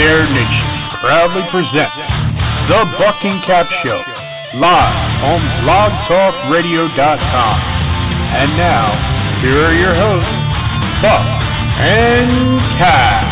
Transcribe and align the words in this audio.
Dead 0.00 0.08
Air 0.08 0.24
Nation 0.32 0.64
proudly 1.02 1.42
presents 1.50 1.96
The 2.68 2.84
Buck 2.96 3.22
N' 3.22 3.42
Cap 3.46 3.66
Show, 3.84 4.02
live 4.56 5.22
on 5.22 5.40
blogtalkradio.com. 5.60 7.60
And 8.32 8.56
now, 8.56 8.96
here 9.42 9.62
are 9.62 9.74
your 9.74 9.94
hosts, 9.94 10.30
Buck 11.02 11.26
and 11.84 12.60
Cap. 12.78 13.26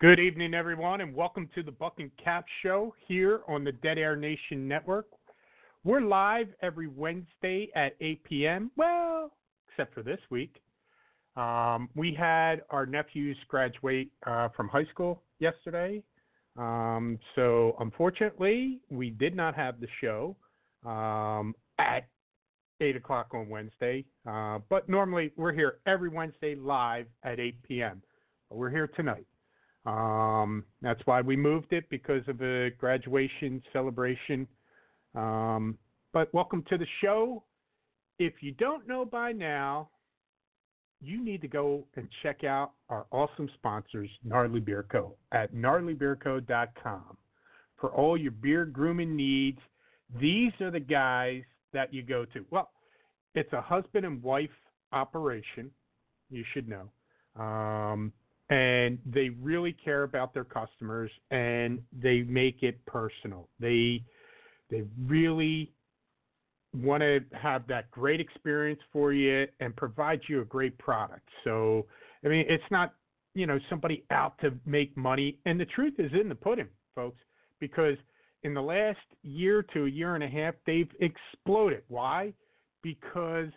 Good 0.00 0.18
evening, 0.18 0.54
everyone, 0.54 1.02
and 1.02 1.14
welcome 1.14 1.46
to 1.54 1.62
the 1.62 1.72
Buck 1.72 1.96
N' 2.00 2.10
Cap 2.22 2.46
Show 2.62 2.94
here 3.06 3.42
on 3.46 3.64
the 3.64 3.72
Dead 3.72 3.98
Air 3.98 4.16
Nation 4.16 4.66
Network. 4.66 5.08
We're 5.84 6.00
live 6.00 6.48
every 6.62 6.86
Wednesday 6.86 7.70
at 7.74 7.96
8 8.00 8.24
p.m. 8.24 8.70
Well, 8.74 9.30
except 9.78 9.94
for 9.94 10.02
this 10.02 10.18
week. 10.30 10.60
Um, 11.36 11.88
we 11.94 12.12
had 12.18 12.62
our 12.70 12.84
nephews 12.84 13.36
graduate 13.46 14.10
uh, 14.26 14.48
from 14.56 14.68
high 14.68 14.86
school 14.90 15.22
yesterday. 15.38 16.02
Um, 16.56 17.18
so, 17.36 17.76
unfortunately, 17.78 18.80
we 18.90 19.10
did 19.10 19.36
not 19.36 19.54
have 19.54 19.76
the 19.80 19.86
show 20.00 20.34
um, 20.84 21.54
at 21.78 22.08
8 22.80 22.96
o'clock 22.96 23.28
on 23.34 23.48
Wednesday. 23.48 24.04
Uh, 24.28 24.58
but 24.68 24.88
normally, 24.88 25.30
we're 25.36 25.52
here 25.52 25.78
every 25.86 26.08
Wednesday 26.08 26.56
live 26.56 27.06
at 27.22 27.38
8 27.38 27.62
p.m. 27.62 28.02
We're 28.50 28.70
here 28.70 28.88
tonight. 28.88 29.26
Um, 29.86 30.64
that's 30.82 31.00
why 31.04 31.20
we 31.20 31.36
moved 31.36 31.72
it 31.72 31.88
because 31.88 32.26
of 32.26 32.42
a 32.42 32.70
graduation 32.70 33.62
celebration. 33.72 34.48
Um, 35.14 35.78
but 36.12 36.34
welcome 36.34 36.64
to 36.68 36.78
the 36.78 36.86
show. 37.00 37.44
If 38.18 38.34
you 38.40 38.52
don't 38.52 38.86
know 38.88 39.04
by 39.04 39.32
now, 39.32 39.90
you 41.00 41.24
need 41.24 41.40
to 41.42 41.48
go 41.48 41.84
and 41.96 42.08
check 42.22 42.42
out 42.42 42.72
our 42.88 43.06
awesome 43.12 43.48
sponsors, 43.54 44.10
Gnarly 44.24 44.60
Beard 44.60 44.88
Co. 44.90 45.14
at 45.30 45.54
gnarlybeardco.com. 45.54 47.16
For 47.80 47.90
all 47.90 48.16
your 48.16 48.32
beard 48.32 48.72
grooming 48.72 49.14
needs, 49.14 49.60
these 50.20 50.52
are 50.60 50.72
the 50.72 50.80
guys 50.80 51.42
that 51.72 51.94
you 51.94 52.02
go 52.02 52.24
to. 52.34 52.44
Well, 52.50 52.70
it's 53.34 53.52
a 53.52 53.60
husband 53.60 54.04
and 54.04 54.20
wife 54.22 54.50
operation, 54.92 55.70
you 56.30 56.44
should 56.52 56.68
know. 56.68 56.90
Um, 57.40 58.12
and 58.50 58.98
they 59.06 59.28
really 59.28 59.72
care 59.72 60.02
about 60.02 60.34
their 60.34 60.44
customers 60.44 61.10
and 61.30 61.80
they 61.92 62.22
make 62.22 62.62
it 62.62 62.84
personal. 62.86 63.48
They 63.60 64.02
they 64.70 64.84
really 65.06 65.72
want 66.74 67.02
to 67.02 67.20
have 67.32 67.66
that 67.68 67.90
great 67.90 68.20
experience 68.20 68.80
for 68.92 69.12
you 69.12 69.46
and 69.60 69.74
provide 69.76 70.20
you 70.28 70.42
a 70.42 70.44
great 70.44 70.76
product. 70.78 71.28
So, 71.44 71.86
I 72.24 72.28
mean, 72.28 72.44
it's 72.48 72.64
not, 72.70 72.94
you 73.34 73.46
know, 73.46 73.58
somebody 73.70 74.04
out 74.10 74.38
to 74.40 74.52
make 74.66 74.96
money. 74.96 75.38
And 75.46 75.58
the 75.58 75.64
truth 75.66 75.94
is 75.98 76.10
in 76.18 76.28
the 76.28 76.34
pudding, 76.34 76.68
folks, 76.94 77.20
because 77.58 77.96
in 78.42 78.54
the 78.54 78.62
last 78.62 78.98
year 79.22 79.62
to 79.74 79.86
a 79.86 79.88
year 79.88 80.14
and 80.14 80.24
a 80.24 80.28
half, 80.28 80.54
they've 80.66 80.90
exploded. 81.00 81.82
Why? 81.88 82.32
Because 82.82 83.48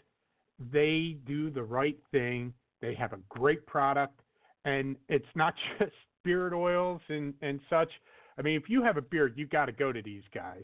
they 0.72 1.18
do 1.26 1.50
the 1.50 1.64
right 1.64 1.98
thing. 2.12 2.54
They 2.82 2.96
have 2.96 3.14
a 3.14 3.20
great 3.30 3.66
product 3.66 4.22
and 4.66 4.96
it's 5.10 5.26
not 5.36 5.54
just 5.80 5.92
beard 6.24 6.54
oils 6.54 7.02
and 7.10 7.34
and 7.42 7.60
such. 7.70 7.90
I 8.38 8.42
mean, 8.42 8.56
if 8.56 8.70
you 8.70 8.84
have 8.84 8.98
a 8.98 9.02
beard, 9.02 9.34
you've 9.36 9.50
got 9.50 9.66
to 9.66 9.72
go 9.72 9.92
to 9.92 10.02
these 10.02 10.24
guys. 10.34 10.64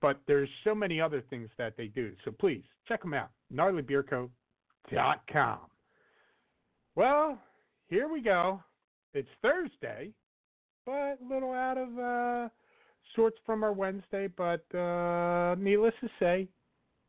But 0.00 0.20
there's 0.26 0.48
so 0.64 0.74
many 0.74 1.00
other 1.00 1.22
things 1.28 1.50
that 1.58 1.76
they 1.76 1.86
do. 1.86 2.12
So 2.24 2.30
please 2.30 2.62
check 2.86 3.02
them 3.02 3.14
out. 3.14 3.30
GnarlyBeardCo.com. 3.52 5.58
Well, 6.94 7.38
here 7.88 8.08
we 8.08 8.20
go. 8.20 8.62
It's 9.14 9.28
Thursday, 9.42 10.12
but 10.84 10.92
a 10.92 11.16
little 11.28 11.52
out 11.52 11.78
of 11.78 11.98
uh, 11.98 12.48
sorts 13.16 13.38
from 13.46 13.64
our 13.64 13.72
Wednesday. 13.72 14.28
But 14.28 14.64
uh, 14.76 15.56
needless 15.58 15.94
to 16.00 16.08
say, 16.20 16.48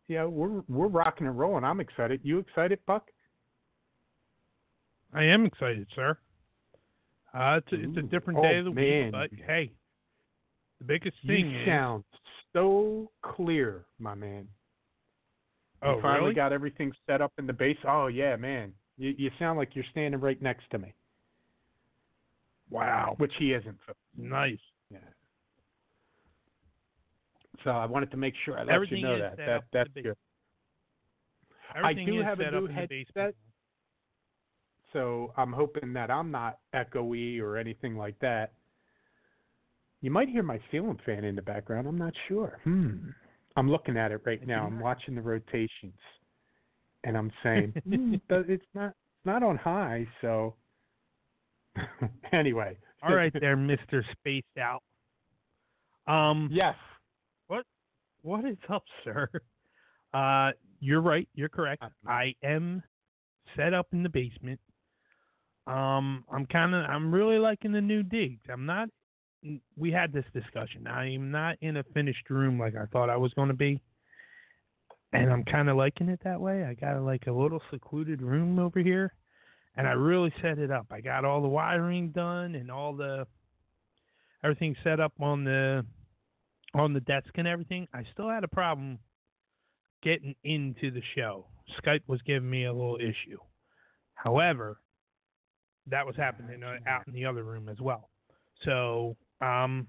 yeah, 0.07 0.25
we're 0.25 0.63
we're 0.67 0.87
rocking 0.87 1.27
and 1.27 1.37
rolling. 1.37 1.63
I'm 1.63 1.79
excited. 1.79 2.21
You 2.23 2.39
excited, 2.39 2.79
Buck? 2.87 3.09
I 5.13 5.23
am 5.23 5.45
excited, 5.45 5.87
sir. 5.95 6.17
Uh, 7.33 7.57
it's, 7.57 7.71
a, 7.73 7.75
it's 7.75 7.97
a 7.97 8.01
different 8.01 8.41
day 8.41 8.55
oh, 8.55 8.59
of 8.59 8.65
the 8.65 8.71
man. 8.71 9.05
week, 9.05 9.11
but 9.11 9.29
hey, 9.45 9.71
the 10.79 10.85
biggest 10.85 11.17
thing 11.25 11.51
you 11.51 11.61
is 11.61 11.67
sound 11.67 12.03
so 12.53 13.09
clear, 13.21 13.85
my 13.99 14.15
man. 14.15 14.47
You 15.83 15.89
oh 15.89 16.01
finally 16.01 16.21
really? 16.21 16.35
got 16.35 16.51
everything 16.51 16.91
set 17.07 17.21
up 17.21 17.31
in 17.37 17.47
the 17.47 17.53
base. 17.53 17.77
Oh 17.87 18.07
yeah, 18.07 18.35
man. 18.35 18.73
You 18.97 19.13
you 19.17 19.31
sound 19.39 19.57
like 19.57 19.69
you're 19.75 19.85
standing 19.91 20.19
right 20.19 20.41
next 20.41 20.69
to 20.71 20.77
me. 20.77 20.93
wow, 22.69 23.15
Which 23.17 23.31
he 23.39 23.53
isn't. 23.53 23.77
Nice. 24.17 24.57
yeah. 24.91 24.99
So 27.63 27.71
I 27.71 27.85
wanted 27.85 28.11
to 28.11 28.17
make 28.17 28.33
sure 28.43 28.57
I 28.57 28.63
let 28.63 28.75
Everything 28.75 28.97
you 28.99 29.03
know 29.03 29.19
that. 29.19 29.37
That 29.37 29.63
that's 29.71 29.89
good. 29.93 30.15
Everything 31.75 32.07
do 32.07 32.21
have 32.21 32.39
a 32.39 32.43
set 32.43 32.51
new 32.53 32.65
up 32.65 32.69
in 32.69 32.75
the 32.75 33.05
headset. 33.15 33.35
So 34.93 35.33
I'm 35.37 35.53
hoping 35.53 35.93
that 35.93 36.09
I'm 36.09 36.31
not 36.31 36.59
echoey 36.73 37.39
or 37.39 37.57
anything 37.57 37.95
like 37.95 38.17
that. 38.19 38.53
You 40.01 40.11
might 40.11 40.29
hear 40.29 40.43
my 40.43 40.59
ceiling 40.71 40.99
fan 41.05 41.23
in 41.23 41.35
the 41.35 41.41
background. 41.41 41.87
I'm 41.87 41.97
not 41.97 42.13
sure. 42.27 42.59
Hmm. 42.63 43.09
I'm 43.55 43.69
looking 43.69 43.97
at 43.97 44.11
it 44.11 44.21
right 44.25 44.45
now. 44.47 44.65
I'm 44.65 44.79
watching 44.79 45.15
the 45.15 45.21
rotations, 45.21 45.97
and 47.03 47.17
I'm 47.17 47.31
saying 47.43 47.73
hmm, 47.83 48.15
it's 48.29 48.63
not 48.73 48.89
it's 48.89 49.25
not 49.25 49.43
on 49.43 49.57
high. 49.57 50.07
So 50.21 50.55
anyway. 52.31 52.77
All 53.01 53.15
right, 53.15 53.33
there, 53.39 53.55
Mister 53.55 54.05
Spaced 54.11 54.57
Out. 54.59 54.83
Um, 56.07 56.49
Yes. 56.51 56.75
what 58.21 58.43
is 58.45 58.57
up, 58.69 58.83
sir? 59.03 59.29
Uh, 60.13 60.51
you're 60.79 61.01
right. 61.01 61.27
You're 61.33 61.49
correct. 61.49 61.83
Uh, 61.83 61.89
I 62.07 62.33
am 62.43 62.83
set 63.55 63.73
up 63.73 63.87
in 63.93 64.03
the 64.03 64.09
basement. 64.09 64.59
Um, 65.67 66.25
I'm 66.31 66.45
kind 66.47 66.73
of, 66.73 66.83
I'm 66.85 67.13
really 67.13 67.37
liking 67.37 67.71
the 67.71 67.79
new 67.81 68.03
digs. 68.03 68.41
I'm 68.51 68.65
not. 68.65 68.89
We 69.77 69.91
had 69.91 70.11
this 70.11 70.25
discussion. 70.33 70.87
I 70.87 71.13
am 71.13 71.31
not 71.31 71.57
in 71.61 71.77
a 71.77 71.83
finished 71.93 72.29
room 72.29 72.59
like 72.59 72.75
I 72.75 72.85
thought 72.87 73.09
I 73.09 73.17
was 73.17 73.33
going 73.33 73.47
to 73.47 73.53
be, 73.53 73.81
and 75.13 75.31
I'm 75.31 75.45
kind 75.45 75.69
of 75.69 75.77
liking 75.77 76.09
it 76.09 76.19
that 76.23 76.41
way. 76.41 76.63
I 76.63 76.73
got 76.73 77.01
like 77.01 77.27
a 77.27 77.31
little 77.31 77.61
secluded 77.71 78.21
room 78.21 78.59
over 78.59 78.79
here, 78.79 79.13
and 79.77 79.87
I 79.87 79.91
really 79.91 80.33
set 80.41 80.59
it 80.59 80.71
up. 80.71 80.87
I 80.91 81.01
got 81.01 81.23
all 81.23 81.41
the 81.41 81.47
wiring 81.47 82.09
done 82.09 82.55
and 82.55 82.69
all 82.69 82.93
the 82.95 83.25
everything 84.43 84.75
set 84.83 84.99
up 84.99 85.13
on 85.21 85.43
the 85.43 85.85
on 86.73 86.93
the 86.93 86.99
desk 87.01 87.29
and 87.35 87.47
everything. 87.47 87.87
I 87.93 88.03
still 88.13 88.29
had 88.29 88.43
a 88.43 88.47
problem 88.47 88.99
getting 90.03 90.35
into 90.43 90.91
the 90.91 91.01
show. 91.15 91.47
Skype 91.83 92.03
was 92.07 92.21
giving 92.25 92.49
me 92.49 92.65
a 92.65 92.73
little 92.73 92.97
issue. 92.97 93.37
However, 94.15 94.79
that 95.87 96.05
was 96.05 96.15
happening 96.15 96.61
uh, 96.63 96.77
out 96.87 97.07
in 97.07 97.13
the 97.13 97.25
other 97.25 97.43
room 97.43 97.69
as 97.69 97.79
well. 97.79 98.09
So 98.65 99.15
um, 99.41 99.87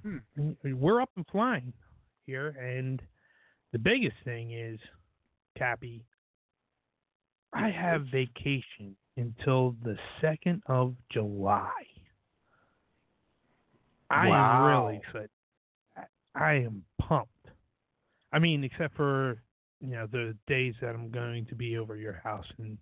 we're 0.65 1.01
up 1.01 1.11
and 1.17 1.27
flying 1.31 1.73
here, 2.27 2.49
and 2.61 3.03
the 3.73 3.79
biggest 3.79 4.17
thing 4.25 4.53
is, 4.53 4.79
Cappy, 5.57 6.05
I 7.53 7.71
have 7.71 8.07
vacation 8.07 8.97
until 9.17 9.75
the 9.83 9.97
second 10.21 10.63
of 10.67 10.95
July. 11.11 11.71
I 14.11 14.29
am 14.29 14.65
really 14.65 14.97
excited. 14.97 15.31
I- 16.35 16.55
am 16.55 16.85
pumped. 17.01 17.31
I 18.33 18.39
mean, 18.39 18.65
except 18.65 18.97
for 18.97 19.43
you 19.81 19.91
know 19.91 20.07
the 20.07 20.37
days 20.47 20.75
that 20.81 20.95
I'm 20.95 21.11
going 21.11 21.47
to 21.47 21.55
be 21.55 21.77
over 21.77 21.97
your 21.97 22.21
house 22.23 22.47
and 22.59 22.79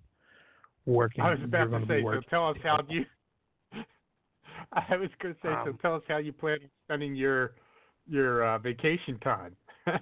working. 0.86 1.22
I 1.24 1.30
was 1.30 1.42
about 1.42 1.70
gonna 1.70 1.86
say. 1.86 2.02
So 2.02 2.20
tell 2.28 2.48
us 2.48 2.56
how 2.62 2.80
you. 2.88 3.04
I 4.72 4.96
was 4.96 5.10
going 5.20 5.34
to 5.34 5.40
say. 5.42 5.48
so 5.64 5.70
Um, 5.70 5.78
tell 5.80 5.94
us 5.94 6.02
how 6.08 6.18
you 6.18 6.32
plan 6.32 6.58
on 6.62 6.70
spending 6.84 7.14
your 7.14 7.52
your 8.06 8.42
uh, 8.44 8.58
vacation 8.58 9.18
time. 9.20 9.56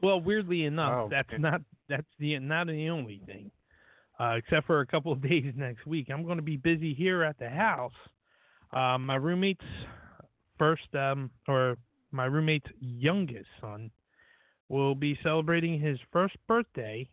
Well, 0.00 0.20
weirdly 0.20 0.64
enough, 0.64 0.92
Oh, 0.92 1.08
that's 1.10 1.30
man. 1.32 1.40
not 1.40 1.60
that's 1.88 2.06
the 2.20 2.38
not 2.38 2.68
the 2.68 2.88
only 2.88 3.20
thing. 3.26 3.50
Uh, 4.20 4.34
except 4.36 4.66
for 4.66 4.80
a 4.80 4.86
couple 4.86 5.10
of 5.12 5.20
days 5.28 5.52
next 5.56 5.86
week, 5.86 6.08
I'm 6.08 6.24
going 6.24 6.36
to 6.36 6.42
be 6.42 6.56
busy 6.56 6.94
here 6.94 7.22
at 7.24 7.36
the 7.38 7.48
house. 7.48 7.92
Um, 8.72 9.06
my 9.06 9.16
roommate's 9.16 9.64
first, 10.58 10.94
um, 10.94 11.30
or 11.48 11.76
my 12.12 12.26
roommate's 12.26 12.66
youngest 12.80 13.48
son, 13.60 13.90
will 14.68 14.94
be 14.94 15.18
celebrating 15.22 15.80
his 15.80 15.98
first 16.12 16.36
birthday 16.46 17.08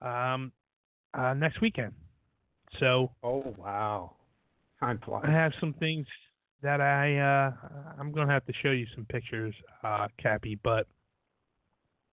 um, 0.00 0.52
uh, 1.14 1.34
next 1.34 1.60
weekend. 1.60 1.92
So 2.78 3.10
oh 3.24 3.52
wow, 3.56 4.12
time 4.80 5.00
flies. 5.04 5.24
I 5.26 5.30
have 5.30 5.52
some 5.60 5.74
things 5.74 6.06
that 6.62 6.80
I 6.80 7.18
uh, 7.18 7.52
I'm 7.98 8.12
gonna 8.12 8.32
have 8.32 8.44
to 8.46 8.52
show 8.62 8.70
you 8.70 8.86
some 8.94 9.04
pictures, 9.06 9.54
uh, 9.84 10.08
Cappy. 10.20 10.58
But 10.62 10.86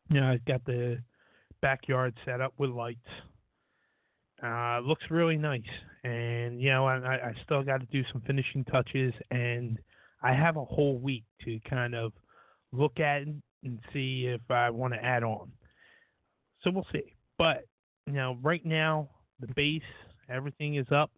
you 0.10 0.22
know, 0.22 0.28
I've 0.28 0.46
got 0.46 0.64
the 0.66 1.00
backyard 1.62 2.14
set 2.26 2.42
up 2.42 2.54
with 2.58 2.70
lights. 2.70 3.00
Uh, 4.44 4.80
looks 4.80 5.04
really 5.10 5.38
nice, 5.38 5.62
and 6.04 6.62
you 6.62 6.70
know, 6.70 6.86
I, 6.86 6.98
I 6.98 7.34
still 7.44 7.64
got 7.64 7.80
to 7.80 7.88
do 7.88 8.04
some 8.12 8.22
finishing 8.28 8.64
touches, 8.66 9.14
and 9.32 9.80
I 10.22 10.34
have 10.34 10.58
a 10.58 10.66
whole 10.66 11.00
week 11.00 11.24
to 11.46 11.60
kind 11.70 11.96
of 11.96 12.12
look 12.72 13.00
at 13.00 13.24
and 13.24 13.80
see 13.94 14.28
if 14.28 14.42
I 14.52 14.70
want 14.70 14.94
to 14.94 15.04
add 15.04 15.24
on. 15.24 15.52
So 16.62 16.72
we'll 16.72 16.88
see. 16.92 17.14
But 17.38 17.66
you 18.06 18.14
know, 18.14 18.38
right 18.42 18.64
now 18.66 19.10
the 19.40 19.48
base, 19.56 19.82
everything 20.30 20.76
is 20.76 20.88
up. 20.92 21.12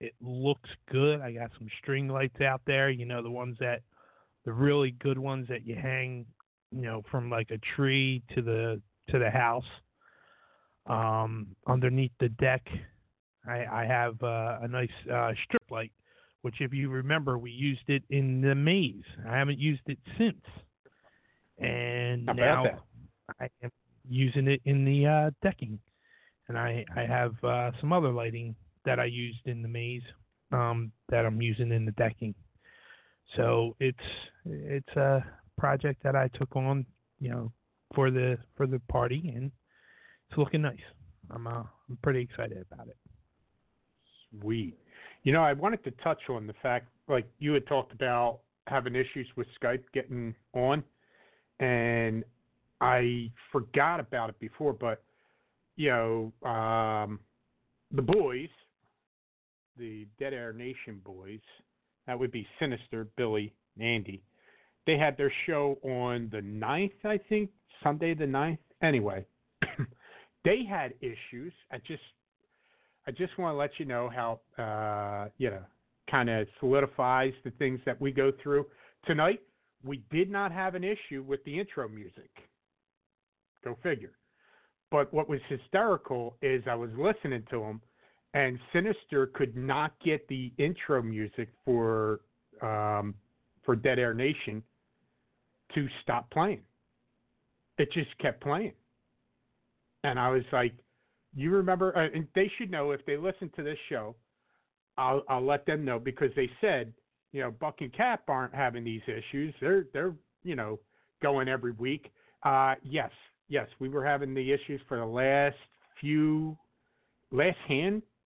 It 0.00 0.14
looks 0.20 0.68
good. 0.90 1.20
I 1.20 1.32
got 1.32 1.50
some 1.58 1.68
string 1.82 2.08
lights 2.08 2.40
out 2.40 2.60
there. 2.66 2.90
You 2.90 3.06
know, 3.06 3.22
the 3.22 3.30
ones 3.30 3.56
that 3.60 3.80
the 4.44 4.52
really 4.52 4.92
good 4.92 5.18
ones 5.18 5.48
that 5.48 5.66
you 5.66 5.74
hang, 5.74 6.26
you 6.70 6.82
know, 6.82 7.02
from 7.10 7.30
like 7.30 7.50
a 7.50 7.58
tree 7.76 8.22
to 8.34 8.42
the 8.42 8.80
to 9.10 9.18
the 9.18 9.30
house. 9.30 9.64
Um, 10.86 11.48
underneath 11.66 12.12
the 12.20 12.28
deck, 12.28 12.64
I, 13.46 13.64
I 13.64 13.86
have 13.86 14.22
uh, 14.22 14.58
a 14.62 14.68
nice 14.68 14.88
uh, 15.12 15.32
strip 15.44 15.62
light, 15.70 15.92
which, 16.42 16.56
if 16.60 16.72
you 16.72 16.90
remember, 16.90 17.38
we 17.38 17.50
used 17.50 17.88
it 17.88 18.04
in 18.10 18.40
the 18.40 18.54
maze. 18.54 19.02
I 19.28 19.36
haven't 19.36 19.58
used 19.58 19.82
it 19.86 19.98
since, 20.16 20.42
and 21.58 22.26
Not 22.26 22.36
now. 22.36 22.64
I 23.40 23.48
am 23.62 23.72
using 24.08 24.46
it 24.46 24.60
in 24.64 24.84
the 24.84 25.06
uh, 25.06 25.30
decking, 25.42 25.80
and 26.48 26.56
I 26.56 26.84
I 26.94 27.00
have 27.00 27.32
uh, 27.42 27.72
some 27.80 27.92
other 27.92 28.12
lighting 28.12 28.54
that 28.86 28.98
I 28.98 29.04
used 29.04 29.46
in 29.46 29.60
the 29.60 29.68
maze 29.68 30.02
um, 30.52 30.92
that 31.10 31.26
I'm 31.26 31.42
using 31.42 31.72
in 31.72 31.84
the 31.84 31.92
decking. 31.92 32.34
So 33.36 33.76
it's 33.80 33.98
it's 34.44 34.96
a 34.96 35.24
project 35.58 36.02
that 36.04 36.16
I 36.16 36.28
took 36.28 36.54
on, 36.56 36.86
you 37.18 37.28
know, 37.30 37.52
for 37.94 38.10
the 38.10 38.38
for 38.56 38.66
the 38.66 38.80
party, 38.88 39.32
and 39.34 39.50
it's 40.28 40.38
looking 40.38 40.62
nice. 40.62 40.78
I'm 41.30 41.46
uh, 41.46 41.64
I'm 41.88 41.98
pretty 42.02 42.20
excited 42.20 42.64
about 42.70 42.88
it. 42.88 42.96
Sweet. 44.40 44.78
You 45.24 45.32
know, 45.32 45.42
I 45.42 45.52
wanted 45.52 45.82
to 45.84 45.90
touch 46.02 46.20
on 46.28 46.46
the 46.46 46.54
fact, 46.62 46.88
like 47.08 47.26
you 47.38 47.52
had 47.52 47.66
talked 47.66 47.92
about 47.92 48.40
having 48.68 48.94
issues 48.94 49.26
with 49.36 49.46
Skype 49.60 49.82
getting 49.92 50.34
on, 50.54 50.84
and 51.58 52.24
I 52.80 53.30
forgot 53.50 53.98
about 53.98 54.30
it 54.30 54.38
before, 54.38 54.72
but 54.72 55.02
you 55.76 55.90
know, 55.90 56.48
um, 56.48 57.20
the 57.92 58.02
boys, 58.02 58.48
the 59.78 60.06
Dead 60.18 60.32
Air 60.32 60.52
Nation 60.52 61.00
boys, 61.04 61.40
that 62.06 62.18
would 62.18 62.32
be 62.32 62.46
Sinister, 62.58 63.08
Billy, 63.16 63.52
and 63.76 63.86
Andy. 63.86 64.22
They 64.86 64.96
had 64.96 65.16
their 65.16 65.32
show 65.46 65.78
on 65.82 66.28
the 66.30 66.40
9th, 66.40 67.04
I 67.04 67.18
think, 67.28 67.50
Sunday 67.82 68.14
the 68.14 68.24
9th. 68.24 68.58
Anyway, 68.82 69.26
they 70.44 70.64
had 70.68 70.94
issues. 71.00 71.52
I 71.72 71.78
just 71.78 72.02
I 73.06 73.12
just 73.12 73.38
want 73.38 73.54
to 73.54 73.56
let 73.56 73.70
you 73.78 73.84
know 73.84 74.10
how 74.14 74.40
uh, 74.62 75.28
you 75.38 75.50
know 75.50 75.62
kind 76.10 76.30
of 76.30 76.46
solidifies 76.60 77.32
the 77.44 77.50
things 77.52 77.80
that 77.86 78.00
we 78.00 78.12
go 78.12 78.32
through 78.42 78.66
tonight. 79.06 79.40
We 79.84 80.02
did 80.10 80.30
not 80.30 80.52
have 80.52 80.74
an 80.74 80.84
issue 80.84 81.22
with 81.22 81.42
the 81.44 81.58
intro 81.58 81.88
music. 81.88 82.30
Go 83.64 83.76
figure. 83.82 84.12
But 84.90 85.12
what 85.12 85.28
was 85.28 85.40
hysterical 85.48 86.36
is 86.42 86.62
I 86.68 86.74
was 86.74 86.90
listening 86.96 87.44
to 87.50 87.62
him, 87.62 87.80
and 88.36 88.58
Sinister 88.70 89.28
could 89.28 89.56
not 89.56 89.94
get 90.04 90.28
the 90.28 90.52
intro 90.58 91.02
music 91.02 91.48
for 91.64 92.20
um, 92.60 93.14
for 93.64 93.74
Dead 93.74 93.98
Air 93.98 94.12
Nation 94.12 94.62
to 95.74 95.88
stop 96.02 96.30
playing. 96.30 96.60
It 97.78 97.90
just 97.92 98.16
kept 98.18 98.42
playing, 98.42 98.74
and 100.04 100.18
I 100.18 100.28
was 100.28 100.42
like, 100.52 100.74
"You 101.34 101.50
remember?" 101.50 101.96
Uh, 101.96 102.14
and 102.14 102.28
they 102.34 102.52
should 102.58 102.70
know 102.70 102.90
if 102.90 103.04
they 103.06 103.16
listen 103.16 103.50
to 103.56 103.62
this 103.62 103.78
show. 103.88 104.14
I'll 104.98 105.22
I'll 105.30 105.44
let 105.44 105.64
them 105.64 105.82
know 105.84 105.98
because 105.98 106.30
they 106.36 106.50
said, 106.60 106.92
you 107.32 107.40
know, 107.40 107.50
Buck 107.50 107.76
and 107.80 107.92
Cap 107.92 108.24
aren't 108.28 108.54
having 108.54 108.84
these 108.84 109.02
issues. 109.08 109.54
They're 109.62 109.86
they're 109.94 110.14
you 110.44 110.56
know 110.56 110.78
going 111.22 111.48
every 111.48 111.72
week. 111.72 112.12
Uh, 112.42 112.74
yes, 112.82 113.10
yes, 113.48 113.66
we 113.78 113.88
were 113.88 114.04
having 114.04 114.34
the 114.34 114.52
issues 114.52 114.82
for 114.88 114.98
the 114.98 115.06
last 115.06 115.56
few, 116.02 116.54
last 117.32 117.56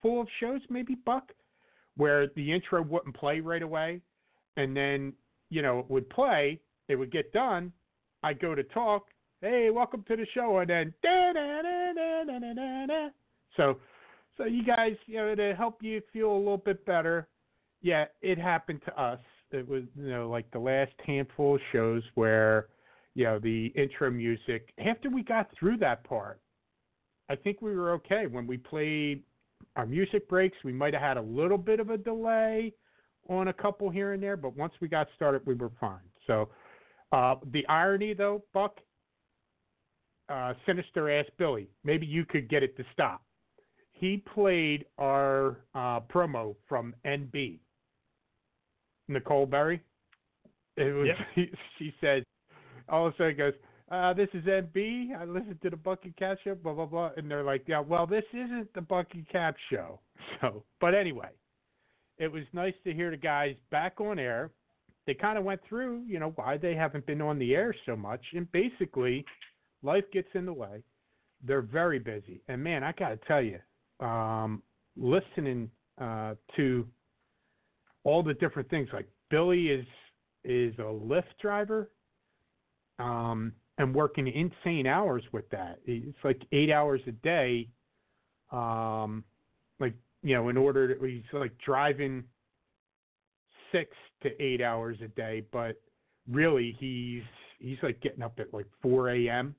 full 0.02 0.20
of 0.20 0.28
shows, 0.38 0.60
maybe 0.68 0.96
Buck, 1.04 1.32
where 1.96 2.28
the 2.36 2.52
intro 2.52 2.82
wouldn't 2.82 3.16
play 3.16 3.40
right 3.40 3.62
away, 3.62 4.00
and 4.56 4.76
then 4.76 5.12
you 5.48 5.62
know 5.62 5.80
it 5.80 5.90
would 5.90 6.08
play, 6.10 6.60
it 6.88 6.96
would 6.96 7.12
get 7.12 7.32
done, 7.32 7.72
I 8.22 8.32
go 8.34 8.54
to 8.54 8.62
talk, 8.64 9.06
hey, 9.40 9.70
welcome 9.70 10.04
to 10.08 10.16
the 10.16 10.26
show, 10.34 10.58
and 10.58 10.70
then 10.70 10.94
da 11.02 11.32
da 11.32 11.62
da 11.62 11.92
da 11.94 12.38
da 12.38 12.54
da 12.54 12.86
da. 12.86 13.08
So, 13.56 13.78
so 14.36 14.44
you 14.44 14.64
guys, 14.64 14.96
you 15.06 15.16
know, 15.16 15.34
to 15.34 15.54
help 15.56 15.82
you 15.82 16.00
feel 16.12 16.30
a 16.30 16.38
little 16.38 16.58
bit 16.58 16.84
better, 16.86 17.28
yeah, 17.82 18.04
it 18.22 18.38
happened 18.38 18.82
to 18.86 19.00
us. 19.00 19.20
It 19.50 19.68
was 19.68 19.82
you 19.96 20.10
know 20.10 20.28
like 20.30 20.50
the 20.52 20.58
last 20.58 20.92
handful 21.04 21.56
of 21.56 21.60
shows 21.72 22.02
where 22.14 22.68
you 23.14 23.24
know 23.24 23.38
the 23.38 23.66
intro 23.74 24.10
music 24.10 24.72
after 24.78 25.10
we 25.10 25.24
got 25.24 25.50
through 25.58 25.78
that 25.78 26.04
part 26.04 26.40
I 27.30 27.36
think 27.36 27.62
we 27.62 27.74
were 27.74 27.92
okay 27.92 28.26
when 28.26 28.46
we 28.46 28.56
played 28.56 29.22
our 29.76 29.86
music 29.86 30.28
breaks, 30.28 30.56
we 30.64 30.72
might 30.72 30.94
have 30.94 31.02
had 31.02 31.16
a 31.16 31.22
little 31.22 31.58
bit 31.58 31.80
of 31.80 31.90
a 31.90 31.96
delay 31.96 32.72
on 33.28 33.48
a 33.48 33.52
couple 33.52 33.90
here 33.90 34.12
and 34.12 34.22
there, 34.22 34.36
but 34.36 34.56
once 34.56 34.72
we 34.80 34.88
got 34.88 35.06
started, 35.14 35.42
we 35.46 35.54
were 35.54 35.70
fine. 35.80 35.98
So, 36.26 36.48
uh, 37.12 37.36
the 37.52 37.66
irony 37.68 38.14
though, 38.14 38.42
Buck, 38.52 38.78
uh, 40.28 40.54
Sinister 40.66 41.10
asked 41.10 41.36
Billy, 41.38 41.68
maybe 41.84 42.06
you 42.06 42.24
could 42.24 42.48
get 42.48 42.62
it 42.62 42.76
to 42.76 42.84
stop. 42.92 43.22
He 43.92 44.22
played 44.34 44.86
our 44.98 45.58
uh, 45.74 46.00
promo 46.00 46.56
from 46.68 46.94
NB. 47.04 47.58
Nicole 49.08 49.46
Berry. 49.46 49.82
It 50.76 50.94
was. 50.94 51.08
Yep. 51.36 51.48
she 51.78 51.92
said, 52.00 52.24
all 52.88 53.08
of 53.08 53.14
a 53.14 53.16
sudden 53.16 53.36
goes, 53.36 53.52
uh, 53.90 54.12
"This 54.12 54.28
is 54.34 54.44
NB. 54.44 55.14
I 55.18 55.24
listened 55.24 55.60
to 55.62 55.70
the 55.70 55.76
Bucky 55.76 56.14
Cap 56.18 56.38
show, 56.44 56.54
blah 56.54 56.74
blah 56.74 56.86
blah," 56.86 57.10
and 57.16 57.30
they're 57.30 57.44
like, 57.44 57.64
"Yeah, 57.66 57.80
well, 57.80 58.06
this 58.06 58.24
isn't 58.32 58.72
the 58.74 58.80
Bucky 58.80 59.24
Cap 59.30 59.56
show." 59.70 60.00
So, 60.40 60.62
but 60.80 60.94
anyway, 60.94 61.30
it 62.18 62.30
was 62.30 62.44
nice 62.52 62.74
to 62.84 62.92
hear 62.92 63.10
the 63.10 63.16
guys 63.16 63.56
back 63.70 64.00
on 64.00 64.18
air. 64.18 64.50
They 65.06 65.14
kind 65.14 65.38
of 65.38 65.44
went 65.44 65.60
through, 65.68 66.04
you 66.06 66.20
know, 66.20 66.32
why 66.36 66.56
they 66.56 66.74
haven't 66.74 67.06
been 67.06 67.22
on 67.22 67.38
the 67.38 67.54
air 67.54 67.74
so 67.86 67.96
much, 67.96 68.20
and 68.34 68.50
basically, 68.52 69.24
life 69.82 70.04
gets 70.12 70.28
in 70.34 70.46
the 70.46 70.52
way. 70.52 70.82
They're 71.42 71.62
very 71.62 71.98
busy, 71.98 72.42
and 72.48 72.62
man, 72.62 72.84
I 72.84 72.92
got 72.92 73.08
to 73.08 73.18
tell 73.26 73.42
you, 73.42 73.58
um, 74.06 74.62
listening 74.96 75.70
uh, 75.98 76.34
to 76.56 76.86
all 78.04 78.22
the 78.22 78.34
different 78.34 78.68
things, 78.70 78.88
like 78.92 79.08
Billy 79.30 79.68
is 79.68 79.86
is 80.44 80.74
a 80.78 80.82
Lyft 80.82 81.36
driver, 81.40 81.90
um, 82.98 83.52
and 83.80 83.94
working 83.94 84.26
insane 84.26 84.86
hours 84.86 85.22
with 85.32 85.48
that. 85.48 85.78
It's 85.86 86.18
like 86.22 86.42
eight 86.52 86.70
hours 86.70 87.00
a 87.06 87.12
day, 87.12 87.66
um, 88.52 89.24
like 89.80 89.94
you 90.22 90.34
know, 90.34 90.50
in 90.50 90.58
order 90.58 90.94
to 90.94 91.04
he's 91.06 91.22
like 91.32 91.52
driving 91.64 92.24
six 93.72 93.96
to 94.22 94.42
eight 94.42 94.60
hours 94.60 94.98
a 95.02 95.08
day, 95.08 95.44
but 95.50 95.80
really 96.30 96.76
he's 96.78 97.22
he's 97.58 97.78
like 97.82 97.98
getting 98.02 98.22
up 98.22 98.38
at 98.38 98.52
like 98.52 98.66
four 98.82 99.08
a.m. 99.08 99.54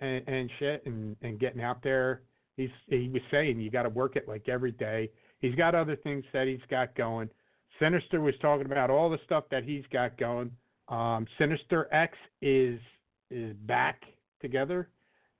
and, 0.00 0.22
and 0.28 0.50
shit, 0.58 0.84
and 0.84 1.16
and 1.22 1.40
getting 1.40 1.62
out 1.62 1.82
there. 1.82 2.20
He's 2.58 2.68
he 2.88 3.08
was 3.08 3.22
saying 3.30 3.58
you 3.58 3.70
got 3.70 3.84
to 3.84 3.88
work 3.88 4.16
it 4.16 4.28
like 4.28 4.50
every 4.50 4.72
day. 4.72 5.10
He's 5.40 5.54
got 5.54 5.74
other 5.74 5.96
things 5.96 6.24
that 6.34 6.46
he's 6.46 6.60
got 6.68 6.94
going. 6.94 7.30
Sinister 7.80 8.20
was 8.20 8.34
talking 8.42 8.66
about 8.66 8.90
all 8.90 9.08
the 9.08 9.18
stuff 9.24 9.44
that 9.50 9.64
he's 9.64 9.84
got 9.90 10.18
going. 10.18 10.50
Um, 10.88 11.26
Sinister 11.38 11.88
X 11.90 12.18
is 12.42 12.78
is 13.34 13.54
back 13.66 14.02
together. 14.40 14.88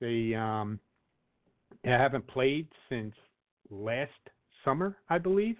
They 0.01 0.33
um, 0.35 0.79
haven't 1.83 2.27
played 2.27 2.67
since 2.89 3.13
last 3.69 4.11
summer, 4.63 4.97
I 5.09 5.17
believe. 5.17 5.55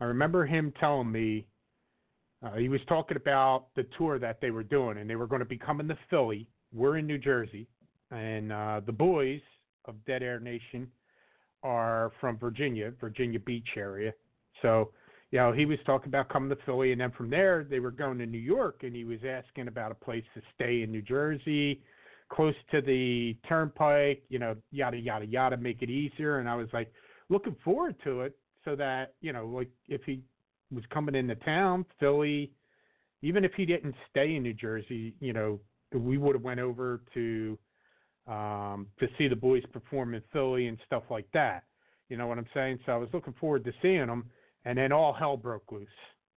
I 0.00 0.04
remember 0.04 0.44
him 0.44 0.72
telling 0.80 1.10
me 1.10 1.46
uh, 2.44 2.56
he 2.56 2.68
was 2.68 2.80
talking 2.88 3.16
about 3.16 3.66
the 3.76 3.86
tour 3.96 4.18
that 4.18 4.40
they 4.40 4.50
were 4.50 4.64
doing, 4.64 4.98
and 4.98 5.08
they 5.08 5.16
were 5.16 5.26
going 5.26 5.40
to 5.40 5.46
be 5.46 5.56
coming 5.56 5.88
to 5.88 5.98
Philly. 6.10 6.48
We're 6.72 6.98
in 6.98 7.06
New 7.06 7.18
Jersey, 7.18 7.68
and 8.10 8.52
uh, 8.52 8.80
the 8.84 8.92
boys 8.92 9.40
of 9.86 9.94
Dead 10.04 10.22
Air 10.22 10.40
Nation 10.40 10.88
are 11.62 12.12
from 12.20 12.36
Virginia, 12.36 12.92
Virginia 13.00 13.38
Beach 13.38 13.68
area. 13.76 14.12
So, 14.60 14.90
you 15.34 15.40
know, 15.40 15.50
he 15.50 15.66
was 15.66 15.80
talking 15.84 16.06
about 16.06 16.28
coming 16.28 16.48
to 16.48 16.56
Philly, 16.64 16.92
and 16.92 17.00
then 17.00 17.10
from 17.10 17.28
there 17.28 17.66
they 17.68 17.80
were 17.80 17.90
going 17.90 18.18
to 18.18 18.26
New 18.26 18.38
York, 18.38 18.84
and 18.84 18.94
he 18.94 19.02
was 19.02 19.18
asking 19.28 19.66
about 19.66 19.90
a 19.90 19.94
place 19.96 20.22
to 20.32 20.40
stay 20.54 20.82
in 20.82 20.92
New 20.92 21.02
Jersey, 21.02 21.82
close 22.28 22.54
to 22.70 22.80
the 22.80 23.36
turnpike, 23.48 24.22
you 24.28 24.38
know, 24.38 24.54
yada 24.70 24.96
yada 24.96 25.26
yada, 25.26 25.56
make 25.56 25.82
it 25.82 25.90
easier. 25.90 26.38
And 26.38 26.48
I 26.48 26.54
was 26.54 26.68
like, 26.72 26.92
looking 27.30 27.56
forward 27.64 27.96
to 28.04 28.20
it, 28.20 28.38
so 28.64 28.76
that 28.76 29.14
you 29.22 29.32
know, 29.32 29.48
like 29.48 29.68
if 29.88 30.02
he 30.06 30.22
was 30.72 30.84
coming 30.92 31.16
into 31.16 31.34
town, 31.34 31.84
Philly, 31.98 32.52
even 33.22 33.44
if 33.44 33.50
he 33.56 33.66
didn't 33.66 33.96
stay 34.12 34.36
in 34.36 34.44
New 34.44 34.54
Jersey, 34.54 35.16
you 35.18 35.32
know, 35.32 35.58
we 35.92 36.16
would 36.16 36.36
have 36.36 36.44
went 36.44 36.60
over 36.60 37.00
to 37.12 37.58
um, 38.28 38.86
to 39.00 39.08
see 39.18 39.26
the 39.26 39.34
boys 39.34 39.64
perform 39.72 40.14
in 40.14 40.22
Philly 40.32 40.68
and 40.68 40.78
stuff 40.86 41.02
like 41.10 41.26
that. 41.34 41.64
You 42.08 42.18
know 42.18 42.28
what 42.28 42.38
I'm 42.38 42.46
saying? 42.54 42.78
So 42.86 42.92
I 42.92 42.96
was 42.98 43.08
looking 43.12 43.34
forward 43.40 43.64
to 43.64 43.72
seeing 43.82 44.06
them, 44.06 44.30
and 44.64 44.78
then 44.78 44.92
all 44.92 45.12
hell 45.12 45.36
broke 45.36 45.70
loose, 45.70 45.88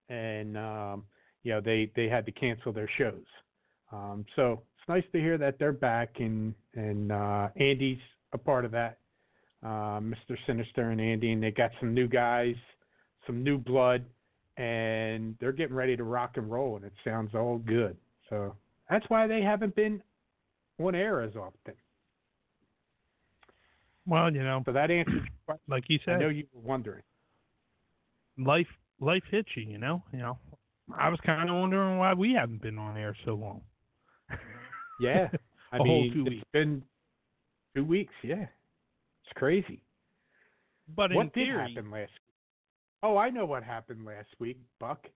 and 0.08 0.56
um, 0.56 1.04
you 1.42 1.52
know 1.52 1.60
they 1.60 1.90
they 1.96 2.08
had 2.08 2.26
to 2.26 2.32
cancel 2.32 2.72
their 2.72 2.90
shows. 2.98 3.24
Um, 3.92 4.24
so 4.36 4.62
it's 4.78 4.88
nice 4.88 5.04
to 5.12 5.18
hear 5.18 5.38
that 5.38 5.58
they're 5.58 5.72
back, 5.72 6.16
and 6.18 6.54
and 6.74 7.12
uh, 7.12 7.48
Andy's 7.56 7.98
a 8.32 8.38
part 8.38 8.64
of 8.64 8.70
that. 8.72 8.98
Uh, 9.62 9.98
Mr. 10.00 10.36
Sinister 10.46 10.90
and 10.90 11.00
Andy, 11.00 11.32
and 11.32 11.42
they 11.42 11.50
got 11.50 11.70
some 11.80 11.92
new 11.92 12.06
guys, 12.06 12.54
some 13.26 13.42
new 13.42 13.58
blood, 13.58 14.04
and 14.56 15.36
they're 15.40 15.52
getting 15.52 15.74
ready 15.74 15.96
to 15.96 16.04
rock 16.04 16.36
and 16.36 16.50
roll, 16.50 16.76
and 16.76 16.84
it 16.84 16.92
sounds 17.04 17.34
all 17.34 17.58
good. 17.58 17.96
So 18.30 18.54
that's 18.88 19.04
why 19.08 19.26
they 19.26 19.42
haven't 19.42 19.74
been 19.74 20.00
on 20.78 20.94
air 20.94 21.22
as 21.22 21.34
often. 21.34 21.74
Well, 24.06 24.32
you 24.32 24.42
know, 24.42 24.62
So 24.64 24.72
that 24.72 24.90
answers 24.90 25.22
like 25.68 25.84
you 25.88 25.98
said, 26.04 26.14
I 26.14 26.18
know 26.18 26.28
you 26.28 26.44
were 26.52 26.62
wondering. 26.62 27.02
Life 28.38 28.66
life 29.00 29.22
hits 29.30 29.48
you. 29.56 29.64
You 29.64 29.78
know, 29.78 30.02
you 30.12 30.18
know. 30.18 30.38
I 30.96 31.10
was 31.10 31.18
kind 31.24 31.50
of 31.50 31.56
wondering 31.56 31.98
why 31.98 32.14
we 32.14 32.32
haven't 32.32 32.62
been 32.62 32.78
on 32.78 32.96
air 32.96 33.16
so 33.24 33.34
long. 33.34 33.62
Yeah, 35.00 35.28
I 35.72 35.78
mean, 35.78 36.12
it's 36.12 36.30
weeks. 36.30 36.44
been 36.52 36.82
two 37.76 37.84
weeks. 37.84 38.12
Yeah, 38.22 38.46
it's 39.24 39.32
crazy. 39.36 39.80
But 40.96 41.12
in 41.12 41.16
what 41.16 41.32
did 41.32 41.46
theory, 41.46 41.72
happen 41.72 41.90
last 41.90 42.10
week? 42.10 42.34
Oh, 43.02 43.16
I 43.16 43.30
know 43.30 43.46
what 43.46 43.62
happened 43.62 44.04
last 44.04 44.28
week, 44.40 44.58
Buck. 44.80 45.06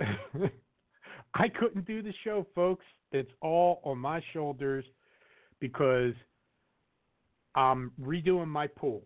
I 0.00 1.48
couldn't 1.48 1.86
do 1.86 2.02
the 2.02 2.14
show, 2.24 2.46
folks. 2.54 2.84
It's 3.12 3.30
all 3.42 3.80
on 3.84 3.98
my 3.98 4.22
shoulders 4.32 4.84
because 5.60 6.14
I'm 7.54 7.92
redoing 8.00 8.48
my 8.48 8.66
pool. 8.68 9.02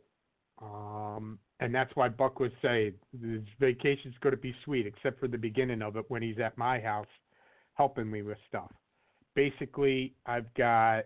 Um, 0.62 1.38
and 1.60 1.74
that's 1.74 1.94
why 1.94 2.08
Buck 2.08 2.40
was 2.40 2.50
saying 2.62 2.94
this 3.12 3.42
vacation's 3.58 4.14
going 4.22 4.34
to 4.34 4.40
be 4.40 4.54
sweet, 4.64 4.86
except 4.86 5.20
for 5.20 5.28
the 5.28 5.38
beginning 5.38 5.82
of 5.82 5.96
it 5.96 6.04
when 6.08 6.22
he's 6.22 6.38
at 6.42 6.56
my 6.56 6.80
house 6.80 7.06
helping 7.74 8.10
me 8.10 8.22
with 8.22 8.38
stuff. 8.48 8.70
Basically, 9.34 10.14
I've 10.26 10.52
got 10.54 11.04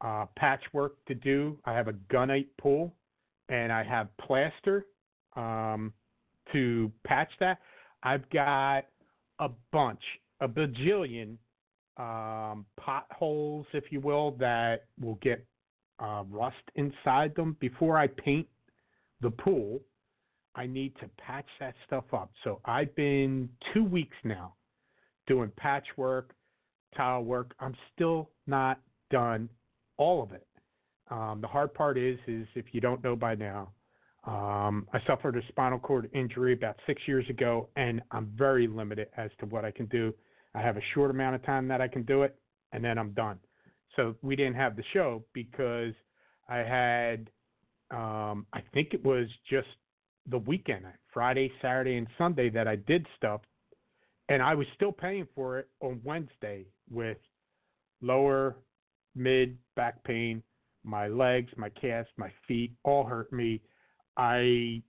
uh, 0.00 0.26
patchwork 0.36 0.96
to 1.06 1.14
do. 1.14 1.58
I 1.64 1.74
have 1.74 1.88
a 1.88 1.92
gunite 2.12 2.48
pool, 2.60 2.94
and 3.50 3.70
I 3.70 3.84
have 3.84 4.08
plaster 4.18 4.86
um, 5.36 5.92
to 6.52 6.90
patch 7.06 7.30
that. 7.40 7.58
I've 8.02 8.28
got 8.30 8.86
a 9.38 9.50
bunch, 9.72 10.02
a 10.40 10.48
bajillion 10.48 11.36
um, 11.98 12.64
potholes, 12.80 13.66
if 13.74 13.84
you 13.90 14.00
will, 14.00 14.32
that 14.32 14.84
will 15.00 15.18
get 15.22 15.44
uh, 16.00 16.24
rust 16.30 16.56
inside 16.76 17.34
them. 17.36 17.56
Before 17.60 17.98
I 17.98 18.06
paint 18.06 18.48
the 19.22 19.30
pool, 19.30 19.80
I 20.54 20.66
need 20.66 20.94
to 21.00 21.08
patch 21.18 21.48
that 21.60 21.74
stuff 21.86 22.04
up. 22.12 22.30
So 22.44 22.60
I've 22.64 22.94
been 22.94 23.48
two 23.72 23.84
weeks 23.84 24.16
now 24.24 24.54
doing 25.26 25.50
patchwork, 25.56 26.34
tile 26.96 27.22
work. 27.22 27.54
I'm 27.60 27.74
still 27.94 28.30
not 28.46 28.80
done 29.10 29.48
all 29.96 30.22
of 30.22 30.32
it. 30.32 30.46
Um, 31.10 31.40
the 31.40 31.48
hard 31.48 31.72
part 31.74 31.96
is, 31.98 32.18
is 32.26 32.46
if 32.54 32.66
you 32.72 32.80
don't 32.80 33.02
know 33.02 33.16
by 33.16 33.34
now, 33.34 33.70
um, 34.24 34.86
I 34.92 34.98
suffered 35.06 35.36
a 35.36 35.42
spinal 35.48 35.78
cord 35.78 36.08
injury 36.12 36.52
about 36.52 36.76
six 36.86 37.02
years 37.06 37.28
ago, 37.28 37.68
and 37.76 38.00
I'm 38.12 38.32
very 38.36 38.66
limited 38.66 39.08
as 39.16 39.30
to 39.40 39.46
what 39.46 39.64
I 39.64 39.70
can 39.70 39.86
do. 39.86 40.14
I 40.54 40.60
have 40.60 40.76
a 40.76 40.82
short 40.94 41.10
amount 41.10 41.34
of 41.34 41.44
time 41.44 41.66
that 41.68 41.80
I 41.80 41.88
can 41.88 42.02
do 42.02 42.22
it, 42.22 42.36
and 42.72 42.84
then 42.84 42.98
I'm 42.98 43.12
done. 43.12 43.38
So 43.96 44.14
we 44.22 44.36
didn't 44.36 44.54
have 44.54 44.76
the 44.76 44.84
show 44.92 45.24
because 45.32 45.92
I 46.48 46.58
had, 46.58 47.30
um, 47.92 48.46
I 48.52 48.62
think 48.72 48.94
it 48.94 49.04
was 49.04 49.28
just 49.48 49.68
the 50.28 50.38
weekend, 50.38 50.84
Friday, 51.12 51.52
Saturday, 51.60 51.96
and 51.96 52.06
Sunday 52.16 52.48
that 52.50 52.66
I 52.66 52.76
did 52.76 53.06
stuff, 53.16 53.42
and 54.28 54.42
I 54.42 54.54
was 54.54 54.66
still 54.74 54.92
paying 54.92 55.26
for 55.34 55.58
it 55.58 55.68
on 55.80 56.00
Wednesday 56.04 56.64
with 56.90 57.18
lower, 58.00 58.56
mid 59.14 59.58
back 59.76 60.02
pain. 60.04 60.42
My 60.84 61.06
legs, 61.08 61.52
my 61.56 61.68
calves, 61.68 62.08
my 62.16 62.32
feet 62.48 62.72
all 62.82 63.04
hurt 63.04 63.32
me. 63.32 63.60
I 64.16 64.82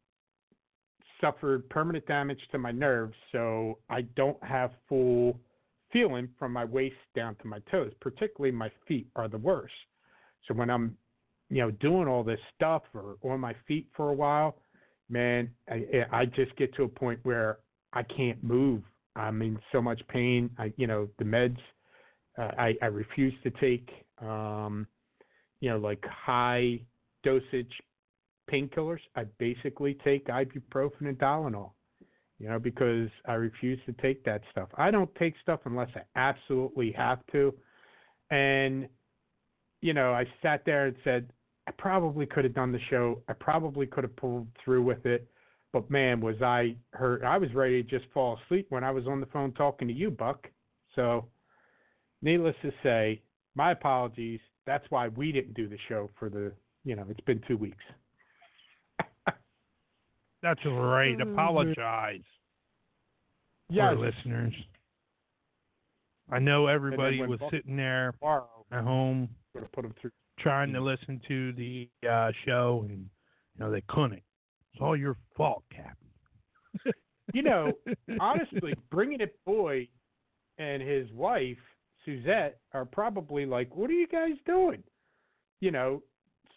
suffered 1.22 1.69
permanent 1.69 2.05
damage 2.07 2.39
to 2.51 2.57
my 2.57 2.72
nerves, 2.72 3.15
so 3.31 3.79
I 3.89 4.01
don't 4.15 4.41
have 4.43 4.72
full 4.89 5.39
feeling 5.91 6.27
from 6.39 6.51
my 6.51 6.65
waist 6.65 6.95
down 7.15 7.36
to 7.41 7.48
my 7.48 7.60
toes. 7.72 7.91
Particularly 8.01 8.51
my 8.55 8.72
feet 8.88 9.07
are 9.15 9.27
the 9.27 9.38
worst. 9.38 9.74
So 10.48 10.53
when 10.53 10.69
I'm, 10.69 10.98
you 11.53 11.62
know, 11.62 11.69
doing 11.72 12.07
all 12.07 12.24
this 12.24 12.39
stuff 12.55 12.81
or 12.95 13.15
on 13.24 13.39
my 13.39 13.55
feet 13.67 13.88
for 13.95 14.10
a 14.10 14.13
while, 14.13 14.57
man, 15.07 15.50
I, 15.69 16.05
I 16.12 16.25
just 16.25 16.55
get 16.55 16.74
to 16.75 16.83
a 16.83 16.88
point 16.88 17.19
where 17.22 17.60
I 17.93 18.01
can't 18.01 18.43
move. 18.43 18.81
I'm 19.15 19.39
in 19.43 19.60
so 19.72 19.79
much 19.79 20.01
pain. 20.07 20.50
I, 20.57 20.74
you 20.77 20.88
know, 20.88 21.07
the 21.19 21.25
meds 21.25 21.60
uh, 22.39 22.50
I, 22.57 22.74
I 22.81 22.88
refuse 22.88 23.36
to 23.43 23.51
take, 23.51 23.88
um, 24.19 24.88
you 25.60 25.69
know, 25.69 25.77
like 25.77 26.03
high 26.05 26.79
dosage 27.24 27.72
painkillers. 28.51 29.01
I 29.15 29.25
basically 29.38 29.95
take 30.03 30.25
ibuprofen 30.25 31.01
and 31.01 31.19
Tylenol, 31.19 31.74
you 32.39 32.50
know, 32.50 32.57
because 32.57 33.10
I 33.27 33.33
refuse 33.33 33.79
to 33.86 33.93
take 34.01 34.25
that 34.25 34.41
stuff. 34.50 34.69
I 34.75 34.89
don't 34.89 35.13
take 35.15 35.36
stuff 35.43 35.60
unless 35.65 35.89
I 35.95 36.01
absolutely 36.15 36.91
have 36.93 37.19
to. 37.31 37.53
And, 38.31 38.89
you 39.81 39.93
know, 39.93 40.13
I 40.13 40.25
sat 40.41 40.63
there 40.65 40.88
and 40.88 40.95
said, 41.03 41.29
I 41.67 41.72
probably 41.72 42.25
could 42.25 42.43
have 42.43 42.53
done 42.53 42.72
the 42.72 42.79
show. 42.89 43.22
I 43.27 43.34
probably 43.34 43.86
could 43.86 44.03
have 44.03 44.15
pulled 44.15 44.48
through 44.63 44.84
with 44.84 45.05
it. 45.05 45.27
But 45.72 45.89
man, 45.89 46.22
was 46.22 46.41
I 46.41 46.75
hurt. 46.91 47.24
I 47.24 47.38
was 47.38 47.53
ready 47.53 47.82
to 47.82 47.89
just 47.89 48.05
fall 48.13 48.38
asleep 48.46 48.67
when 48.70 48.84
I 48.84 48.91
was 48.91 49.08
on 49.08 49.20
the 49.20 49.25
phone 49.27 49.53
talking 49.53 49.88
to 49.88 49.93
you, 49.93 50.12
Buck. 50.12 50.48
So, 50.96 51.25
needless 52.22 52.55
to 52.62 52.72
say, 52.84 53.22
my 53.55 53.72
apologies. 53.72 54.39
That's 54.65 54.86
why 54.89 55.08
we 55.10 55.32
didn't 55.32 55.55
do 55.55 55.67
the 55.67 55.77
show 55.89 56.10
for 56.17 56.29
the, 56.29 56.51
you 56.86 56.96
know, 56.96 57.05
it's 57.10 57.20
been 57.22 57.41
two 57.48 57.58
weeks. 57.58 57.84
that's 60.41 60.60
all 60.65 60.79
right. 60.79 61.17
Mm. 61.17 61.34
Apologize, 61.34 62.22
Yes. 63.70 63.93
for 63.93 64.00
listeners. 64.00 64.53
I 66.32 66.39
know 66.39 66.67
everybody 66.67 67.22
was 67.25 67.39
Buck- 67.39 67.51
sitting 67.51 67.75
there 67.75 68.13
Tomorrow, 68.20 68.65
at 68.72 68.84
home 68.84 69.27
we're 69.53 69.62
going 69.62 69.70
to 69.70 69.75
put 69.75 69.82
them 69.82 69.93
through. 70.00 70.12
Trying 70.40 70.74
to 70.74 70.82
listen 70.82 71.22
to 71.28 71.54
the 71.54 71.90
uh, 72.10 72.32
show, 72.46 72.86
and 72.88 73.00
you 73.00 73.60
know 73.60 73.72
they 73.72 73.84
couldn't. 73.88 74.24
It's 74.74 74.82
all 74.82 74.98
your 74.98 75.18
fault, 75.36 75.63
Cap. 75.74 75.98
You 77.34 77.42
know, 77.42 77.72
honestly, 78.20 78.74
bringing 78.92 79.22
it 79.22 79.40
boy 79.46 79.88
and 80.58 80.84
his 80.84 81.10
wife 81.13 81.58
Suzette 82.06 82.60
are 82.74 82.86
probably 82.86 83.46
like, 83.46 83.74
"What 83.75 83.90
are 83.90 83.94
you 83.94 84.08
guys 84.08 84.34
doing?" 84.46 84.84
You 85.62 85.72
know, 85.72 86.04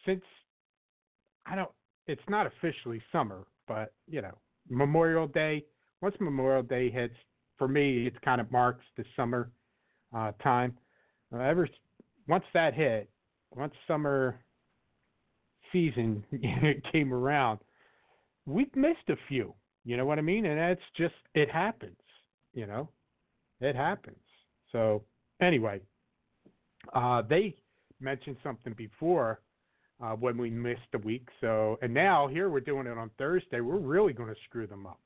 since 0.05 0.25
I 1.47 1.55
don't, 1.55 1.71
it's 2.07 2.29
not 2.29 2.47
officially 2.47 3.01
summer, 3.13 3.47
but 3.69 3.93
you 4.09 4.23
know, 4.23 4.37
Memorial 4.69 5.29
Day. 5.29 5.65
Once 6.03 6.17
Memorial 6.21 6.63
Day 6.63 6.91
hits, 6.91 7.15
for 7.57 7.69
me, 7.69 8.07
it 8.07 8.21
kind 8.23 8.41
of 8.41 8.51
marks 8.51 8.85
the 8.97 9.05
summer 9.15 9.51
uh, 10.15 10.33
time. 10.43 10.77
Uh, 11.33 11.39
ever 11.39 11.69
once 12.29 12.45
that 12.55 12.75
hit, 12.75 13.09
once 13.57 13.75
summer 13.87 14.39
season 15.73 16.25
came 16.93 17.13
around, 17.13 17.59
we've 18.45 18.75
missed 18.77 19.09
a 19.09 19.17
few. 19.29 19.55
You 19.85 19.97
know 19.97 20.05
what 20.05 20.19
I 20.19 20.23
mean? 20.23 20.47
And 20.47 20.59
that's 20.59 20.81
just 20.97 21.15
it 21.35 21.51
happens. 21.51 21.97
You 22.53 22.67
know, 22.67 22.89
it 23.61 23.77
happens. 23.77 24.17
So 24.73 25.03
anyway, 25.41 25.81
uh, 26.93 27.23
they 27.23 27.55
mentioned 28.01 28.37
something 28.43 28.75
before 28.77 29.41
uh, 30.03 30.13
when 30.13 30.37
we 30.37 30.51
missed 30.51 30.81
a 30.95 30.99
week. 30.99 31.29
So 31.41 31.79
and 31.83 31.93
now 31.95 32.27
here 32.27 32.51
we're 32.51 32.61
doing 32.61 32.87
it 32.87 32.99
on 32.99 33.11
Thursday. 33.19 33.61
We're 33.61 33.79
really 33.79 34.13
going 34.13 34.29
to 34.29 34.41
screw 34.49 34.67
them 34.67 34.87
up. 34.87 35.01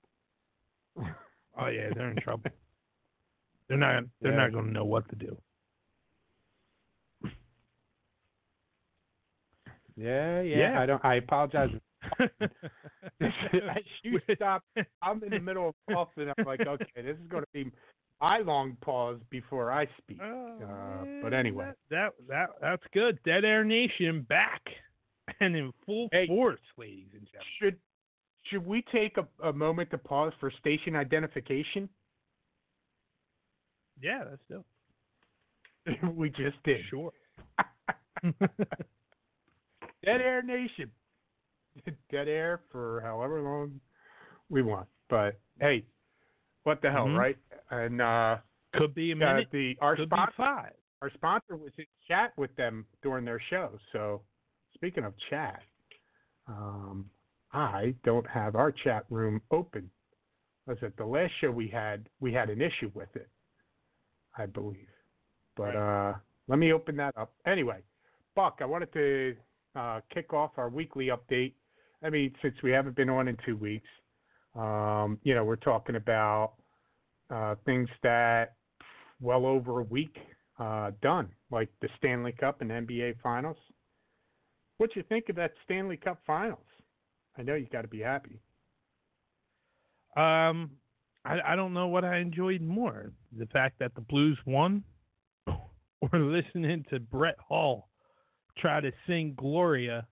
Oh 1.58 1.66
yeah, 1.66 1.90
they're 1.94 2.10
in 2.10 2.16
trouble. 2.16 2.50
They're 3.68 3.78
not. 3.78 4.02
They're 4.20 4.32
Yeah. 4.32 4.38
not 4.38 4.52
going 4.52 4.64
to 4.66 4.72
know 4.72 4.84
what 4.84 5.08
to 5.10 5.14
do. 5.16 5.36
Yeah, 10.00 10.40
yeah. 10.40 10.58
Yeah. 10.58 10.80
I 10.80 10.86
don't. 10.86 11.04
I 11.04 11.14
apologize. 11.16 11.70
You 14.02 14.18
stop, 14.34 14.62
I'm 15.02 15.22
in 15.22 15.30
the 15.30 15.40
middle 15.40 15.68
of 15.68 15.74
coughing. 15.92 16.32
I'm 16.36 16.44
like, 16.46 16.60
okay, 16.66 16.86
this 16.96 17.16
is 17.16 17.28
going 17.28 17.42
to 17.42 17.48
be 17.52 17.70
my 18.20 18.38
long 18.38 18.76
pause 18.80 19.18
before 19.28 19.70
I 19.70 19.86
speak. 19.98 20.18
Uh, 20.22 21.04
but 21.22 21.34
anyway. 21.34 21.66
that, 21.66 21.76
that 21.90 22.12
that 22.28 22.48
that's 22.60 22.82
good. 22.94 23.18
Dead 23.24 23.44
Air 23.44 23.64
Nation 23.64 24.22
back 24.28 24.62
and 25.40 25.54
in 25.54 25.72
full 25.84 26.08
Hey. 26.12 26.26
force, 26.26 26.60
ladies 26.78 27.08
and 27.12 27.26
gentlemen. 27.26 27.46
Should 27.60 27.76
should 28.44 28.66
we 28.66 28.82
take 28.90 29.16
a, 29.18 29.46
a 29.46 29.52
moment 29.52 29.90
to 29.90 29.98
pause 29.98 30.32
for 30.40 30.50
station 30.50 30.96
identification? 30.96 31.88
Yeah, 34.00 34.24
that's 34.30 34.42
dope. 34.48 34.66
we 36.14 36.30
just 36.30 36.62
did. 36.64 36.80
Sure. 36.88 37.12
Dead 40.04 40.20
Air 40.20 40.42
Nation. 40.42 40.90
Dead 42.10 42.28
air 42.28 42.60
for 42.72 43.00
however 43.04 43.40
long 43.42 43.80
we 44.48 44.62
want. 44.62 44.88
But 45.08 45.38
hey, 45.60 45.84
what 46.64 46.82
the 46.82 46.90
hell, 46.90 47.06
Mhm. 47.06 47.16
right? 47.16 47.38
And 47.70 48.00
uh, 48.00 48.38
Could 48.72 48.94
be 48.94 49.12
a 49.12 49.14
uh, 49.14 49.18
minute. 49.18 49.50
the 49.50 49.76
our 49.80 49.96
could 49.96 50.08
sponsor, 50.08 50.72
our 51.02 51.10
sponsor 51.14 51.56
was 51.56 51.72
in 51.78 51.86
chat 52.06 52.36
with 52.36 52.54
them 52.56 52.86
during 53.02 53.24
their 53.24 53.40
show. 53.50 53.78
So 53.92 54.22
speaking 54.74 55.04
of 55.04 55.14
chat, 55.30 55.62
um, 56.46 57.10
I 57.52 57.94
don't 58.04 58.28
have 58.28 58.56
our 58.56 58.72
chat 58.72 59.04
room 59.10 59.40
open. 59.50 59.90
Was 60.66 60.78
it 60.82 60.96
the 60.96 61.04
last 61.06 61.32
show 61.40 61.50
we 61.50 61.68
had? 61.68 62.08
We 62.20 62.32
had 62.32 62.50
an 62.50 62.60
issue 62.60 62.90
with 62.94 63.14
it, 63.16 63.28
I 64.36 64.46
believe. 64.46 64.88
But 65.56 65.74
uh, 65.76 66.14
let 66.48 66.58
me 66.58 66.72
open 66.72 66.96
that 66.96 67.16
up. 67.16 67.32
Anyway, 67.46 67.82
Buck, 68.34 68.58
I 68.60 68.66
wanted 68.66 68.92
to 68.92 69.36
uh, 69.76 70.00
kick 70.12 70.32
off 70.32 70.52
our 70.56 70.68
weekly 70.68 71.08
update. 71.08 71.54
I 72.02 72.10
mean, 72.10 72.32
since 72.42 72.54
we 72.62 72.70
haven't 72.70 72.96
been 72.96 73.10
on 73.10 73.28
in 73.28 73.36
two 73.44 73.56
weeks, 73.56 73.88
um, 74.54 75.18
you 75.22 75.34
know, 75.34 75.44
we're 75.44 75.56
talking 75.56 75.96
about 75.96 76.54
uh, 77.30 77.54
things 77.64 77.88
that 78.02 78.54
well 79.20 79.46
over 79.46 79.80
a 79.80 79.84
week 79.84 80.16
uh, 80.58 80.90
done, 81.02 81.28
like 81.50 81.68
the 81.80 81.88
Stanley 81.98 82.32
Cup 82.32 82.60
and 82.60 82.70
NBA 82.70 83.16
Finals. 83.22 83.56
What 84.78 84.96
you 84.96 85.02
think 85.08 85.28
of 85.28 85.36
that 85.36 85.52
Stanley 85.64 85.98
Cup 85.98 86.20
Finals? 86.26 86.58
I 87.38 87.42
know 87.42 87.54
you 87.54 87.66
got 87.70 87.82
to 87.82 87.88
be 87.88 88.00
happy. 88.00 88.40
Um, 90.16 90.70
I, 91.24 91.38
I 91.46 91.56
don't 91.56 91.74
know 91.74 91.88
what 91.88 92.04
I 92.04 92.18
enjoyed 92.18 92.62
more: 92.62 93.12
the 93.36 93.46
fact 93.46 93.78
that 93.78 93.94
the 93.94 94.00
Blues 94.00 94.38
won, 94.46 94.82
or 95.46 96.18
listening 96.18 96.84
to 96.90 96.98
Brett 96.98 97.36
Hull 97.46 97.89
try 98.58 98.80
to 98.80 98.92
sing 99.06 99.34
Gloria 99.36 100.06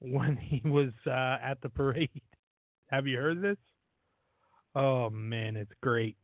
when 0.00 0.36
he 0.36 0.62
was 0.68 0.92
uh, 1.06 1.36
at 1.42 1.58
the 1.62 1.68
parade. 1.68 2.10
Have 2.90 3.06
you 3.06 3.18
heard 3.18 3.42
this? 3.42 3.58
Oh 4.74 5.10
man, 5.10 5.56
it's 5.56 5.72
great. 5.82 6.16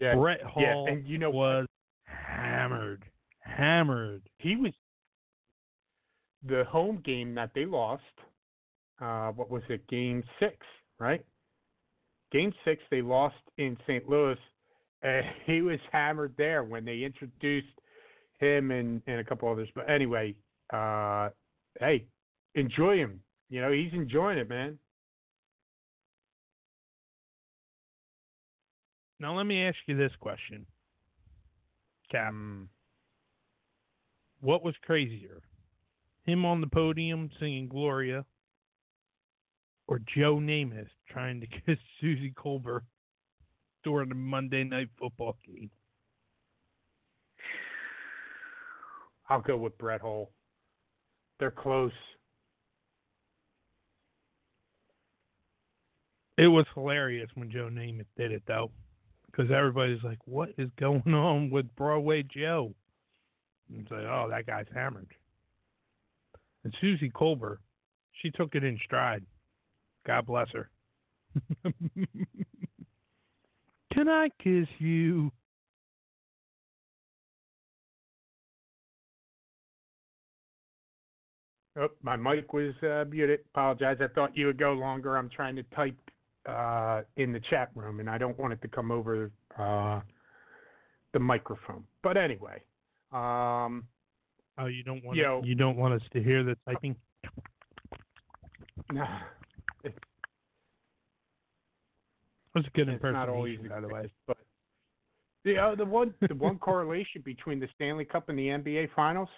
Yeah, 0.00 0.14
Brett 0.14 0.40
yeah, 0.56 0.72
Hull 0.72 0.86
and 0.88 1.06
you 1.06 1.18
know 1.18 1.30
was 1.30 1.66
hammered, 2.04 3.04
hammered. 3.40 4.22
he 4.38 4.54
was 4.54 4.72
the 6.46 6.64
home 6.68 7.02
game 7.04 7.34
that 7.34 7.50
they 7.54 7.64
lost. 7.64 8.02
Uh, 9.00 9.30
what 9.30 9.50
was 9.50 9.62
it? 9.68 9.86
Game 9.88 10.22
six, 10.38 10.56
right? 10.98 11.24
Game 12.30 12.52
six, 12.64 12.82
they 12.90 13.02
lost 13.02 13.36
in 13.56 13.76
St. 13.86 14.08
Louis. 14.08 14.38
And 15.02 15.24
he 15.46 15.62
was 15.62 15.78
hammered 15.92 16.34
there 16.36 16.64
when 16.64 16.84
they 16.84 17.02
introduced 17.02 17.66
him 18.38 18.70
and, 18.70 19.02
and 19.06 19.20
a 19.20 19.24
couple 19.24 19.50
others. 19.50 19.68
But 19.74 19.90
anyway, 19.90 20.34
uh, 20.72 21.30
hey, 21.80 22.06
enjoy 22.54 22.96
him. 22.96 23.20
You 23.50 23.60
know, 23.62 23.72
he's 23.72 23.92
enjoying 23.92 24.38
it, 24.38 24.48
man. 24.48 24.78
Now 29.20 29.36
let 29.36 29.46
me 29.46 29.62
ask 29.64 29.76
you 29.86 29.96
this 29.96 30.12
question, 30.20 30.66
Cap. 32.10 32.32
Mm, 32.32 32.68
What 34.40 34.64
was 34.64 34.74
crazier? 34.84 35.42
Him 36.24 36.44
on 36.44 36.60
the 36.60 36.66
podium 36.66 37.30
singing 37.40 37.68
Gloria 37.68 38.24
or 39.88 39.98
Joe 40.14 40.36
Namath 40.36 40.90
trying 41.08 41.40
to 41.40 41.46
kiss 41.66 41.78
Suzy 42.00 42.32
Kolber 42.32 42.82
during 43.84 44.08
the 44.08 44.14
Monday 44.14 44.64
night 44.64 44.88
football 44.98 45.36
game? 45.46 45.70
I'll 49.28 49.40
go 49.42 49.56
with 49.56 49.76
Brett 49.78 50.00
Hull. 50.00 50.30
They're 51.38 51.50
close. 51.50 51.92
It 56.36 56.46
was 56.46 56.66
hilarious 56.74 57.28
when 57.34 57.50
Joe 57.50 57.68
Namath 57.70 58.06
did 58.16 58.32
it 58.32 58.42
though. 58.46 58.70
Because 59.26 59.50
everybody's 59.50 60.02
like, 60.02 60.18
What 60.24 60.50
is 60.58 60.70
going 60.78 61.02
on 61.14 61.50
with 61.50 61.74
Broadway 61.76 62.22
Joe? 62.22 62.74
And 63.70 63.82
it's 63.82 63.90
like, 63.90 64.04
Oh, 64.04 64.28
that 64.30 64.46
guy's 64.46 64.66
hammered. 64.74 65.12
And 66.64 66.74
Suzy 66.80 67.10
Kolber, 67.10 67.58
she 68.22 68.30
took 68.30 68.54
it 68.54 68.64
in 68.64 68.78
stride. 68.84 69.24
God 70.06 70.26
bless 70.26 70.48
her. 70.52 70.70
Can 73.92 74.08
I 74.08 74.28
kiss 74.42 74.66
you? 74.78 75.30
Oh, 81.78 81.88
my 82.02 82.16
mic 82.16 82.52
was 82.52 82.74
uh, 82.82 83.04
muted. 83.08 83.40
Apologize. 83.54 83.98
I 84.00 84.08
thought 84.08 84.36
you 84.36 84.46
would 84.46 84.58
go 84.58 84.72
longer. 84.72 85.16
I'm 85.16 85.30
trying 85.30 85.56
to 85.56 85.62
type 85.74 85.96
uh, 86.46 87.02
in 87.16 87.32
the 87.32 87.40
chat 87.50 87.70
room, 87.74 88.00
and 88.00 88.10
I 88.10 88.18
don't 88.18 88.38
want 88.38 88.52
it 88.52 88.62
to 88.62 88.68
come 88.68 88.90
over 88.90 89.30
uh, 89.58 90.00
the 91.12 91.18
microphone. 91.18 91.84
But 92.02 92.16
anyway, 92.16 92.62
um, 93.12 93.84
Oh, 94.58 94.66
you 94.66 94.82
don't 94.82 95.04
want 95.04 95.16
Yo. 95.16 95.40
you 95.44 95.54
don't 95.54 95.76
want 95.76 95.94
us 95.94 96.02
to 96.12 96.22
hear 96.22 96.42
the 96.42 96.56
typing? 96.66 96.96
it's, 99.84 99.94
That's 102.54 102.66
a 102.66 102.70
good 102.74 102.88
it's 102.88 103.02
not 103.04 103.28
always 103.28 103.58
by 103.68 103.80
the 103.80 103.86
way. 103.86 104.10
But 104.26 104.36
the 105.44 105.58
uh, 105.58 105.74
the 105.76 105.84
one 105.84 106.12
the 106.20 106.34
one 106.34 106.58
correlation 106.60 107.22
between 107.24 107.60
the 107.60 107.68
Stanley 107.76 108.04
Cup 108.04 108.28
and 108.28 108.38
the 108.38 108.48
NBA 108.48 108.88
Finals, 108.96 109.28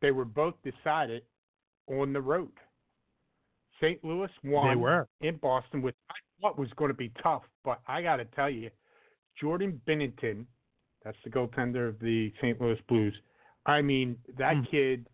they 0.00 0.10
were 0.10 0.24
both 0.24 0.54
decided 0.62 1.22
on 1.88 2.12
the 2.12 2.20
road. 2.20 2.52
St. 3.80 4.02
Louis 4.04 4.30
won 4.44 4.68
They 4.70 4.76
were. 4.76 5.08
in 5.20 5.36
Boston, 5.36 5.82
which 5.82 5.94
I 6.10 6.14
thought 6.40 6.58
was 6.58 6.68
going 6.76 6.88
to 6.90 6.96
be 6.96 7.12
tough, 7.22 7.42
but 7.64 7.80
I 7.86 8.02
got 8.02 8.16
to 8.16 8.24
tell 8.24 8.50
you, 8.50 8.70
Jordan 9.40 9.80
Binnington, 9.86 10.46
that's 11.04 11.16
the 11.24 11.30
goaltender 11.30 11.88
of 11.88 11.98
the 12.00 12.32
St. 12.40 12.60
Louis 12.60 12.78
Blues. 12.88 13.14
I 13.66 13.82
mean, 13.82 14.16
that 14.36 14.56
Hmm. 14.56 14.62
kid 14.64 15.06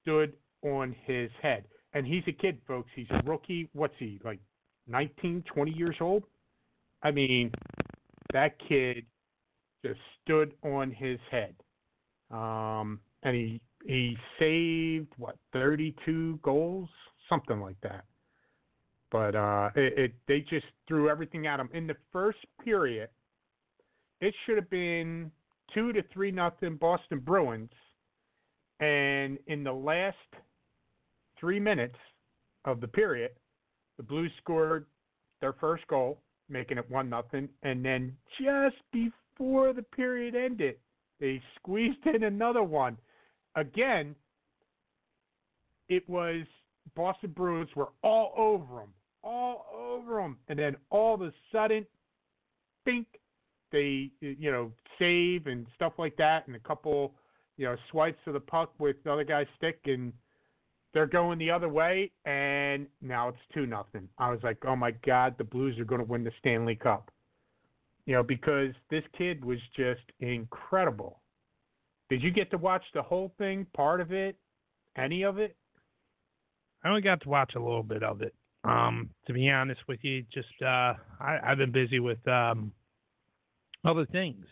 stood 0.00 0.32
on 0.62 0.92
his 1.04 1.30
head. 1.42 1.68
And 1.92 2.06
he's 2.06 2.26
a 2.28 2.32
kid, 2.32 2.60
folks. 2.66 2.90
He's 2.94 3.10
a 3.10 3.20
rookie. 3.24 3.68
What's 3.72 3.96
he, 3.98 4.20
like 4.24 4.40
19, 4.86 5.42
20 5.42 5.70
years 5.72 5.96
old? 6.00 6.24
I 7.02 7.10
mean, 7.10 7.52
that 8.32 8.58
kid 8.58 9.06
just 9.84 10.00
stood 10.22 10.54
on 10.62 10.90
his 10.90 11.18
head. 11.30 11.54
Um, 12.30 13.00
and 13.22 13.34
he 13.36 13.60
he 13.86 14.16
saved 14.38 15.12
what 15.16 15.36
32 15.52 16.40
goals, 16.42 16.88
something 17.28 17.60
like 17.60 17.80
that. 17.82 18.04
But 19.12 19.36
uh, 19.36 19.70
it, 19.76 19.98
it 19.98 20.12
they 20.26 20.40
just 20.40 20.66
threw 20.88 21.08
everything 21.08 21.46
at 21.46 21.60
him 21.60 21.68
in 21.72 21.86
the 21.86 21.94
first 22.12 22.38
period. 22.64 23.08
It 24.20 24.34
should 24.44 24.56
have 24.56 24.70
been 24.70 25.30
two 25.72 25.92
to 25.92 26.02
three 26.12 26.30
nothing 26.32 26.76
Boston 26.76 27.20
Bruins, 27.20 27.70
and 28.80 29.38
in 29.46 29.62
the 29.62 29.72
last 29.72 30.16
three 31.38 31.60
minutes 31.60 31.96
of 32.64 32.80
the 32.80 32.88
period, 32.88 33.30
the 33.96 34.02
Blues 34.02 34.32
scored 34.38 34.86
their 35.40 35.52
first 35.54 35.86
goal, 35.86 36.18
making 36.48 36.78
it 36.78 36.90
one 36.90 37.08
nothing, 37.08 37.48
and 37.62 37.84
then 37.84 38.16
just 38.40 38.76
before 38.92 39.72
the 39.72 39.82
period 39.82 40.34
ended, 40.34 40.76
they 41.20 41.40
squeezed 41.56 42.04
in 42.06 42.24
another 42.24 42.62
one. 42.62 42.96
Again, 43.56 44.14
it 45.88 46.08
was 46.08 46.44
Boston 46.94 47.32
Bruins 47.34 47.70
were 47.74 47.88
all 48.02 48.32
over 48.36 48.80
them, 48.80 48.92
all 49.22 49.66
over 49.74 50.16
them, 50.20 50.38
and 50.48 50.58
then 50.58 50.76
all 50.90 51.14
of 51.14 51.22
a 51.22 51.32
sudden, 51.50 51.86
think 52.84 53.06
they 53.72 54.10
you 54.20 54.50
know 54.50 54.70
save 54.98 55.46
and 55.46 55.66
stuff 55.74 55.94
like 55.98 56.16
that, 56.16 56.46
and 56.46 56.56
a 56.56 56.60
couple 56.60 57.14
you 57.56 57.66
know 57.66 57.76
swipes 57.90 58.20
of 58.26 58.34
the 58.34 58.40
puck 58.40 58.72
with 58.78 58.96
the 59.04 59.12
other 59.12 59.24
guy's 59.24 59.46
stick, 59.56 59.80
and 59.86 60.12
they're 60.92 61.06
going 61.06 61.38
the 61.38 61.50
other 61.50 61.68
way, 61.68 62.10
and 62.24 62.86
now 63.02 63.28
it's 63.28 63.38
two 63.52 63.66
nothing. 63.66 64.08
I 64.18 64.30
was 64.30 64.40
like, 64.42 64.58
oh 64.66 64.76
my 64.76 64.92
god, 65.04 65.34
the 65.38 65.44
Blues 65.44 65.78
are 65.78 65.84
going 65.84 66.00
to 66.00 66.06
win 66.06 66.24
the 66.24 66.32
Stanley 66.38 66.76
Cup. 66.76 67.10
You 68.06 68.14
know, 68.14 68.22
because 68.22 68.70
this 68.88 69.02
kid 69.18 69.44
was 69.44 69.58
just 69.76 70.00
incredible. 70.20 71.20
Did 72.08 72.22
you 72.22 72.30
get 72.30 72.50
to 72.52 72.58
watch 72.58 72.84
the 72.94 73.02
whole 73.02 73.32
thing, 73.38 73.66
part 73.74 74.00
of 74.00 74.12
it, 74.12 74.36
any 74.96 75.22
of 75.22 75.38
it? 75.38 75.56
I 76.84 76.88
only 76.88 77.00
got 77.00 77.20
to 77.22 77.28
watch 77.28 77.54
a 77.56 77.60
little 77.60 77.82
bit 77.82 78.02
of 78.02 78.22
it. 78.22 78.34
Um, 78.64 79.10
to 79.26 79.32
be 79.32 79.50
honest 79.50 79.80
with 79.88 80.00
you, 80.02 80.24
just 80.32 80.48
uh, 80.62 80.94
I, 81.20 81.38
I've 81.44 81.58
been 81.58 81.72
busy 81.72 82.00
with 82.00 82.26
um, 82.28 82.72
other 83.84 84.06
things, 84.06 84.44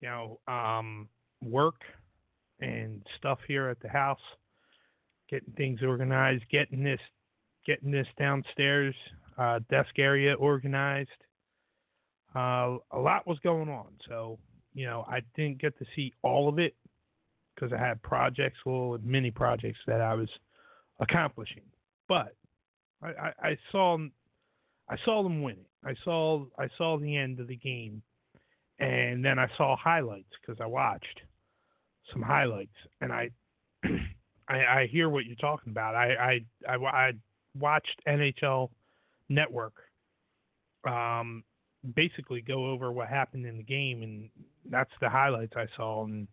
you 0.00 0.08
know, 0.08 0.40
um, 0.46 1.08
work 1.42 1.80
and 2.60 3.02
stuff 3.18 3.38
here 3.46 3.68
at 3.68 3.80
the 3.80 3.88
house, 3.88 4.20
getting 5.28 5.52
things 5.54 5.80
organized, 5.82 6.44
getting 6.50 6.82
this, 6.82 7.00
getting 7.66 7.90
this 7.90 8.06
downstairs 8.18 8.94
uh, 9.38 9.60
desk 9.70 9.98
area 9.98 10.34
organized. 10.34 11.08
Uh, 12.34 12.76
a 12.92 12.98
lot 12.98 13.26
was 13.26 13.38
going 13.42 13.68
on, 13.68 13.88
so 14.08 14.38
you 14.74 14.86
know 14.86 15.04
I 15.08 15.20
didn't 15.34 15.60
get 15.60 15.78
to 15.78 15.84
see 15.94 16.12
all 16.22 16.48
of 16.48 16.58
it 16.58 16.74
because 17.54 17.72
I 17.72 17.78
had 17.78 18.02
projects, 18.02 18.58
little 18.64 18.98
mini 19.02 19.30
projects 19.30 19.78
that 19.86 20.00
I 20.00 20.14
was 20.14 20.28
accomplishing. 21.00 21.62
But 22.08 22.34
I, 23.02 23.08
I, 23.08 23.32
I 23.42 23.58
saw 23.70 23.98
I 24.88 24.96
saw 25.04 25.22
them 25.22 25.42
win 25.42 25.56
it. 25.56 25.70
I 25.84 25.94
saw 26.04 26.44
I 26.58 26.68
saw 26.76 26.98
the 26.98 27.16
end 27.16 27.40
of 27.40 27.48
the 27.48 27.56
game, 27.56 28.02
and 28.78 29.24
then 29.24 29.38
I 29.38 29.46
saw 29.56 29.76
highlights 29.76 30.30
because 30.40 30.60
I 30.60 30.66
watched 30.66 31.20
some 32.12 32.22
highlights, 32.22 32.74
and 33.00 33.12
I, 33.12 33.30
I 34.48 34.54
I 34.54 34.88
hear 34.90 35.08
what 35.08 35.26
you're 35.26 35.36
talking 35.36 35.70
about. 35.70 35.94
I 35.94 36.40
I 36.66 36.72
I, 36.72 36.86
I 36.86 37.12
watched 37.58 38.00
NHL 38.06 38.70
Network, 39.28 39.74
um, 40.84 41.44
basically 41.94 42.40
go 42.40 42.66
over 42.66 42.92
what 42.92 43.08
happened 43.08 43.46
in 43.46 43.56
the 43.56 43.62
game, 43.62 44.02
and 44.02 44.30
that's 44.70 44.90
the 45.00 45.08
highlights 45.08 45.54
I 45.56 45.66
saw, 45.76 46.04
and 46.04 46.28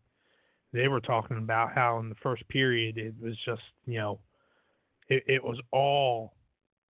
they 0.73 0.87
were 0.87 1.01
talking 1.01 1.37
about 1.37 1.73
how 1.73 1.99
in 1.99 2.09
the 2.09 2.15
first 2.15 2.47
period 2.49 2.97
it 2.97 3.13
was 3.21 3.35
just 3.45 3.61
you 3.85 3.97
know, 3.97 4.19
it, 5.07 5.23
it 5.27 5.43
was 5.43 5.59
all 5.71 6.33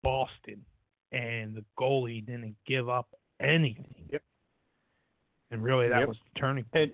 Boston, 0.03 0.64
and 1.12 1.55
the 1.55 1.64
goalie 1.79 2.25
didn't 2.25 2.57
give 2.67 2.88
up 2.88 3.09
anything. 3.40 3.95
Yep. 4.12 4.23
And 5.51 5.62
really, 5.62 5.88
that 5.88 6.01
Yep. 6.01 6.09
was 6.09 6.17
the 6.33 6.40
turning. 6.40 6.64
And 6.73 6.93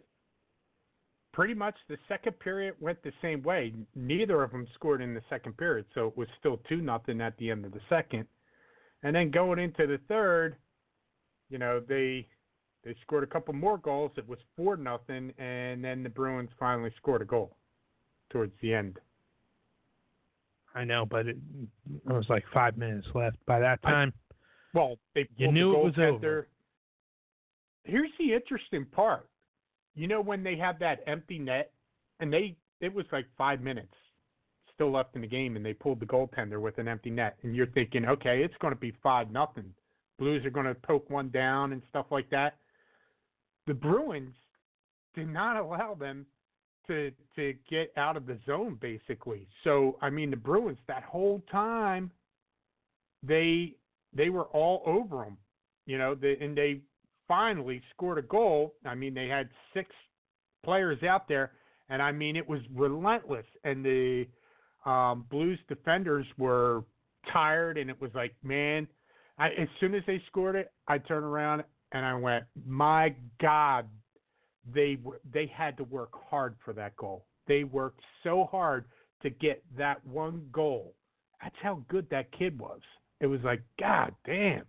pretty 1.33 1.55
much 1.55 1.77
the 1.89 1.99
second 2.09 2.39
period 2.41 2.75
went 2.81 3.03
the 3.03 3.13
same 3.23 3.43
way. 3.43 3.73
Neither 3.95 4.43
of 4.43 4.51
them 4.53 4.67
scored 4.75 5.01
in 5.01 5.15
the 5.15 5.23
second 5.29 5.57
period, 5.57 5.87
so 5.95 6.09
it 6.09 6.17
was 6.17 6.29
still 6.39 6.59
two 6.69 6.81
nothing 6.81 7.21
at 7.21 7.37
the 7.37 7.51
end 7.51 7.65
of 7.65 7.73
the 7.73 7.81
second. 7.89 8.27
And 9.03 9.15
then 9.15 9.31
going 9.31 9.59
into 9.59 9.87
the 9.87 9.99
third, 10.09 10.57
you 11.51 11.59
know, 11.59 11.81
they 11.87 12.27
they 12.85 12.95
scored 13.03 13.25
a 13.25 13.27
couple 13.27 13.53
more 13.53 13.77
goals. 13.77 14.13
It 14.17 14.27
was 14.29 14.39
four 14.57 14.77
nothing, 14.77 15.33
and 15.39 15.85
then 15.85 16.03
the 16.03 16.09
Bruins 16.09 16.51
finally 16.59 16.91
scored 16.97 17.21
a 17.21 17.27
goal 17.27 17.57
towards 18.31 18.53
the 18.63 18.73
end. 18.73 18.99
I 20.75 20.85
know, 20.85 21.05
but 21.05 21.27
it, 21.27 21.37
it 22.07 22.13
was 22.13 22.27
like 22.29 22.45
five 22.55 22.77
minutes 22.79 23.07
left. 23.15 23.37
By 23.47 23.59
that 23.59 23.81
I- 23.85 23.91
time, 23.91 24.13
Well, 24.73 24.97
they 25.15 25.29
You 25.37 25.47
pulled 25.47 25.55
knew 25.55 25.73
the 25.73 25.79
it 25.79 25.85
was 25.85 25.95
goaltender. 25.95 26.15
over. 26.15 26.49
Here's 27.85 28.11
the 28.19 28.33
interesting 28.35 28.87
part. 28.87 29.29
You 29.97 30.07
know 30.07 30.21
when 30.21 30.43
they 30.45 30.57
have 30.57 30.79
that 30.79 31.03
empty 31.07 31.39
net, 31.39 31.73
and 32.21 32.33
they 32.33 32.57
it 32.81 32.95
was 32.95 33.05
like 33.13 33.27
five 33.37 33.61
minutes 33.61 33.93
still 34.73 34.93
left 34.93 35.15
in 35.17 35.21
the 35.23 35.27
game, 35.27 35.57
and 35.57 35.67
they 35.67 35.75
pulled 35.75 36.01
the 36.01 36.07
goaltender 36.07 36.61
with 36.61 36.79
an 36.79 36.89
empty 36.89 37.11
net, 37.11 37.37
and 37.43 37.55
you're 37.55 37.67
thinking, 37.67 38.07
okay, 38.07 38.43
it's 38.43 38.55
going 38.61 38.73
to 38.73 38.81
be 38.81 38.93
five 39.03 39.31
nothing. 39.31 39.75
Blues 40.21 40.45
are 40.45 40.51
going 40.51 40.67
to 40.67 40.75
poke 40.75 41.09
one 41.09 41.31
down 41.31 41.73
and 41.73 41.83
stuff 41.89 42.07
like 42.11 42.29
that. 42.31 42.59
The 43.67 43.73
Bruins 43.75 44.35
did 45.15 45.29
not 45.29 45.57
allow 45.57 45.95
them 45.95 46.27
to 46.87 47.11
to 47.37 47.55
get 47.69 47.93
out 47.97 48.17
of 48.17 48.27
the 48.27 48.39
zone 48.47 48.79
basically. 48.81 49.49
So 49.65 49.97
I 50.03 50.11
mean 50.11 50.31
the 50.31 50.37
Bruins 50.37 50.79
that 50.89 51.03
whole 51.03 51.43
time 51.51 52.11
they 53.23 53.75
they 54.15 54.29
were 54.29 54.45
all 54.45 54.83
over 54.87 55.25
them, 55.25 55.39
you 55.87 55.99
know, 55.99 56.15
they, 56.15 56.37
and 56.41 56.57
they 56.57 56.81
finally 57.27 57.81
scored 57.95 58.19
a 58.19 58.23
goal. 58.23 58.75
I 58.85 58.95
mean 58.95 59.15
they 59.15 59.27
had 59.27 59.49
six 59.73 59.89
players 60.65 61.03
out 61.03 61.29
there 61.29 61.53
and 61.89 62.03
I 62.03 62.13
mean 62.13 62.37
it 62.37 62.47
was 62.47 62.61
relentless 62.75 63.47
and 63.65 63.83
the 63.85 64.27
um 64.85 65.25
Blues 65.31 65.59
defenders 65.69 66.27
were 66.37 66.85
tired 67.33 67.79
and 67.79 67.89
it 67.89 68.01
was 68.01 68.11
like, 68.15 68.35
man, 68.43 68.87
I 69.41 69.49
as 69.59 69.69
soon 69.81 69.95
as 69.95 70.03
they 70.07 70.23
scored 70.29 70.55
it, 70.55 70.71
I 70.87 70.99
turned 70.99 71.25
around 71.25 71.65
and 71.93 72.05
I 72.05 72.15
went, 72.15 72.45
"My 72.67 73.15
god, 73.41 73.89
they 74.73 74.99
they 75.33 75.47
had 75.47 75.77
to 75.79 75.85
work 75.85 76.11
hard 76.13 76.55
for 76.65 76.75
that 76.75 76.95
goal. 76.97 77.25
They 77.49 77.65
worked 77.65 78.03
so 78.23 78.45
hard 78.45 78.85
to 79.23 79.31
get 79.31 79.65
that 79.77 80.07
one 80.07 80.47
goal. 80.53 80.95
That's 81.43 81.57
how 81.63 81.83
good 81.89 82.09
that 82.11 82.31
kid 82.33 82.61
was. 82.61 82.81
It 83.21 83.27
was 83.27 83.41
like, 83.43 83.63
God 83.79 84.15
damn. 84.27 84.65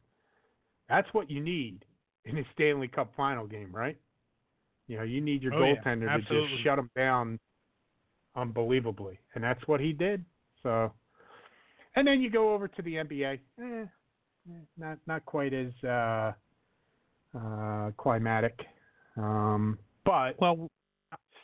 That's 0.90 1.08
what 1.14 1.30
you 1.30 1.42
need 1.42 1.86
in 2.26 2.38
a 2.38 2.44
Stanley 2.54 2.88
Cup 2.88 3.12
final 3.16 3.46
game, 3.46 3.72
right? 3.74 3.98
You 4.88 4.98
know, 4.98 5.04
you 5.04 5.22
need 5.22 5.42
your 5.42 5.54
Oh, 5.54 5.64
yeah, 5.64 5.76
goaltender 5.76 6.28
to 6.28 6.48
just 6.50 6.64
shut 6.64 6.78
them 6.78 6.90
down 6.96 7.40
unbelievably. 8.36 9.20
And 9.36 9.44
that's 9.44 9.66
what 9.68 9.80
he 9.80 9.94
did. 9.94 10.24
So 10.64 10.92
and 11.96 12.08
then 12.08 12.22
you 12.22 12.30
go 12.30 12.54
over 12.54 12.68
to 12.70 12.82
the 12.82 12.96
NBA. 12.96 13.40
Eh, 13.62 13.86
not 14.78 14.98
not 15.08 15.26
quite 15.26 15.54
as 15.54 15.72
uh 15.84 16.32
uh 17.38 17.92
climatic. 17.98 18.60
Um 19.18 19.78
but 20.06 20.40
well, 20.40 20.68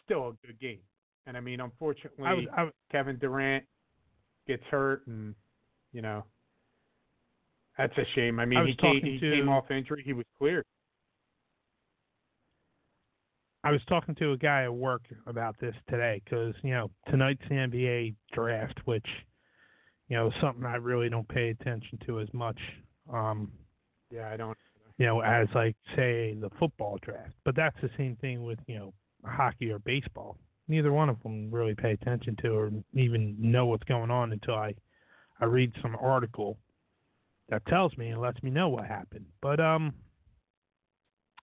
still 0.06 0.30
a 0.30 0.48
good 0.48 0.60
game. 0.60 0.80
And 1.26 1.36
I 1.36 1.42
mean, 1.42 1.60
unfortunately, 1.60 2.26
I 2.26 2.34
was, 2.34 2.46
I, 2.56 2.70
Kevin 2.92 3.18
Durant 3.18 3.66
gets 4.48 4.64
hurt, 4.72 5.06
and 5.08 5.36
you 5.92 6.02
know 6.02 6.24
that's 7.78 7.96
a 7.98 8.06
shame. 8.16 8.40
I 8.40 8.46
mean, 8.46 8.60
I 8.60 8.66
he 8.66 8.76
came 8.76 9.02
he 9.04 9.20
to- 9.20 9.32
came 9.36 9.50
off 9.50 9.70
injury. 9.70 10.02
He 10.06 10.14
was 10.14 10.26
cleared. 10.38 10.66
I 13.64 13.72
was 13.72 13.82
talking 13.90 14.16
to 14.16 14.32
a 14.32 14.38
guy 14.38 14.64
at 14.64 14.74
work 14.74 15.02
about 15.26 15.58
this 15.60 15.76
today 15.90 16.22
because 16.24 16.56
you 16.64 16.72
know 16.72 16.90
tonight's 17.10 17.42
the 17.50 17.56
NBA 17.56 18.16
draft, 18.34 18.80
which 18.86 19.06
you 20.08 20.16
know 20.16 20.28
is 20.28 20.34
something 20.42 20.64
I 20.66 20.76
really 20.76 21.10
don't 21.10 21.28
pay 21.28 21.50
attention 21.50 22.00
to 22.06 22.22
as 22.22 22.30
much. 22.34 22.58
Um, 23.12 23.52
Yeah, 24.12 24.30
I 24.30 24.38
don't. 24.38 24.58
you 24.98 25.06
know, 25.06 25.22
as 25.22 25.48
like 25.54 25.76
say 25.96 26.34
the 26.40 26.50
football 26.60 26.98
draft. 27.02 27.34
But 27.46 27.56
that's 27.56 27.78
the 27.82 27.90
same 27.98 28.16
thing 28.18 28.44
with 28.44 28.60
you 28.68 28.78
know 28.80 28.94
hockey 29.26 29.72
or 29.72 29.80
baseball. 29.80 30.38
Neither 30.68 30.92
one 30.92 31.10
of 31.10 31.22
them 31.24 31.50
really 31.52 31.76
pay 31.76 31.92
attention 31.92 32.36
to 32.42 32.50
or 32.50 32.72
even 32.94 33.36
know 33.40 33.66
what's 33.68 33.84
going 33.84 34.12
on 34.12 34.32
until 34.34 34.56
I 34.56 34.74
I 35.40 35.46
read 35.46 35.72
some 35.82 35.96
article 36.02 36.58
that 37.50 37.66
tells 37.68 37.96
me 37.98 38.10
and 38.10 38.22
lets 38.22 38.42
me 38.44 38.50
know 38.52 38.70
what 38.70 38.86
happened. 38.86 39.26
But 39.42 39.60
um, 39.60 39.94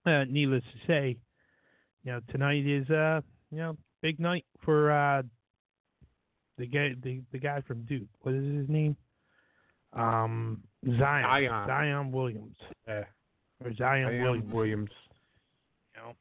uh, 0.06 0.24
needless 0.24 0.62
to 0.72 0.86
say, 0.86 1.16
you 2.04 2.12
know 2.12 2.20
tonight 2.30 2.66
is 2.66 2.88
uh 2.90 3.20
you 3.50 3.58
know 3.58 3.76
big 4.02 4.20
night 4.20 4.44
for 4.64 4.90
uh 4.90 5.22
the 6.58 6.66
guy 6.66 6.94
the 7.02 7.22
the 7.32 7.38
guy 7.38 7.60
from 7.66 7.82
Duke. 7.84 8.08
What 8.20 8.34
is 8.34 8.44
his 8.44 8.68
name? 8.68 8.96
Um, 9.92 10.62
Zion 10.98 11.24
Zion. 11.48 11.66
Zion 11.68 12.12
Williams 12.12 12.56
Yeah, 12.86 13.04
or 13.64 13.72
Zion 13.74 14.08
Zion 14.08 14.22
Williams. 14.22 14.52
Williams. 14.52 14.90
You 15.94 16.02
know, 16.02 16.14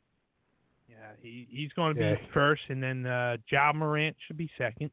yeah, 0.89 1.12
he 1.21 1.47
he's 1.49 1.71
going 1.73 1.95
to 1.95 1.99
be 1.99 2.06
Yeah. 2.06 2.15
first, 2.34 2.62
and 2.69 2.82
then 2.82 3.06
uh, 3.06 3.38
Ja 3.52 3.71
Morant 3.73 4.15
should 4.28 4.38
be 4.38 4.49
second. 4.58 4.91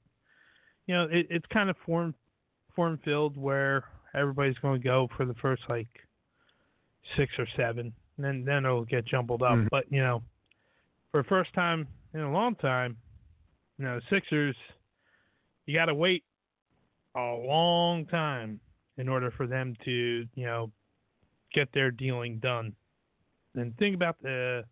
You 0.87 0.95
know, 0.97 1.05
it, 1.05 1.27
it's 1.31 1.47
kind 1.53 1.71
of 1.71 1.77
form 1.87 2.15
form 2.75 2.99
filled 3.05 3.37
where 3.37 3.85
everybody's 4.15 4.59
going 4.59 4.81
to 4.81 4.85
go 4.85 5.09
for 5.17 5.25
the 5.27 5.35
first 5.35 5.63
like 5.69 5.89
six 7.17 7.33
or 7.39 7.47
seven, 7.57 7.93
and 8.17 8.25
then 8.25 8.45
then 8.45 8.65
it'll 8.65 8.85
get 8.85 9.05
jumbled 9.07 9.43
up. 9.43 9.53
Mhm. 9.57 9.69
But 9.71 9.91
you 9.91 10.01
know, 10.01 10.23
for 11.11 11.23
the 11.23 11.29
first 11.29 11.53
time 11.55 11.87
in 12.15 12.21
a 12.21 12.33
long 12.33 12.55
time, 12.57 12.97
you 13.79 13.85
know, 13.85 14.01
Sixers, 14.11 14.57
you 15.67 15.75
got 15.75 15.87
to 15.87 15.95
wait 15.95 16.25
a 17.15 17.21
long 17.21 18.07
time 18.07 18.61
in 19.01 19.09
order 19.09 19.31
for 19.31 19.47
them 19.47 19.75
to 19.85 20.27
you 20.35 20.47
know 20.47 20.71
get 21.55 21.69
their 21.73 21.91
dealing 21.91 22.39
done. 22.39 22.75
And 23.55 23.77
think 23.79 23.97
about 23.97 24.17
the 24.23 24.65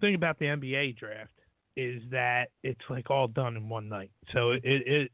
thing 0.00 0.14
about 0.14 0.38
the 0.38 0.46
NBA 0.46 0.98
draft 0.98 1.32
is 1.76 2.02
that 2.10 2.46
it's 2.62 2.80
like 2.90 3.10
all 3.10 3.28
done 3.28 3.56
in 3.56 3.68
one 3.68 3.88
night. 3.88 4.10
So 4.32 4.50
it, 4.50 4.62
it 4.64 5.12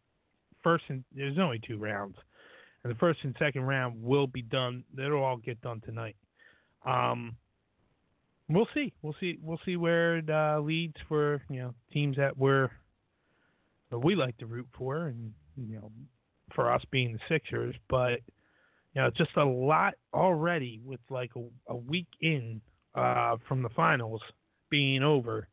first 0.63 0.85
and 0.89 1.05
there's 1.15 1.39
only 1.39 1.61
two 1.67 1.79
rounds, 1.79 2.17
and 2.83 2.93
the 2.93 2.99
first 2.99 3.21
and 3.23 3.37
second 3.39 3.63
round 3.63 4.03
will 4.03 4.27
be 4.27 4.43
done. 4.43 4.83
It'll 4.99 5.23
all 5.23 5.37
get 5.37 5.61
done 5.61 5.81
tonight. 5.85 6.17
Um, 6.85 7.37
we'll 8.49 8.69
see. 8.75 8.93
We'll 9.03 9.15
see. 9.21 9.39
We'll 9.43 9.61
see 9.65 9.77
where 9.77 10.17
it 10.17 10.31
uh, 10.31 10.61
leads 10.61 10.97
for 11.09 11.43
you 11.51 11.61
know 11.61 11.75
teams 11.93 12.17
that 12.17 12.37
we're 12.37 12.71
that 13.91 13.99
we 13.99 14.17
like 14.17 14.39
to 14.39 14.47
root 14.47 14.69
for, 14.77 15.07
and 15.07 15.33
you 15.57 15.77
know 15.77 15.93
for 16.55 16.73
us 16.73 16.83
being 16.91 17.13
the 17.13 17.19
Sixers, 17.29 17.75
but 17.89 18.21
you 18.95 19.01
know, 19.01 19.11
just 19.17 19.37
a 19.37 19.45
lot 19.45 19.95
already 20.13 20.81
with 20.85 21.01
like 21.11 21.31
a, 21.37 21.73
a 21.73 21.77
week 21.77 22.09
in 22.21 22.61
uh, 22.95 23.37
from 23.47 23.63
the 23.63 23.69
finals 23.71 24.21
being 24.69 25.03
over. 25.03 25.49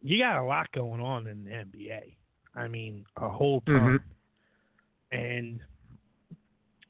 You 0.00 0.18
got 0.18 0.38
a 0.38 0.44
lot 0.44 0.70
going 0.72 1.00
on 1.00 1.26
in 1.26 1.44
the 1.44 1.50
NBA. 1.50 2.14
I 2.54 2.68
mean, 2.68 3.04
a 3.16 3.28
whole 3.28 3.60
ton. 3.62 4.00
And 5.10 5.60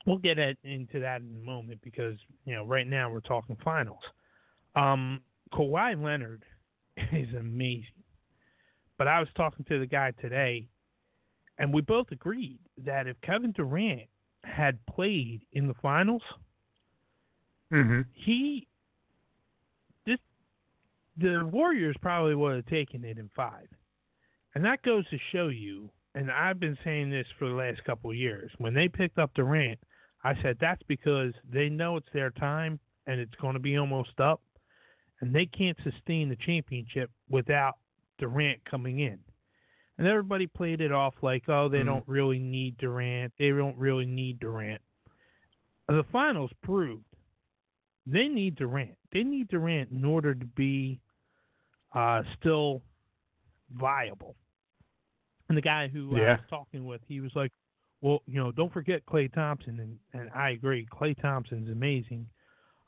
we'll 0.06 0.18
get 0.18 0.38
at, 0.38 0.56
into 0.64 1.00
that 1.00 1.20
in 1.20 1.34
a 1.40 1.44
moment 1.44 1.80
because, 1.82 2.16
you 2.44 2.54
know, 2.54 2.64
right 2.64 2.86
now 2.86 3.10
we're 3.10 3.20
talking 3.20 3.56
finals. 3.64 4.02
Um, 4.76 5.20
Kawhi 5.52 6.02
Leonard 6.02 6.44
is 7.12 7.28
amazing. 7.38 7.84
But 8.96 9.08
I 9.08 9.20
was 9.20 9.28
talking 9.36 9.64
to 9.68 9.78
the 9.78 9.86
guy 9.86 10.12
today, 10.20 10.66
and 11.58 11.72
we 11.72 11.80
both 11.80 12.10
agreed 12.12 12.60
that 12.84 13.06
if 13.06 13.20
Kevin 13.20 13.52
Durant 13.52 14.08
had 14.44 14.78
played 14.86 15.42
in 15.52 15.66
the 15.68 15.74
finals, 15.74 16.22
Mm-hmm. 17.72 18.00
he 18.14 18.66
this 20.06 20.18
the 21.18 21.46
Warriors 21.52 21.96
probably 22.00 22.34
would 22.34 22.56
have 22.56 22.66
taken 22.66 23.04
it 23.04 23.18
in 23.18 23.28
five. 23.36 23.68
And 24.54 24.64
that 24.64 24.82
goes 24.82 25.06
to 25.10 25.18
show 25.32 25.48
you, 25.48 25.90
and 26.14 26.30
I've 26.30 26.58
been 26.58 26.78
saying 26.82 27.10
this 27.10 27.26
for 27.38 27.48
the 27.48 27.54
last 27.54 27.84
couple 27.84 28.10
of 28.10 28.16
years. 28.16 28.50
When 28.56 28.72
they 28.72 28.88
picked 28.88 29.18
up 29.18 29.34
Durant, 29.34 29.78
I 30.24 30.34
said 30.42 30.56
that's 30.58 30.82
because 30.88 31.34
they 31.52 31.68
know 31.68 31.96
it's 31.96 32.08
their 32.14 32.30
time 32.30 32.80
and 33.06 33.20
it's 33.20 33.34
going 33.40 33.54
to 33.54 33.60
be 33.60 33.76
almost 33.76 34.18
up, 34.18 34.40
and 35.20 35.34
they 35.34 35.44
can't 35.46 35.76
sustain 35.84 36.28
the 36.28 36.36
championship 36.36 37.10
without 37.28 37.74
Durant 38.18 38.64
coming 38.64 39.00
in. 39.00 39.18
And 39.98 40.06
everybody 40.06 40.46
played 40.46 40.80
it 40.80 40.92
off 40.92 41.14
like, 41.22 41.48
oh, 41.48 41.68
they 41.68 41.80
Mhm. 41.80 41.86
don't 41.86 42.08
really 42.08 42.38
need 42.38 42.76
Durant. 42.78 43.32
They 43.36 43.50
don't 43.50 43.76
really 43.76 44.06
need 44.06 44.38
Durant. 44.38 44.80
The 45.88 46.04
finals 46.12 46.52
proved 46.62 47.04
they 48.06 48.28
need 48.28 48.54
Durant. 48.56 48.96
They 49.12 49.22
need 49.22 49.48
Durant 49.48 49.90
in 49.90 50.04
order 50.04 50.34
to 50.34 50.44
be 50.46 51.00
uh, 51.94 52.22
still 52.38 52.82
viable. 53.72 54.36
And 55.48 55.56
the 55.56 55.62
guy 55.62 55.88
who 55.88 56.14
I 56.16 56.20
was 56.32 56.40
talking 56.50 56.84
with, 56.84 57.00
he 57.08 57.20
was 57.20 57.34
like, 57.34 57.50
"Well, 58.02 58.22
you 58.26 58.34
know, 58.42 58.52
don't 58.52 58.72
forget 58.72 59.04
Klay 59.06 59.32
Thompson," 59.32 59.80
and 59.80 59.98
and 60.12 60.30
I 60.34 60.50
agree. 60.50 60.86
Klay 60.86 61.18
Thompson's 61.20 61.70
amazing. 61.70 62.28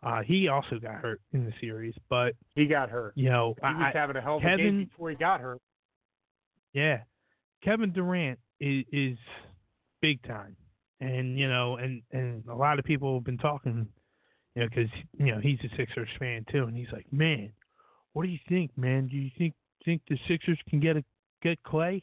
Uh, 0.03 0.23
he 0.23 0.49
also 0.49 0.79
got 0.79 0.97
hurt 0.97 1.21
in 1.33 1.45
the 1.47 1.53
series, 1.61 1.95
but 2.09 2.35
He 2.55 2.67
got 2.67 2.89
hurt. 2.91 3.13
you 3.17 3.31
know, 3.31 3.55
He 3.63 3.75
was 3.75 3.93
I, 3.95 3.99
having 3.99 4.17
a 4.17 4.21
hell 4.21 4.37
of 4.37 4.45
a 4.45 4.57
game 4.57 4.85
before 4.85 5.11
he 5.11 5.17
got 5.17 5.41
hurt. 5.41 5.61
Yeah, 6.73 6.99
Kevin 7.65 7.93
Durant 7.93 8.39
is, 8.61 8.85
is 8.93 9.19
big 10.01 10.23
time, 10.23 10.57
and 11.01 11.39
you 11.39 11.49
know, 11.49 11.77
and 11.77 12.03
and 12.13 12.45
a 12.49 12.55
lot 12.55 12.79
of 12.79 12.85
people 12.85 13.15
have 13.15 13.25
been 13.25 13.39
talking, 13.39 13.89
you 14.55 14.63
know, 14.63 14.69
because 14.69 14.91
you 15.19 15.33
know 15.33 15.41
he's 15.41 15.59
a 15.65 15.77
Sixers 15.77 16.09
fan 16.19 16.45
too, 16.51 16.65
and 16.65 16.77
he's 16.77 16.93
like, 16.93 17.13
man, 17.13 17.53
what 18.13 18.25
do 18.25 18.29
you 18.29 18.39
think, 18.49 18.71
man? 18.77 19.09
Do 19.09 19.17
you 19.17 19.31
think 19.37 19.55
think 19.85 20.03
the 20.09 20.19
Sixers 20.29 20.59
can 20.69 20.81
get 20.81 20.97
a 20.97 21.05
get 21.43 21.59
Klay? 21.63 22.03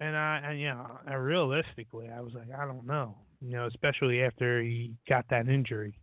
And 0.00 0.16
I, 0.16 0.40
and, 0.44 0.60
you 0.60 0.68
know, 0.68 0.98
realistically, 1.18 2.08
I 2.08 2.20
was 2.20 2.32
like, 2.32 2.48
I 2.56 2.64
don't 2.66 2.86
know, 2.86 3.16
you 3.40 3.56
know, 3.56 3.66
especially 3.66 4.22
after 4.22 4.62
he 4.62 4.94
got 5.08 5.24
that 5.30 5.48
injury. 5.48 5.98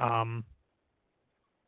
Um, 0.00 0.44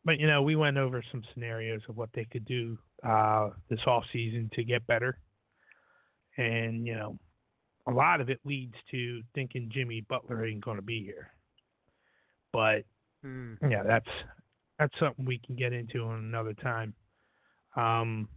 but 0.06 0.20
you 0.20 0.28
know, 0.28 0.40
we 0.40 0.54
went 0.54 0.78
over 0.78 1.02
some 1.10 1.22
scenarios 1.34 1.82
of 1.88 1.96
what 1.96 2.10
they 2.14 2.24
could 2.24 2.44
do 2.44 2.78
uh, 3.02 3.50
this 3.68 3.80
off 3.86 4.04
season 4.12 4.48
to 4.54 4.62
get 4.62 4.86
better, 4.86 5.18
and 6.38 6.86
you 6.86 6.94
know, 6.94 7.18
a 7.88 7.90
lot 7.90 8.20
of 8.20 8.30
it 8.30 8.38
leads 8.44 8.74
to 8.92 9.20
thinking 9.34 9.68
Jimmy 9.72 10.02
Butler 10.08 10.46
ain't 10.46 10.64
going 10.64 10.76
to 10.76 10.82
be 10.82 11.02
here. 11.02 11.30
But 12.52 12.84
Mm. 13.24 13.58
yeah, 13.68 13.82
that's 13.82 14.08
that's 14.78 14.96
something 15.00 15.24
we 15.24 15.40
can 15.44 15.56
get 15.56 15.72
into 15.72 16.04
on 16.04 16.18
another 16.20 16.54
time. 16.54 16.94
Um, 17.74 18.28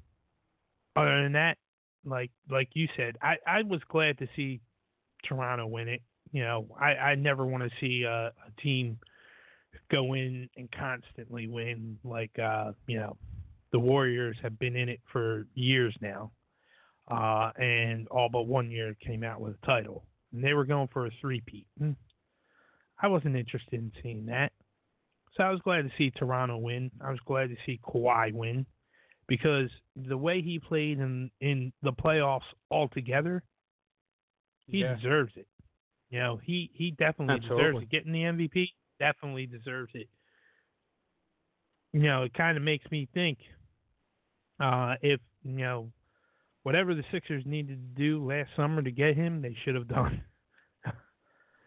other 0.95 1.21
than 1.23 1.33
that, 1.33 1.57
like 2.03 2.31
like 2.49 2.69
you 2.73 2.87
said, 2.97 3.17
I 3.21 3.37
I 3.45 3.61
was 3.61 3.81
glad 3.89 4.17
to 4.19 4.27
see 4.35 4.59
Toronto 5.23 5.67
win 5.67 5.87
it. 5.87 6.01
You 6.31 6.43
know, 6.43 6.67
I 6.79 6.95
I 6.95 7.15
never 7.15 7.45
want 7.45 7.63
to 7.63 7.69
see 7.79 8.03
a, 8.03 8.27
a 8.27 8.61
team 8.61 8.97
go 9.91 10.13
in 10.13 10.49
and 10.57 10.69
constantly 10.71 11.47
win 11.47 11.97
like 12.03 12.37
uh 12.39 12.71
you 12.87 12.97
know 12.99 13.17
the 13.71 13.79
Warriors 13.79 14.37
have 14.41 14.57
been 14.57 14.75
in 14.75 14.89
it 14.89 14.99
for 15.11 15.45
years 15.53 15.95
now, 16.01 16.31
uh, 17.07 17.51
and 17.61 18.07
all 18.07 18.27
but 18.31 18.47
one 18.47 18.71
year 18.71 18.95
came 19.05 19.23
out 19.23 19.39
with 19.41 19.55
a 19.61 19.65
title, 19.65 20.05
and 20.33 20.43
they 20.43 20.53
were 20.53 20.65
going 20.65 20.87
for 20.91 21.05
a 21.05 21.11
three-peat. 21.21 21.67
Hmm. 21.77 21.91
I 22.99 23.07
wasn't 23.07 23.35
interested 23.35 23.75
in 23.75 23.91
seeing 24.01 24.25
that. 24.25 24.53
So 25.35 25.43
I 25.43 25.51
was 25.51 25.59
glad 25.61 25.83
to 25.83 25.91
see 25.99 26.09
Toronto 26.09 26.57
win. 26.57 26.89
I 26.99 27.11
was 27.11 27.19
glad 27.27 27.49
to 27.49 27.55
see 27.63 27.79
Kawhi 27.87 28.33
win 28.33 28.65
because 29.27 29.69
the 29.95 30.17
way 30.17 30.41
he 30.41 30.57
played 30.57 30.99
in 30.99 31.29
in 31.39 31.71
the 31.83 31.93
playoffs 31.93 32.41
altogether, 32.71 33.43
he 34.65 34.79
Yeah. 34.79 34.95
deserves 34.95 35.31
it. 35.37 35.47
You 36.09 36.19
know, 36.19 36.37
he 36.37 36.71
he 36.73 36.89
definitely 36.91 37.39
deserves 37.47 37.83
it. 37.83 37.89
Getting 37.89 38.11
the 38.11 38.23
MVP 38.23 38.73
definitely 38.99 39.45
deserves 39.47 39.91
it. 39.95 40.07
You 41.93 42.01
know, 42.03 42.23
it 42.23 42.33
kind 42.33 42.57
of 42.57 42.63
makes 42.63 42.89
me 42.91 43.07
think 43.13 43.39
uh, 44.59 44.95
if 45.01 45.19
you 45.43 45.53
know 45.53 45.91
whatever 46.63 46.93
the 46.93 47.03
Sixers 47.11 47.43
needed 47.45 47.95
to 47.95 48.01
do 48.01 48.23
last 48.25 48.49
summer 48.55 48.81
to 48.81 48.91
get 48.91 49.15
him, 49.15 49.41
they 49.41 49.55
should 49.63 49.75
have 49.75 49.87
done. 49.87 50.23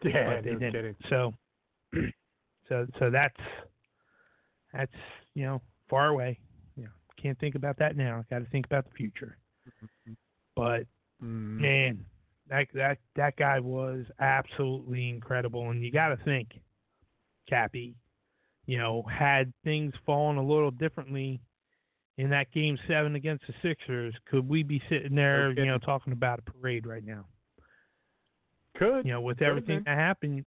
Yeah, 0.03 0.41
they 0.41 0.51
no 0.51 0.59
didn't. 0.59 0.71
kidding. 0.71 0.95
So, 1.09 1.33
so, 2.69 2.87
so 2.99 3.09
that's 3.09 3.37
that's 4.73 4.91
you 5.33 5.43
know 5.43 5.61
far 5.89 6.07
away. 6.09 6.39
You 6.75 6.83
know, 6.85 6.89
can't 7.21 7.39
think 7.39 7.55
about 7.55 7.77
that 7.79 7.95
now. 7.95 8.23
Got 8.29 8.39
to 8.39 8.45
think 8.45 8.65
about 8.65 8.85
the 8.85 8.91
future. 8.91 9.37
But 10.55 10.85
Mm. 11.23 11.59
man, 11.61 12.05
that 12.49 12.67
that 12.73 12.97
that 13.15 13.35
guy 13.37 13.59
was 13.59 14.05
absolutely 14.19 15.09
incredible, 15.09 15.69
and 15.69 15.83
you 15.83 15.91
got 15.91 16.09
to 16.09 16.17
think, 16.23 16.49
Cappy, 17.49 17.95
you 18.65 18.77
know, 18.77 19.03
had 19.03 19.53
things 19.63 19.93
fallen 20.05 20.37
a 20.37 20.43
little 20.43 20.71
differently 20.71 21.41
in 22.17 22.29
that 22.29 22.51
game 22.51 22.77
seven 22.87 23.15
against 23.15 23.45
the 23.47 23.53
Sixers, 23.61 24.13
could 24.29 24.47
we 24.47 24.63
be 24.63 24.81
sitting 24.89 25.15
there, 25.15 25.51
you 25.51 25.65
know, 25.65 25.79
talking 25.79 26.13
about 26.13 26.39
a 26.39 26.51
parade 26.51 26.85
right 26.85 27.03
now? 27.03 27.25
Could. 28.77 29.05
you 29.05 29.11
know, 29.11 29.21
with 29.21 29.39
Could 29.39 29.47
everything 29.47 29.83
that 29.85 29.97
happened, 29.97 30.45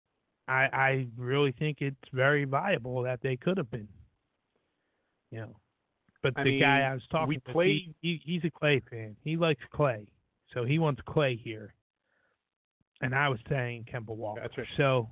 I 0.48 0.68
I 0.74 1.08
really 1.18 1.52
think 1.58 1.78
it's 1.82 1.96
very 2.14 2.46
viable 2.46 3.04
that 3.04 3.20
they 3.22 3.36
could 3.36 3.58
have 3.58 3.70
been. 3.70 3.88
You 5.32 5.42
know, 5.42 5.56
but 6.24 6.34
I 6.36 6.44
the 6.44 6.60
guy 6.60 6.82
I 6.82 6.94
was 6.94 7.04
talking 7.12 7.28
we 7.46 7.54
with, 7.54 7.68
he, 7.68 7.96
he 8.02 8.22
he's 8.24 8.42
a 8.44 8.52
Klay 8.52 8.82
fan. 8.90 9.16
He 9.24 9.38
likes 9.38 9.62
Klay, 9.74 10.08
so 10.54 10.66
he 10.66 10.80
wants 10.80 11.02
Klay 11.08 11.40
here. 11.40 11.74
And 13.02 13.14
I 13.14 13.30
was 13.30 13.40
saying 13.50 13.86
Kemba 13.92 14.16
Walker. 14.16 14.42
Right. 14.58 14.68
So 14.78 15.10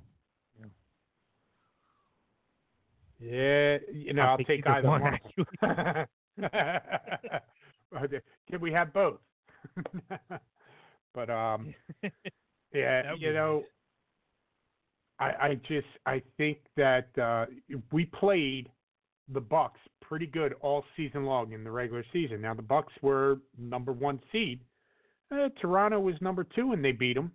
Yeah, 3.20 3.78
you 3.92 4.12
know, 4.12 4.22
I'll 4.22 4.30
I'll 4.30 4.38
take 4.38 4.48
take 4.48 4.66
either 4.66 4.88
one, 4.88 5.00
one. 5.60 6.06
Can 8.50 8.60
we 8.60 8.72
have 8.72 8.92
both? 8.92 9.20
but 11.14 11.30
um, 11.30 11.74
yeah, 12.74 13.14
you 13.18 13.32
know, 13.32 13.62
I 15.18 15.24
I 15.24 15.54
just 15.66 15.86
I 16.06 16.22
think 16.36 16.58
that 16.76 17.08
uh, 17.18 17.46
we 17.92 18.06
played 18.06 18.68
the 19.32 19.40
Bucks 19.40 19.80
pretty 20.02 20.26
good 20.26 20.54
all 20.60 20.84
season 20.96 21.24
long 21.24 21.52
in 21.52 21.64
the 21.64 21.70
regular 21.70 22.04
season. 22.12 22.40
Now 22.40 22.54
the 22.54 22.62
Bucks 22.62 22.92
were 23.00 23.38
number 23.58 23.92
one 23.92 24.20
seed. 24.32 24.60
Uh, 25.32 25.48
Toronto 25.60 26.00
was 26.00 26.14
number 26.20 26.44
two, 26.44 26.72
and 26.72 26.84
they 26.84 26.92
beat 26.92 27.14
them. 27.14 27.32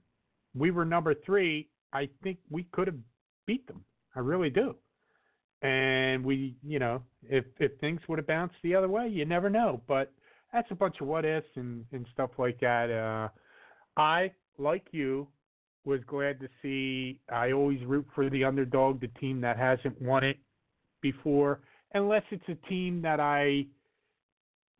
We 0.55 0.71
were 0.71 0.85
number 0.85 1.15
three. 1.25 1.67
I 1.93 2.09
think 2.23 2.37
we 2.49 2.63
could 2.71 2.87
have 2.87 2.97
beat 3.47 3.65
them. 3.67 3.83
I 4.15 4.19
really 4.19 4.49
do. 4.49 4.75
And 5.61 6.23
we, 6.23 6.55
you 6.63 6.79
know, 6.79 7.01
if 7.23 7.45
if 7.59 7.77
things 7.79 7.99
would 8.07 8.19
have 8.19 8.27
bounced 8.27 8.55
the 8.63 8.75
other 8.75 8.87
way, 8.87 9.07
you 9.07 9.25
never 9.25 9.49
know. 9.49 9.81
But 9.87 10.11
that's 10.53 10.69
a 10.71 10.75
bunch 10.75 10.95
of 11.01 11.07
what 11.07 11.25
ifs 11.25 11.47
and 11.55 11.85
and 11.91 12.05
stuff 12.13 12.31
like 12.37 12.59
that. 12.61 12.89
Uh, 12.89 13.27
I, 13.99 14.31
like 14.57 14.87
you, 14.91 15.27
was 15.85 15.99
glad 16.07 16.39
to 16.39 16.47
see. 16.61 17.19
I 17.31 17.51
always 17.51 17.83
root 17.85 18.07
for 18.15 18.29
the 18.29 18.43
underdog, 18.43 19.01
the 19.01 19.07
team 19.19 19.41
that 19.41 19.57
hasn't 19.57 20.01
won 20.01 20.23
it 20.23 20.37
before, 21.01 21.61
unless 21.93 22.23
it's 22.31 22.47
a 22.47 22.67
team 22.69 23.01
that 23.01 23.19
I 23.19 23.65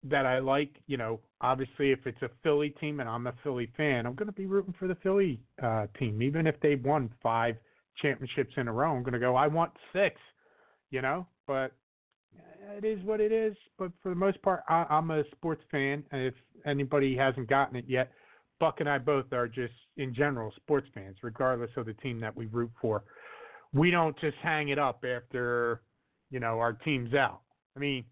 that 0.04 0.26
I 0.26 0.39
like. 0.39 0.76
You 0.88 0.98
know, 0.98 1.20
obviously, 1.42 1.92
if 1.92 2.06
it's 2.06 2.22
a 2.22 2.30
Philly 2.44 2.70
team 2.82 3.00
and 3.00 3.10
I'm 3.10 3.28
a 3.28 3.34
Philly 3.44 3.70
fan, 3.76 4.06
I'm 4.06 4.15
going 4.15 4.28
to 4.28 4.34
be 4.34 4.46
rooting 4.46 4.76
for 4.80 4.88
the 4.88 4.96
Philly 4.96 5.42
uh, 5.62 5.88
team, 5.98 6.22
even 6.22 6.48
if 6.48 6.56
they've 6.62 6.84
won 6.84 7.10
five 7.22 7.56
championships 8.02 8.54
in 8.58 8.68
a 8.68 8.74
row. 8.74 8.96
I'm 8.96 9.04
going 9.04 9.13
to 9.13 9.20
go. 9.20 9.36
I 9.36 9.48
want 9.48 9.72
six. 9.94 10.15
You 10.91 11.02
know, 11.02 11.28
but 11.47 11.71
it 12.78 12.86
is 12.86 13.04
what 13.04 13.19
it 13.21 13.32
is. 13.32 13.56
But 13.78 13.91
for 14.02 14.10
the 14.10 14.15
most 14.15 14.41
part, 14.41 14.63
I, 14.69 14.86
I'm 14.89 15.12
a 15.12 15.23
sports 15.32 15.62
fan. 15.71 16.04
And 16.12 16.21
if 16.23 16.34
anybody 16.65 17.15
hasn't 17.15 17.47
gotten 17.47 17.75
it 17.75 17.86
yet, 17.88 18.12
Buck 18.60 18.80
and 18.80 18.89
I 18.89 18.97
both 18.97 19.32
are 19.32 19.47
just 19.47 19.73
in 19.97 20.13
general 20.13 20.52
sports 20.58 20.88
fans, 20.93 21.15
regardless 21.21 21.71
of 21.78 21.86
the 21.86 21.93
team 21.93 22.19
that 22.19 22.36
we 22.36 22.45
root 22.47 22.71
for. 22.82 23.04
We 23.73 23.91
don't 23.91 24.19
just 24.19 24.38
hang 24.41 24.69
it 24.69 24.80
up 24.80 25.04
after, 25.06 25.82
you 26.30 26.39
know, 26.39 26.60
our 26.60 26.73
team's 26.73 27.13
out. 27.13 27.41
I 27.75 27.80
mean, 27.80 28.04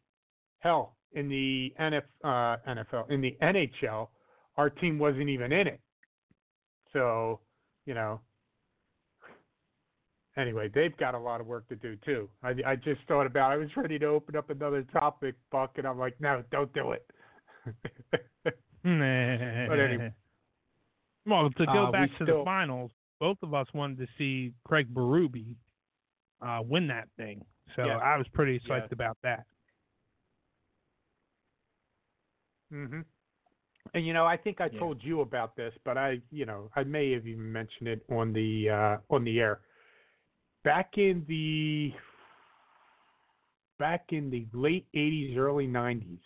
hell, 0.59 0.95
in 1.13 1.27
the 1.29 1.73
NF, 1.79 2.03
uh, 2.23 2.57
NFL, 2.67 3.09
in 3.09 3.21
the 3.21 3.35
NHL, 3.41 4.07
our 4.55 4.69
team 4.69 4.99
wasn't 4.99 5.29
even 5.29 5.51
in 5.51 5.67
it. 5.67 5.79
So, 6.93 7.39
you 7.85 7.93
know, 7.93 8.21
anyway, 10.37 10.69
they've 10.73 10.95
got 10.97 11.15
a 11.15 11.19
lot 11.19 11.41
of 11.41 11.47
work 11.47 11.67
to 11.69 11.75
do 11.75 11.95
too. 12.05 12.29
I, 12.43 12.53
I 12.65 12.75
just 12.75 13.01
thought 13.07 13.25
about. 13.25 13.51
I 13.51 13.57
was 13.57 13.69
ready 13.75 13.99
to 13.99 14.05
open 14.05 14.35
up 14.35 14.49
another 14.49 14.83
topic, 14.93 15.35
Buck, 15.51 15.73
and 15.77 15.85
I'm 15.87 15.99
like, 15.99 16.15
no, 16.21 16.43
don't 16.51 16.71
do 16.73 16.91
it. 16.91 17.05
But 18.83 19.79
anyway. 19.79 20.13
well, 21.25 21.49
to 21.49 21.65
go 21.65 21.85
Uh, 21.87 21.91
back 21.91 22.09
to 22.19 22.23
still- 22.23 22.39
the 22.39 22.45
finals, 22.45 22.91
both 23.19 23.37
of 23.43 23.53
us 23.53 23.67
wanted 23.73 23.97
to 23.97 24.07
see 24.17 24.53
Craig 24.63 24.93
Berube 24.93 25.55
uh, 26.41 26.61
win 26.63 26.87
that 26.87 27.09
thing. 27.17 27.43
So 27.75 27.83
Yes. 27.83 27.99
I 28.01 28.15
was 28.17 28.25
pretty 28.29 28.59
psyched 28.61 28.83
Yes. 28.83 28.91
about 28.93 29.17
that. 29.23 29.45
hmm 32.69 33.01
and 33.93 34.05
you 34.05 34.13
know, 34.13 34.25
I 34.25 34.35
think 34.37 34.59
I 34.61 34.67
Yeah. 34.67 34.79
told 34.79 35.01
you 35.03 35.21
about 35.21 35.55
this, 35.55 35.73
but 35.85 35.97
I, 35.97 36.21
you 36.29 36.45
know, 36.45 36.69
I 36.75 36.83
may 36.83 37.11
have 37.13 37.25
even 37.25 37.49
mentioned 37.51 37.87
it 37.87 38.03
on 38.09 38.33
the 38.33 38.69
uh, 38.69 38.97
on 39.09 39.23
the 39.23 39.39
air. 39.39 39.61
Back 40.63 40.97
in 40.97 41.25
the 41.27 41.91
back 43.79 44.05
in 44.09 44.29
the 44.29 44.47
late 44.53 44.87
'80s, 44.95 45.37
early 45.37 45.67
'90s, 45.67 46.19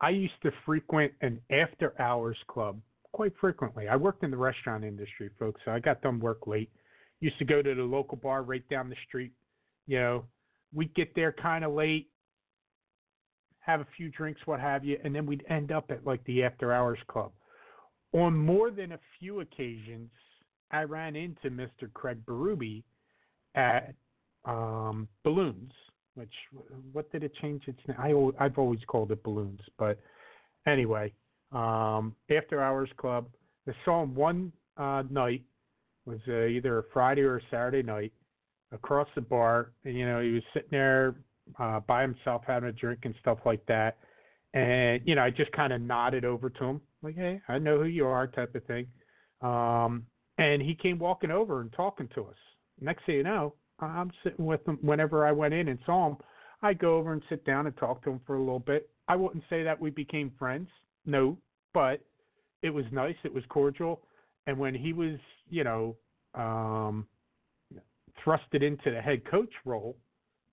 I 0.00 0.10
used 0.10 0.40
to 0.42 0.50
frequent 0.64 1.12
an 1.20 1.40
after 1.50 2.00
hours 2.00 2.38
club 2.48 2.80
quite 3.12 3.32
frequently. 3.40 3.88
I 3.88 3.96
worked 3.96 4.22
in 4.22 4.30
the 4.30 4.36
restaurant 4.36 4.84
industry, 4.84 5.30
folks, 5.38 5.60
so 5.64 5.72
I 5.72 5.80
got 5.80 6.02
done 6.02 6.20
work 6.20 6.46
late. 6.46 6.70
Used 7.20 7.38
to 7.38 7.44
go 7.44 7.60
to 7.60 7.74
the 7.74 7.82
local 7.82 8.16
bar 8.16 8.42
right 8.42 8.66
down 8.68 8.88
the 8.88 8.96
street. 9.08 9.32
You 9.86 10.00
know, 10.00 10.24
we'd 10.72 10.94
get 10.94 11.14
there 11.14 11.32
kind 11.32 11.64
of 11.64 11.72
late, 11.72 12.08
have 13.60 13.80
a 13.80 13.86
few 13.96 14.10
drinks, 14.10 14.40
what 14.46 14.60
have 14.60 14.84
you, 14.84 14.98
and 15.04 15.14
then 15.14 15.26
we'd 15.26 15.44
end 15.48 15.72
up 15.72 15.90
at 15.90 16.06
like 16.06 16.24
the 16.24 16.44
after 16.44 16.72
hours 16.72 16.98
club. 17.08 17.32
On 18.12 18.36
more 18.36 18.70
than 18.70 18.92
a 18.92 19.00
few 19.18 19.40
occasions, 19.40 20.10
I 20.70 20.82
ran 20.82 21.16
into 21.16 21.50
Mr. 21.50 21.92
Craig 21.92 22.24
Berube 22.24 22.82
at 23.54 23.94
um, 24.44 25.08
Balloons, 25.24 25.72
which 26.14 26.32
what 26.92 27.10
did 27.12 27.24
it 27.24 27.32
change 27.40 27.62
its 27.66 27.80
name? 27.86 27.96
I 28.38 28.44
I've 28.44 28.58
always 28.58 28.80
called 28.86 29.12
it 29.12 29.22
Balloons, 29.22 29.60
but 29.78 29.98
anyway, 30.66 31.12
um, 31.52 32.14
after 32.30 32.62
hours 32.62 32.90
club. 32.96 33.26
I 33.68 33.72
saw 33.84 34.02
him 34.02 34.14
one 34.16 34.52
uh, 34.76 35.04
night 35.10 35.44
was 36.06 36.18
uh, 36.28 36.46
either 36.46 36.78
a 36.78 36.82
Friday 36.92 37.22
or 37.22 37.36
a 37.36 37.42
Saturday 37.50 37.82
night 37.82 38.12
across 38.72 39.08
the 39.14 39.20
bar, 39.20 39.72
and 39.84 39.96
you 39.96 40.06
know 40.06 40.20
he 40.20 40.32
was 40.32 40.42
sitting 40.52 40.70
there 40.70 41.16
uh, 41.58 41.80
by 41.80 42.02
himself 42.02 42.42
having 42.46 42.68
a 42.68 42.72
drink 42.72 43.00
and 43.04 43.14
stuff 43.20 43.38
like 43.44 43.64
that. 43.66 43.98
And 44.54 45.00
you 45.04 45.14
know, 45.14 45.22
I 45.22 45.30
just 45.30 45.52
kind 45.52 45.72
of 45.72 45.80
nodded 45.80 46.24
over 46.24 46.50
to 46.50 46.64
him, 46.64 46.80
like, 47.02 47.16
"Hey, 47.16 47.40
I 47.48 47.58
know 47.58 47.78
who 47.78 47.84
you 47.84 48.06
are," 48.06 48.26
type 48.26 48.54
of 48.54 48.64
thing. 48.64 48.86
Um, 49.42 50.06
and 50.38 50.60
he 50.60 50.74
came 50.74 50.98
walking 50.98 51.30
over 51.30 51.60
and 51.60 51.72
talking 51.72 52.08
to 52.14 52.24
us. 52.24 52.36
Next 52.80 53.04
thing 53.06 53.16
you 53.16 53.22
know, 53.22 53.54
I'm 53.78 54.10
sitting 54.22 54.46
with 54.46 54.66
him. 54.66 54.78
Whenever 54.82 55.26
I 55.26 55.32
went 55.32 55.54
in 55.54 55.68
and 55.68 55.78
saw 55.86 56.08
him, 56.08 56.16
I'd 56.62 56.78
go 56.78 56.96
over 56.96 57.12
and 57.12 57.22
sit 57.28 57.44
down 57.44 57.66
and 57.66 57.76
talk 57.76 58.02
to 58.04 58.10
him 58.10 58.20
for 58.26 58.36
a 58.36 58.40
little 58.40 58.58
bit. 58.58 58.90
I 59.08 59.16
wouldn't 59.16 59.44
say 59.50 59.62
that 59.62 59.80
we 59.80 59.90
became 59.90 60.32
friends, 60.38 60.68
no, 61.06 61.36
but 61.72 62.00
it 62.62 62.70
was 62.70 62.84
nice. 62.92 63.16
It 63.24 63.32
was 63.32 63.44
cordial. 63.48 64.02
And 64.46 64.58
when 64.58 64.74
he 64.74 64.92
was, 64.92 65.18
you 65.48 65.64
know, 65.64 65.96
um, 66.34 67.06
thrusted 68.24 68.62
into 68.62 68.90
the 68.90 69.00
head 69.00 69.22
coach 69.30 69.52
role 69.64 69.96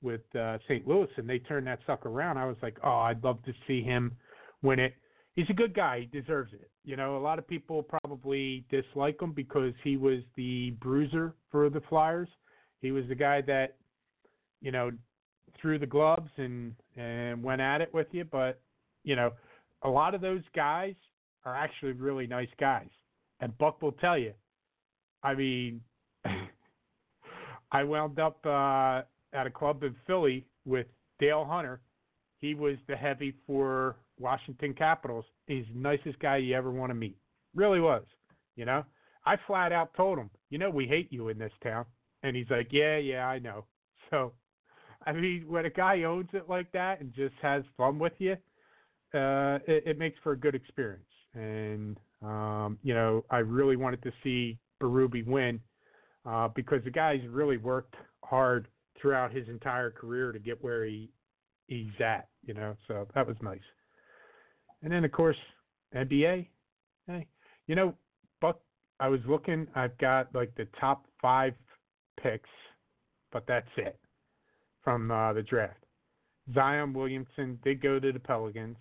with 0.02 0.22
uh, 0.36 0.58
St. 0.68 0.88
Louis, 0.88 1.10
and 1.18 1.30
they 1.30 1.40
turned 1.40 1.68
that 1.68 1.80
sucker 1.86 2.10
around, 2.10 2.38
I 2.38 2.46
was 2.46 2.58
like, 2.62 2.78
oh, 2.84 2.98
I'd 3.00 3.24
love 3.24 3.44
to 3.44 3.54
see 3.68 3.82
him 3.82 4.16
win 4.62 4.80
it. 4.80 4.94
He's 5.38 5.50
a 5.52 5.54
good 5.54 5.76
guy. 5.76 6.00
He 6.00 6.20
deserves 6.20 6.52
it. 6.52 6.68
You 6.84 6.96
know, 6.96 7.16
a 7.16 7.20
lot 7.20 7.38
of 7.38 7.48
people 7.48 7.84
probably 7.84 8.66
dislike 8.72 9.22
him 9.22 9.34
because 9.34 9.72
he 9.84 9.96
was 9.96 10.22
the 10.36 10.72
bruiser 10.82 11.36
for 11.52 11.70
the 11.70 11.82
Flyers. 11.82 12.28
He 12.82 12.92
was 12.92 13.04
the 13.08 13.14
guy 13.14 13.42
that, 13.42 13.76
you 14.62 14.72
know, 14.72 14.90
threw 15.62 15.78
the 15.78 15.86
gloves 15.86 16.30
and 16.38 16.74
and 16.96 17.44
went 17.44 17.62
at 17.62 17.82
it 17.82 17.94
with 17.94 18.08
you. 18.14 18.24
But 18.24 18.60
you 19.04 19.16
know, 19.16 19.32
a 19.84 19.90
lot 19.90 20.16
of 20.16 20.22
those 20.22 20.42
guys 20.56 20.96
are 21.46 21.56
actually 21.56 21.92
really 21.92 22.26
nice 22.26 22.50
guys. 22.60 22.90
And 23.40 23.56
Buck 23.60 23.80
will 23.84 23.92
tell 23.92 24.18
you. 24.18 24.34
I 25.22 25.36
mean, 25.36 25.82
I 27.72 27.84
wound 27.84 28.18
up 28.18 28.44
uh, 28.44 29.04
at 29.34 29.46
a 29.46 29.52
club 29.52 29.84
in 29.84 29.96
Philly 30.08 30.48
with 30.66 30.88
Dale 31.20 31.46
Hunter. 31.46 31.80
He 32.40 32.56
was 32.56 32.78
the 32.88 32.96
heavy 32.96 33.36
for 33.46 33.98
Washington 34.20 34.74
Capitals. 34.74 35.26
He's 35.48 35.66
the 35.74 35.80
nicest 35.80 36.20
guy 36.20 36.38
you 36.38 36.56
ever 36.56 36.72
want 36.72 36.90
to 36.90 36.96
meet. 36.96 37.18
Really 37.56 37.80
was. 37.80 38.04
You 38.56 38.66
know, 38.66 38.84
I 39.26 39.36
flat 39.46 39.72
out 39.72 39.94
told 39.96 40.18
him, 40.18 40.30
you 40.50 40.58
know, 40.58 40.70
we 40.70 40.88
hate 40.88 41.12
you 41.12 41.30
in 41.30 41.38
this 41.38 41.52
town. 41.62 41.86
And 42.24 42.36
he's 42.36 42.50
like, 42.50 42.70
yeah, 42.72 42.98
yeah, 42.98 43.28
I 43.28 43.40
know. 43.40 43.66
So, 44.10 44.32
I 45.06 45.12
mean, 45.12 45.44
when 45.50 45.66
a 45.66 45.70
guy 45.70 46.04
owns 46.04 46.30
it 46.32 46.48
like 46.48 46.72
that 46.72 47.02
and 47.02 47.14
just 47.14 47.34
has 47.42 47.64
fun 47.76 48.00
with 48.00 48.14
you, 48.20 48.38
uh, 49.14 49.60
it, 49.68 49.84
it 49.86 50.00
makes 50.00 50.18
for 50.24 50.32
a 50.32 50.40
good 50.40 50.56
experience. 50.56 51.04
And, 51.34 52.00
um, 52.22 52.80
you 52.84 52.94
know, 52.94 53.26
I 53.30 53.40
really 53.40 53.76
wanted 53.76 54.02
to 54.04 54.14
see 54.24 54.58
Berube 54.82 55.28
win 55.28 55.60
uh, 56.26 56.48
because 56.56 56.82
the 56.86 56.90
guy's 56.90 57.20
really 57.30 57.58
worked 57.58 57.96
hard 58.24 58.70
throughout 59.02 59.34
his 59.34 59.48
entire 59.50 59.92
career 59.92 60.32
to 60.32 60.40
get 60.40 60.64
where 60.64 60.86
he 60.86 61.10
he's 61.68 62.00
at, 62.00 62.30
you 62.46 62.54
know. 62.54 62.76
So 62.88 63.08
that 63.14 63.28
was 63.28 63.36
nice. 63.42 63.60
And 64.84 64.92
then 64.92 65.04
of 65.04 65.12
course 65.12 65.38
NBA. 65.96 66.48
Hey, 67.08 67.28
you 67.68 67.76
know, 67.76 67.94
Buck. 68.42 68.60
I 69.00 69.08
was 69.08 69.20
looking. 69.28 69.68
I've 69.76 69.98
got 69.98 70.34
like 70.34 70.54
the 70.56 70.68
top 70.80 71.06
five 71.22 71.54
picks, 72.22 72.50
but 73.32 73.46
that's 73.48 73.68
it 73.78 73.98
from 74.84 75.12
uh, 75.12 75.34
the 75.34 75.44
draft. 75.44 75.84
Zion 76.54 76.94
Williamson 76.94 77.60
did 77.64 77.82
go 77.82 78.00
to 78.00 78.12
the 78.12 78.20
Pelicans. 78.20 78.78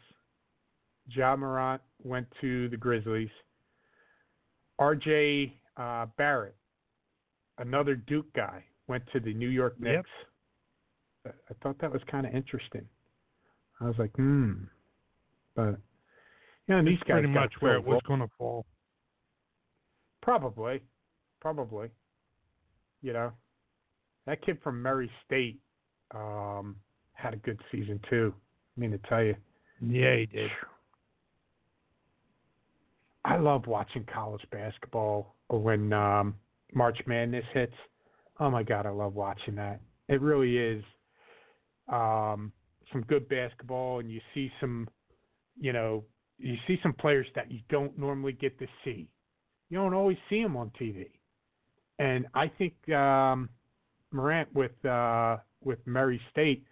Ja 1.09 1.37
Morant 1.37 1.82
went 2.02 2.26
to 2.40 2.68
the 2.68 2.76
Grizzlies. 2.76 3.28
R.J. 4.78 5.52
Uh, 5.76 6.06
Barrett, 6.16 6.56
another 7.59 7.94
Duke 7.94 8.32
guy, 8.35 8.64
went 8.88 9.04
to 9.12 9.20
the 9.20 9.32
New 9.35 9.48
York 9.48 9.80
Knicks. 9.80 10.11
I 11.24 11.30
I 11.30 11.54
thought 11.62 11.78
that 11.80 11.92
was 11.92 12.02
kind 12.11 12.26
of 12.26 12.35
interesting. 12.35 12.87
I 13.80 13.85
was 13.85 13.96
like, 13.98 14.12
hmm. 14.12 14.54
But 15.57 15.79
yeah, 16.69 16.81
know, 16.81 16.85
these 16.85 16.99
guys 17.01 17.23
pretty 17.23 17.29
much 17.29 17.53
where 17.61 17.77
it 17.77 17.85
was 17.85 18.01
going 18.07 18.21
to 18.21 18.29
fall. 18.38 18.66
Probably, 20.23 20.83
probably. 21.40 21.88
You 23.03 23.12
know, 23.12 23.33
that 24.27 24.45
kid 24.45 24.59
from 24.62 24.83
Murray 24.83 25.11
State 25.25 25.59
um, 26.14 26.77
had 27.14 27.35
a 27.35 27.38
good 27.38 27.61
season 27.73 27.99
too. 28.09 28.35
I 28.77 28.81
mean 28.81 28.90
to 28.90 28.99
tell 29.09 29.23
you, 29.23 29.35
Yeah, 29.81 30.16
he 30.16 30.27
did. 30.27 30.51
I 33.25 33.38
love 33.38 33.66
watching 33.66 34.07
college 34.12 34.45
basketball 34.53 35.35
when 35.49 35.92
um, 35.92 36.35
March 36.75 36.99
Madness 37.07 37.45
hits. 37.53 37.75
Oh 38.38 38.51
my 38.51 38.62
God, 38.62 38.87
I 38.87 38.90
love 38.90 39.14
watching 39.14 39.57
that. 39.57 39.81
It 40.09 40.21
really 40.21 40.59
is 40.59 40.85
um, 41.88 42.53
some 42.92 43.03
good 43.03 43.29
basketball, 43.29 43.99
and 43.99 44.11
you 44.11 44.21
see 44.35 44.51
some, 44.61 44.88
you 45.59 45.73
know, 45.73 46.05
you 46.38 46.57
see 46.66 46.79
some 46.83 46.92
players 46.92 47.27
that 47.35 47.51
you 47.51 47.61
don't 47.69 47.99
normally 47.99 48.33
get 48.33 48.59
to 48.59 48.66
see. 48.85 49.09
You 49.71 49.79
don't 49.79 49.95
always 49.95 50.19
see 50.29 50.42
them 50.42 50.57
on 50.57 50.71
TV, 50.81 51.07
and 51.99 52.27
I 52.35 52.49
think 52.49 52.75
um, 52.90 53.49
Morant 54.12 54.53
with 54.55 54.85
uh, 54.85 55.38
with 55.64 55.79
Murray 55.87 56.21
State 56.31 56.64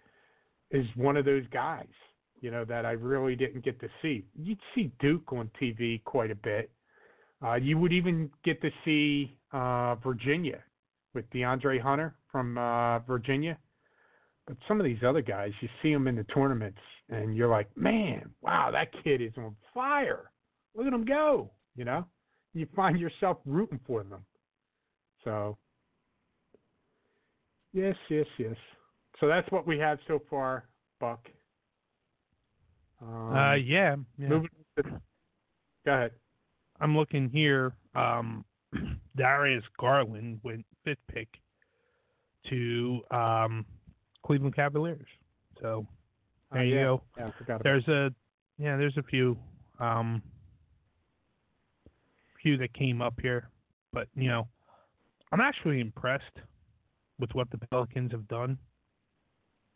is 0.71 0.85
one 0.95 1.17
of 1.17 1.25
those 1.25 1.43
guys 1.51 1.87
you 2.45 2.51
know, 2.51 2.65
that 2.65 2.85
I 2.85 2.91
really 2.91 3.35
didn't 3.35 3.65
get 3.65 3.79
to 3.79 3.87
see. 4.03 4.23
You'd 4.35 4.59
see 4.75 4.91
Duke 4.99 5.33
on 5.33 5.49
TV 5.59 6.03
quite 6.03 6.29
a 6.29 6.35
bit. 6.35 6.69
Uh, 7.43 7.55
you 7.55 7.77
would 7.79 7.91
even 7.91 8.29
get 8.43 8.61
to 8.61 8.69
see 8.85 9.35
uh, 9.51 9.95
Virginia 9.95 10.59
with 11.15 11.27
DeAndre 11.31 11.81
Hunter 11.81 12.13
from 12.31 12.57
uh, 12.57 12.99
Virginia. 12.99 13.57
But 14.45 14.57
some 14.67 14.79
of 14.79 14.85
these 14.85 14.99
other 15.03 15.21
guys, 15.21 15.53
you 15.59 15.69
see 15.81 15.91
them 15.91 16.07
in 16.07 16.15
the 16.15 16.23
tournaments, 16.25 16.77
and 17.09 17.35
you're 17.35 17.49
like, 17.49 17.75
man, 17.77 18.29
wow, 18.41 18.71
that 18.71 18.87
kid 19.03 19.21
is 19.21 19.33
on 19.37 19.55
fire. 19.73 20.31
Look 20.75 20.87
at 20.87 20.93
him 20.93 21.05
go. 21.05 21.51
You 21.75 21.85
know, 21.85 22.05
you 22.53 22.67
find 22.75 22.99
yourself 22.99 23.37
rooting 23.45 23.79
for 23.85 24.03
them. 24.03 24.25
So, 25.23 25.57
yes, 27.73 27.95
yes, 28.09 28.25
yes. 28.37 28.55
So 29.19 29.27
that's 29.27 29.49
what 29.51 29.67
we 29.67 29.77
have 29.79 29.99
so 30.07 30.21
far, 30.29 30.65
Buck. 30.99 31.27
Um, 33.01 33.35
uh, 33.35 33.53
yeah. 33.55 33.95
yeah. 34.17 34.27
Moving 34.27 34.49
to, 34.77 34.83
go 35.85 35.93
ahead. 35.93 36.11
I'm 36.79 36.95
looking 36.95 37.29
here. 37.29 37.73
Um, 37.93 38.45
Darius 39.17 39.63
Garland 39.79 40.39
went 40.43 40.65
fifth 40.83 40.97
pick 41.11 41.27
to 42.49 43.01
um, 43.11 43.65
Cleveland 44.25 44.55
Cavaliers. 44.55 45.07
So 45.61 45.85
there 46.55 46.63
Oh, 46.63 46.65
you 46.65 46.75
go. 46.75 47.01
Yeah, 47.17 47.29
forgot 47.37 47.61
There's 47.63 47.87
a 47.87 48.13
yeah, 48.57 48.77
there's 48.77 48.97
a 48.97 49.03
few 49.03 49.37
um, 49.79 50.21
few 52.41 52.57
that 52.57 52.73
came 52.73 53.01
up 53.01 53.15
here, 53.21 53.49
but 53.91 54.07
you 54.15 54.29
know, 54.29 54.47
I'm 55.31 55.41
actually 55.41 55.81
impressed 55.81 56.23
with 57.19 57.29
what 57.33 57.49
the 57.51 57.57
Pelicans 57.57 58.11
have 58.11 58.27
done 58.27 58.57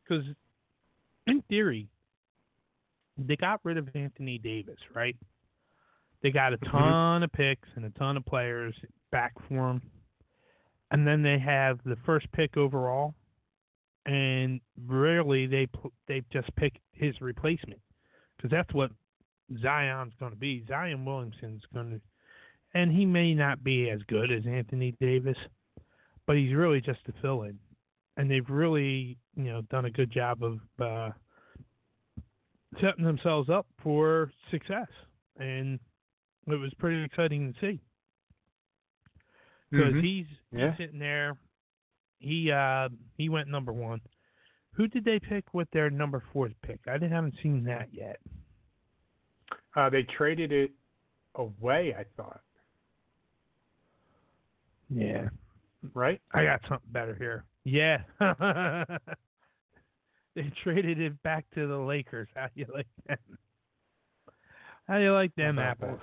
because, 0.03 0.23
in 1.27 1.41
theory, 1.49 1.89
they 3.17 3.36
got 3.36 3.59
rid 3.63 3.77
of 3.77 3.89
Anthony 3.95 4.38
Davis, 4.38 4.80
right? 4.95 5.15
They 6.21 6.32
got 6.32 6.53
a 6.53 6.57
Mhm. 6.57 6.71
ton 6.71 7.23
of 7.23 7.32
picks 7.34 7.67
and 7.75 7.86
a 7.86 7.89
ton 7.91 8.15
of 8.17 8.25
players 8.25 8.75
back 9.11 9.34
for 9.47 9.69
him, 9.71 9.82
and 10.91 11.05
then 11.05 11.21
they 11.21 11.39
have 11.39 11.80
the 11.84 11.97
first 12.05 12.32
pick 12.32 12.55
overall, 12.55 13.13
and 14.06 14.60
rarely 14.86 15.45
they 15.45 15.68
they 16.08 16.22
just 16.32 16.54
pick 16.56 16.80
his 16.91 17.20
replacement 17.22 17.80
because 18.38 18.50
that's 18.52 18.74
what 18.74 18.91
Zion's 19.62 20.14
going 20.20 20.32
to 20.32 20.38
be. 20.38 20.64
Zion 20.68 21.06
Williamson's 21.06 21.64
going 21.74 21.91
to, 21.91 22.02
and 22.74 22.91
he 22.91 23.06
may 23.06 23.34
not 23.34 23.64
be 23.64 23.89
as 23.89 24.02
good 24.04 24.32
as 24.32 24.45
Anthony 24.45 24.93
Davis, 25.02 25.38
but 26.26 26.36
he's 26.38 26.54
really 26.54 26.82
just 26.82 27.00
a 27.08 27.14
fill-in, 27.22 27.58
and 28.18 28.30
they've 28.30 28.50
really, 28.50 29.18
you 29.36 29.43
know, 29.45 29.62
done 29.64 29.86
a 29.86 29.89
good 29.91 30.12
job 30.12 30.43
of 30.43 30.60
uh, 30.80 31.10
setting 32.80 33.04
themselves 33.04 33.50
up 33.50 33.66
for 33.82 34.32
success, 34.52 34.88
and 35.39 35.80
it 36.47 36.56
was 36.56 36.72
pretty 36.80 37.04
exciting 37.04 37.54
to 37.54 37.60
see 37.60 37.80
because 39.72 39.93
Mhm. 39.93 40.04
he's, 40.04 40.28
Yeah. 40.52 40.70
he's 40.70 40.78
sitting 40.78 41.00
there. 41.00 41.38
He 42.20 42.51
uh 42.51 42.89
he 43.17 43.30
went 43.30 43.47
number 43.49 43.72
one. 43.74 44.01
Who 44.74 44.88
did 44.88 45.03
they 45.03 45.20
pick 45.20 45.53
with 45.53 45.70
their 45.72 45.89
number 45.89 46.24
fourth 46.32 46.53
pick? 46.61 46.80
I 46.88 46.93
didn't, 46.93 47.11
haven't 47.11 47.36
seen 47.41 47.63
that 47.65 47.89
yet. 47.91 48.20
Uh, 49.76 49.89
they 49.89 50.03
traded 50.03 50.51
it 50.51 50.72
away, 51.36 51.93
I 51.97 52.03
thought. 52.15 52.41
Yeah, 54.89 55.30
Right? 55.93 56.20
I 56.34 56.43
got 56.43 56.61
something 56.67 56.89
better 56.91 57.13
here. 57.15 57.45
Yeah, 57.63 57.99
they 60.36 60.51
traded 60.63 60.99
it 60.99 61.22
back 61.24 61.45
to 61.55 61.67
the 61.67 61.78
Lakers. 61.78 62.28
How 62.36 62.47
do 62.47 62.51
you 62.55 62.65
like 62.74 62.88
that? 63.07 63.20
How 64.88 64.97
do 64.97 65.03
you 65.03 65.13
like 65.13 65.36
them 65.36 65.59
apples? 65.59 65.99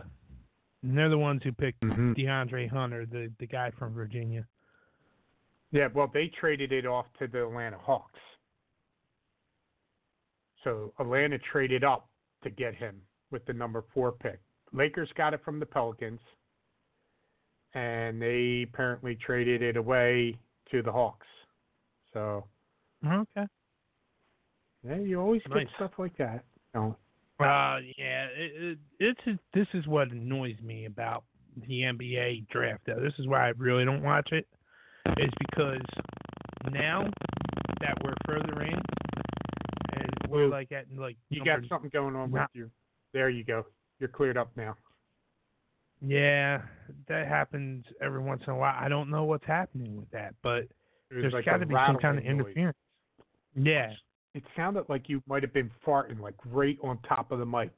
And 0.83 0.97
they're 0.97 1.09
the 1.09 1.19
ones 1.19 1.43
who 1.43 1.51
picked 1.53 1.81
Mhm. 1.81 2.17
DeAndre 2.17 2.69
Hunter, 2.71 3.07
the 3.07 3.33
the 3.41 3.47
guy 3.47 3.71
from 3.79 3.93
Virginia. 3.95 4.47
Yeah, 5.73 5.89
well, 5.95 6.11
they 6.13 6.29
traded 6.41 6.73
it 6.73 6.87
off 6.87 7.07
to 7.19 7.27
the 7.27 7.47
Atlanta 7.47 7.79
Hawks. 7.79 8.21
So 10.65 10.93
Atlanta 10.99 11.39
traded 11.53 11.85
up 11.85 12.09
to 12.43 12.51
get 12.51 12.75
him 12.75 13.01
with 13.31 13.45
the 13.47 13.53
number 13.53 13.85
four 13.95 14.13
pick. 14.13 14.41
Lakers 14.73 15.11
got 15.17 15.35
it 15.35 15.43
from 15.45 15.61
the 15.61 15.67
Pelicans, 15.67 16.21
and 17.75 18.21
they 18.21 18.67
apparently 18.73 19.15
traded 19.17 19.63
it 19.63 19.77
away 19.77 20.37
to 20.71 20.83
the 20.83 20.91
Hawks. 20.93 21.27
So 22.13 22.45
Okay. 23.05 23.47
yeah, 24.85 24.97
you 24.99 25.21
always 25.21 25.43
Nice. 25.49 25.67
get 25.67 25.75
stuff 25.77 25.93
like 25.99 26.17
that. 26.17 26.45
Oh, 26.75 26.97
Uh, 27.39 27.81
yeah, 27.99 28.27
it, 28.29 28.53
it, 28.63 28.79
it's 29.27 29.41
this 29.53 29.67
is 29.75 29.87
what 29.87 30.11
annoys 30.11 30.59
me 30.63 30.87
about 30.87 31.25
the 31.69 31.83
NBA 31.83 32.49
draft. 32.49 32.85
Though 32.87 32.99
this 33.01 33.13
is 33.19 33.27
why 33.27 33.47
I 33.47 33.49
really 33.51 33.85
don't 33.85 34.03
watch 34.03 34.33
it, 34.33 34.49
is 35.19 35.31
because 35.39 35.83
now 36.73 37.09
that 37.81 37.97
we're 38.03 38.15
further 38.27 38.63
in 38.63 38.79
and 39.95 40.11
we're 40.29 40.49
like 40.49 40.73
at 40.73 40.87
like 40.97 41.17
you 41.31 41.45
got 41.45 41.61
something 41.69 41.91
going 41.93 42.17
on 42.17 42.31
with 42.31 42.43
you. 42.55 42.71
There 43.13 43.29
you 43.31 43.45
go. 43.45 43.67
You're 43.99 44.09
cleared 44.09 44.37
up 44.37 44.51
now. 44.57 44.77
yeah, 46.07 46.61
that 47.09 47.27
happens 47.27 47.85
every 48.03 48.21
once 48.21 48.43
in 48.47 48.53
a 48.53 48.57
while. 48.57 48.75
I 48.79 48.89
don't 48.89 49.09
know 49.11 49.25
what's 49.25 49.47
happening 49.47 49.97
with 49.97 50.11
that, 50.11 50.35
but 50.43 50.65
was 51.11 51.23
there's 51.23 51.33
like 51.33 51.45
got 51.47 51.59
to 51.59 51.67
be 51.67 51.75
some 51.87 51.97
kind 51.99 52.19
of 52.19 52.25
noise. 52.25 52.31
interference. 52.33 52.77
Yeah, 53.55 53.93
It 54.35 54.43
sounded 54.55 54.85
like 54.91 55.09
you 55.09 55.23
might 55.27 55.43
have 55.43 55.55
been 55.55 55.71
farting, 55.87 56.21
like 56.21 56.35
right 56.45 56.77
on 56.83 56.99
top 57.09 57.33
of 57.33 57.39
the 57.39 57.47
mic. 57.47 57.71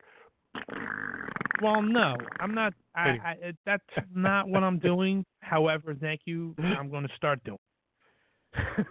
Well, 1.62 1.82
no, 1.82 2.16
I'm 2.40 2.54
not. 2.54 2.72
I. 2.94 3.08
I 3.08 3.36
that's 3.66 3.82
not 4.14 4.48
what 4.48 4.62
I'm 4.62 4.78
doing. 4.78 5.24
However, 5.40 5.94
thank 6.00 6.20
you. 6.24 6.54
Mm-hmm. 6.58 6.78
I'm 6.78 6.90
going 6.90 7.06
to 7.06 7.14
start 7.16 7.42
doing. 7.44 7.58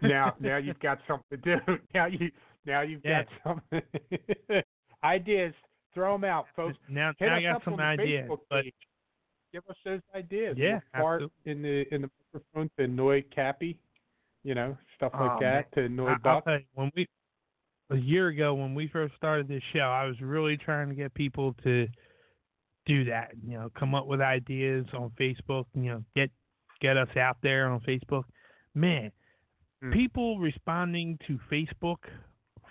now 0.02 0.34
now 0.40 0.58
you've 0.58 0.80
got 0.80 1.00
something 1.08 1.40
to 1.44 1.56
do. 1.56 1.78
Now 1.94 2.06
you 2.08 2.32
now 2.66 2.82
you've 2.82 3.02
Yeah. 3.04 3.24
got 3.44 3.62
something 3.72 4.62
ideas. 5.04 5.54
Throw 5.94 6.14
them 6.14 6.24
out, 6.26 6.46
folks. 6.56 6.78
now, 6.90 7.12
Hit 7.18 7.26
now 7.28 7.38
I 7.38 7.42
got 7.42 7.64
some 7.64 7.80
ideas, 7.80 8.30
but. 8.50 8.66
Give 9.54 9.64
us 9.70 9.78
those 9.86 10.02
ideas. 10.14 10.56
Yeah, 10.60 10.82
We'll 11.00 11.30
in 11.46 11.62
the 11.62 11.86
in 11.96 12.02
the 12.02 12.10
microphone 12.34 12.70
to 12.78 12.84
annoy 12.84 13.24
Cappy, 13.34 13.80
you 14.44 14.54
know, 14.54 14.78
stuff 14.98 15.14
like 15.14 15.32
Oh, 15.32 15.38
that 15.40 15.72
to 15.74 15.84
annoy 15.86 16.10
I, 16.10 16.18
Buck. 16.18 16.44
you, 16.48 16.60
when 16.76 16.92
we 16.96 17.08
a 17.90 17.96
year 17.96 18.28
ago 18.28 18.54
when 18.54 18.76
we 18.76 18.90
first 18.90 19.16
started 19.16 19.48
this 19.48 19.64
show, 19.74 19.80
I 19.80 20.04
was 20.06 20.20
really 20.20 20.58
trying 20.58 20.90
to 20.90 20.96
get 20.96 21.14
people 21.14 21.56
to 21.64 21.88
do 22.88 23.06
that. 23.06 23.32
You 23.46 23.58
know, 23.60 23.70
come 23.78 23.94
up 23.94 24.08
with 24.08 24.22
ideas 24.22 24.86
on 24.94 25.12
Facebook. 25.20 25.66
You 25.76 25.92
know, 25.92 26.04
get 26.16 26.32
get 26.82 26.98
us 26.98 27.10
out 27.18 27.38
there 27.44 27.68
on 27.70 27.80
Facebook. 27.82 28.24
Man, 28.74 29.12
Hmm. 29.84 29.92
people 29.92 30.40
responding 30.40 31.20
to 31.28 31.38
Facebook 31.52 31.98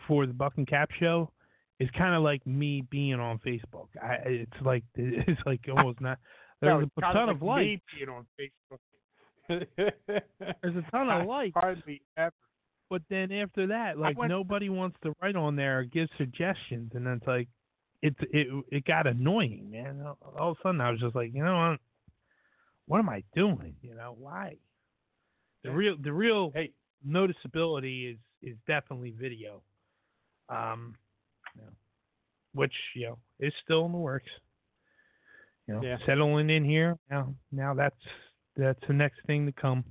for 0.09 0.27
the 0.27 0.33
Buck 0.33 0.55
N' 0.59 0.67
Cap 0.67 0.91
show 0.99 1.31
is 1.79 1.89
kind 1.97 2.15
of 2.17 2.23
like 2.25 2.45
me 2.47 2.83
being 2.91 3.15
on 3.21 3.39
Facebook. 3.47 3.87
I, 4.03 4.15
it's 4.25 4.61
like 4.65 4.83
it's 4.97 5.41
like 5.47 5.61
almost 5.69 6.01
not. 6.01 6.19
There's 6.61 6.81
no, 6.83 6.89
a 7.09 7.13
ton 7.13 7.29
of 7.29 7.37
of 7.37 7.43
like 7.43 7.57
likes. 7.59 7.67
me 7.67 7.83
being 7.97 8.09
on 8.09 8.27
Facebook. 8.41 9.67
There's 9.79 10.77
a 10.77 10.91
ton 10.91 11.09
of 11.11 11.27
likes. 11.29 11.53
Hardly 11.55 12.03
ever. 12.17 12.33
But 12.89 13.03
then 13.11 13.33
after 13.33 13.67
that, 13.69 13.99
like 13.99 14.17
went- 14.19 14.31
nobody 14.31 14.69
wants 14.69 14.97
to 15.03 15.13
write 15.21 15.37
on 15.37 15.57
there 15.57 15.81
or 15.81 15.85
give 15.85 16.09
suggestions, 16.19 16.93
and 16.95 17.07
then 17.07 17.15
it's 17.15 17.27
like, 17.27 17.49
it's 18.07 18.31
it 18.33 18.47
it 18.71 18.85
got 18.85 19.07
annoying, 19.07 19.71
man. 19.71 20.03
All, 20.39 20.51
of 20.53 20.57
a 20.59 20.61
sudden, 20.63 20.81
I 20.81 20.91
was 20.91 21.01
just 21.01 21.15
like, 21.15 21.33
you 21.35 21.45
know 21.45 21.71
what? 21.71 21.81
What 22.87 22.99
am 22.99 23.09
I 23.09 23.23
doing? 23.35 23.75
You 23.83 23.95
know 23.95 24.15
why? 24.19 24.57
The 25.65 25.71
real 25.71 25.97
the 26.03 26.13
real 26.13 26.53
Hey, 26.55 26.73
noticeability 27.07 28.13
is 28.13 28.19
is 28.43 28.57
definitely 28.67 29.11
video, 29.19 29.63
um, 30.49 30.95
you 31.57 31.63
know, 31.63 31.69
which 32.55 32.75
you 32.95 33.07
know 33.09 33.19
is 33.41 33.53
still 33.65 33.87
in 33.87 33.93
the 33.93 33.99
works. 33.99 34.31
You 35.67 35.75
know, 35.75 35.83
Yeah. 35.83 35.97
settling 36.07 36.49
in 36.51 36.65
here 36.65 36.97
now. 37.11 37.35
Now 37.51 37.75
that's 37.75 37.97
that's 38.57 38.79
the 38.87 38.95
next 38.95 39.19
thing 39.27 39.47
to 39.47 39.53
come. 39.53 39.85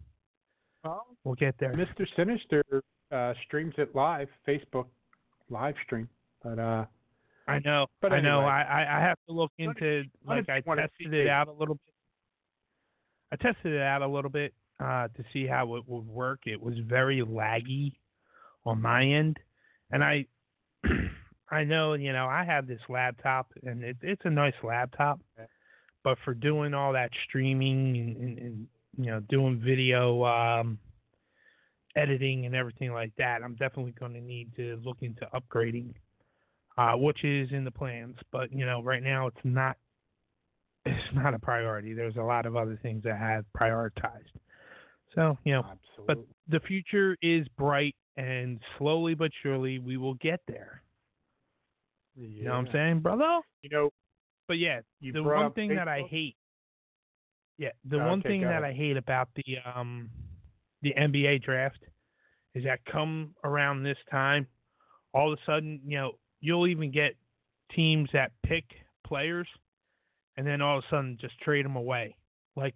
well, 0.84 1.06
We'll 1.26 1.36
get 1.36 1.56
there. 1.60 1.74
Mr. 1.74 2.06
Sinister 2.16 2.64
uh, 3.12 3.34
streams 3.46 3.74
it 3.78 3.94
live, 3.94 4.30
Facebook 4.48 4.86
live 5.50 5.76
stream. 5.86 6.08
But 6.44 6.60
uh, 6.60 6.86
I 7.48 7.60
know. 7.60 7.86
But 8.02 8.12
I 8.12 8.22
know. 8.22 8.40
I, 8.42 8.98
I 8.98 9.02
have 9.02 9.18
to 9.28 9.34
look 9.34 9.52
into 9.58 10.04
like 10.26 10.50
I 10.50 10.62
tested 10.62 11.14
it 11.14 11.26
it? 11.26 11.30
out 11.30 11.48
a 11.48 11.52
little 11.52 11.76
bit. 11.76 11.94
I 13.32 13.36
tested 13.36 13.74
it 13.74 13.82
out 13.82 14.02
a 14.02 14.08
little 14.08 14.32
bit 14.32 14.54
uh, 14.80 15.08
to 15.10 15.24
see 15.32 15.46
how 15.46 15.76
it 15.76 15.84
would 15.88 16.08
work. 16.08 16.42
It 16.46 16.62
was 16.62 16.76
very 16.88 17.22
laggy 17.22 17.94
on 18.66 18.82
my 18.82 19.06
end, 19.06 19.38
and 19.92 20.04
I 20.04 20.26
I 21.52 21.64
know 21.64 21.94
you 21.94 22.14
know 22.14 22.26
I 22.26 22.44
have 22.46 22.68
this 22.68 22.82
laptop 22.90 23.52
and 23.64 23.84
it, 23.84 23.98
it's 24.02 24.22
a 24.26 24.30
nice 24.30 24.56
laptop, 24.64 25.20
but 26.04 26.18
for 26.26 26.34
doing 26.34 26.74
all 26.74 26.94
that 26.94 27.12
streaming 27.28 27.96
and, 27.98 28.18
and, 28.18 28.38
and 28.40 28.68
you 28.98 29.12
know 29.12 29.20
doing 29.30 29.62
video 29.64 30.24
um, 30.26 30.80
editing 31.96 32.48
and 32.48 32.56
everything 32.56 32.92
like 32.92 33.12
that, 33.18 33.44
I'm 33.44 33.56
definitely 33.56 33.94
going 34.00 34.14
to 34.14 34.22
need 34.22 34.56
to 34.56 34.80
look 34.84 34.98
into 35.02 35.28
upgrading 35.34 35.94
uh, 36.78 36.94
which 36.94 37.24
is 37.24 37.50
in 37.52 37.64
the 37.64 37.72
plans. 37.72 38.18
But 38.32 38.52
you 38.52 38.66
know, 38.66 38.82
right 38.84 39.04
now 39.04 39.28
it's 39.28 39.38
not. 39.44 39.78
It's 40.88 41.16
not 41.16 41.34
a 41.34 41.40
priority. 41.40 41.94
There's 41.94 42.16
a 42.16 42.22
lot 42.22 42.46
of 42.46 42.56
other 42.56 42.78
things 42.84 43.04
that 43.06 43.18
have 43.18 43.44
prioritized. 43.58 44.30
So 45.16 45.38
you 45.44 45.54
know, 45.54 45.64
absolutely. 45.64 46.06
but 46.08 46.18
the 46.48 46.60
future 46.68 47.18
is 47.22 47.48
bright, 47.58 47.96
and 48.18 48.60
slowly 48.78 49.16
but 49.16 49.32
surely 49.42 49.80
we 49.80 49.98
will 49.98 50.14
get 50.16 50.42
there. 50.48 50.84
You 52.16 52.46
know 52.46 52.52
what 52.52 52.58
I'm 52.58 52.68
saying, 52.72 53.00
brother? 53.02 53.42
You 53.62 53.70
know, 53.72 53.90
But 54.48 54.58
yeah, 54.58 54.82
the 55.02 55.24
one 55.24 55.52
thing 55.54 55.76
that 55.76 55.88
I 55.88 56.04
hate. 56.10 56.36
Yeah, 57.58 57.70
the 57.90 57.98
Oh, 57.98 58.08
one 58.08 58.20
okay, 58.20 58.30
thing 58.30 58.42
that. 58.42 58.64
I 58.64 58.74
hate 58.74 58.98
about 58.98 59.30
the 59.36 59.58
um 59.76 60.10
the 60.82 60.94
NBA 60.94 61.44
draft 61.44 61.80
is 62.54 62.64
that 62.64 62.80
come 62.86 63.34
around 63.44 63.84
this 63.84 63.98
time, 64.12 64.48
all 65.14 65.34
of 65.34 65.40
a 65.40 65.42
sudden, 65.46 65.82
you 65.86 65.98
know, 65.98 66.12
you'll 66.46 66.68
even 66.68 66.92
get 66.92 67.16
teams 67.76 68.10
that 68.14 68.32
pick 68.46 68.66
players 69.06 69.48
and 70.38 70.46
then 70.46 70.62
all 70.62 70.78
of 70.78 70.84
a 70.84 70.96
sudden 70.96 71.18
just 71.20 71.40
trade 71.42 71.66
them 71.66 71.76
away, 71.76 72.16
like 72.56 72.76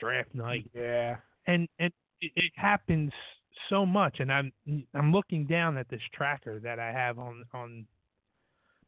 draft 0.00 0.34
night. 0.34 0.70
Yeah. 0.74 1.16
and 1.46 1.68
and 1.78 1.92
it, 2.20 2.32
it 2.36 2.52
happens 2.56 3.12
so 3.68 3.86
much 3.86 4.16
and 4.18 4.32
i'm 4.32 4.50
i'm 4.94 5.12
looking 5.12 5.46
down 5.46 5.76
at 5.76 5.88
this 5.88 6.00
tracker 6.12 6.58
that 6.58 6.78
i 6.80 6.90
have 6.90 7.18
on 7.18 7.44
on 7.54 7.86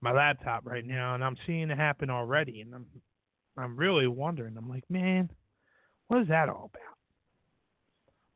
my 0.01 0.11
laptop 0.11 0.67
right 0.67 0.85
now 0.85 1.15
and 1.15 1.23
i'm 1.23 1.37
seeing 1.47 1.71
it 1.71 1.79
happen 1.79 2.11
already 2.11 2.61
and 2.61 2.75
i'm 2.75 2.87
i'm 3.57 3.77
really 3.77 4.09
wondering 4.09 4.57
i'm 4.57 4.69
like 4.69 4.85
man 4.89 5.31
what 6.09 6.23
is 6.23 6.29
that 6.29 6.49
all 6.49 6.71
about? 6.73 6.99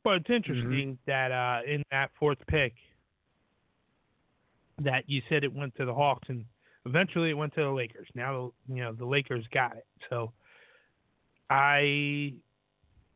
But 0.05 0.14
it's 0.14 0.30
interesting 0.30 0.99
that 1.07 1.32
uh 1.32 1.61
in 1.70 1.82
that 1.91 2.11
fourth 2.18 2.39
pick 2.47 2.72
that 4.79 5.05
you 5.07 5.22
said 5.29 5.45
it 5.45 5.53
went 5.53 5.74
to 5.76 5.85
the 5.85 5.95
hawks 5.95 6.29
and 6.29 6.45
eventually 6.87 7.31
it 7.31 7.35
went 7.35 7.55
to 7.55 7.62
the 7.62 7.70
lakers 7.70 8.09
now 8.14 8.53
you 8.68 8.83
know 8.83 8.93
the 8.93 9.05
lakers 9.05 9.45
got 9.53 9.76
it 9.76 9.87
so 10.09 10.33
i 11.51 12.33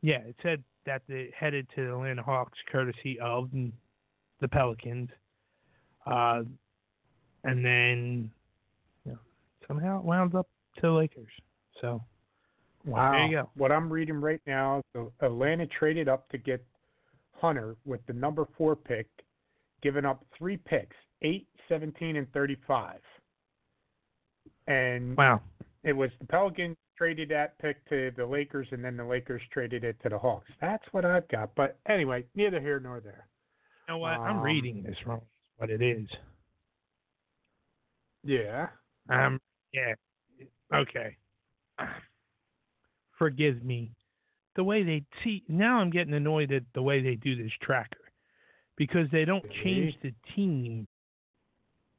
yeah, 0.02 0.18
it 0.18 0.36
said 0.42 0.62
that 0.84 1.02
they 1.08 1.32
headed 1.38 1.66
to 1.76 1.86
the 1.86 1.92
Atlanta 1.92 2.22
Hawks 2.22 2.58
courtesy 2.70 3.18
of 3.20 3.50
the 4.40 4.48
Pelicans. 4.48 5.08
Uh, 6.04 6.42
and 7.44 7.64
then, 7.64 8.30
you 9.04 9.12
know, 9.12 9.18
somehow 9.66 10.00
it 10.00 10.04
wound 10.04 10.34
up 10.34 10.48
to 10.76 10.82
the 10.82 10.90
Lakers. 10.90 11.30
So 11.80 12.02
wow. 12.84 13.12
there 13.12 13.26
you 13.26 13.36
go. 13.36 13.50
What 13.56 13.70
I'm 13.70 13.90
reading 13.90 14.20
right 14.20 14.40
now 14.46 14.82
is 14.94 15.06
Atlanta 15.20 15.66
traded 15.66 16.08
up 16.08 16.28
to 16.30 16.38
get 16.38 16.64
Hunter 17.40 17.76
with 17.84 18.00
the 18.06 18.12
number 18.12 18.46
four 18.58 18.74
pick, 18.74 19.06
giving 19.82 20.04
up 20.04 20.24
three 20.36 20.56
picks, 20.56 20.96
eight, 21.22 21.46
17, 21.68 22.16
and 22.16 22.30
35. 22.32 22.98
And 24.66 25.16
wow, 25.16 25.40
it 25.84 25.92
was 25.92 26.10
the 26.20 26.26
Pelicans 26.26 26.76
traded 26.96 27.28
that 27.30 27.58
pick 27.58 27.84
to 27.88 28.12
the 28.16 28.24
Lakers, 28.24 28.68
and 28.70 28.84
then 28.84 28.96
the 28.96 29.04
Lakers 29.04 29.42
traded 29.52 29.82
it 29.82 29.96
to 30.02 30.08
the 30.08 30.18
Hawks. 30.18 30.50
That's 30.60 30.84
what 30.92 31.04
I've 31.04 31.26
got. 31.28 31.54
But 31.56 31.78
anyway, 31.88 32.24
neither 32.34 32.60
here 32.60 32.78
nor 32.78 33.00
there. 33.00 33.26
You 33.88 33.94
know 33.94 33.98
what? 33.98 34.12
I'm 34.12 34.38
Um, 34.38 34.42
reading 34.42 34.82
this 34.82 34.96
wrong. 35.06 35.22
What 35.56 35.70
it 35.70 35.82
is. 35.82 36.08
Yeah. 38.22 38.68
Um. 39.08 39.40
Yeah. 39.72 39.94
Okay. 40.72 41.16
Forgive 43.18 43.64
me. 43.64 43.90
The 44.54 44.64
way 44.64 44.82
they 44.82 45.04
see 45.24 45.42
now, 45.48 45.78
I'm 45.78 45.90
getting 45.90 46.14
annoyed 46.14 46.52
at 46.52 46.62
the 46.74 46.82
way 46.82 47.02
they 47.02 47.14
do 47.16 47.34
this 47.34 47.52
tracker 47.62 47.98
because 48.76 49.10
they 49.10 49.24
don't 49.24 49.44
change 49.64 49.94
the 50.02 50.12
team 50.36 50.86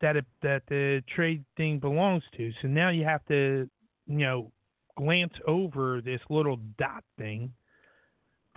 that 0.04 0.18
it, 0.18 0.26
that 0.43 0.62
the 0.68 1.01
trade 1.16 1.43
thing 1.58 1.80
belongs 1.80 2.24
to. 2.38 2.51
So 2.62 2.68
now 2.68 2.89
you 2.89 3.04
have 3.06 3.26
to, 3.28 3.68
you 4.06 4.18
know, 4.18 4.51
glance 4.97 5.34
over 5.47 6.01
this 6.01 6.20
little 6.30 6.58
dot 6.78 7.04
thing 7.18 7.51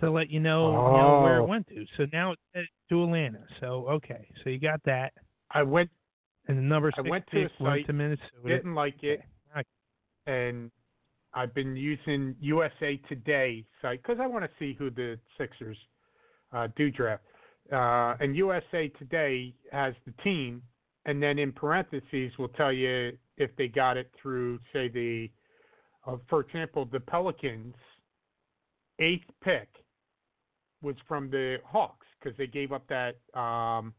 to 0.00 0.10
let 0.10 0.28
you 0.28 0.40
know, 0.40 0.72
you 0.92 0.98
know 0.98 1.22
where 1.22 1.40
Oh. 1.40 1.44
it 1.44 1.48
went 1.48 1.66
to. 1.68 1.86
So 1.96 2.06
now 2.12 2.32
it's 2.32 2.68
to 2.90 3.02
Atlanta. 3.02 3.44
So 3.60 3.88
okay, 3.88 4.28
so 4.44 4.50
you 4.50 4.58
got 4.60 4.82
that, 4.84 5.12
I 5.52 5.62
went, 5.62 5.88
and 6.48 6.58
the 6.58 6.62
number 6.62 6.90
six 6.94 7.06
I 7.06 7.10
went 7.10 7.26
to 7.28 7.44
a 7.44 7.48
pick 7.48 7.60
went 7.60 7.86
to 7.86 7.92
Minnesota. 7.92 8.28
didn't 8.44 8.74
like 8.74 9.02
it, 9.02 9.20
Okay. 9.56 9.64
and 10.26 10.70
I've 11.32 11.54
been 11.54 11.76
using 11.76 12.34
USA 12.40 12.96
Today 13.08 13.64
site 13.82 14.02
because 14.02 14.18
I 14.20 14.26
want 14.26 14.44
to 14.44 14.50
see 14.58 14.74
who 14.78 14.90
the 14.90 15.18
Sixers 15.38 15.78
uh, 16.52 16.68
do 16.76 16.90
draft. 16.90 17.22
Uh, 17.72 18.14
and 18.20 18.36
USA 18.36 18.88
Today 18.98 19.54
has 19.72 19.94
the 20.06 20.12
team, 20.22 20.62
and 21.06 21.22
then 21.22 21.38
in 21.38 21.52
parentheses 21.52 22.32
will 22.36 22.48
tell 22.48 22.72
you 22.72 23.16
if 23.36 23.54
they 23.56 23.68
got 23.68 23.96
it 23.96 24.10
through, 24.20 24.58
say, 24.72 24.88
the, 24.88 25.30
uh, 26.06 26.16
for 26.28 26.40
example, 26.40 26.84
the 26.84 27.00
Pelicans' 27.00 27.74
eighth 28.98 29.30
pick 29.42 29.68
was 30.82 30.96
from 31.06 31.30
the 31.30 31.58
Hawks 31.64 32.06
because 32.18 32.36
they 32.36 32.48
gave 32.48 32.72
up 32.72 32.86
that, 32.88 33.16
um, 33.38 33.94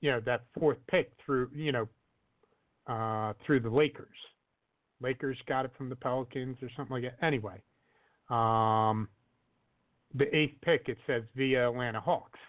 you 0.00 0.10
know, 0.10 0.20
that 0.20 0.44
fourth 0.58 0.78
pick 0.88 1.10
through, 1.24 1.50
you 1.54 1.72
know, 1.72 1.88
uh, 2.86 3.32
through 3.44 3.60
the 3.60 3.70
Lakers. 3.70 4.06
Lakers 5.00 5.38
got 5.46 5.64
it 5.64 5.70
from 5.76 5.88
the 5.88 5.96
Pelicans 5.96 6.56
or 6.62 6.68
something 6.76 7.02
like 7.02 7.04
that. 7.04 7.24
Anyway, 7.24 7.62
um, 8.28 9.08
the 10.14 10.34
eighth 10.36 10.60
pick 10.60 10.88
it 10.88 10.98
says 11.06 11.22
via 11.34 11.70
Atlanta 11.70 12.00
Hawks. 12.00 12.40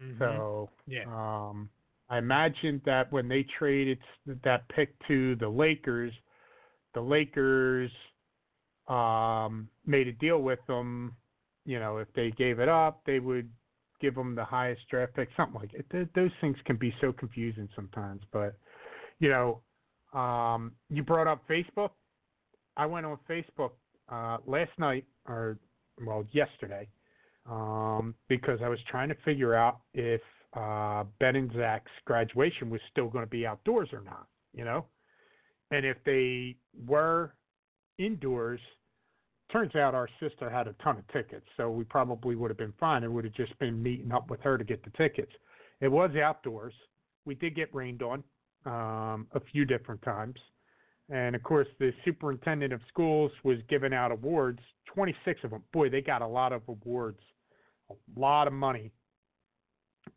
Mhm. 0.00 0.18
So 0.18 0.70
yeah. 0.86 1.04
um, 1.06 1.68
I 2.08 2.18
imagine 2.18 2.82
that 2.84 3.10
when 3.12 3.28
they 3.28 3.46
traded 3.58 3.98
that 4.44 4.68
pick 4.68 4.94
to 5.08 5.36
the 5.36 5.48
Lakers, 5.48 6.12
the 6.94 7.00
Lakers 7.00 7.90
um, 8.88 9.68
made 9.86 10.08
a 10.08 10.12
deal 10.12 10.40
with 10.40 10.60
them. 10.66 11.16
You 11.64 11.78
know, 11.80 11.98
if 11.98 12.08
they 12.14 12.30
gave 12.32 12.58
it 12.60 12.68
up, 12.68 13.00
they 13.06 13.20
would 13.20 13.48
give 14.00 14.14
them 14.14 14.34
the 14.34 14.44
highest 14.44 14.82
draft 14.90 15.14
pick, 15.14 15.28
something 15.36 15.58
like 15.58 15.72
it. 15.72 15.86
Th- 15.90 16.08
those 16.14 16.30
things 16.40 16.56
can 16.66 16.76
be 16.76 16.94
so 17.00 17.12
confusing 17.12 17.68
sometimes. 17.74 18.20
But 18.32 18.54
you 19.18 19.30
know, 19.30 19.60
um, 20.18 20.72
you 20.90 21.02
brought 21.02 21.26
up 21.26 21.42
Facebook. 21.48 21.90
I 22.76 22.86
went 22.86 23.06
on 23.06 23.18
Facebook 23.28 23.70
uh, 24.10 24.38
last 24.46 24.72
night, 24.78 25.06
or 25.26 25.58
well, 26.04 26.26
yesterday, 26.32 26.88
um, 27.48 28.14
because 28.28 28.60
I 28.62 28.68
was 28.68 28.78
trying 28.90 29.08
to 29.08 29.16
figure 29.24 29.54
out 29.54 29.80
if 29.94 30.20
uh, 30.54 31.04
Ben 31.18 31.36
and 31.36 31.52
Zach's 31.52 31.90
graduation 32.04 32.70
was 32.70 32.80
still 32.90 33.08
going 33.08 33.24
to 33.24 33.30
be 33.30 33.46
outdoors 33.46 33.88
or 33.92 34.02
not, 34.02 34.26
you 34.52 34.64
know, 34.64 34.86
and 35.70 35.84
if 35.84 35.96
they 36.04 36.56
were 36.86 37.34
indoors. 37.98 38.60
Turns 39.52 39.76
out 39.76 39.94
our 39.94 40.08
sister 40.20 40.50
had 40.50 40.66
a 40.66 40.72
ton 40.82 40.96
of 40.96 41.06
tickets, 41.08 41.46
so 41.56 41.70
we 41.70 41.84
probably 41.84 42.34
would 42.34 42.50
have 42.50 42.58
been 42.58 42.72
fine. 42.80 43.04
It 43.04 43.12
would 43.12 43.24
have 43.24 43.34
just 43.34 43.56
been 43.58 43.80
meeting 43.80 44.10
up 44.10 44.28
with 44.30 44.40
her 44.40 44.58
to 44.58 44.64
get 44.64 44.82
the 44.82 44.90
tickets. 44.96 45.30
It 45.80 45.88
was 45.88 46.10
outdoors. 46.16 46.72
We 47.24 47.34
did 47.34 47.54
get 47.54 47.72
rained 47.72 48.02
on 48.02 48.24
um, 48.66 49.26
a 49.32 49.40
few 49.52 49.64
different 49.64 50.02
times. 50.02 50.36
And 51.10 51.36
of 51.36 51.42
course, 51.42 51.68
the 51.78 51.92
superintendent 52.04 52.72
of 52.72 52.80
schools 52.88 53.30
was 53.44 53.58
giving 53.68 53.92
out 53.92 54.10
awards, 54.10 54.60
26 54.86 55.40
of 55.44 55.50
them. 55.50 55.62
Boy, 55.72 55.90
they 55.90 56.00
got 56.00 56.22
a 56.22 56.26
lot 56.26 56.52
of 56.52 56.62
awards, 56.66 57.20
a 57.90 57.94
lot 58.18 58.46
of 58.46 58.54
money 58.54 58.90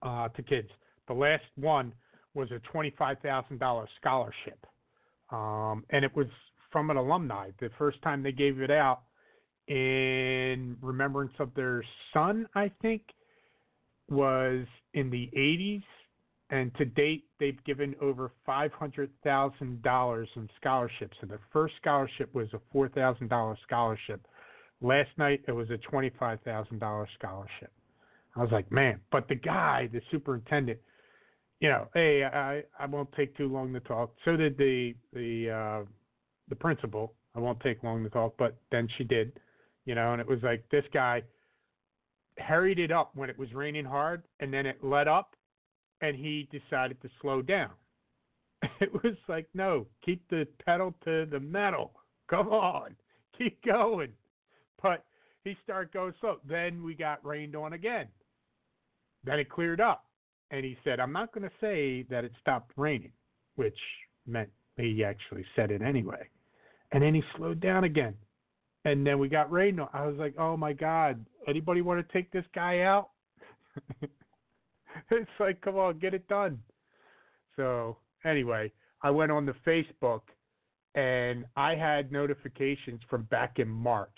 uh, 0.02 0.30
to 0.30 0.43
kids. 0.43 0.70
The 1.08 1.14
last 1.14 1.43
one 1.56 1.93
was 2.34 2.50
a 2.52 2.60
$25,000 2.76 3.88
scholarship. 4.00 4.66
Um, 5.32 5.86
and 5.89 6.06
it 6.06 6.16
was 6.16 6.28
from 6.72 6.89
an 6.89 6.98
alumni. 6.98 7.50
The 7.60 7.70
first 7.78 8.02
time 8.02 8.24
they 8.24 8.32
gave 8.32 8.62
it 8.62 8.72
out 8.72 9.02
in 9.68 10.78
remembrance 10.82 11.34
of 11.39 11.54
their 11.56 11.84
son, 12.14 12.48
I 12.56 12.72
think, 12.82 13.02
was 14.10 14.66
in 14.93 15.10
the 15.10 15.30
80s 15.38 15.84
and 16.50 16.74
to 16.76 16.86
date 16.86 17.26
they've 17.39 17.62
given 17.66 17.95
over 18.02 18.32
five 18.45 18.72
hundred 18.72 19.10
thousand 19.24 19.82
dollars 19.82 20.30
in 20.36 20.50
scholarships 20.60 21.18
and 21.22 21.30
the 21.30 21.39
first 21.52 21.74
scholarship 21.82 22.34
was 22.34 22.48
a 22.54 22.60
four 22.72 22.88
thousand 22.89 23.28
dollar 23.28 23.58
scholarship 23.66 24.26
last 24.82 25.10
night 25.18 25.41
it 25.48 25.52
was 25.52 25.70
a 25.70 25.78
twenty 25.78 26.12
five 26.18 26.39
thousand 26.45 26.80
dollar 26.80 27.08
scholarship 27.18 27.72
i 28.38 28.42
was 28.42 28.52
like 28.52 28.72
man 28.72 29.00
but 29.12 29.28
the 29.28 29.36
guy 29.36 29.90
the 29.92 30.02
superintendent 30.12 30.80
you 31.60 31.70
know 31.70 31.88
hey 31.94 32.24
i 32.24 32.62
i 32.80 32.86
won't 32.86 33.12
take 33.14 33.36
too 33.38 33.48
long 33.48 33.74
to 33.74 33.80
talk 33.82 34.14
so 34.24 34.36
did 34.36 34.58
the 34.58 34.94
the 35.14 35.50
uh 35.50 35.86
the 36.50 36.56
principal 36.56 37.14
i 37.36 37.40
won't 37.40 37.60
take 37.60 37.84
long 37.84 38.04
to 38.04 38.10
talk 38.10 38.34
but 38.38 38.56
then 38.72 38.88
she 38.98 39.04
did 39.04 39.32
you 39.86 39.96
know 39.96 40.14
and 40.14 40.22
it 40.22 40.28
was 40.28 40.40
like 40.44 40.64
this 40.72 40.86
guy 40.94 41.22
hurried 42.40 42.80
it 42.80 42.92
up 42.92 43.12
when 43.16 43.30
it 43.30 43.38
was 43.38 43.54
raining 43.54 43.86
hard 43.86 44.24
and 44.40 44.54
then 44.54 44.66
it 44.66 44.78
let 44.84 45.08
up 45.08 45.36
and 46.02 46.16
he 46.16 46.48
decided 46.52 47.02
to 47.02 47.10
slow 47.22 47.42
down. 47.42 47.72
It 48.80 48.92
was 48.92 49.16
like, 49.28 49.48
no, 49.54 49.86
keep 50.04 50.28
the 50.30 50.48
pedal 50.66 50.94
to 51.06 51.26
the 51.26 51.40
metal. 51.40 51.92
Come 52.28 52.48
on, 52.48 52.96
keep 53.38 53.64
going. 53.64 54.12
But 54.82 55.04
he 55.44 55.56
started 55.64 55.94
going 55.94 56.14
slow. 56.20 56.38
Then 56.48 56.84
we 56.84 56.96
got 56.96 57.24
rained 57.26 57.56
on 57.56 57.74
again. 57.74 58.08
Then 59.28 59.39
it 59.39 59.49
cleared 59.49 59.82
up. 59.82 60.05
And 60.49 60.63
he 60.63 60.78
said, 60.84 60.99
I'm 60.99 61.11
not 61.11 61.34
going 61.34 61.43
to 61.43 61.55
say 61.59 62.03
that 62.09 62.23
it 62.23 62.32
stopped 62.39 62.71
raining, 62.78 63.11
which 63.55 63.78
meant 64.25 64.49
he 64.78 65.03
actually 65.03 65.45
said 65.55 65.71
it 65.71 65.82
anyway. 65.82 66.28
And 66.93 67.03
then 67.03 67.13
he 67.13 67.21
slowed 67.36 67.59
down 67.59 67.84
again. 67.84 68.15
And 68.86 69.05
then 69.05 69.19
we 69.19 69.28
got 69.28 69.51
rain. 69.51 69.80
I 69.93 70.05
was 70.05 70.15
like, 70.17 70.36
oh 70.39 70.55
my 70.55 70.71
God, 70.71 71.25
anybody 71.47 71.82
want 71.82 72.05
to 72.05 72.13
take 72.13 72.32
this 72.32 72.45
guy 72.55 72.82
out? 72.82 73.09
it's 74.01 75.30
like, 75.39 75.59
come 75.59 75.75
on, 75.75 75.99
get 75.99 76.13
it 76.13 76.25
done. 76.30 76.59
So 77.57 77.97
anyway, 78.23 78.71
I 79.01 79.09
went 79.09 79.34
on 79.34 79.45
the 79.45 79.55
Facebook 79.65 80.21
and 80.95 81.43
I 81.57 81.75
had 81.75 82.13
notifications 82.13 83.01
from 83.09 83.23
back 83.23 83.59
in 83.59 83.67
March. 83.67 84.09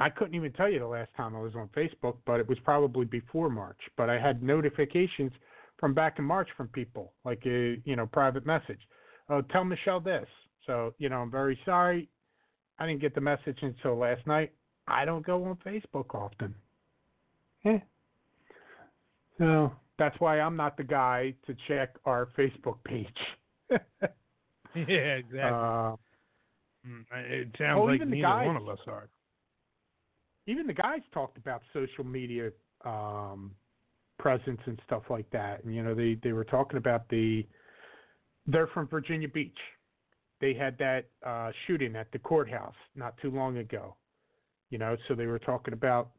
I 0.00 0.08
couldn't 0.08 0.34
even 0.34 0.52
tell 0.52 0.68
you 0.70 0.78
the 0.78 0.86
last 0.86 1.10
time 1.16 1.36
I 1.36 1.40
was 1.40 1.54
on 1.54 1.68
Facebook, 1.76 2.16
but 2.26 2.40
it 2.40 2.48
was 2.48 2.58
probably 2.64 3.04
before 3.04 3.50
March. 3.50 3.78
But 3.96 4.08
I 4.08 4.18
had 4.18 4.42
notifications 4.42 5.30
from 5.78 5.94
back 5.94 6.18
in 6.18 6.24
March 6.24 6.48
from 6.56 6.68
people, 6.68 7.12
like 7.24 7.42
a 7.46 7.76
you 7.84 7.96
know 7.96 8.06
private 8.06 8.46
message. 8.46 8.80
Oh, 9.28 9.42
tell 9.42 9.64
Michelle 9.64 10.00
this. 10.00 10.26
So 10.66 10.94
you 10.98 11.08
know, 11.10 11.18
I'm 11.18 11.30
very 11.30 11.58
sorry. 11.64 12.08
I 12.78 12.86
didn't 12.86 13.02
get 13.02 13.14
the 13.14 13.20
message 13.20 13.58
until 13.60 13.96
last 13.96 14.26
night. 14.26 14.52
I 14.88 15.04
don't 15.04 15.24
go 15.24 15.44
on 15.44 15.56
Facebook 15.64 16.14
often. 16.14 16.54
Yeah. 17.62 17.78
So 19.38 19.72
that's 19.98 20.18
why 20.18 20.40
I'm 20.40 20.56
not 20.56 20.76
the 20.78 20.84
guy 20.84 21.34
to 21.46 21.54
check 21.68 21.90
our 22.06 22.28
Facebook 22.38 22.78
page. 22.84 23.06
yeah, 23.70 25.16
exactly. 25.18 25.40
uh, 25.40 25.96
Mm, 26.86 27.04
it 27.12 27.48
sounds 27.58 27.78
oh, 27.78 27.84
like 27.84 28.00
neither 28.00 28.22
guys- 28.22 28.46
one 28.46 28.56
of 28.56 28.66
us 28.66 28.78
are. 28.86 29.10
Even 30.50 30.66
the 30.66 30.72
guys 30.72 31.00
talked 31.12 31.38
about 31.38 31.62
social 31.72 32.04
media 32.04 32.50
um, 32.84 33.52
presence 34.18 34.60
and 34.66 34.80
stuff 34.86 35.04
like 35.08 35.28
that. 35.30 35.64
And 35.64 35.74
you 35.74 35.82
know, 35.82 35.94
they 35.94 36.18
they 36.22 36.32
were 36.32 36.44
talking 36.44 36.76
about 36.76 37.08
the 37.08 37.46
they're 38.46 38.66
from 38.68 38.88
Virginia 38.88 39.28
Beach. 39.28 39.58
They 40.40 40.54
had 40.54 40.76
that 40.78 41.06
uh, 41.24 41.52
shooting 41.66 41.96
at 41.96 42.10
the 42.12 42.18
courthouse 42.18 42.74
not 42.96 43.14
too 43.20 43.30
long 43.30 43.58
ago. 43.58 43.94
You 44.70 44.78
know, 44.78 44.96
so 45.08 45.14
they 45.14 45.26
were 45.26 45.38
talking 45.38 45.74
about 45.74 46.10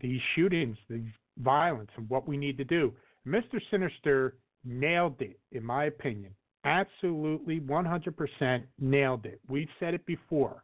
these 0.00 0.20
shootings, 0.34 0.76
the 0.88 1.04
violence, 1.38 1.90
and 1.96 2.08
what 2.08 2.26
we 2.26 2.36
need 2.36 2.58
to 2.58 2.64
do. 2.64 2.92
Mr. 3.26 3.60
Sinister 3.70 4.34
nailed 4.64 5.20
it, 5.20 5.38
in 5.52 5.64
my 5.64 5.84
opinion. 5.84 6.34
absolutely 6.64 7.60
100% 7.60 8.62
nailed 8.78 9.26
it. 9.26 9.40
We've 9.48 9.68
said 9.80 9.94
it 9.94 10.06
before. 10.06 10.62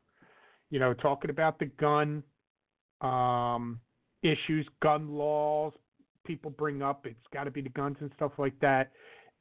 You 0.70 0.78
know, 0.78 0.94
talking 0.94 1.30
about 1.30 1.58
the 1.58 1.66
gun 1.66 2.22
um, 3.00 3.80
issues, 4.22 4.66
gun 4.82 5.10
laws, 5.10 5.72
people 6.24 6.50
bring 6.50 6.82
up 6.82 7.06
it's 7.06 7.16
got 7.32 7.44
to 7.44 7.50
be 7.50 7.62
the 7.62 7.70
guns 7.70 7.96
and 8.00 8.10
stuff 8.16 8.32
like 8.38 8.58
that. 8.60 8.90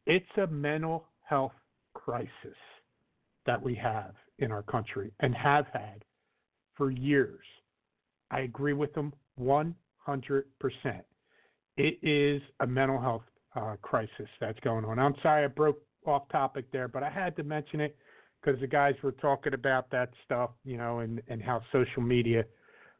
It's 0.05 0.25
a 0.41 0.47
mental 0.47 1.05
health 1.23 1.51
crisis 1.93 2.29
that 3.45 3.61
we 3.61 3.75
have 3.75 4.13
in 4.39 4.51
our 4.51 4.63
country 4.63 5.11
and 5.19 5.35
have 5.35 5.65
had 5.73 6.03
for 6.75 6.91
years. 6.91 7.43
I 8.31 8.41
agree 8.41 8.73
with 8.73 8.93
them 8.93 9.13
100%. 9.39 9.73
It 11.77 11.99
is 12.01 12.41
a 12.59 12.67
mental 12.67 12.99
health 12.99 13.23
uh, 13.55 13.75
crisis 13.81 14.29
that's 14.39 14.59
going 14.61 14.85
on. 14.85 14.99
I'm 14.99 15.15
sorry 15.21 15.45
I 15.45 15.47
broke 15.47 15.79
off 16.05 16.29
topic 16.29 16.71
there, 16.71 16.87
but 16.87 17.03
I 17.03 17.09
had 17.09 17.35
to 17.37 17.43
mention 17.43 17.81
it 17.81 17.97
because 18.41 18.59
the 18.61 18.67
guys 18.67 18.95
were 19.03 19.13
talking 19.13 19.53
about 19.53 19.89
that 19.91 20.09
stuff, 20.25 20.51
you 20.63 20.77
know, 20.77 20.99
and, 20.99 21.21
and 21.27 21.41
how 21.41 21.61
social 21.71 22.01
media 22.01 22.45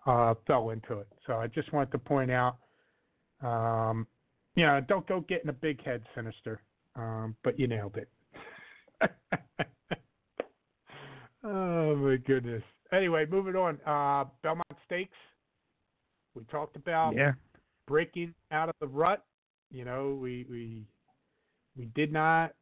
uh, 0.08 0.34
fell 0.48 0.70
into 0.72 1.00
it. 1.00 1.08
So 1.28 1.34
I 1.34 1.48
just 1.48 1.72
wanted 1.74 1.92
to 1.92 2.00
point 2.00 2.32
out, 2.32 2.58
um, 3.44 4.08
you 4.56 4.66
know, 4.66 4.82
don't 4.88 5.06
go 5.08 5.22
getting 5.22 5.50
a 5.50 5.54
big 5.54 5.84
head, 5.84 6.02
Sinister, 6.16 6.62
um, 6.96 7.36
but 7.44 7.60
you 7.60 7.68
nailed 7.68 7.98
it. 7.98 8.10
oh 11.44 11.96
my 11.96 12.16
goodness. 12.26 12.64
Anyway, 12.92 13.26
moving 13.30 13.56
on. 13.56 13.78
Uh, 13.86 14.26
Belmont 14.42 14.66
Stakes. 14.86 15.12
We 16.34 16.44
talked 16.46 16.76
about 16.78 17.14
Yeah. 17.16 17.34
breaking 17.86 18.34
out 18.52 18.70
of 18.70 18.76
the 18.80 18.88
rut. 18.88 19.26
You 19.70 19.86
know, 19.86 20.18
we 20.20 20.46
we 20.50 20.88
we 21.76 21.86
did 21.94 22.12
not 22.14 22.54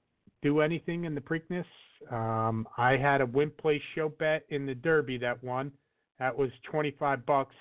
do 0.42 0.62
anything 0.62 1.06
in 1.06 1.14
the 1.14 1.22
Preakness. 1.22 1.66
Um, 2.12 2.68
I 2.78 2.98
had 2.98 3.22
a 3.22 3.26
win 3.26 3.52
place 3.52 3.82
show 3.94 4.10
bet 4.10 4.46
in 4.50 4.66
the 4.66 4.76
Derby 4.76 5.18
that 5.20 5.42
won. 5.44 5.72
That 6.20 6.38
was 6.38 6.50
twenty 6.70 6.92
five 6.98 7.26
bucks 7.26 7.56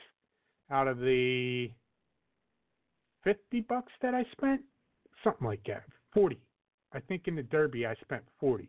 out 0.70 0.88
of 0.88 0.98
the 0.98 1.70
fifty 3.22 3.60
bucks 3.62 3.92
that 4.02 4.14
I 4.14 4.24
spent, 4.32 4.60
something 5.22 5.46
like 5.46 5.62
that. 5.66 5.84
Forty. 6.12 6.38
I 6.92 7.00
think 7.00 7.26
in 7.26 7.34
the 7.34 7.42
Derby 7.42 7.86
I 7.86 7.94
spent 8.02 8.22
forty. 8.38 8.68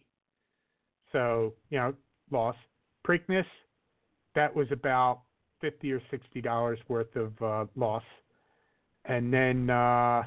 So 1.11 1.53
you 1.69 1.77
know, 1.77 1.93
loss. 2.31 2.55
Preakness, 3.07 3.45
that 4.33 4.55
was 4.55 4.65
about 4.71 5.21
fifty 5.61 5.91
or 5.91 6.01
sixty 6.09 6.41
dollars 6.41 6.79
worth 6.87 7.15
of 7.15 7.39
uh, 7.41 7.65
loss. 7.75 8.03
And 9.05 9.31
then 9.31 9.69
uh, 9.69 10.23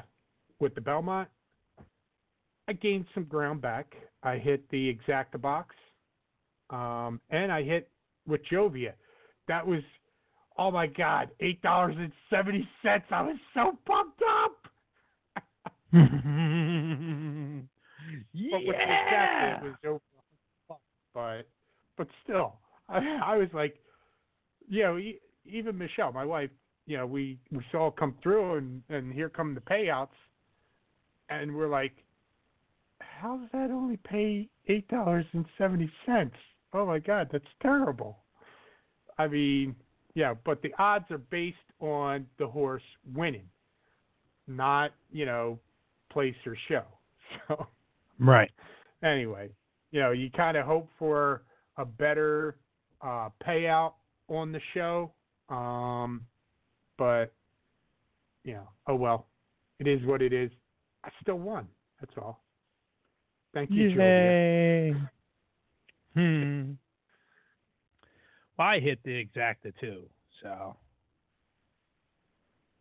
with 0.61 0.73
the 0.75 0.81
Belmont, 0.81 1.27
I 2.69 2.73
gained 2.73 3.05
some 3.13 3.25
ground 3.25 3.61
back. 3.61 3.93
I 4.23 4.37
hit 4.37 4.63
the 4.69 4.93
exacta 4.93 5.41
box, 5.41 5.75
um, 6.69 7.19
and 7.29 7.51
I 7.51 7.63
hit 7.63 7.89
with 8.25 8.39
Joevia. 8.49 8.93
That 9.49 9.65
was, 9.65 9.81
oh 10.59 10.69
my 10.69 10.85
God, 10.85 11.31
eight 11.41 11.59
dollars 11.63 11.95
and 11.97 12.11
seventy 12.29 12.65
cents. 12.83 13.05
I 13.09 13.23
was 13.23 13.35
so 13.55 13.77
pumped 13.85 14.21
up. 14.45 14.55
yeah. 15.91 16.05
But 18.51 18.61
with 18.65 18.75
the 18.75 18.83
exacta, 18.83 19.57
it 19.57 19.63
was 19.63 19.73
over. 19.85 19.95
a 19.95 20.13
hundred 20.23 20.69
bucks. 20.69 20.81
But 21.13 21.47
but 21.97 22.07
still, 22.23 22.53
I, 22.87 22.97
I 23.25 23.37
was 23.37 23.49
like, 23.53 23.75
you 24.67 24.83
know, 24.83 24.99
even 25.45 25.77
Michelle, 25.77 26.11
my 26.11 26.25
wife, 26.25 26.51
you 26.85 26.97
know, 26.97 27.05
we 27.07 27.39
we 27.51 27.63
saw 27.71 27.87
it 27.87 27.95
come 27.97 28.15
through, 28.21 28.55
and 28.57 28.83
and 28.89 29.11
here 29.11 29.29
come 29.29 29.55
the 29.55 29.61
payouts, 29.61 30.07
and 31.29 31.55
we're 31.55 31.69
like, 31.69 31.93
how 32.99 33.37
does 33.37 33.49
that 33.51 33.71
only 33.71 33.97
pay 33.97 34.47
eight 34.67 34.87
dollars 34.89 35.25
and 35.33 35.45
seventy 35.57 35.91
cents? 36.05 36.35
Oh 36.71 36.85
my 36.85 36.99
God, 36.99 37.29
that's 37.31 37.43
terrible. 37.61 38.19
I 39.19 39.27
mean, 39.27 39.75
yeah, 40.15 40.33
but 40.45 40.61
the 40.61 40.73
odds 40.79 41.05
are 41.11 41.19
based 41.19 41.57
on 41.79 42.25
the 42.39 42.47
horse 42.47 42.83
winning, 43.13 43.47
not 44.47 44.91
you 45.11 45.25
know, 45.25 45.59
place 46.11 46.35
or 46.45 46.57
show. 46.67 46.83
So 47.47 47.67
Right. 48.17 48.49
anyway, 49.03 49.49
you 49.91 49.99
know, 50.01 50.11
you 50.11 50.31
kind 50.31 50.57
of 50.57 50.65
hope 50.65 50.89
for 50.97 51.43
a 51.77 51.85
better 51.85 52.55
uh, 53.01 53.29
payout 53.45 53.93
on 54.29 54.51
the 54.51 54.59
show, 54.73 55.11
um, 55.49 56.25
but 56.97 57.31
you 58.43 58.53
know, 58.53 58.67
oh 58.87 58.95
well, 58.95 59.27
it 59.77 59.87
is 59.87 60.03
what 60.05 60.23
it 60.23 60.33
is. 60.33 60.49
I 61.03 61.09
still 61.21 61.37
won. 61.37 61.67
That's 61.99 62.13
all. 62.17 62.43
Thank 63.53 63.71
you, 63.71 63.89
Julia. 63.89 64.01
Yay. 64.05 64.95
Hmm. 66.15 66.71
I 68.59 68.79
hit 68.79 68.99
the 69.03 69.11
exacta 69.25 69.73
too, 69.79 70.03
so 70.43 70.75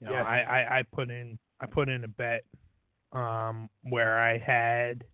you 0.01 0.07
know, 0.07 0.13
Yes. 0.13 0.25
I, 0.27 0.41
I 0.41 0.79
I 0.79 0.83
put 0.93 1.11
in 1.11 1.39
I 1.61 1.67
put 1.67 1.89
in 1.89 2.05
a 2.05 2.09
bet 2.09 2.45
um 3.13 3.69
where 3.83 4.19
I 4.19 4.39
had 4.39 5.05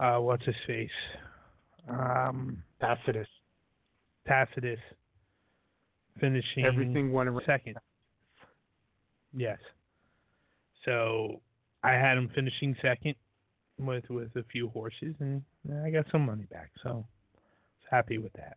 uh 0.00 0.18
what's 0.20 0.44
his 0.44 0.56
face 0.66 0.90
um 1.88 2.62
Tacitus. 2.80 3.28
Tacitus 4.26 4.80
finishing 6.20 6.64
Everything 6.64 7.12
went 7.12 7.28
around. 7.28 7.42
second. 7.46 7.76
Yes. 9.36 9.58
So 10.84 11.40
I 11.82 11.92
had 11.92 12.16
him 12.18 12.30
finishing 12.34 12.74
second 12.82 13.14
with 13.78 14.04
with 14.10 14.34
a 14.36 14.42
few 14.50 14.68
horses, 14.70 15.14
and 15.20 15.42
I 15.84 15.90
got 15.90 16.06
some 16.10 16.22
money 16.26 16.44
back. 16.50 16.70
So 16.82 16.88
I 16.90 16.92
was 16.94 17.04
happy 17.90 18.18
with 18.18 18.32
that. 18.34 18.56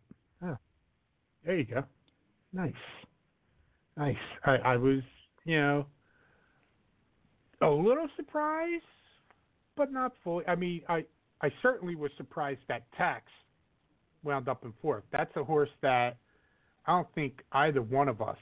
There 1.44 1.56
you 1.56 1.64
go. 1.64 1.82
Nice. 2.52 2.72
Nice. 3.96 4.16
I, 4.44 4.56
I 4.56 4.76
was, 4.76 5.00
you 5.44 5.60
know, 5.60 5.86
a 7.62 7.68
little 7.68 8.08
surprised, 8.16 8.82
but 9.76 9.92
not 9.92 10.12
fully. 10.22 10.44
I 10.46 10.54
mean, 10.54 10.82
I, 10.88 11.04
I 11.42 11.50
certainly 11.62 11.94
was 11.94 12.10
surprised 12.16 12.60
that 12.68 12.84
Tax 12.96 13.24
wound 14.22 14.48
up 14.48 14.64
in 14.64 14.72
fourth. 14.82 15.04
That's 15.12 15.34
a 15.36 15.44
horse 15.44 15.70
that 15.82 16.18
I 16.86 16.92
don't 16.92 17.08
think 17.14 17.42
either 17.52 17.82
one 17.82 18.08
of 18.08 18.20
us 18.20 18.38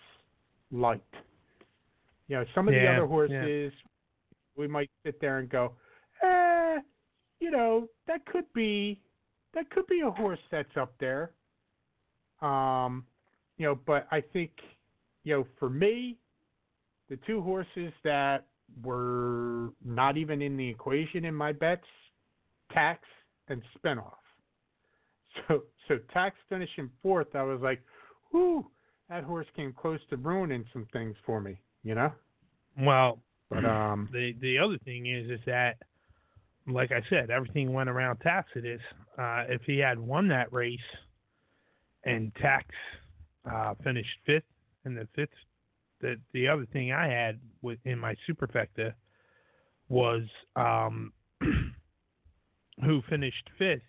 liked. 0.71 1.15
You 2.29 2.37
know, 2.37 2.45
some 2.55 2.69
of 2.69 2.75
the 2.75 2.81
Yeah, 2.81 2.93
other 2.93 3.03
yeah. 3.03 3.07
horses, 3.07 3.73
we 4.57 4.67
might 4.69 4.91
sit 5.05 5.21
there 5.21 5.39
and 5.39 5.49
go, 5.49 5.73
eh, 6.23 6.79
you 7.41 7.51
know, 7.51 7.89
that 8.07 8.27
could 8.27 8.53
be, 8.55 9.01
that 9.55 9.71
could 9.71 9.87
be 9.87 10.01
a 10.01 10.11
horse 10.11 10.39
that's 10.51 10.77
up 10.77 10.93
there. 10.99 11.31
Um, 12.41 13.05
you 13.57 13.67
know, 13.67 13.79
but 13.87 14.07
I 14.11 14.21
think, 14.21 14.51
you 15.25 15.35
know, 15.37 15.47
for 15.59 15.69
me, 15.69 16.17
the 17.09 17.19
two 17.27 17.41
horses 17.41 17.93
that 18.05 18.47
were 18.83 19.71
not 19.85 20.17
even 20.17 20.43
in 20.43 20.57
the 20.57 20.69
equation 20.69 21.25
in 21.25 21.35
my 21.35 21.53
bets, 21.53 21.87
Tax 22.73 23.03
and 23.49 23.63
Spinoff. 23.77 24.13
So, 25.47 25.63
so 25.87 25.99
Tax 26.13 26.35
finishing 26.49 26.91
fourth, 27.01 27.29
I 27.35 27.45
was 27.45 27.61
like, 27.63 27.81
whoo, 28.33 28.67
that 29.09 29.23
horse 29.23 29.47
came 29.55 29.73
close 29.73 30.01
to 30.11 30.17
ruining 30.17 30.65
some 30.73 30.87
things 30.93 31.15
for 31.25 31.41
me, 31.41 31.61
you 31.85 31.95
know. 31.95 32.13
Well, 32.81 33.21
But 33.49 33.65
um, 33.65 34.09
the 34.13 34.35
the 34.41 34.59
other 34.59 34.79
thing 34.85 35.07
is 35.07 35.31
is 35.31 35.41
that, 35.47 35.77
like 36.67 36.91
I 36.93 37.03
said, 37.09 37.31
everything 37.31 37.73
went 37.73 37.89
around 37.89 38.17
Tacitus. 38.17 38.81
Uh, 39.17 39.45
if 39.49 39.63
he 39.65 39.79
had 39.79 39.99
won 39.99 40.27
that 40.29 40.53
race, 40.53 40.81
and 42.05 42.35
Tax 42.37 42.67
uh, 43.51 43.75
finished 43.83 44.11
fifth 44.27 44.45
in 44.85 44.95
the 44.95 45.09
fifth, 45.15 45.31
the 46.01 46.17
the 46.33 46.49
other 46.49 46.67
thing 46.73 46.93
I 46.93 47.09
had 47.09 47.41
with 47.63 47.79
in 47.85 47.99
my 47.99 48.15
superfecta 48.29 48.95
was 49.89 50.23
um, 50.57 51.13
who 52.85 53.03
finished 53.09 53.49
fifth, 53.59 53.83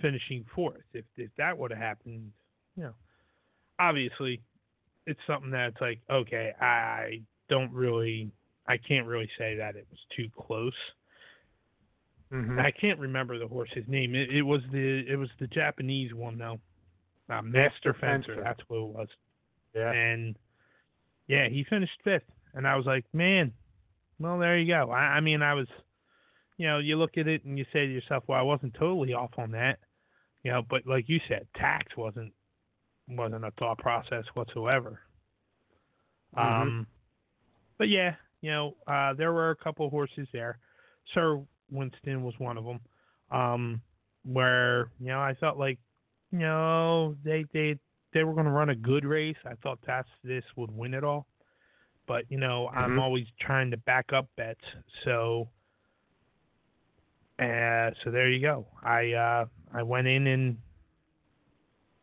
finishing 0.00 0.44
fourth. 0.54 0.82
If 0.92 1.04
if 1.16 1.30
that 1.38 1.56
would 1.58 1.70
have 1.70 1.80
happened, 1.80 2.32
you 2.76 2.84
know, 2.84 2.94
obviously, 3.78 4.42
it's 5.06 5.20
something 5.26 5.50
that's 5.50 5.80
like 5.80 6.00
okay, 6.10 6.52
I 6.60 7.22
don't 7.48 7.72
really, 7.72 8.30
I 8.66 8.76
can't 8.78 9.06
really 9.06 9.30
say 9.38 9.56
that 9.56 9.76
it 9.76 9.86
was 9.90 10.00
too 10.16 10.28
close. 10.38 10.74
mhm. 12.32 12.58
I 12.58 12.70
can't 12.70 12.98
remember 12.98 13.38
the 13.38 13.48
horse's 13.48 13.84
name. 13.88 14.14
It, 14.14 14.30
it 14.30 14.42
was 14.42 14.62
the 14.72 15.04
it 15.08 15.16
was 15.16 15.30
the 15.40 15.46
Japanese 15.48 16.14
one 16.14 16.38
though. 16.38 16.60
Uh, 17.30 17.42
Master 17.42 17.94
Fencer. 17.94 18.34
Fencer. 18.34 18.42
That's 18.42 18.60
what 18.68 18.78
it 18.78 18.86
was. 18.88 19.08
yeah, 19.74 19.92
And 19.92 20.36
yeah, 21.28 21.48
he 21.48 21.64
finished 21.70 21.92
fifth, 22.02 22.24
and 22.54 22.66
I 22.66 22.74
was 22.76 22.86
like, 22.86 23.04
man, 23.12 23.52
well 24.18 24.38
there 24.38 24.58
you 24.58 24.66
go. 24.72 24.90
I, 24.90 25.16
I 25.16 25.20
mean, 25.20 25.40
I 25.42 25.54
was, 25.54 25.68
you 26.58 26.66
know, 26.66 26.78
you 26.78 26.96
look 26.96 27.16
at 27.16 27.28
it 27.28 27.44
and 27.44 27.56
you 27.56 27.64
say 27.72 27.86
to 27.86 27.92
yourself, 27.92 28.24
well, 28.26 28.38
I 28.38 28.42
wasn't 28.42 28.74
totally 28.74 29.12
off 29.14 29.30
on 29.38 29.52
that, 29.52 29.78
you 30.42 30.50
know, 30.50 30.62
but 30.68 30.86
like 30.86 31.08
you 31.08 31.20
said, 31.28 31.46
tax 31.56 31.96
wasn't 31.96 32.32
wasn't 33.08 33.44
a 33.44 33.50
thought 33.58 33.78
process 33.78 34.24
whatsoever. 34.34 35.00
Mhm. 36.36 36.62
Um, 36.62 36.86
but 37.78 37.88
yeah, 37.88 38.14
you 38.40 38.50
know, 38.50 38.76
uh, 38.86 39.14
there 39.14 39.32
were 39.32 39.50
a 39.50 39.56
couple 39.56 39.88
horses 39.90 40.28
there. 40.32 40.58
Sir 41.14 41.42
Winston 41.70 42.22
was 42.22 42.34
one 42.38 42.56
of 42.58 42.64
them. 42.64 42.80
Um, 43.30 43.80
where 44.24 44.90
you 45.00 45.06
know 45.06 45.20
I 45.20 45.34
felt 45.34 45.56
like 45.58 45.78
you 46.32 46.38
know 46.38 47.14
they 47.24 47.44
they 47.52 47.78
they 48.12 48.24
were 48.24 48.32
going 48.34 48.46
to 48.46 48.52
run 48.52 48.70
a 48.70 48.74
good 48.74 49.04
race. 49.04 49.36
I 49.44 49.54
thought 49.62 49.78
that's 49.86 50.08
this 50.24 50.44
would 50.56 50.70
win 50.70 50.94
it 50.94 51.04
all, 51.04 51.26
but 52.06 52.24
you 52.30 52.38
know 52.38 52.68
I'm 52.68 52.92
Mhm. 52.96 53.00
always 53.00 53.26
trying 53.40 53.70
to 53.70 53.76
back 53.78 54.12
up 54.12 54.28
bets. 54.36 54.64
So, 55.04 55.48
uh, 57.38 57.90
so 58.02 58.10
there 58.10 58.28
you 58.28 58.40
go. 58.40 58.66
I 58.82 59.12
uh, 59.12 59.46
I 59.72 59.82
went 59.82 60.06
in 60.06 60.26
and 60.26 60.56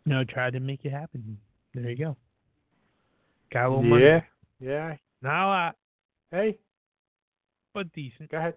you 0.06 0.14
know 0.14 0.24
tried 0.24 0.54
to 0.54 0.60
make 0.60 0.84
it 0.86 0.92
happen. 0.92 1.38
There 1.74 1.90
you 1.90 1.96
go. 1.98 2.18
Got 3.52 3.66
a 3.66 3.70
little 3.70 3.84
money. 3.84 4.06
Yeah. 4.06 4.22
Yeah. 4.60 4.96
Now 5.22 5.48
a 5.48 5.50
lot, 5.50 5.76
Hey, 6.32 6.58
but 7.74 7.92
decent. 7.94 8.30
go 8.32 8.38
ahead. 8.38 8.56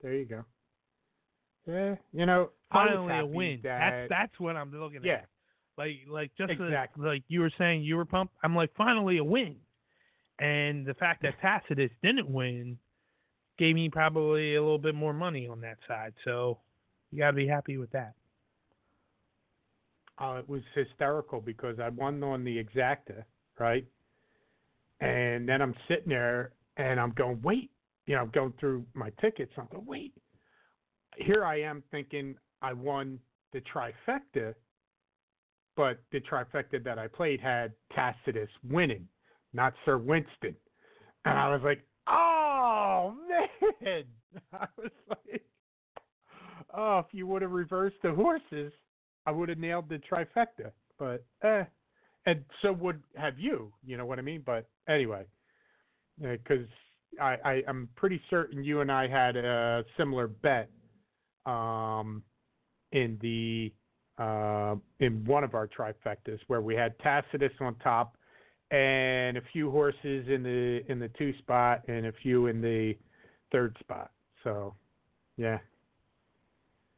There 0.00 0.14
you 0.14 0.24
go. 0.24 0.44
Yeah, 1.66 1.96
you 2.12 2.26
know, 2.26 2.50
Finally 2.72 3.18
a 3.18 3.26
win. 3.26 3.60
That, 3.62 3.78
That's 3.78 4.08
that's 4.08 4.40
what 4.40 4.56
I'm 4.56 4.72
looking 4.72 5.02
yeah, 5.04 5.14
at. 5.14 5.28
Like 5.78 5.96
like 6.08 6.30
just 6.36 6.50
Exactly. 6.50 7.06
like 7.06 7.22
you 7.28 7.40
were 7.40 7.52
saying 7.58 7.82
you 7.82 7.96
were 7.96 8.04
pumped. 8.04 8.34
I'm 8.42 8.56
like 8.56 8.74
finally 8.76 9.18
a 9.18 9.24
win, 9.24 9.56
and 10.38 10.86
the 10.86 10.94
fact 10.94 11.22
that 11.22 11.34
Tacitus 11.42 11.90
didn't 12.02 12.28
win 12.28 12.78
gave 13.58 13.74
me 13.74 13.88
probably 13.90 14.56
a 14.56 14.62
little 14.62 14.78
bit 14.78 14.94
more 14.94 15.12
money 15.12 15.46
on 15.46 15.60
that 15.60 15.78
side. 15.86 16.14
So 16.24 16.58
you 17.10 17.18
got 17.18 17.30
to 17.32 17.36
be 17.36 17.46
happy 17.46 17.76
with 17.76 17.90
that. 17.92 18.14
uh, 20.18 20.36
it 20.38 20.48
was 20.48 20.62
hysterical 20.74 21.40
because 21.40 21.78
I 21.80 21.88
won 21.90 22.22
on 22.22 22.44
the 22.44 22.62
exacta, 22.62 23.24
right? 23.58 23.86
And 25.00 25.48
then 25.48 25.60
I'm 25.62 25.74
sitting 25.88 26.08
there 26.10 26.52
and 26.76 27.00
I'm 27.00 27.12
going, 27.12 27.40
wait, 27.42 27.70
you 28.06 28.14
know, 28.14 28.22
I'm 28.22 28.30
going 28.30 28.52
through 28.60 28.84
my 28.94 29.10
tickets. 29.20 29.52
I'm 29.58 29.68
going, 29.72 29.86
wait. 29.86 30.12
Here 31.16 31.44
I 31.44 31.60
am 31.60 31.82
thinking 31.90 32.34
I 32.62 32.72
won 32.72 33.18
the 33.52 33.60
trifecta, 33.60 34.54
but 35.76 35.98
the 36.10 36.20
trifecta 36.20 36.82
that 36.84 36.98
I 36.98 37.06
played 37.08 37.40
had 37.40 37.72
Tacitus 37.94 38.48
winning, 38.68 39.06
not 39.52 39.74
Sir 39.84 39.98
Winston. 39.98 40.56
And 41.24 41.38
I 41.38 41.48
was 41.52 41.60
like, 41.62 41.82
oh, 42.08 43.14
man. 43.80 44.04
I 44.52 44.66
was 44.76 44.90
like, 45.08 45.42
oh, 46.74 46.98
if 47.00 47.06
you 47.12 47.26
would 47.26 47.42
have 47.42 47.52
reversed 47.52 47.96
the 48.02 48.12
horses, 48.12 48.72
I 49.26 49.30
would 49.30 49.48
have 49.48 49.58
nailed 49.58 49.88
the 49.88 50.00
trifecta. 50.10 50.72
But, 50.98 51.24
eh. 51.44 51.64
And 52.26 52.44
so 52.60 52.72
would 52.72 53.02
have 53.16 53.38
you, 53.38 53.72
you 53.84 53.96
know 53.96 54.06
what 54.06 54.18
I 54.18 54.22
mean? 54.22 54.42
But 54.46 54.68
anyway, 54.88 55.24
because 56.20 56.66
I, 57.20 57.36
I, 57.44 57.62
I'm 57.66 57.88
pretty 57.96 58.20
certain 58.30 58.62
you 58.62 58.80
and 58.80 58.92
I 58.92 59.08
had 59.08 59.36
a 59.36 59.84
similar 59.96 60.28
bet 60.28 60.70
um, 61.46 62.22
in 62.92 63.18
the 63.20 63.72
uh, 64.18 64.76
in 65.00 65.24
one 65.24 65.42
of 65.42 65.54
our 65.54 65.66
trifectas 65.66 66.38
where 66.46 66.60
we 66.60 66.74
had 66.74 66.98
Tacitus 66.98 67.52
on 67.60 67.74
top 67.76 68.16
and 68.70 69.36
a 69.36 69.42
few 69.52 69.70
horses 69.70 70.26
in 70.28 70.42
the 70.42 70.80
in 70.88 70.98
the 70.98 71.08
two 71.18 71.36
spot 71.38 71.82
and 71.88 72.06
a 72.06 72.12
few 72.22 72.46
in 72.46 72.60
the 72.60 72.94
third 73.50 73.76
spot. 73.80 74.10
So, 74.44 74.74
yeah. 75.36 75.58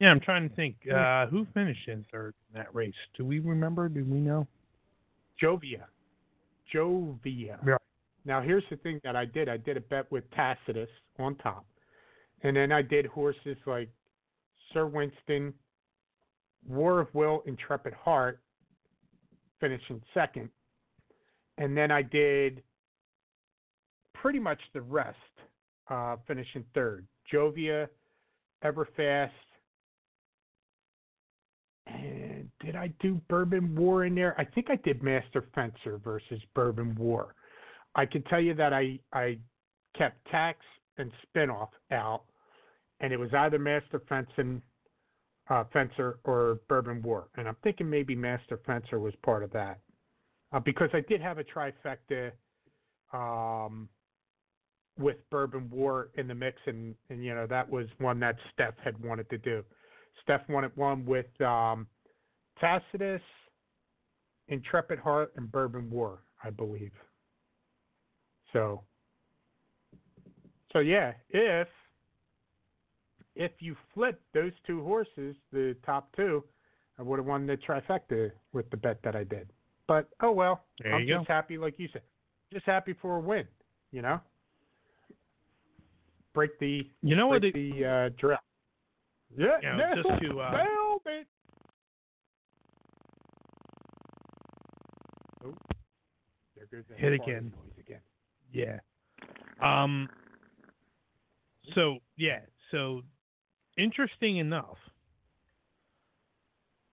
Yeah, 0.01 0.11
I'm 0.11 0.21
trying 0.21 0.49
to 0.49 0.55
think. 0.55 0.77
Uh, 0.93 1.27
who 1.27 1.47
finished 1.55 1.89
in 1.89 2.05
third 2.11 2.35
in 2.53 2.59
that 2.59 2.75
race? 2.75 2.95
Do 3.17 3.25
we 3.25 3.39
remember? 3.39 3.89
Do 3.89 4.05
we 4.05 4.19
know? 4.19 4.47
Joevia. 5.43 5.85
Joevia. 6.73 7.65
Right. 7.65 7.81
Now 8.25 8.41
here's 8.41 8.65
the 8.71 8.77
thing 8.77 9.01
that 9.05 9.17
I 9.17 9.25
did. 9.25 9.49
I 9.49 9.57
did 9.57 9.77
a 9.77 9.81
bet 9.81 10.11
with 10.11 10.25
Tacitus 10.33 10.89
on 11.19 11.37
top. 11.37 11.65
And 12.43 12.57
then 12.57 12.73
I 12.73 12.83
did 12.83 13.07
horses 13.07 13.57
like 13.67 13.89
Sir 14.75 14.87
Winston, 14.87 15.55
War 16.69 17.01
of 17.01 17.09
Will, 17.15 17.43
Intrepid 17.47 17.95
Heart, 17.95 18.41
finishing 19.61 20.03
second. 20.13 20.51
And 21.57 21.77
then 21.77 21.91
I 21.91 22.03
did 22.03 22.63
pretty 24.13 24.41
much 24.41 24.61
the 24.75 24.83
rest, 24.83 25.17
uh, 25.89 26.17
finishing 26.27 26.65
third. 26.75 27.07
Joevia, 27.33 27.89
Everfast, 28.63 29.31
and 31.87 32.49
did 32.61 32.77
I 32.77 32.89
do 33.01 33.21
Bourbon 33.29 33.75
War 33.75 34.05
in 34.05 34.15
there? 34.15 34.39
I 34.39 34.45
think 34.45 34.69
I 34.71 34.77
did 34.77 35.03
Master 35.03 35.45
Fencer 35.55 35.99
versus 36.03 36.41
Bourbon 36.55 36.95
War. 36.97 37.35
I 37.95 38.07
can 38.07 38.23
tell 38.23 38.41
you 38.41 38.55
that 38.55 38.73
I 38.73 38.99
I 39.13 39.39
kept 39.97 40.25
tax 40.31 40.59
and 40.99 41.11
spinoff 41.35 41.69
out, 41.93 42.23
and 43.01 43.13
it 43.13 43.19
was 43.19 43.33
either 43.35 43.59
Master 43.59 44.03
Fencing, 44.09 44.63
uh, 45.49 45.65
Fencer 45.73 46.19
or 46.25 46.61
Bourbon 46.69 47.03
War, 47.03 47.29
and 47.37 47.49
I'm 47.49 47.57
thinking 47.63 47.89
maybe 47.89 48.15
Master 48.15 48.61
Fencer 48.67 48.99
was 48.99 49.15
part 49.23 49.43
of 49.43 49.53
that, 49.53 49.79
uh, 50.53 50.61
because 50.61 50.91
I 50.93 51.01
did 51.01 51.21
have 51.21 51.39
a 51.39 51.45
trifecta, 51.45 52.33
um, 53.13 53.89
with 54.99 55.17
Bourbon 55.31 55.69
War 55.71 56.11
in 56.15 56.29
the 56.29 56.35
mix, 56.35 56.59
and 56.67 56.95
and 57.11 57.25
you 57.25 57.35
know 57.35 57.47
that 57.47 57.69
was 57.69 57.87
one 57.99 58.21
that 58.21 58.37
Steph 58.53 58.75
had 58.83 59.03
wanted 59.03 59.29
to 59.31 59.39
do. 59.39 59.65
Steph 60.23 60.49
wanted 60.49 60.71
one 60.77 61.05
with 61.05 61.27
um, 61.41 61.87
Tacitus, 62.61 63.21
Intrepid 64.49 64.99
Heart, 64.99 65.33
and 65.37 65.51
Bourbon 65.51 65.91
War, 65.91 66.21
I 66.43 66.51
believe. 66.51 66.93
So, 68.53 68.83
so 70.73 70.79
yeah, 70.79 71.13
if 71.31 71.69
if 73.37 73.53
you 73.59 73.77
flip 73.93 74.21
those 74.33 74.53
two 74.67 74.83
horses, 74.83 75.35
the 75.53 75.77
top 75.85 76.15
two, 76.17 76.45
I 76.99 77.03
would 77.03 77.19
have 77.19 77.27
won 77.27 77.47
the 77.47 77.57
trifecta 77.57 78.31
with 78.53 78.71
the 78.71 78.77
bet 78.77 79.01
that 79.03 79.17
I 79.17 79.25
did. 79.25 79.51
But 79.87 80.09
oh 80.23 80.33
well, 80.33 80.63
There 80.83 80.95
I'm 80.95 81.07
just 81.07 81.29
happy, 81.29 81.59
like 81.59 81.75
you 81.79 81.89
said, 81.93 82.03
just 82.53 82.65
happy 82.65 82.95
for 83.01 83.17
a 83.17 83.21
win. 83.21 83.47
You 83.91 84.03
know, 84.03 84.21
break 86.33 86.59
the 86.59 86.89
You 87.03 87.17
know 87.17 87.27
what? 87.27 87.45
It, 87.45 87.55
the 87.55 87.85
uh, 87.85 88.17
drought. 88.19 88.41
Yeah, 89.37 89.59
You 89.63 89.77
know, 89.77 89.95
just 89.97 90.23
to, 90.23 90.41
uh, 90.41 90.65
it. 91.07 91.27
Oh, 95.45 95.55
there 96.57 96.67
goes 96.71 96.85
that 96.89 96.99
Hit 96.99 97.13
again. 97.13 97.53
Again. 97.79 98.01
Yeah. 98.53 98.79
Um. 99.61 100.09
So 101.75 101.99
yeah. 102.17 102.41
So 102.71 103.03
interesting 103.77 104.37
enough, 104.39 104.79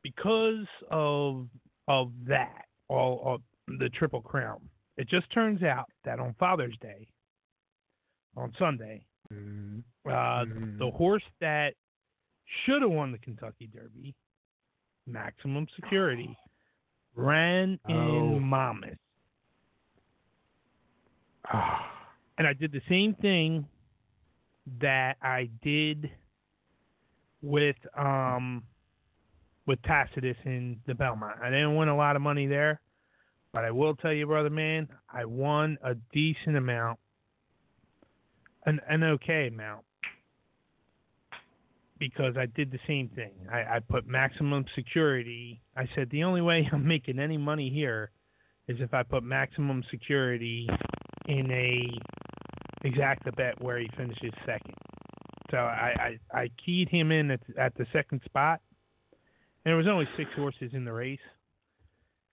because 0.03 0.65
of 0.89 1.47
of 1.87 2.11
that, 2.27 2.65
all 2.87 3.21
of 3.25 3.41
the 3.79 3.89
Triple 3.89 4.21
Crown, 4.21 4.59
it 4.97 5.07
just 5.09 5.29
turns 5.33 5.63
out 5.63 5.89
that 6.05 6.19
on 6.19 6.35
Father's 6.39 6.77
Day, 6.81 7.07
on 8.37 8.53
Sunday, 8.57 9.05
Mm, 9.31 9.81
uh, 10.05 10.09
mm. 10.09 10.77
the 10.77 10.91
horse 10.91 11.23
that 11.39 11.73
should 12.65 12.81
have 12.81 12.91
won 12.91 13.13
the 13.13 13.17
Kentucky 13.19 13.67
Derby, 13.73 14.13
Maximum 15.07 15.67
Security, 15.75 16.35
ran 17.15 17.79
Oh. 17.87 17.91
in 17.91 18.41
Monmouth. 18.43 18.97
And 22.37 22.47
I 22.47 22.53
did 22.53 22.71
the 22.71 22.81
same 22.89 23.13
thing 23.15 23.67
that 24.79 25.17
I 25.21 25.47
did 25.61 26.09
with 27.41 27.75
um 27.97 28.63
with 29.67 29.81
Tacitus 29.83 30.37
in 30.45 30.77
the 30.87 30.95
Belmont. 30.95 31.37
I 31.41 31.49
didn't 31.49 31.75
win 31.75 31.87
a 31.87 31.95
lot 31.95 32.15
of 32.15 32.21
money 32.21 32.47
there, 32.47 32.81
but 33.53 33.63
I 33.63 33.71
will 33.71 33.95
tell 33.95 34.11
you, 34.11 34.25
brother 34.25 34.49
man, 34.49 34.87
I 35.11 35.25
won 35.25 35.77
a 35.83 35.95
decent 36.13 36.57
amount, 36.57 36.99
an 38.65 38.79
an 38.89 39.03
okay 39.03 39.47
amount, 39.47 39.85
because 41.99 42.35
I 42.37 42.47
did 42.47 42.71
the 42.71 42.79
same 42.87 43.09
thing. 43.09 43.33
I, 43.51 43.75
I 43.75 43.79
put 43.79 44.07
maximum 44.07 44.65
security. 44.75 45.61
I 45.77 45.87
said 45.95 46.09
the 46.09 46.23
only 46.23 46.41
way 46.41 46.67
I'm 46.73 46.87
making 46.87 47.19
any 47.19 47.37
money 47.37 47.69
here 47.69 48.11
is 48.67 48.77
if 48.79 48.93
I 48.93 49.03
put 49.03 49.23
maximum 49.23 49.83
security 49.91 50.67
in 51.27 51.51
a 51.51 52.87
exacta 52.87 53.35
bet 53.35 53.61
where 53.61 53.77
he 53.77 53.87
finishes 53.95 54.31
second. 54.45 54.73
So 55.51 55.57
I, 55.57 56.17
I, 56.33 56.39
I 56.39 56.49
keyed 56.65 56.89
him 56.89 57.11
in 57.11 57.31
at, 57.31 57.41
at 57.57 57.75
the 57.75 57.85
second 57.91 58.21
spot, 58.25 58.61
and 59.11 59.71
there 59.71 59.75
was 59.75 59.87
only 59.87 60.07
six 60.17 60.29
horses 60.35 60.71
in 60.73 60.85
the 60.85 60.93
race, 60.93 61.19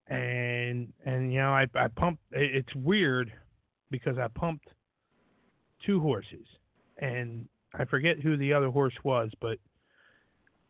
and 0.06 0.92
and 1.04 1.32
you 1.32 1.40
know 1.40 1.50
I 1.50 1.66
I 1.74 1.88
pumped. 1.88 2.22
It's 2.32 2.74
weird 2.74 3.32
because 3.90 4.16
I 4.18 4.28
pumped 4.28 4.68
two 5.84 6.00
horses, 6.00 6.46
and 6.98 7.48
I 7.74 7.84
forget 7.84 8.20
who 8.20 8.36
the 8.36 8.52
other 8.52 8.70
horse 8.70 8.94
was, 9.02 9.30
but 9.40 9.58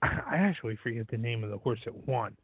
I 0.02 0.36
actually 0.36 0.78
forget 0.82 1.06
the 1.10 1.18
name 1.18 1.44
of 1.44 1.50
the 1.50 1.58
horse 1.58 1.80
that 1.84 1.94
won. 2.08 2.36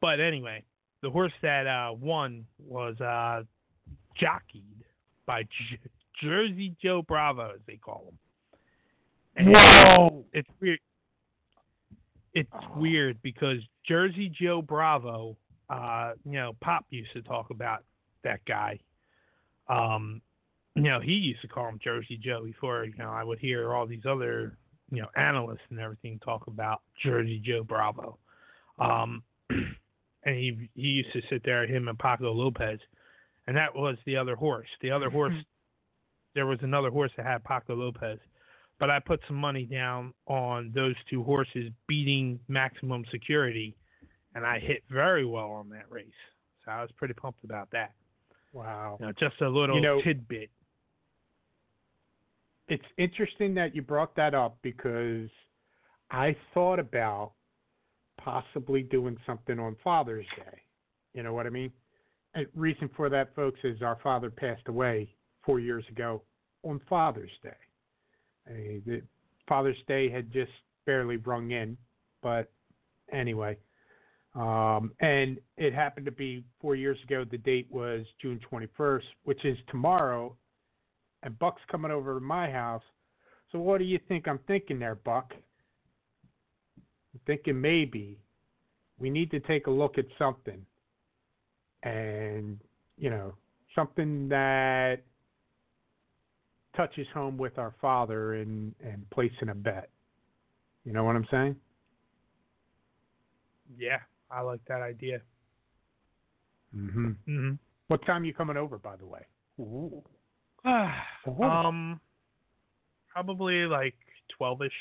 But 0.00 0.20
anyway, 0.20 0.64
the 1.02 1.10
horse 1.10 1.32
that 1.42 1.66
uh, 1.66 1.92
won 1.94 2.46
was 2.58 3.00
uh, 3.00 3.42
jockeyed 4.18 4.84
by 5.26 5.42
J- 5.42 5.78
Jersey 6.22 6.76
Joe 6.82 7.02
Bravo, 7.02 7.52
as 7.54 7.60
they 7.66 7.76
call 7.76 8.06
him. 8.08 8.18
And 9.36 9.48
Whoa! 9.54 10.24
It's 10.32 10.48
weird. 10.60 10.78
it's 12.34 12.48
Oh. 12.52 12.78
weird 12.78 13.20
because 13.22 13.58
Jersey 13.86 14.28
Joe 14.28 14.60
Bravo, 14.62 15.36
uh, 15.70 16.12
you 16.24 16.32
know, 16.32 16.52
Pop 16.60 16.86
used 16.90 17.12
to 17.12 17.22
talk 17.22 17.50
about 17.50 17.84
that 18.22 18.44
guy. 18.44 18.80
Um, 19.68 20.20
you 20.74 20.82
know, 20.82 21.00
he 21.00 21.12
used 21.12 21.40
to 21.42 21.48
call 21.48 21.68
him 21.68 21.78
Jersey 21.82 22.16
Joe 22.16 22.44
before, 22.44 22.84
you 22.84 22.94
know, 22.98 23.10
I 23.10 23.22
would 23.22 23.38
hear 23.38 23.72
all 23.72 23.86
these 23.86 24.04
other, 24.06 24.56
you 24.90 25.00
know, 25.00 25.08
analysts 25.16 25.62
and 25.70 25.78
everything 25.78 26.18
talk 26.18 26.46
about 26.48 26.82
Jersey 27.02 27.38
Joe 27.44 27.62
Bravo. 27.62 28.18
Um, 28.78 29.22
and 29.50 30.36
he 30.36 30.68
he 30.74 30.88
used 30.88 31.12
to 31.12 31.22
sit 31.30 31.42
there, 31.44 31.66
him 31.66 31.86
and 31.88 31.98
Paco 31.98 32.32
Lopez, 32.32 32.80
and 33.46 33.56
that 33.56 33.74
was 33.74 33.96
the 34.04 34.16
other 34.16 34.34
horse. 34.34 34.68
The 34.80 34.90
other 34.90 35.10
horse, 35.10 35.34
there 36.34 36.46
was 36.46 36.58
another 36.62 36.90
horse 36.90 37.12
that 37.16 37.26
had 37.26 37.44
Paco 37.44 37.74
Lopez, 37.76 38.18
but 38.78 38.90
I 38.90 38.98
put 38.98 39.20
some 39.26 39.36
money 39.36 39.64
down 39.64 40.12
on 40.26 40.72
those 40.74 40.94
two 41.08 41.22
horses 41.22 41.70
beating 41.86 42.40
maximum 42.48 43.04
security, 43.10 43.76
and 44.34 44.44
I 44.44 44.58
hit 44.58 44.82
very 44.90 45.24
well 45.24 45.50
on 45.50 45.68
that 45.70 45.90
race. 45.90 46.06
So 46.64 46.70
I 46.72 46.80
was 46.82 46.90
pretty 46.96 47.14
pumped 47.14 47.44
about 47.44 47.70
that. 47.72 47.92
Wow. 48.52 48.96
You 49.00 49.06
know, 49.06 49.12
just 49.12 49.40
a 49.40 49.48
little 49.48 49.76
You 49.76 49.82
know- 49.82 50.00
tidbit. 50.02 50.50
It's 52.68 52.84
interesting 52.96 53.54
that 53.54 53.74
you 53.74 53.82
brought 53.82 54.16
that 54.16 54.34
up 54.34 54.56
because 54.62 55.28
I 56.10 56.34
thought 56.54 56.78
about 56.78 57.32
possibly 58.16 58.82
doing 58.82 59.18
something 59.26 59.58
on 59.58 59.76
Father's 59.84 60.26
Day. 60.36 60.62
You 61.12 61.22
know 61.22 61.34
what 61.34 61.46
I 61.46 61.50
mean? 61.50 61.70
And 62.34 62.46
reason 62.54 62.88
for 62.96 63.08
that, 63.10 63.34
folks, 63.34 63.60
is 63.64 63.82
our 63.82 63.98
father 64.02 64.30
passed 64.30 64.66
away 64.68 65.14
four 65.44 65.60
years 65.60 65.84
ago 65.90 66.22
on 66.62 66.80
Father's 66.88 67.30
Day. 67.42 67.50
Uh, 68.48 68.80
the 68.86 69.02
Father's 69.48 69.76
Day 69.86 70.08
had 70.10 70.32
just 70.32 70.52
barely 70.86 71.16
rung 71.16 71.50
in, 71.50 71.76
but 72.22 72.50
anyway. 73.12 73.56
Um, 74.34 74.92
and 75.00 75.38
it 75.56 75.72
happened 75.72 76.06
to 76.06 76.12
be 76.12 76.44
four 76.60 76.74
years 76.74 76.98
ago. 77.04 77.24
The 77.24 77.38
date 77.38 77.68
was 77.70 78.04
June 78.20 78.40
21st, 78.50 79.02
which 79.24 79.44
is 79.44 79.56
tomorrow. 79.68 80.36
And 81.22 81.38
Buck's 81.38 81.62
coming 81.70 81.90
over 81.90 82.14
to 82.14 82.20
my 82.20 82.50
house. 82.50 82.82
So 83.52 83.58
what 83.58 83.78
do 83.78 83.84
you 83.84 84.00
think 84.08 84.26
I'm 84.26 84.40
thinking 84.46 84.78
there, 84.78 84.96
Buck? 84.96 85.32
I'm 85.32 87.20
thinking 87.26 87.60
maybe 87.60 88.18
we 88.98 89.08
need 89.08 89.30
to 89.30 89.40
take 89.40 89.68
a 89.68 89.70
look 89.70 89.98
at 89.98 90.06
something. 90.18 90.66
And, 91.84 92.58
you 92.98 93.10
know, 93.10 93.34
something 93.74 94.28
that 94.28 95.02
touches 96.76 97.06
home 97.14 97.36
with 97.36 97.58
our 97.58 97.74
father 97.80 98.34
and, 98.34 98.74
and 98.84 99.08
placing 99.10 99.48
a 99.50 99.54
bet. 99.54 99.90
You 100.84 100.92
know 100.92 101.04
what 101.04 101.16
I'm 101.16 101.26
saying? 101.30 101.56
Yeah, 103.78 103.98
I 104.30 104.40
like 104.42 104.60
that 104.68 104.82
idea. 104.82 105.20
Mm-hmm. 106.76 107.10
hmm 107.26 107.50
What 107.88 108.04
time 108.04 108.24
you 108.24 108.34
coming 108.34 108.56
over, 108.56 108.78
by 108.78 108.96
the 108.96 109.06
way? 109.06 109.26
Ooh. 109.60 110.02
um, 111.42 112.00
probably 113.12 113.66
like 113.66 113.94
twelve-ish. 114.36 114.72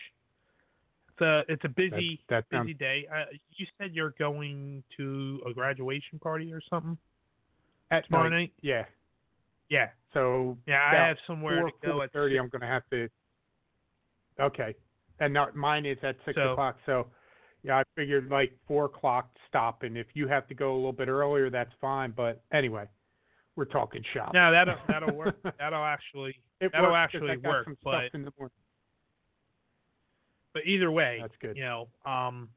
It's 1.11 1.21
a 1.21 1.43
it's 1.47 1.63
a 1.63 1.69
busy 1.69 2.19
that 2.29 2.45
sounds- 2.51 2.65
busy 2.65 2.73
day. 2.73 3.07
Uh, 3.13 3.25
you 3.55 3.67
said 3.77 3.91
you're 3.93 4.15
going 4.17 4.83
to 4.97 5.41
a 5.47 5.53
graduation 5.53 6.17
party 6.19 6.51
or 6.51 6.61
something 6.69 6.97
At 7.91 8.05
tomorrow 8.05 8.29
night. 8.29 8.35
night. 8.37 8.53
Yeah. 8.61 8.85
Yeah, 9.73 9.89
So 10.13 10.57
yeah. 10.67 10.81
I 10.91 11.07
have 11.07 11.17
somewhere 11.25 11.63
to 11.63 11.71
go 11.87 12.01
at 12.03 12.11
thirty. 12.13 12.37
I'm 12.37 12.47
going 12.49 12.61
to 12.61 12.67
have 12.67 12.83
to. 12.91 13.07
Okay, 14.39 14.75
and 15.19 15.33
not, 15.33 15.55
mine 15.55 15.85
is 15.85 15.97
at 16.03 16.15
six 16.25 16.35
So- 16.35 16.51
o'clock. 16.51 16.77
So, 16.85 17.07
yeah, 17.63 17.77
I 17.79 17.83
figured 17.95 18.29
like 18.29 18.51
four 18.67 18.85
o'clock 18.85 19.29
stop, 19.49 19.81
and 19.83 19.97
if 19.97 20.07
you 20.13 20.27
have 20.27 20.47
to 20.49 20.53
go 20.53 20.73
a 20.73 20.75
little 20.75 20.91
bit 20.93 21.07
earlier, 21.07 21.49
that's 21.49 21.71
fine. 21.81 22.11
But 22.15 22.43
anyway, 22.53 22.85
we're 23.55 23.65
talking 23.65 24.03
shop. 24.13 24.33
No, 24.33 24.51
that'll 24.51 24.75
that'll 24.87 25.15
work. 25.15 25.37
That'll 25.57 25.83
actually 25.83 26.35
it 26.61 26.71
that'll 26.71 26.95
actually 26.95 27.37
work, 27.37 27.65
Some 27.65 27.77
but- 27.83 27.91
stuff 27.91 28.03
in 28.13 28.25
the 28.25 28.33
morning. 28.37 28.53
But 30.53 30.63
either 30.67 30.91
way, 30.91 31.17
That's 31.19 31.33
good. 31.41 31.57
you 31.57 31.63
know, 31.63 31.87
um, 32.05 32.49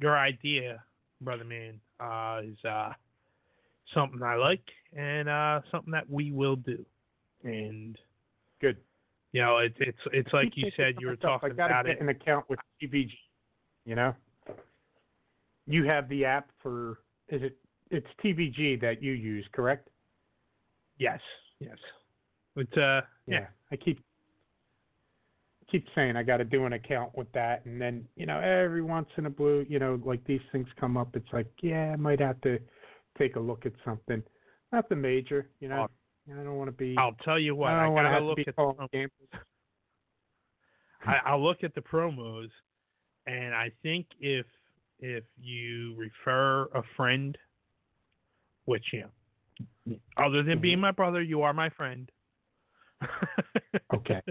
your 0.00 0.16
idea, 0.16 0.82
brother 1.20 1.44
man, 1.44 1.78
uh, 2.00 2.40
is 2.42 2.56
uh, 2.64 2.92
something 3.94 4.22
I 4.22 4.36
like 4.36 4.64
and 4.96 5.28
uh, 5.28 5.60
something 5.70 5.92
that 5.92 6.08
we 6.08 6.32
will 6.32 6.56
do. 6.56 6.84
And 7.44 7.96
Good. 8.60 8.76
you 9.32 9.42
know, 9.42 9.58
it's 9.58 9.76
it's 9.80 9.98
it's 10.12 10.32
like 10.32 10.52
you 10.54 10.70
said, 10.76 10.94
you 11.00 11.08
were 11.08 11.16
talking 11.16 11.50
I 11.50 11.54
gotta 11.54 11.72
about 11.72 11.86
get 11.86 11.96
it. 11.96 12.02
an 12.02 12.08
account 12.08 12.48
with 12.48 12.60
TVG. 12.82 13.10
You 13.84 13.96
know, 13.96 14.14
you 15.66 15.84
have 15.84 16.08
the 16.08 16.24
app 16.24 16.50
for. 16.62 17.00
Is 17.28 17.42
it? 17.42 17.56
It's 17.90 18.06
TVG 18.24 18.80
that 18.80 19.02
you 19.02 19.12
use, 19.12 19.44
correct? 19.52 19.88
Yes, 20.98 21.20
yes. 21.58 21.76
But 22.54 22.78
uh, 22.78 23.00
yeah, 23.26 23.46
I 23.70 23.76
keep 23.76 24.02
keep 25.70 25.86
saying 25.94 26.16
I 26.16 26.22
got 26.22 26.36
to 26.36 26.44
do 26.44 26.66
an 26.66 26.74
account 26.74 27.16
with 27.16 27.30
that, 27.32 27.64
and 27.64 27.80
then 27.80 28.06
you 28.14 28.26
know 28.26 28.38
every 28.38 28.82
once 28.82 29.08
in 29.16 29.26
a 29.26 29.30
blue, 29.30 29.66
you 29.68 29.78
know, 29.78 30.00
like 30.04 30.24
these 30.24 30.40
things 30.52 30.68
come 30.78 30.96
up. 30.96 31.16
It's 31.16 31.32
like, 31.32 31.50
yeah, 31.60 31.90
I 31.92 31.96
might 31.96 32.20
have 32.20 32.40
to 32.42 32.58
take 33.18 33.36
a 33.36 33.40
look 33.40 33.66
at 33.66 33.72
something. 33.84 34.22
Nothing 34.72 35.00
major, 35.00 35.48
you 35.60 35.68
know. 35.68 35.88
I 36.30 36.34
don't 36.44 36.56
want 36.56 36.68
to 36.68 36.72
be. 36.72 36.96
I'll 36.96 37.16
tell 37.24 37.38
you 37.38 37.54
what. 37.54 37.70
I 37.72 37.80
I, 37.80 37.84
don't 37.84 37.94
want 37.94 38.06
to 38.06 38.10
gotta 38.10 38.24
look 38.24 38.38
at 38.38 38.56
the, 38.56 38.88
games. 38.92 39.10
I, 41.06 41.16
I'll 41.26 41.42
look 41.42 41.64
at 41.64 41.74
the 41.74 41.80
promos, 41.80 42.48
and 43.26 43.54
I 43.54 43.72
think 43.82 44.06
if 44.20 44.46
if 45.00 45.24
you 45.36 45.96
refer 45.96 46.68
a 46.74 46.82
friend, 46.96 47.36
which 48.66 48.84
you 48.92 49.04
know, 49.86 49.96
other 50.16 50.42
than 50.42 50.60
being 50.60 50.78
Mhm. 50.78 50.82
my 50.82 50.90
brother, 50.92 51.20
you 51.20 51.42
are 51.42 51.52
my 51.52 51.68
friend. 51.70 52.10
Okay. 53.94 54.22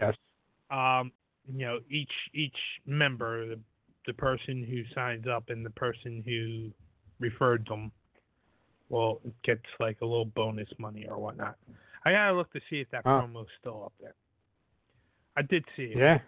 Yes. 0.00 0.14
um, 0.70 1.12
you 1.46 1.64
know, 1.66 1.80
each 1.88 2.12
each 2.34 2.56
member, 2.84 3.46
the, 3.46 3.60
the 4.06 4.12
person 4.12 4.62
who 4.62 4.84
signs 4.94 5.26
up 5.26 5.48
and 5.48 5.64
the 5.64 5.70
person 5.70 6.22
who 6.24 6.70
referred 7.20 7.66
them, 7.66 7.90
well, 8.88 9.20
gets 9.44 9.62
like 9.80 9.98
a 10.00 10.06
little 10.06 10.24
bonus 10.24 10.68
money 10.78 11.06
or 11.08 11.18
whatnot. 11.18 11.56
I 12.04 12.12
gotta 12.12 12.36
look 12.36 12.52
to 12.52 12.60
see 12.70 12.80
if 12.80 12.90
that 12.90 13.02
Oh. 13.04 13.20
promo's 13.20 13.48
still 13.60 13.84
up 13.84 13.92
there. 14.00 14.14
I 15.36 15.42
did 15.42 15.64
see 15.76 15.84
it, 15.84 15.96
Yeah. 15.96 16.18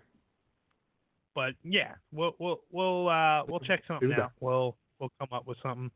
but 1.34 1.54
yeah, 1.64 1.94
we'll 2.12 2.34
we'll 2.38 2.60
we'll 2.70 3.08
uh 3.08 3.44
we'll 3.48 3.60
check 3.60 3.82
something 3.88 4.12
out. 4.12 4.32
We'll 4.40 4.76
we'll 4.98 5.12
come 5.18 5.28
up 5.32 5.46
with 5.46 5.58
something. 5.62 5.90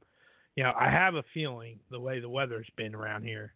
You 0.56 0.62
know, 0.64 0.72
I 0.78 0.88
have 0.90 1.14
a 1.16 1.24
feeling 1.34 1.80
the 1.90 2.00
way 2.00 2.20
the 2.20 2.28
weather's 2.28 2.68
been 2.76 2.94
around 2.94 3.24
here 3.24 3.52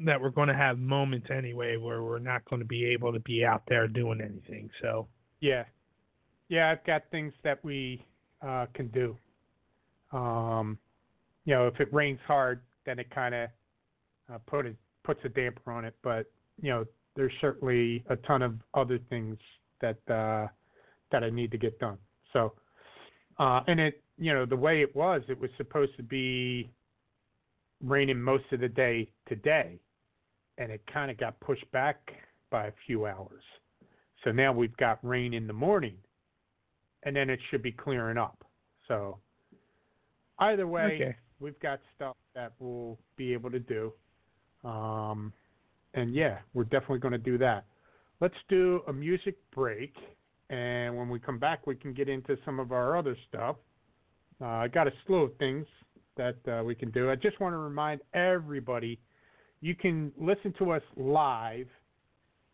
that 0.00 0.20
we're 0.20 0.30
going 0.30 0.48
to 0.48 0.54
have 0.54 0.78
moments 0.78 1.28
anyway 1.30 1.76
where 1.78 2.02
we're 2.02 2.18
not 2.18 2.44
going 2.44 2.60
to 2.60 2.66
be 2.66 2.84
able 2.84 3.12
to 3.12 3.20
be 3.20 3.44
out 3.44 3.62
there 3.66 3.88
doing 3.88 4.20
anything. 4.20 4.70
So 4.82 5.08
Yeah. 5.40 5.64
Yeah, 6.48 6.70
I've 6.70 6.84
got 6.84 7.02
things 7.10 7.32
that 7.42 7.62
we 7.64 8.04
uh, 8.40 8.66
can 8.74 8.88
do. 8.88 9.16
Um, 10.12 10.78
you 11.46 11.54
know, 11.54 11.68
if 11.68 11.80
it 11.80 11.90
rains 11.94 12.18
hard, 12.26 12.60
then 12.84 12.98
it 12.98 13.08
kind 13.10 13.34
of 13.34 13.48
uh, 14.32 14.38
put 14.46 14.66
puts 15.04 15.20
a 15.24 15.28
damper 15.30 15.72
on 15.72 15.84
it. 15.86 15.94
But 16.02 16.30
you 16.60 16.70
know, 16.70 16.84
there's 17.14 17.32
certainly 17.40 18.04
a 18.10 18.16
ton 18.16 18.42
of 18.42 18.56
other 18.74 18.98
things 19.08 19.38
that 19.80 19.96
uh, 20.10 20.48
that 21.10 21.24
I 21.24 21.30
need 21.30 21.50
to 21.52 21.58
get 21.58 21.78
done. 21.78 21.96
So, 22.32 22.52
uh, 23.38 23.60
and 23.68 23.80
it, 23.80 24.02
you 24.18 24.34
know, 24.34 24.44
the 24.44 24.56
way 24.56 24.82
it 24.82 24.94
was, 24.94 25.22
it 25.28 25.40
was 25.40 25.50
supposed 25.56 25.96
to 25.96 26.02
be 26.02 26.68
raining 27.82 28.20
most 28.20 28.44
of 28.52 28.60
the 28.60 28.68
day 28.68 29.08
today, 29.28 29.78
and 30.58 30.72
it 30.72 30.82
kind 30.92 31.10
of 31.10 31.16
got 31.16 31.38
pushed 31.40 31.70
back 31.70 32.10
by 32.50 32.66
a 32.66 32.72
few 32.86 33.06
hours. 33.06 33.42
So 34.24 34.32
now 34.32 34.52
we've 34.52 34.76
got 34.78 34.98
rain 35.02 35.34
in 35.34 35.46
the 35.46 35.52
morning, 35.52 35.96
and 37.04 37.14
then 37.14 37.30
it 37.30 37.38
should 37.50 37.62
be 37.62 37.72
clearing 37.72 38.18
up. 38.18 38.44
So 38.88 39.18
either 40.40 40.66
way, 40.66 40.98
Okay. 41.00 41.16
We've 41.40 41.58
got 41.60 41.80
stuff 41.94 42.16
that 42.34 42.52
we'll 42.58 42.98
be 43.16 43.32
able 43.32 43.50
to 43.50 43.60
do. 43.60 43.92
Um, 44.64 45.32
and 45.94 46.14
yeah, 46.14 46.38
we're 46.54 46.64
definitely 46.64 46.98
going 46.98 47.12
to 47.12 47.18
do 47.18 47.38
that. 47.38 47.64
Let's 48.20 48.34
do 48.48 48.80
a 48.88 48.92
music 48.92 49.36
break, 49.54 49.94
and 50.48 50.96
when 50.96 51.08
we 51.08 51.18
come 51.18 51.38
back, 51.38 51.66
we 51.66 51.76
can 51.76 51.92
get 51.92 52.08
into 52.08 52.36
some 52.44 52.58
of 52.58 52.72
our 52.72 52.96
other 52.96 53.16
stuff. 53.28 53.56
Uh, 54.40 54.46
I 54.46 54.68
got 54.68 54.86
a 54.86 54.92
slew 55.06 55.24
of 55.24 55.36
things 55.38 55.66
that 56.16 56.36
uh, 56.48 56.64
we 56.64 56.74
can 56.74 56.90
do. 56.90 57.10
I 57.10 57.14
just 57.14 57.38
want 57.40 57.52
to 57.52 57.58
remind 57.58 58.00
everybody 58.14 58.98
you 59.60 59.74
can 59.74 60.12
listen 60.18 60.54
to 60.58 60.72
us 60.72 60.82
live 60.96 61.66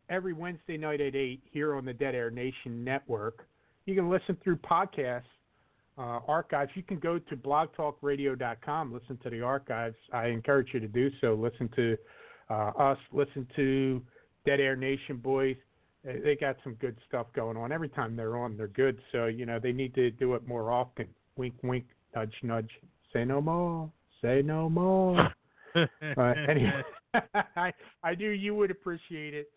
every 0.08 0.32
Wednesday 0.32 0.76
night 0.76 1.00
at 1.00 1.14
8 1.14 1.42
here 1.50 1.74
on 1.74 1.84
the 1.84 1.92
Dead 1.92 2.14
Air 2.14 2.30
Nation 2.30 2.84
Network. 2.84 3.46
You 3.86 3.94
can 3.94 4.10
listen 4.10 4.36
through 4.42 4.56
podcasts, 4.56 5.22
uh, 5.98 6.20
archives. 6.26 6.70
You 6.74 6.82
can 6.82 6.98
go 6.98 7.18
to 7.18 7.36
blogtalkradio.com, 7.36 8.92
listen 8.92 9.18
to 9.22 9.30
the 9.30 9.42
archives. 9.42 9.96
I 10.12 10.28
encourage 10.28 10.68
you 10.72 10.80
to 10.80 10.88
do 10.88 11.10
so. 11.20 11.34
Listen 11.34 11.68
to 11.76 11.96
uh, 12.50 12.72
us, 12.78 12.98
listen 13.12 13.46
to 13.56 14.02
Dead 14.44 14.60
Air 14.60 14.76
Nation 14.76 15.16
Boys, 15.16 15.56
They, 16.04 16.36
got 16.40 16.56
some 16.64 16.74
good 16.74 16.96
stuff 17.08 17.26
going 17.34 17.56
on. 17.56 17.72
Every 17.72 17.88
time 17.88 18.16
they're 18.16 18.36
on, 18.36 18.56
they're 18.56 18.68
good. 18.68 18.98
So 19.12 19.26
you 19.26 19.46
know 19.46 19.58
they 19.58 19.72
need 19.72 19.94
to 19.94 20.10
do 20.10 20.34
it 20.34 20.46
more 20.46 20.70
often. 20.70 21.06
Wink, 21.36 21.54
wink, 21.62 21.84
nudge, 22.14 22.34
nudge. 22.42 22.70
Say 23.12 23.24
no 23.24 23.40
more. 23.40 23.90
Say 24.20 24.42
no 24.42 24.68
more. 24.68 25.32
but 25.74 26.38
anyway, 26.48 26.82
I 27.56 27.72
I 28.02 28.14
knew 28.16 28.30
you 28.30 28.54
would 28.54 28.70
appreciate 28.70 29.34
it. 29.34 29.50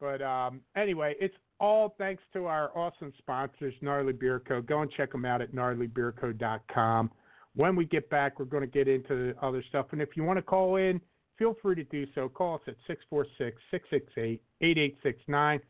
But 0.00 0.22
um, 0.22 0.62
anyway, 0.76 1.14
it's 1.20 1.34
all 1.60 1.94
thanks 1.98 2.22
to 2.32 2.46
our 2.46 2.76
awesome 2.76 3.12
sponsors, 3.18 3.74
Gnarly 3.82 4.14
Beard 4.14 4.46
Co. 4.48 4.62
Go 4.62 4.80
and 4.80 4.90
check 4.90 5.12
them 5.12 5.26
out 5.26 5.42
at 5.42 5.52
gnarlybeardco.com. 5.52 7.10
When 7.54 7.76
we 7.76 7.84
get 7.84 8.08
back, 8.08 8.38
we're 8.38 8.46
going 8.46 8.62
to 8.62 8.70
get 8.70 8.88
into 8.88 9.08
the 9.32 9.46
other 9.46 9.62
stuff. 9.68 9.86
And 9.92 10.00
if 10.00 10.10
you 10.16 10.24
want 10.24 10.38
to 10.38 10.42
call 10.42 10.76
in, 10.76 11.00
feel 11.38 11.54
free 11.60 11.74
to 11.74 11.84
do 11.84 12.06
so. 12.14 12.28
Call 12.28 12.54
us 12.54 12.60
at 12.66 12.76
646 12.86 13.60
668 13.70 14.42
8869. 14.62 15.60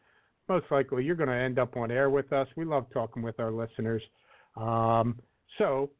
Most 0.48 0.66
likely, 0.70 1.04
you're 1.04 1.16
going 1.16 1.28
to 1.28 1.34
end 1.34 1.58
up 1.58 1.76
on 1.76 1.90
air 1.90 2.10
with 2.10 2.32
us. 2.32 2.46
We 2.56 2.64
love 2.64 2.86
talking 2.92 3.22
with 3.22 3.40
our 3.40 3.50
listeners. 3.50 4.02
Um, 4.56 5.18
so, 5.58 5.90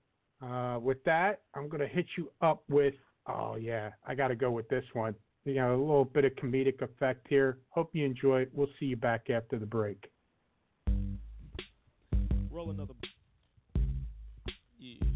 uh, 0.45 0.79
with 0.81 1.03
that, 1.05 1.43
I'm 1.55 1.69
going 1.69 1.81
to 1.81 1.89
hit 1.89 2.07
you 2.17 2.31
up 2.43 2.63
with, 2.69 2.95
oh, 3.27 3.57
yeah, 3.57 3.91
I 4.07 4.15
got 4.15 4.29
to 4.29 4.37
go 4.37 4.51
with 4.51 4.69
this 4.69 4.85
one 4.93 5.15
you 5.45 5.55
know, 5.55 5.75
a 5.75 5.77
little 5.77 6.05
bit 6.05 6.25
of 6.25 6.33
comedic 6.33 6.83
effect 6.83 7.27
here. 7.29 7.59
Hope 7.71 7.91
you 7.93 8.05
enjoy 8.05 8.43
it. 8.43 8.51
We'll 8.53 8.69
see 8.79 8.87
you 8.87 8.97
back 8.97 9.31
after 9.31 9.59
the 9.59 9.67
break. 9.67 10.11
Roll 12.51 12.71
another. 12.71 12.95
Yeah. 14.79 15.11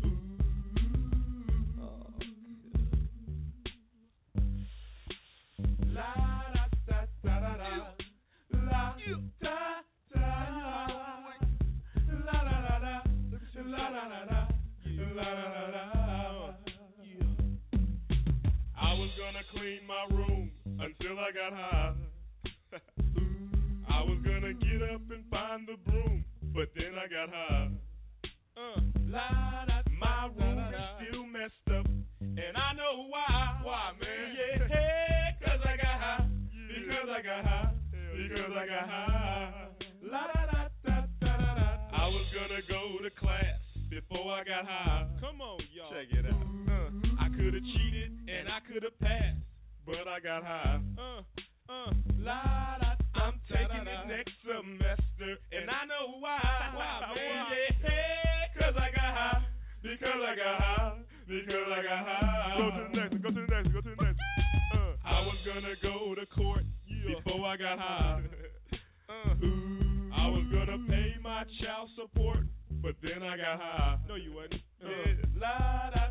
Clean 19.64 19.80
my 19.88 20.04
room 20.14 20.50
until 20.78 21.18
I 21.18 21.32
got 21.32 21.56
high. 21.56 21.94
I 23.88 24.02
was 24.02 24.18
gonna 24.22 24.52
get 24.52 24.82
up 24.92 25.00
and 25.08 25.24
find 25.30 25.66
the 25.66 25.76
broom, 25.90 26.22
but 26.52 26.68
then 26.76 26.92
I 27.00 27.08
got 27.08 27.32
high. 27.32 27.70
Uh, 28.58 28.80
my 29.98 30.28
room 30.36 30.58
is 30.68 31.08
still 31.08 31.24
messed 31.24 31.78
up, 31.78 31.86
and 32.20 32.54
I 32.54 32.74
know 32.74 33.08
why. 33.08 33.60
Why, 33.62 33.92
man? 34.02 34.36
Yeah, 34.36 35.32
cause 35.40 35.60
I 35.64 35.76
got 35.78 35.96
high. 35.98 36.28
Because 36.68 37.08
I 37.08 37.22
got 37.22 37.44
high. 37.46 37.72
Because 37.90 38.52
I 38.52 38.66
got 38.66 38.86
high. 38.86 39.68
La 40.02 40.26
da 40.26 40.44
da 40.44 40.68
da 40.84 41.06
da 41.22 41.36
da 41.36 41.54
da. 41.54 41.68
I 41.90 42.08
was 42.08 42.26
gonna 42.36 42.60
go 42.68 43.02
to 43.02 43.10
class 43.18 43.64
before 43.88 44.30
I 44.30 44.44
got 44.44 44.66
high. 44.66 45.06
Come 45.20 45.40
on, 45.40 45.58
y'all. 45.72 45.88
Check 45.90 46.12
it 46.12 46.26
out. 46.26 46.36
Uh, 46.68 46.90
I 47.18 47.28
could 47.30 47.54
have 47.54 47.64
cheated 47.64 48.12
and 48.28 48.48
I 48.48 48.60
could 48.68 48.82
have 48.82 48.98
passed 49.00 49.40
but 49.86 50.08
I 50.08 50.20
got 50.20 50.44
high. 50.44 50.80
Uh, 50.98 51.72
uh, 51.72 51.92
la, 52.18 52.76
da, 52.80 52.94
I'm 53.14 53.40
taking 53.50 53.86
it 53.86 54.08
next 54.08 54.32
semester, 54.42 55.36
and 55.52 55.70
I 55.70 55.84
know 55.84 56.18
why. 56.20 56.40
Why, 56.74 57.14
man? 57.14 57.46
Yeah, 57.52 57.88
hey, 57.88 58.58
cause 58.58 58.74
I 58.76 58.90
got 58.90 59.14
high. 59.14 59.42
Because 59.82 60.20
I 60.20 60.34
got 60.36 60.60
high. 60.60 60.92
Because 61.28 61.68
I 61.70 61.82
got 61.82 62.06
high. 62.06 62.54
Go 62.58 62.70
to 62.70 62.88
the 62.90 62.96
next, 62.96 63.22
go 63.22 63.28
to 63.28 63.34
the 63.34 63.54
next, 63.54 63.72
go 63.72 63.80
to 63.80 63.90
the 63.96 64.04
next. 64.04 64.20
Uh, 64.74 64.78
I 65.04 65.20
was 65.20 65.36
gonna 65.46 65.74
go 65.82 66.14
to 66.14 66.26
court 66.26 66.64
yeah. 66.86 67.14
before 67.16 67.46
I 67.46 67.56
got 67.56 67.78
high. 67.78 68.22
Uh, 69.06 69.34
I 70.16 70.28
was 70.28 70.44
gonna 70.50 70.78
pay 70.88 71.14
my 71.22 71.44
child 71.60 71.90
support, 71.94 72.38
but 72.82 72.94
then 73.02 73.22
I 73.22 73.36
got 73.36 73.60
high. 73.60 73.98
No, 74.08 74.14
you 74.14 74.32
wasn't. 74.32 74.62
Uh, 74.82 74.88
la, 75.36 75.90
da, 75.90 76.04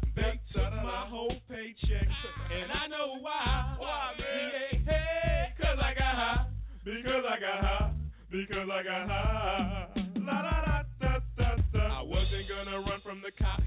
took 0.54 0.72
my 0.84 1.06
whole 1.10 1.36
paycheck, 1.50 2.08
and 2.54 2.72
I 2.72 2.88
know 2.88 3.18
why. 3.22 3.76
Why, 3.80 4.14
man? 4.20 4.84
Yeah, 4.86 4.94
hey, 4.94 5.54
cause 5.60 5.78
I 5.82 5.94
got 5.98 6.16
high. 6.16 6.46
Because 6.86 7.24
I 7.28 7.40
got 7.40 7.60
high. 7.66 7.92
Because 8.32 8.70
I 8.72 8.84
got 8.84 9.08
high. 9.10 9.88
La 10.18 10.42
da 10.42 10.62
da 10.62 10.84
da 11.02 11.20
da 11.38 11.56
da. 11.74 12.00
I 12.00 12.02
wasn't 12.04 12.46
gonna 12.48 12.80
run 12.82 13.02
from 13.04 13.22
the 13.22 13.32
cops, 13.32 13.64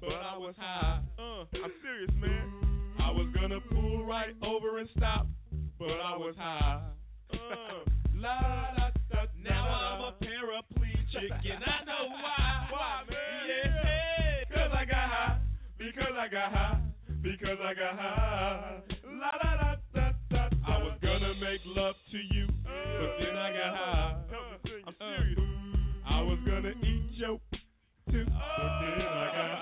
but 0.00 0.12
I 0.12 0.38
was 0.38 0.54
high. 0.58 1.00
Uh, 1.18 1.44
I'm 1.64 1.72
serious, 1.82 2.10
man. 2.18 2.96
I 2.98 3.10
was 3.10 3.28
gonna 3.34 3.60
pull 3.60 4.06
right 4.06 4.34
over 4.42 4.78
and 4.78 4.88
stop, 4.96 5.26
but 5.78 5.90
I 5.90 6.16
was 6.16 6.34
high. 6.38 6.82
Uh, 7.32 7.36
la 8.16 8.40
da 8.76 8.90
da. 9.10 9.26
Now 9.42 9.68
I'm 9.68 10.00
a 10.00 10.12
paraplegic, 10.24 11.52
and 11.52 11.64
I 11.64 11.84
know 11.84 12.08
why. 12.08 12.68
Why, 12.70 13.02
man? 13.10 14.01
Because 15.84 16.14
I 16.16 16.28
got 16.28 16.52
high, 16.52 16.78
because 17.22 17.58
I 17.62 17.74
got 17.74 17.98
high. 17.98 18.80
La 19.04 19.30
da 19.42 19.50
da 19.56 19.74
da 19.94 20.12
da. 20.30 20.48
I 20.66 20.78
was 20.78 20.98
gonna 21.02 21.34
make 21.34 21.60
love 21.66 21.96
to 22.12 22.18
you, 22.34 22.46
but 22.64 23.10
then 23.18 23.36
I 23.36 23.52
got 23.52 23.76
high. 23.76 24.16
I'm 24.86 24.94
serious. 24.98 25.38
I 26.08 26.22
was 26.22 26.38
gonna 26.46 26.72
eat 26.82 27.10
your 27.14 27.38
too, 28.10 28.24
but 28.24 28.80
then 28.80 29.06
I 29.06 29.26
got 29.34 29.56
high. 29.56 29.61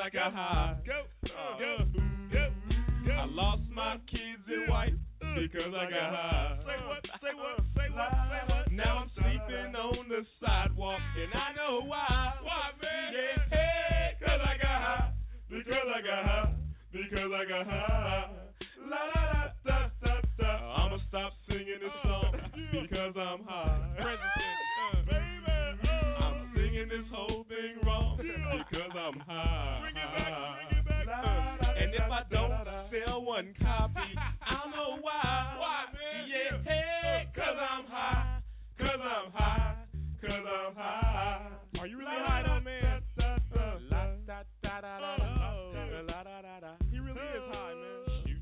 I 0.00 0.08
got 0.08 0.32
high. 0.32 0.76
Go, 0.86 1.02
go, 1.28 1.84
go, 2.32 2.48
go. 3.04 3.12
I 3.12 3.26
lost 3.26 3.62
my 3.70 3.98
kids 4.08 4.40
and 4.48 4.68
wife 4.70 4.96
uh, 5.20 5.34
because 5.36 5.74
I 5.76 5.90
got 5.90 6.08
high. 6.08 6.56
Uh, 6.56 6.64
say 6.64 6.78
what? 6.88 7.04
Say 7.20 7.34
what? 7.36 7.60
Say 7.76 7.88
what? 7.92 8.08
Say 8.08 8.42
what? 8.48 8.72
Now 8.72 9.04
I'm 9.04 9.10
sleeping 9.12 9.76
on 9.76 10.08
the 10.08 10.24
sidewalk 10.40 11.00
and 11.20 11.34
I 11.36 11.52
know 11.52 11.84
why. 11.84 12.32
Why, 12.40 12.72
man? 12.80 13.12
Yeah, 13.12 13.44
hey, 13.52 14.16
cause 14.24 14.40
I 14.40 14.56
got 14.56 14.80
high. 14.80 15.12
Because 15.50 15.88
I 15.92 16.00
got 16.00 16.24
high. 16.24 16.54
Because 16.92 17.30
I 17.36 17.44
got 17.44 17.66
high. 17.66 18.24
La 18.80 18.96
la 19.04 19.22
la 19.36 19.44
da 19.66 19.90
da 20.00 20.14
da. 20.38 20.50
I'ma 20.80 20.96
stop 21.08 21.32
singing 21.46 21.76
this 21.76 21.92
Are 41.80 41.86
you 41.86 41.96
really 41.96 42.10
man? 42.10 43.00
He 46.90 46.98
really 46.98 47.20
is 47.20 47.50
man. 47.50 48.36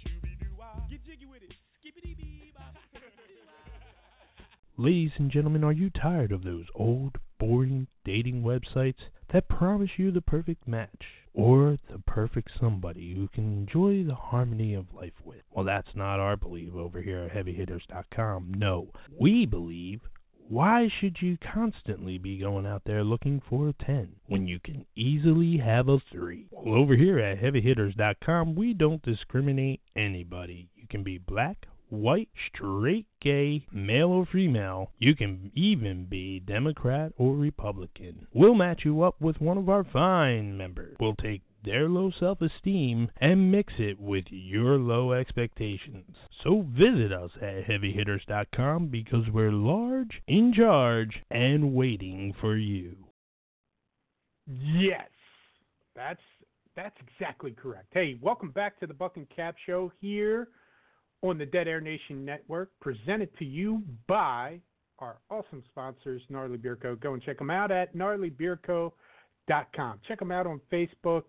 Shooby 0.00 0.38
doo 0.40 0.56
Get 0.88 1.04
jiggy 1.04 1.26
with 1.26 1.42
it. 1.42 1.52
Skippity 1.80 2.14
bee 2.14 2.54
Ladies 4.78 5.10
and 5.18 5.30
gentlemen, 5.30 5.64
are 5.64 5.72
you 5.72 5.90
tired 5.90 6.32
of 6.32 6.44
those 6.44 6.64
old, 6.74 7.18
boring 7.38 7.88
dating 8.06 8.42
websites 8.42 9.10
that 9.34 9.50
promise 9.50 9.90
you 9.98 10.10
the 10.10 10.22
perfect 10.22 10.66
match? 10.66 11.04
or 11.34 11.76
the 11.92 11.98
perfect 12.00 12.50
somebody 12.58 13.14
who 13.14 13.28
can 13.28 13.44
enjoy 13.44 14.02
the 14.02 14.14
harmony 14.14 14.74
of 14.74 14.92
life 14.92 15.12
with. 15.24 15.42
Well, 15.52 15.64
that's 15.64 15.94
not 15.94 16.18
our 16.18 16.36
belief 16.36 16.74
over 16.74 17.00
here 17.00 17.20
at 17.20 17.32
HeavyHitters.com. 17.32 18.54
No, 18.56 18.88
we 19.20 19.46
believe 19.46 20.00
why 20.48 20.88
should 20.98 21.16
you 21.20 21.36
constantly 21.52 22.16
be 22.16 22.38
going 22.38 22.66
out 22.66 22.82
there 22.86 23.04
looking 23.04 23.42
for 23.48 23.68
a 23.68 23.84
10 23.84 24.08
when 24.26 24.46
you 24.46 24.58
can 24.58 24.86
easily 24.96 25.58
have 25.58 25.88
a 25.88 25.98
3? 26.10 26.46
Well, 26.50 26.74
over 26.74 26.96
here 26.96 27.18
at 27.18 27.38
HeavyHitters.com, 27.38 28.54
we 28.54 28.72
don't 28.72 29.02
discriminate 29.02 29.80
anybody. 29.94 30.70
You 30.74 30.86
can 30.88 31.02
be 31.02 31.18
black, 31.18 31.66
white, 31.90 32.30
straight, 32.54 33.06
gay, 33.20 33.66
male 33.72 34.08
or 34.08 34.26
female. 34.26 34.90
You 34.98 35.14
can 35.14 35.52
even 35.54 36.06
be 36.06 36.40
Democrat 36.40 37.12
or 37.18 37.34
Republican. 37.34 38.26
We'll 38.32 38.54
match 38.54 38.82
you 38.84 39.02
up 39.02 39.20
with 39.20 39.40
one 39.40 39.58
of 39.58 39.68
our 39.68 39.84
fine 39.84 40.56
members. 40.56 40.96
We'll 40.98 41.16
take 41.16 41.42
their 41.64 41.88
low 41.88 42.10
self 42.18 42.40
esteem 42.40 43.10
and 43.20 43.50
mix 43.50 43.74
it 43.78 44.00
with 44.00 44.24
your 44.30 44.76
low 44.76 45.12
expectations. 45.12 46.16
So 46.42 46.66
visit 46.76 47.12
us 47.12 47.30
at 47.36 47.66
heavyhitters.com 47.66 48.88
because 48.88 49.24
we're 49.32 49.52
large, 49.52 50.22
in 50.26 50.52
charge, 50.54 51.22
and 51.30 51.74
waiting 51.74 52.34
for 52.40 52.56
you. 52.56 52.96
Yes. 54.46 55.08
That's 55.94 56.20
that's 56.76 56.96
exactly 57.00 57.50
correct. 57.50 57.88
Hey, 57.92 58.18
welcome 58.22 58.52
back 58.52 58.78
to 58.78 58.86
the 58.86 58.94
Buck 58.94 59.14
N' 59.16 59.26
Cap 59.34 59.56
show 59.66 59.90
here 60.00 60.48
on 61.22 61.36
the 61.36 61.46
Dead 61.46 61.66
Air 61.66 61.80
Nation 61.80 62.24
Network, 62.24 62.70
presented 62.80 63.36
to 63.38 63.44
you 63.44 63.82
by 64.06 64.60
our 65.00 65.18
awesome 65.28 65.64
sponsors, 65.68 66.22
Gnarly 66.28 66.56
Beard 66.56 66.80
Co. 66.80 66.94
Go 66.94 67.14
and 67.14 67.22
check 67.22 67.38
them 67.38 67.50
out 67.50 67.72
at 67.72 67.96
gnarlybeardco.com. 67.96 70.00
Check 70.06 70.20
them 70.20 70.30
out 70.30 70.46
on 70.46 70.60
Facebook. 70.72 71.24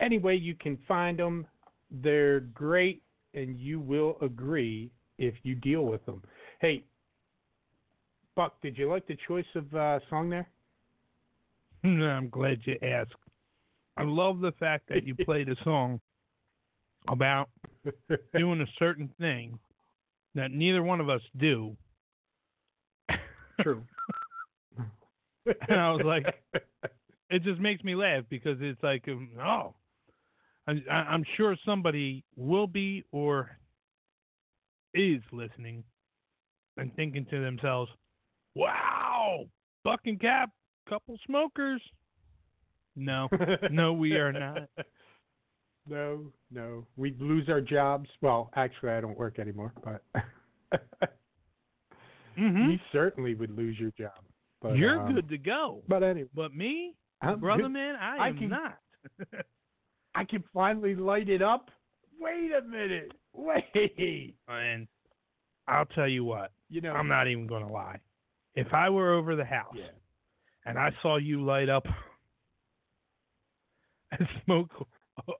Any 0.00 0.18
way 0.18 0.34
you 0.34 0.54
can 0.54 0.78
find 0.86 1.18
them, 1.18 1.46
they're 1.90 2.40
great, 2.40 3.02
and 3.34 3.58
you 3.58 3.80
will 3.80 4.16
agree 4.20 4.90
if 5.18 5.34
you 5.42 5.54
deal 5.54 5.82
with 5.82 6.04
them. 6.06 6.22
Hey, 6.60 6.84
Buck, 8.34 8.60
did 8.60 8.76
you 8.76 8.90
like 8.90 9.06
the 9.06 9.16
choice 9.26 9.46
of 9.54 9.74
uh, 9.74 9.98
song 10.10 10.28
there? 10.28 10.48
I'm 11.84 12.28
glad 12.28 12.58
you 12.64 12.76
asked. 12.82 13.14
I 13.96 14.02
love 14.02 14.40
the 14.40 14.52
fact 14.52 14.88
that 14.88 15.04
you 15.04 15.14
played 15.24 15.48
a 15.48 15.56
song 15.64 16.00
about 17.08 17.48
doing 18.36 18.60
a 18.60 18.66
certain 18.78 19.10
thing 19.18 19.58
that 20.34 20.50
neither 20.50 20.82
one 20.82 21.00
of 21.00 21.08
us 21.08 21.22
do. 21.38 21.76
True. 23.60 23.82
and 25.46 25.80
I 25.80 25.90
was 25.92 26.02
like, 26.04 26.26
it 27.30 27.42
just 27.42 27.58
makes 27.58 27.82
me 27.82 27.94
laugh 27.94 28.24
because 28.28 28.58
it's 28.60 28.82
like, 28.82 29.08
um, 29.08 29.30
oh, 29.40 29.74
I'm, 30.68 30.82
I'm 30.90 31.24
sure 31.36 31.56
somebody 31.64 32.24
will 32.36 32.66
be 32.66 33.04
or 33.12 33.50
is 34.94 35.20
listening 35.32 35.84
and 36.76 36.94
thinking 36.96 37.26
to 37.30 37.40
themselves, 37.40 37.90
wow, 38.54 39.44
Buck 39.84 40.00
N' 40.06 40.18
Cap, 40.18 40.50
couple 40.88 41.18
smokers. 41.26 41.80
No, 42.96 43.28
no, 43.70 43.92
we 43.92 44.14
are 44.16 44.32
not. 44.32 44.68
No, 45.88 46.32
no. 46.50 46.84
We'd 46.96 47.20
lose 47.20 47.48
our 47.48 47.60
jobs. 47.60 48.08
Well, 48.20 48.50
actually, 48.56 48.90
I 48.90 49.00
don't 49.00 49.16
work 49.16 49.38
anymore, 49.38 49.72
but 49.84 50.02
hmm 52.36 52.70
you 52.70 52.78
certainly 52.90 53.36
would 53.36 53.56
lose 53.56 53.78
your 53.78 53.92
job. 53.96 54.10
But, 54.60 54.76
You're 54.76 54.98
um, 55.00 55.14
good 55.14 55.28
to 55.28 55.38
go. 55.38 55.82
But 55.86 56.02
anyway, 56.02 56.28
But 56.34 56.52
me, 56.52 56.96
I'm 57.22 57.38
brother 57.38 57.62
good. 57.64 57.72
man, 57.72 57.94
I, 57.94 58.16
I 58.18 58.28
am 58.30 58.36
can- 58.38 58.48
not. 58.50 58.78
I 60.16 60.24
can 60.24 60.42
finally 60.54 60.94
light 60.94 61.28
it 61.28 61.42
up. 61.42 61.70
Wait 62.18 62.50
a 62.52 62.62
minute. 62.62 63.12
Wait. 63.34 64.34
and 64.48 64.88
I'll 65.68 65.84
tell 65.86 66.08
you 66.08 66.24
what, 66.24 66.52
You 66.70 66.80
know, 66.80 66.92
I'm 66.92 67.08
not 67.08 67.28
even 67.28 67.46
going 67.46 67.66
to 67.66 67.72
lie. 67.72 67.98
If 68.54 68.72
I 68.72 68.88
were 68.88 69.12
over 69.14 69.36
the 69.36 69.44
house 69.44 69.74
Yeah. 69.76 69.90
and 70.64 70.78
I 70.78 70.90
saw 71.02 71.16
you 71.18 71.44
light 71.44 71.68
up 71.68 71.84
and 74.12 74.26
smoke 74.44 74.70
a, 75.28 75.32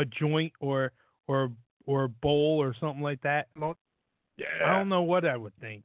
a 0.00 0.04
joint 0.04 0.52
or 0.60 0.92
or 1.28 1.50
or 1.86 2.04
a 2.04 2.08
bowl 2.08 2.58
or 2.60 2.74
something 2.80 3.02
like 3.02 3.20
that, 3.22 3.48
Yeah. 3.56 4.46
I 4.66 4.78
don't 4.78 4.88
know 4.88 5.02
what 5.02 5.24
I 5.24 5.36
would 5.36 5.54
think. 5.60 5.84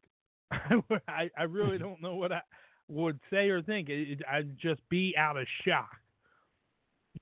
I 0.52 0.76
would- 0.90 1.02
I, 1.08 1.30
I 1.38 1.44
really 1.44 1.78
don't 1.78 2.02
know 2.02 2.16
what 2.16 2.32
I 2.32 2.42
would 2.88 3.20
say 3.30 3.50
or 3.50 3.62
think. 3.62 3.90
It, 3.90 4.12
it, 4.14 4.22
I'd 4.32 4.58
just 4.58 4.82
be 4.90 5.14
out 5.18 5.38
of 5.38 5.46
shock, 5.66 5.90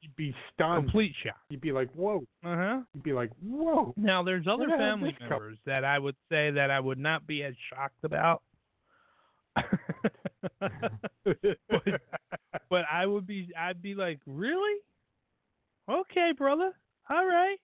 You'd 0.02 0.16
be 0.16 0.36
stunned. 0.54 0.86
complete 0.86 1.14
shock. 1.24 1.36
You'd 1.50 1.62
be 1.62 1.72
like, 1.72 1.90
whoa. 1.94 2.24
Uh 2.44 2.56
huh. 2.56 2.80
You'd 2.94 3.04
be 3.04 3.14
like, 3.14 3.32
whoa. 3.42 3.94
Now, 3.98 4.24
there's 4.24 4.48
other 4.48 4.68
Where 4.68 4.78
family 4.78 5.12
did 5.12 5.16
this 5.16 5.20
come- 5.22 5.30
members 5.30 5.58
that 5.66 5.84
I 5.86 6.00
would 6.00 6.16
say 6.30 6.52
that 6.52 6.70
I 6.72 6.80
would 6.80 6.98
not 7.00 7.26
be 7.28 7.44
as 7.44 7.54
shocked 7.70 8.04
about. 8.04 8.42
but 12.70 12.86
I 12.92 13.06
would 13.06 13.28
be, 13.28 13.50
I'd 13.58 13.82
be 13.82 13.96
like, 13.96 14.20
really? 14.26 14.80
Okay, 15.90 16.32
brother. 16.38 16.72
All 17.10 17.26
right. 17.26 17.58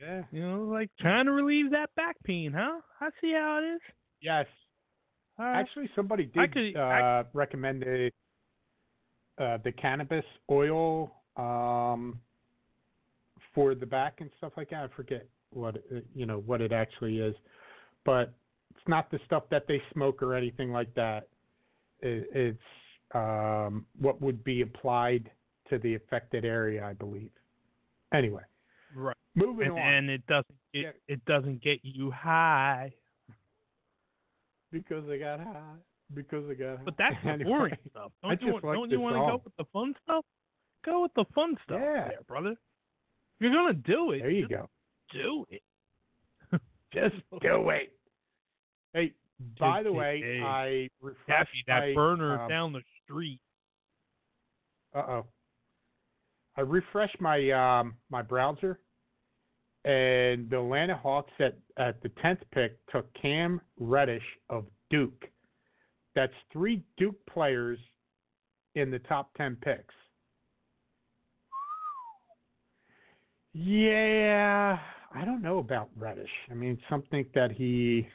yeah. 0.00 0.22
You 0.32 0.40
know, 0.42 0.62
like 0.64 0.90
trying 1.00 1.26
to 1.26 1.32
relieve 1.32 1.70
that 1.72 1.90
back 1.96 2.16
pain, 2.24 2.52
huh? 2.56 2.80
I 3.00 3.10
see 3.20 3.32
how 3.32 3.60
it 3.62 3.66
is. 3.76 3.80
Yes. 4.20 4.46
Right. 5.38 5.58
Actually, 5.60 5.88
somebody 5.96 6.26
did 6.26 6.52
could- 6.52 6.76
uh, 6.76 6.80
I- 6.80 7.24
recommend 7.32 7.82
the 7.82 8.10
uh, 9.38 9.56
the 9.64 9.72
cannabis 9.72 10.24
oil 10.50 11.10
um, 11.36 12.18
for 13.54 13.74
the 13.74 13.86
back 13.86 14.20
and 14.20 14.30
stuff 14.38 14.52
like 14.56 14.70
that. 14.70 14.84
I 14.84 14.96
forget 14.96 15.26
what 15.52 15.76
it, 15.90 16.06
you 16.14 16.26
know 16.26 16.38
what 16.46 16.60
it 16.60 16.72
actually 16.72 17.18
is, 17.18 17.34
but 18.04 18.32
it's 18.70 18.88
not 18.88 19.10
the 19.10 19.18
stuff 19.26 19.44
that 19.50 19.66
they 19.66 19.80
smoke 19.92 20.22
or 20.22 20.34
anything 20.34 20.70
like 20.70 20.92
that. 20.94 21.28
It, 22.00 22.28
it's 22.32 22.58
um, 23.14 23.84
what 23.98 24.20
would 24.22 24.42
be 24.44 24.62
applied 24.62 25.30
to 25.68 25.78
the 25.78 25.94
affected 25.94 26.44
area, 26.44 26.84
I 26.84 26.92
believe. 26.92 27.30
Anyway, 28.12 28.42
right. 28.94 29.16
moving 29.34 29.68
And, 29.68 29.78
on 29.78 29.94
and 29.94 30.10
it 30.10 30.26
doesn't, 30.26 30.54
it, 30.72 30.78
Yeah. 30.82 30.90
it 31.14 31.24
doesn't 31.24 31.62
get 31.62 31.80
you 31.82 32.10
high. 32.10 32.92
because 34.72 35.08
I 35.08 35.18
got 35.18 35.40
high. 35.40 35.74
Because 36.14 36.44
I 36.50 36.54
got 36.54 36.78
high. 36.78 36.84
But 36.84 36.94
that's 36.98 37.16
the 37.22 37.30
Anyway. 37.30 37.50
boring 37.50 37.76
stuff. 37.90 38.12
Don't 38.22 38.40
you, 38.42 38.52
want, 38.52 38.64
like 38.64 38.74
don't 38.74 38.90
you 38.90 39.00
want 39.00 39.14
to 39.16 39.20
go 39.20 39.40
with 39.44 39.56
the 39.56 39.64
fun 39.72 39.94
stuff? 40.04 40.24
Go 40.84 41.02
with 41.02 41.12
the 41.14 41.24
fun 41.34 41.56
stuff, 41.64 41.80
Yeah. 41.82 42.08
there, 42.08 42.22
brother. 42.26 42.50
If 42.52 42.56
you're 43.40 43.52
gonna 43.52 43.74
do 43.74 44.12
it, 44.12 44.20
There 44.20 44.30
you 44.30 44.48
go. 44.48 44.68
do 45.12 45.46
it. 45.50 45.62
Just 46.92 47.16
do 47.40 47.70
it. 47.70 47.92
Hey, 48.92 49.12
by 49.58 49.82
the 49.82 49.92
way, 49.92 50.40
I 50.44 50.88
refreshed 51.00 51.64
that 51.66 51.80
my, 51.80 51.94
burner 51.94 52.42
um, 52.42 52.48
down 52.48 52.72
the 52.72 52.82
street. 53.04 53.40
Uh 54.94 54.98
oh. 55.08 55.26
I 56.56 56.62
refreshed 56.62 57.20
my 57.20 57.50
um 57.50 57.94
my 58.10 58.22
browser, 58.22 58.80
and 59.84 60.50
the 60.50 60.58
Atlanta 60.58 60.96
Hawks 60.96 61.32
at 61.38 61.56
at 61.78 62.02
the 62.02 62.08
tenth 62.20 62.40
pick 62.52 62.78
took 62.88 63.12
Cam 63.14 63.60
Reddish 63.78 64.24
of 64.50 64.66
Duke. 64.90 65.24
That's 66.14 66.34
three 66.52 66.82
Duke 66.96 67.24
players 67.26 67.78
in 68.74 68.90
the 68.90 68.98
top 68.98 69.32
ten 69.36 69.56
picks. 69.62 69.94
Yeah, 73.52 74.78
I 75.14 75.24
don't 75.24 75.42
know 75.42 75.58
about 75.58 75.88
Reddish. 75.96 76.30
I 76.50 76.54
mean, 76.54 76.78
something 76.88 77.26
that 77.34 77.50
he 77.50 78.06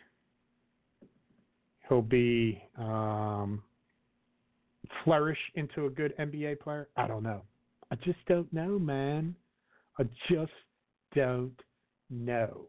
he'll 1.90 2.02
be 2.02 2.62
um, 2.78 3.62
flourish 5.04 5.38
into 5.56 5.86
a 5.86 5.90
good 5.90 6.14
NBA 6.18 6.60
player. 6.62 6.88
I 6.96 7.08
don't 7.08 7.24
know. 7.24 7.42
I 7.92 7.96
just 7.96 8.18
don't 8.28 8.52
know, 8.54 8.80
man. 8.80 9.36
I 10.00 10.04
just 10.30 10.52
don't 11.14 11.60
know. 12.10 12.68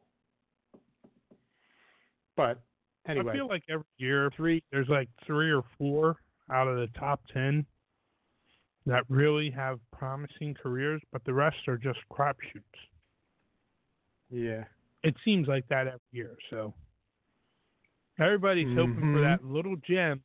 But 2.37 2.61
anyway, 3.09 3.33
I 3.33 3.35
feel 3.35 3.49
like 3.49 3.63
every 3.71 3.85
year 3.99 4.31
three. 4.37 4.63
there's 4.71 4.89
like 4.89 5.09
three 5.27 5.51
or 5.51 5.63
four 5.79 6.17
out 6.51 6.69
of 6.69 6.77
the 6.77 6.89
top 6.99 7.21
ten 7.33 7.65
that 8.87 9.05
really 9.09 9.51
have 9.51 9.81
promising 9.93 10.55
careers, 10.55 11.03
but 11.13 11.25
the 11.25 11.35
rest 11.35 11.57
are 11.69 11.77
just 11.77 11.99
crapshoots. 12.11 12.63
Yeah. 14.31 14.65
It 15.03 15.15
seems 15.25 15.49
like 15.49 15.67
that 15.69 15.87
every 15.89 16.01
year. 16.13 16.37
So 16.51 16.73
everybody's 18.19 18.75
hoping 18.77 18.95
for 19.01 19.19
Mhm. 19.19 19.23
that 19.23 19.45
little 19.45 19.77
gem. 19.77 20.23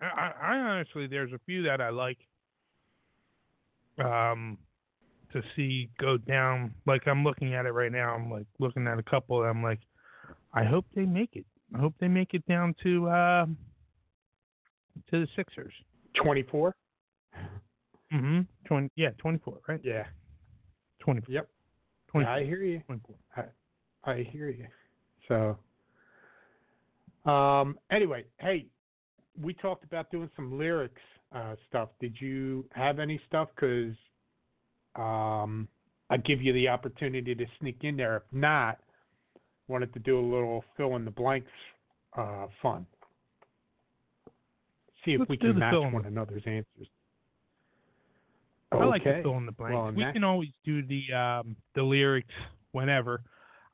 I, 0.00 0.06
I, 0.06 0.32
I 0.42 0.58
honestly, 0.58 1.06
there's 1.06 1.32
a 1.32 1.38
few 1.40 1.62
that 1.62 1.80
I 1.80 1.90
like 1.90 2.18
um, 3.98 4.58
to 5.32 5.42
see 5.54 5.88
go 5.98 6.18
down. 6.18 6.74
Like 6.86 7.06
I'm 7.06 7.24
looking 7.24 7.54
at 7.54 7.66
it 7.66 7.70
right 7.72 7.90
now. 7.92 8.14
I'm 8.14 8.30
like 8.30 8.46
looking 8.58 8.86
at 8.86 8.98
a 8.98 9.02
couple. 9.02 9.40
And 9.40 9.50
I'm 9.50 9.62
like, 9.62 9.80
I 10.52 10.64
hope 10.64 10.84
they 10.94 11.06
make 11.06 11.30
it. 11.36 11.46
I 11.74 11.78
hope 11.78 11.94
they 11.98 12.08
make 12.08 12.34
it 12.34 12.46
down 12.46 12.74
to 12.82 13.08
uh, 13.08 13.46
to 15.10 15.20
the 15.20 15.28
Sixers. 15.34 15.72
Twenty 16.14 16.42
four. 16.42 16.74
Mm-hmm. 18.12 18.40
Twenty. 18.66 18.90
Yeah, 18.96 19.10
twenty-four. 19.18 19.58
Right. 19.68 19.80
Yeah. 19.82 20.04
Twenty-four. 21.00 21.34
Yep. 21.34 21.48
24. 22.08 22.32
I 22.32 22.44
hear 22.44 22.62
you. 22.62 22.80
24. 22.86 23.16
I 24.04 24.26
hear 24.30 24.48
you. 24.48 24.66
So, 25.28 25.58
um, 27.30 27.78
anyway, 27.90 28.24
hey, 28.38 28.66
we 29.40 29.52
talked 29.54 29.84
about 29.84 30.10
doing 30.10 30.30
some 30.36 30.56
lyrics 30.56 31.02
uh, 31.34 31.56
stuff. 31.68 31.88
Did 32.00 32.16
you 32.20 32.64
have 32.72 33.00
any 33.00 33.20
stuff? 33.26 33.48
Because 33.54 33.94
um, 34.94 35.68
I 36.08 36.16
give 36.18 36.40
you 36.40 36.52
the 36.52 36.68
opportunity 36.68 37.34
to 37.34 37.44
sneak 37.60 37.78
in 37.82 37.96
there. 37.96 38.16
If 38.16 38.22
not, 38.32 38.78
wanted 39.68 39.92
to 39.94 39.98
do 39.98 40.18
a 40.18 40.22
little 40.22 40.64
fill 40.76 40.96
in 40.96 41.04
the 41.04 41.10
blanks 41.10 41.50
uh, 42.16 42.46
fun. 42.62 42.86
See 45.04 45.12
if 45.12 45.20
Let's 45.20 45.30
we 45.30 45.36
can 45.36 45.58
match 45.58 45.74
one 45.74 46.06
another's 46.06 46.42
answers. 46.46 46.88
I 48.80 48.84
like 48.84 49.04
to 49.04 49.22
fill 49.22 49.36
in 49.36 49.46
the 49.46 49.52
blanks. 49.52 49.74
Well, 49.74 49.92
we 49.92 50.04
that- 50.04 50.14
can 50.14 50.24
always 50.24 50.50
do 50.64 50.82
the 50.82 51.12
um, 51.12 51.56
the 51.74 51.82
lyrics 51.82 52.34
whenever. 52.72 53.22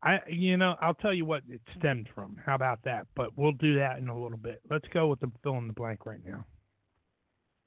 I 0.02 0.18
you 0.28 0.56
know 0.56 0.74
I'll 0.80 0.94
tell 0.94 1.14
you 1.14 1.24
what 1.24 1.42
it 1.48 1.60
stemmed 1.78 2.08
from. 2.14 2.36
How 2.44 2.54
about 2.54 2.80
that? 2.84 3.06
But 3.14 3.36
we'll 3.36 3.52
do 3.52 3.76
that 3.76 3.98
in 3.98 4.08
a 4.08 4.20
little 4.20 4.38
bit. 4.38 4.60
Let's 4.70 4.86
go 4.92 5.08
with 5.08 5.20
the 5.20 5.30
fill 5.42 5.58
in 5.58 5.66
the 5.66 5.72
blank 5.72 6.06
right 6.06 6.24
now. 6.24 6.44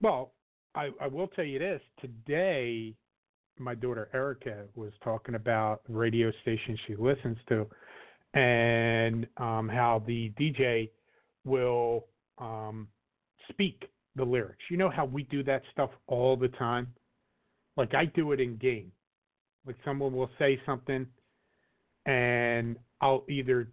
Well, 0.01 0.33
I, 0.75 0.89
I 1.01 1.07
will 1.07 1.27
tell 1.27 1.45
you 1.45 1.59
this. 1.59 1.81
Today, 2.01 2.93
my 3.57 3.75
daughter 3.75 4.09
Erica 4.13 4.65
was 4.75 4.91
talking 5.03 5.35
about 5.35 5.81
a 5.89 5.93
radio 5.93 6.31
station 6.41 6.77
she 6.85 6.95
listens 6.95 7.37
to, 7.49 7.67
and 8.33 9.25
um, 9.37 9.69
how 9.69 10.03
the 10.05 10.31
DJ 10.39 10.89
will 11.45 12.07
um, 12.37 12.87
speak 13.49 13.85
the 14.15 14.23
lyrics. 14.23 14.63
You 14.69 14.77
know 14.77 14.89
how 14.89 15.05
we 15.05 15.23
do 15.23 15.43
that 15.43 15.61
stuff 15.71 15.91
all 16.07 16.35
the 16.35 16.49
time? 16.49 16.87
Like 17.77 17.93
I 17.93 18.05
do 18.05 18.31
it 18.31 18.39
in 18.39 18.57
game. 18.57 18.91
Like 19.65 19.75
someone 19.83 20.13
will 20.13 20.29
say 20.37 20.59
something 20.65 21.07
and 22.05 22.77
I'll 23.01 23.25
either 23.29 23.69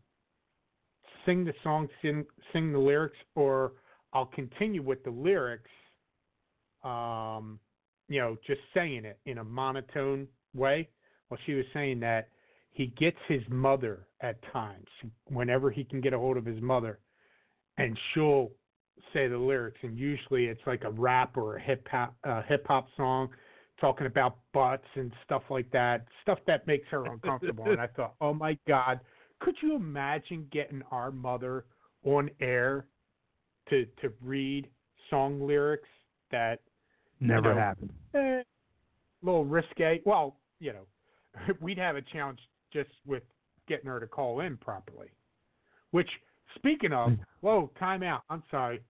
sing 1.26 1.44
the 1.44 1.54
song, 1.62 1.88
sing, 2.00 2.24
sing 2.52 2.72
the 2.72 2.78
lyrics, 2.78 3.16
or 3.34 3.72
I'll 4.12 4.26
continue 4.26 4.82
with 4.82 5.04
the 5.04 5.10
lyrics, 5.10 5.70
um, 6.84 7.58
you 8.08 8.20
know, 8.20 8.36
just 8.46 8.60
saying 8.74 9.04
it 9.04 9.18
in 9.26 9.38
a 9.38 9.44
monotone 9.44 10.26
way. 10.54 10.88
Well, 11.30 11.38
she 11.46 11.54
was 11.54 11.64
saying 11.72 12.00
that 12.00 12.28
he 12.72 12.86
gets 12.98 13.18
his 13.28 13.42
mother 13.48 14.06
at 14.22 14.36
times, 14.52 14.86
whenever 15.28 15.70
he 15.70 15.84
can 15.84 16.00
get 16.00 16.12
a 16.12 16.18
hold 16.18 16.36
of 16.36 16.44
his 16.44 16.60
mother, 16.60 16.98
and 17.78 17.98
she'll 18.12 18.50
say 19.12 19.28
the 19.28 19.36
lyrics, 19.36 19.78
and 19.82 19.98
usually 19.98 20.46
it's 20.46 20.60
like 20.66 20.84
a 20.84 20.90
rap 20.90 21.36
or 21.36 21.56
a 21.56 21.60
hip 21.60 21.86
hop 21.90 22.14
uh, 22.24 22.42
hip 22.48 22.66
hop 22.66 22.86
song 22.96 23.28
talking 23.80 24.06
about 24.06 24.38
butts 24.52 24.86
and 24.94 25.12
stuff 25.24 25.42
like 25.50 25.70
that, 25.72 26.06
stuff 26.22 26.38
that 26.46 26.66
makes 26.66 26.86
her 26.88 27.04
uncomfortable. 27.06 27.64
and 27.70 27.80
I 27.80 27.86
thought, 27.96 28.14
oh 28.20 28.32
my 28.34 28.56
God, 28.66 29.00
could 29.40 29.56
you 29.62 29.74
imagine 29.74 30.46
getting 30.52 30.82
our 30.90 31.10
mother 31.10 31.64
on 32.04 32.30
air 32.40 32.86
to 33.70 33.84
to 34.00 34.12
read 34.20 34.68
song 35.10 35.46
lyrics 35.46 35.88
that 36.30 36.60
never 37.20 37.48
you 37.48 37.54
know, 37.54 37.60
happened? 37.60 37.92
Eh, 38.14 38.18
a 38.18 38.44
little 39.22 39.44
risque. 39.44 40.00
Well, 40.04 40.36
you 40.60 40.72
know, 40.72 40.86
we'd 41.60 41.78
have 41.78 41.96
a 41.96 42.02
challenge 42.02 42.38
just 42.72 42.90
with 43.06 43.22
getting 43.68 43.86
her 43.86 44.00
to 44.00 44.06
call 44.06 44.40
in 44.40 44.56
properly. 44.56 45.08
Which, 45.90 46.08
speaking 46.54 46.92
of, 46.92 47.10
Hmm. 47.10 47.22
whoa, 47.40 47.70
time 47.78 48.02
out. 48.02 48.22
I'm 48.30 48.42
sorry. 48.50 48.80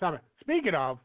Time 0.00 0.14
out. 0.14 0.22
Speaking 0.40 0.74
of, 0.74 0.98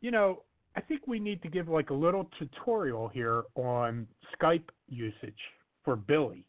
you 0.00 0.10
know, 0.10 0.42
I 0.76 0.80
think 0.80 1.06
we 1.06 1.18
need 1.18 1.42
to 1.42 1.48
give 1.48 1.68
like 1.68 1.90
a 1.90 1.94
little 1.94 2.28
tutorial 2.38 3.08
here 3.08 3.44
on 3.54 4.06
Skype 4.40 4.68
usage 4.88 5.38
for 5.84 5.96
Billy 5.96 6.44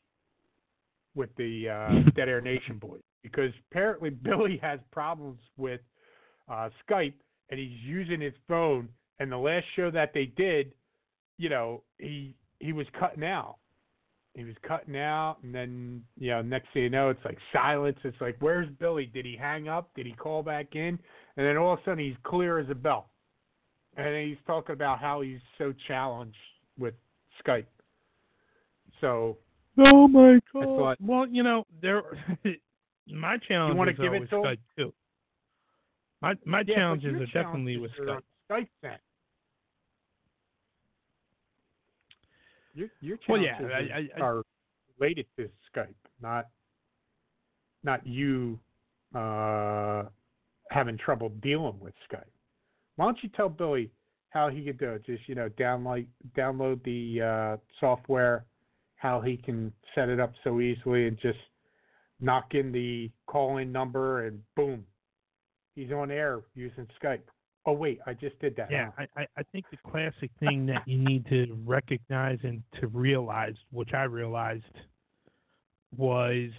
with 1.16 1.30
the 1.38 1.70
uh, 1.70 2.10
Dead 2.16 2.30
Air 2.30 2.42
Nation 2.42 2.78
boys 2.78 3.02
because 3.24 3.52
apparently 3.72 4.10
Billy 4.24 4.60
has 4.62 4.80
problems 4.92 5.40
with 5.58 5.82
uh, 6.50 6.70
Skype 6.88 7.14
and 7.50 7.60
he's 7.60 7.80
using 7.84 8.22
his 8.22 8.34
phone. 8.48 8.90
And 9.20 9.32
the 9.32 9.38
last 9.38 9.66
show 9.76 9.92
that 9.92 10.14
they 10.14 10.26
did, 10.26 10.74
you 11.38 11.50
know, 11.50 11.84
he 11.98 12.36
he 12.60 12.74
was 12.74 12.86
cutting 13.00 13.24
out. 13.24 13.58
He 14.36 14.44
was 14.44 14.56
cutting 14.66 14.96
out, 14.96 15.38
and 15.44 15.54
then 15.54 16.04
you 16.18 16.30
know, 16.30 16.42
next 16.42 16.68
thing 16.74 16.84
you 16.84 16.90
know, 16.90 17.10
it's 17.10 17.24
like 17.26 17.38
silence. 17.52 17.98
It's 18.04 18.20
like, 18.22 18.38
where's 18.40 18.70
Billy? 18.80 19.08
Did 19.08 19.26
he 19.26 19.36
hang 19.36 19.68
up? 19.68 19.90
Did 19.96 20.06
he 20.06 20.14
call 20.14 20.44
back 20.44 20.76
in? 20.76 21.00
And 21.36 21.46
then 21.46 21.58
all 21.58 21.74
of 21.74 21.80
a 21.80 21.82
sudden, 21.84 22.00
he's 22.00 22.16
clear 22.24 22.60
as 22.60 22.70
a 22.70 22.76
bell, 22.76 23.10
and 23.98 24.28
he's 24.28 24.38
talking 24.46 24.74
about 24.74 25.00
how 25.00 25.22
he's 25.22 25.40
so 25.58 25.74
challenged 25.88 26.38
with 26.78 26.94
Skype. 27.46 27.66
So 29.02 29.38
Oh 29.78 30.08
my 30.08 30.40
god! 30.52 30.98
well, 31.00 31.26
you 31.28 31.44
know, 31.44 31.66
there. 31.82 32.02
my 33.08 33.38
challenges 33.48 33.78
wanna 33.78 33.92
are 33.92 33.94
give 33.94 34.14
it 34.14 34.20
with 34.22 34.30
to? 34.32 34.36
Skype 34.38 34.58
too. 34.78 34.94
My 36.22 36.34
my 36.46 36.64
yeah, 36.68 36.76
challenges 36.76 37.16
are 37.16 37.26
definitely 37.28 37.76
challenges 37.78 37.82
with 37.82 38.08
Skype. 38.08 38.22
Skype 38.52 38.68
then. 38.82 38.98
Your 42.74 42.88
your 43.02 43.18
Well, 43.28 43.42
yeah, 43.42 43.58
challenges 43.58 43.92
I- 43.94 43.98
I- 43.98 44.10
I- 44.18 44.22
are 44.22 44.44
related 45.00 45.26
to 45.38 45.50
Skype, 45.74 45.96
not 46.22 46.48
not 47.84 48.06
you 48.06 48.60
uh, 49.16 50.04
having 50.70 50.98
trouble 50.98 51.30
dealing 51.42 51.80
with 51.80 51.94
Skype. 52.12 52.24
Why 53.00 53.06
don't 53.06 53.24
you 53.24 53.30
tell 53.30 53.48
Billy 53.48 53.90
how 54.32 54.50
he 54.50 54.62
could 54.62 54.78
do 54.78 54.90
it? 54.90 55.06
Just 55.06 55.22
you 55.30 55.34
know, 55.34 55.48
download 55.58 56.06
download 56.38 56.84
the 56.84 57.22
uh, 57.22 57.58
software, 57.80 58.44
how 58.98 59.22
he 59.22 59.38
can 59.38 59.72
set 59.96 60.10
it 60.10 60.20
up 60.20 60.34
so 60.44 60.60
easily, 60.60 61.08
and 61.08 61.18
just 61.18 61.40
knock 62.20 62.56
in 62.56 62.74
the 62.74 63.10
call-in 63.26 63.72
number, 63.72 64.28
and 64.28 64.42
boom, 64.58 64.84
he's 65.76 65.94
on 65.94 66.12
air 66.12 66.42
using 66.56 66.86
Skype. 67.02 67.22
Oh 67.66 67.72
wait, 67.72 68.00
I 68.06 68.12
just 68.16 68.38
did 68.42 68.58
that. 68.58 68.70
Yeah. 68.70 68.90
I, 68.98 69.26
I 69.38 69.44
think 69.54 69.64
the 69.72 69.78
classic 69.90 70.30
thing 70.42 70.66
that 70.66 70.86
you 70.86 70.98
need 70.98 71.26
to 71.28 71.58
recognize 71.66 72.40
and 72.44 72.62
to 72.82 72.88
realize, 72.88 73.56
which 73.72 73.94
I 73.94 74.04
realized, 74.04 74.66
was 75.96 76.50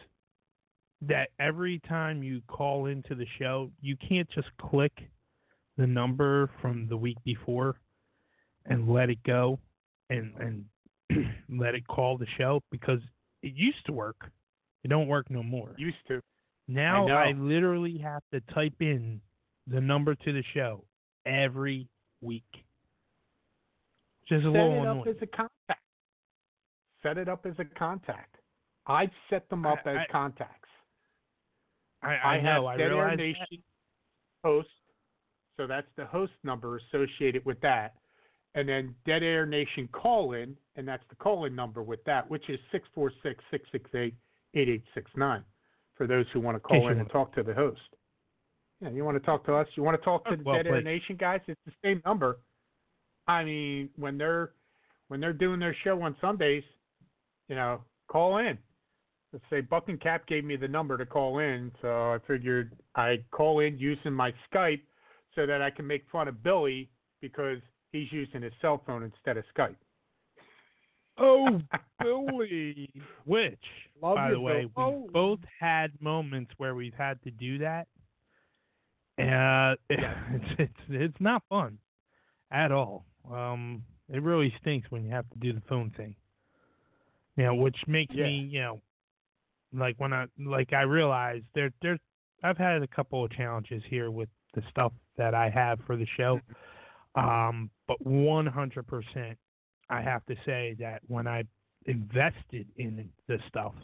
that 1.03 1.29
every 1.39 1.81
time 1.87 2.23
you 2.23 2.41
call 2.49 2.87
into 2.87 3.15
the 3.15 3.27
show, 3.39 3.71
you 3.83 3.95
can't 4.09 4.29
just 4.31 4.49
click 4.59 4.93
the 5.81 5.87
number 5.87 6.51
from 6.61 6.87
the 6.89 6.97
week 6.97 7.17
before 7.25 7.77
and 8.67 8.87
let 8.89 9.09
it 9.09 9.19
go 9.25 9.59
and 10.11 10.35
and 10.39 10.65
let 11.59 11.75
it 11.75 11.87
call 11.89 12.19
the 12.19 12.27
show 12.37 12.61
because 12.71 13.01
it 13.43 13.55
used 13.57 13.85
to 13.87 13.93
work. 13.93 14.31
It 14.85 14.89
don't 14.89 15.09
work 15.09 15.31
no 15.31 15.43
more. 15.43 15.75
Used 15.79 15.97
to. 16.09 16.21
Now 16.69 17.07
know. 17.07 17.15
I, 17.15 17.33
literally 17.33 17.99
have 17.99 18.23
to 18.33 18.41
type 18.55 18.75
in 18.81 19.21
the 19.67 19.81
number 19.81 20.15
to 20.15 20.33
the 20.33 20.45
show 20.55 20.85
every 21.27 21.89
week. 22.21 22.45
Which 24.21 24.39
is 24.39 24.45
a 24.45 24.49
Set 24.49 24.53
little 24.53 24.83
it 24.83 24.87
up 24.87 25.07
as 25.09 25.17
a 25.23 25.27
contact. 25.27 25.83
Set 27.03 27.19
it 27.19 27.29
up 27.29 27.47
as 27.47 27.55
a 27.59 27.65
contact. 27.79 28.37
I've 28.87 29.11
set 29.31 29.49
them 29.49 29.67
up 29.67 29.79
I- 29.85 29.91
as 29.91 29.97
I- 30.09 30.13
contacts. 30.13 30.57
I, 32.03 32.17
I, 32.25 32.35
have 32.37 32.45
know. 32.45 32.67
I 32.67 32.77
Dead 32.79 32.85
Air 32.85 32.95
realize 32.95 33.19
Nation 33.19 33.47
that. 33.51 33.59
host, 34.43 34.69
so 35.61 35.67
that's 35.67 35.87
the 35.97 36.07
host 36.07 36.33
number 36.43 36.81
associated 36.89 37.45
with 37.45 37.61
that, 37.61 37.95
and 38.55 38.67
then 38.67 38.95
Dead 39.05 39.23
Air 39.23 39.45
Nation 39.45 39.91
call 39.93 40.33
in, 40.33 40.57
and 40.75 40.89
that's 40.89 41.03
the 41.11 41.17
call 41.17 41.45
in 41.45 41.55
number 41.55 41.83
with 41.83 42.03
that, 42.05 42.29
which 42.31 42.49
is 42.49 42.59
six 42.73 42.89
four 42.95 43.13
six 43.23 43.45
six 43.51 43.69
six 43.71 43.91
eight 43.95 44.15
eight 44.55 44.71
eight 44.71 44.85
six 44.95 45.11
nine. 45.17 45.45
For 45.97 46.07
those 46.07 46.25
who 46.33 46.41
want 46.41 46.57
to 46.57 46.61
call 46.61 46.89
in 46.89 46.99
and 46.99 47.11
talk 47.11 47.35
to 47.35 47.43
the 47.43 47.53
host. 47.53 47.81
Yeah, 48.81 48.89
you 48.89 49.05
want 49.05 49.19
to 49.19 49.27
talk 49.27 49.45
to 49.45 49.55
us? 49.55 49.67
You 49.75 49.83
want 49.83 50.01
to 50.01 50.03
talk 50.03 50.25
to 50.31 50.37
the 50.37 50.43
Well 50.43 50.57
Dead 50.57 50.67
Air. 50.67 50.81
Nation 50.81 51.17
guys? 51.21 51.41
It's 51.47 51.61
the 51.67 51.73
same 51.85 52.01
number. 52.07 52.39
I 53.29 53.45
mean, 53.45 53.91
when 53.97 54.17
they're 54.17 54.53
when 55.09 55.21
they're 55.21 55.35
doing 55.35 55.61
their 55.61 55.77
show 55.85 56.01
on 56.01 56.17
Sundays, 56.23 56.65
you 57.49 57.55
know, 57.55 57.83
call 58.09 58.39
in. 58.39 58.57
Let's 59.35 59.45
say 59.51 59.61
Buck 59.61 59.85
N' 59.91 59.99
Cap 59.99 60.27
gave 60.27 60.43
me 60.43 60.57
the 60.57 60.67
number 60.67 60.97
to 60.97 61.05
call 61.05 61.39
in, 61.39 61.71
so 61.83 61.89
I 62.15 62.19
figured 62.27 62.73
I'd 62.95 63.31
call 63.31 63.61
in 63.61 63.79
using 63.79 64.13
my 64.13 64.33
Skype 64.51 64.81
so 65.35 65.47
that 65.47 65.63
I 65.63 65.71
can 65.71 65.87
make 65.87 66.05
fun 66.11 66.29
of 66.29 66.43
Billy 66.43 66.91
because 67.21 67.59
he's 67.93 68.11
using 68.13 68.43
his 68.43 68.53
cell 68.61 68.83
phone 68.87 69.03
instead 69.03 69.37
of 69.37 69.45
Skype. 69.57 69.77
Oh, 71.19 71.61
Billy. 72.03 72.91
Which, 73.25 73.59
Love 74.01 74.17
by 74.17 74.31
the 74.31 74.41
way, 74.41 74.67
Bill. 74.75 75.03
we 75.03 75.09
both 75.13 75.41
had 75.59 75.93
moments 76.01 76.53
where 76.57 76.75
we've 76.75 76.95
had 76.95 77.23
to 77.25 77.31
do 77.31 77.59
that. 77.59 77.87
Uh, 79.19 79.77
it's, 79.91 80.45
it's 80.59 80.73
it's 80.89 81.21
not 81.21 81.43
fun 81.49 81.79
at 82.51 82.73
all. 82.73 83.05
Um, 83.31 83.83
it 84.09 84.23
really 84.23 84.53
stinks 84.61 84.91
when 84.91 85.05
you 85.05 85.11
have 85.11 85.29
to 85.31 85.39
do 85.39 85.53
the 85.53 85.61
phone 85.69 85.91
thing. 85.97 86.15
You 87.37 87.45
know, 87.45 87.55
which 87.55 87.77
makes 87.87 88.15
Yeah. 88.15 88.25
me, 88.25 88.49
you 88.51 88.61
know, 88.61 88.81
like 89.75 89.97
when 90.01 90.13
I 90.13 90.25
like 90.39 90.73
I 90.73 90.83
realized 90.83 91.45
there 91.55 91.71
there's 91.83 92.01
I've 92.43 92.57
had 92.59 92.83
a 92.83 92.87
couple 92.89 93.23
of 93.25 93.31
challenges 93.33 93.83
here 93.89 94.11
with 94.11 94.29
the 94.55 94.63
stuff 94.71 94.93
that 95.17 95.35
I 95.35 95.51
have 95.51 95.79
for 95.87 95.97
the 95.97 96.07
show. 96.17 96.41
Um, 97.15 97.71
but 97.89 98.03
100%, 98.05 99.37
I 99.89 100.01
have 100.01 100.25
to 100.27 100.37
say 100.47 100.77
that 100.79 101.01
when 101.09 101.27
I 101.27 101.45
invested 101.87 102.67
in 102.77 103.09
this 103.27 103.41
stuff, 103.49 103.75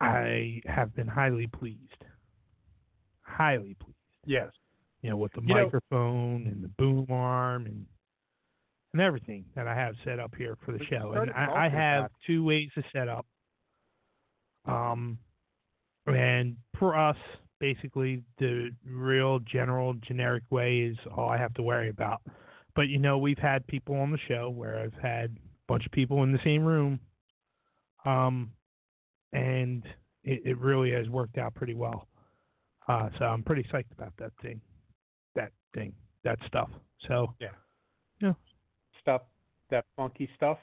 I 0.00 0.60
have 0.66 0.94
been 0.94 1.06
highly 1.06 1.46
pleased. 1.46 2.04
Highly 3.22 3.76
pleased. 3.80 3.96
Yes. 4.26 4.50
You 5.02 5.10
know, 5.10 5.16
with 5.16 5.32
the 5.32 5.42
You 5.42 5.54
know- 5.54 5.64
microphone 5.64 6.46
and 6.46 6.62
the 6.62 6.68
boom 6.68 7.06
arm 7.10 7.66
and 7.66 7.86
and 8.92 9.00
everything 9.00 9.44
that 9.54 9.66
I 9.66 9.74
have 9.74 9.94
set 10.04 10.18
up 10.18 10.34
here 10.36 10.56
for 10.66 10.72
the 10.72 10.84
show. 10.84 11.12
And 11.12 11.30
I, 11.30 11.64
I 11.64 11.68
have 11.70 12.10
two 12.26 12.44
ways 12.44 12.68
to 12.74 12.82
set 12.92 13.08
up. 13.08 13.24
Um, 14.66 15.18
and 16.06 16.56
for 16.78 16.94
us, 16.94 17.16
basically, 17.62 18.24
the 18.40 18.70
real 18.84 19.38
general 19.38 19.94
generic 20.06 20.42
way 20.50 20.78
is 20.78 20.96
all 21.16 21.28
I 21.28 21.38
have 21.38 21.54
to 21.54 21.62
worry 21.62 21.88
about. 21.90 22.20
But 22.74 22.88
you 22.88 22.98
know, 22.98 23.18
we've 23.18 23.38
had 23.38 23.64
people 23.68 23.94
on 23.94 24.10
the 24.10 24.18
show 24.26 24.50
where 24.50 24.80
I've 24.80 25.00
had 25.00 25.30
a 25.30 25.38
bunch 25.68 25.86
of 25.86 25.92
people 25.92 26.24
in 26.24 26.32
the 26.32 26.40
same 26.44 26.64
room, 26.64 26.98
um, 28.04 28.50
and 29.32 29.84
it, 30.24 30.42
it 30.44 30.58
really 30.58 30.90
has 30.90 31.08
worked 31.08 31.38
out 31.38 31.54
pretty 31.54 31.74
well. 31.74 32.08
Uh, 32.88 33.10
so 33.16 33.26
I'm 33.26 33.44
pretty 33.44 33.62
psyched 33.72 33.92
about 33.96 34.12
that 34.18 34.32
thing, 34.42 34.60
that 35.36 35.52
thing, 35.72 35.92
that 36.24 36.40
stuff. 36.48 36.68
So 37.06 37.32
yeah. 37.40 37.48
Yeah. 38.20 38.32
Stuff, 39.00 39.22
that 39.70 39.84
funky 39.96 40.28
stuff. 40.36 40.58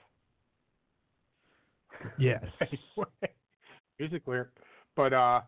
yes, 2.17 2.43
music 3.99 4.23
lyric. 4.27 4.49
But 4.97 5.13
uh, 5.13 5.41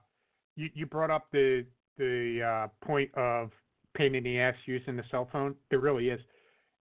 you 0.62 0.70
you 0.74 0.86
brought 0.86 1.12
up 1.12 1.28
the 1.32 1.66
the 1.98 2.42
uh, 2.42 2.86
point 2.86 3.10
of 3.16 3.52
pain 3.96 4.16
in 4.16 4.24
the 4.24 4.40
ass 4.40 4.56
using 4.66 4.96
the 4.96 5.04
cell 5.12 5.28
phone. 5.32 5.56
It 5.72 5.82
really 5.82 6.10
is. 6.10 6.22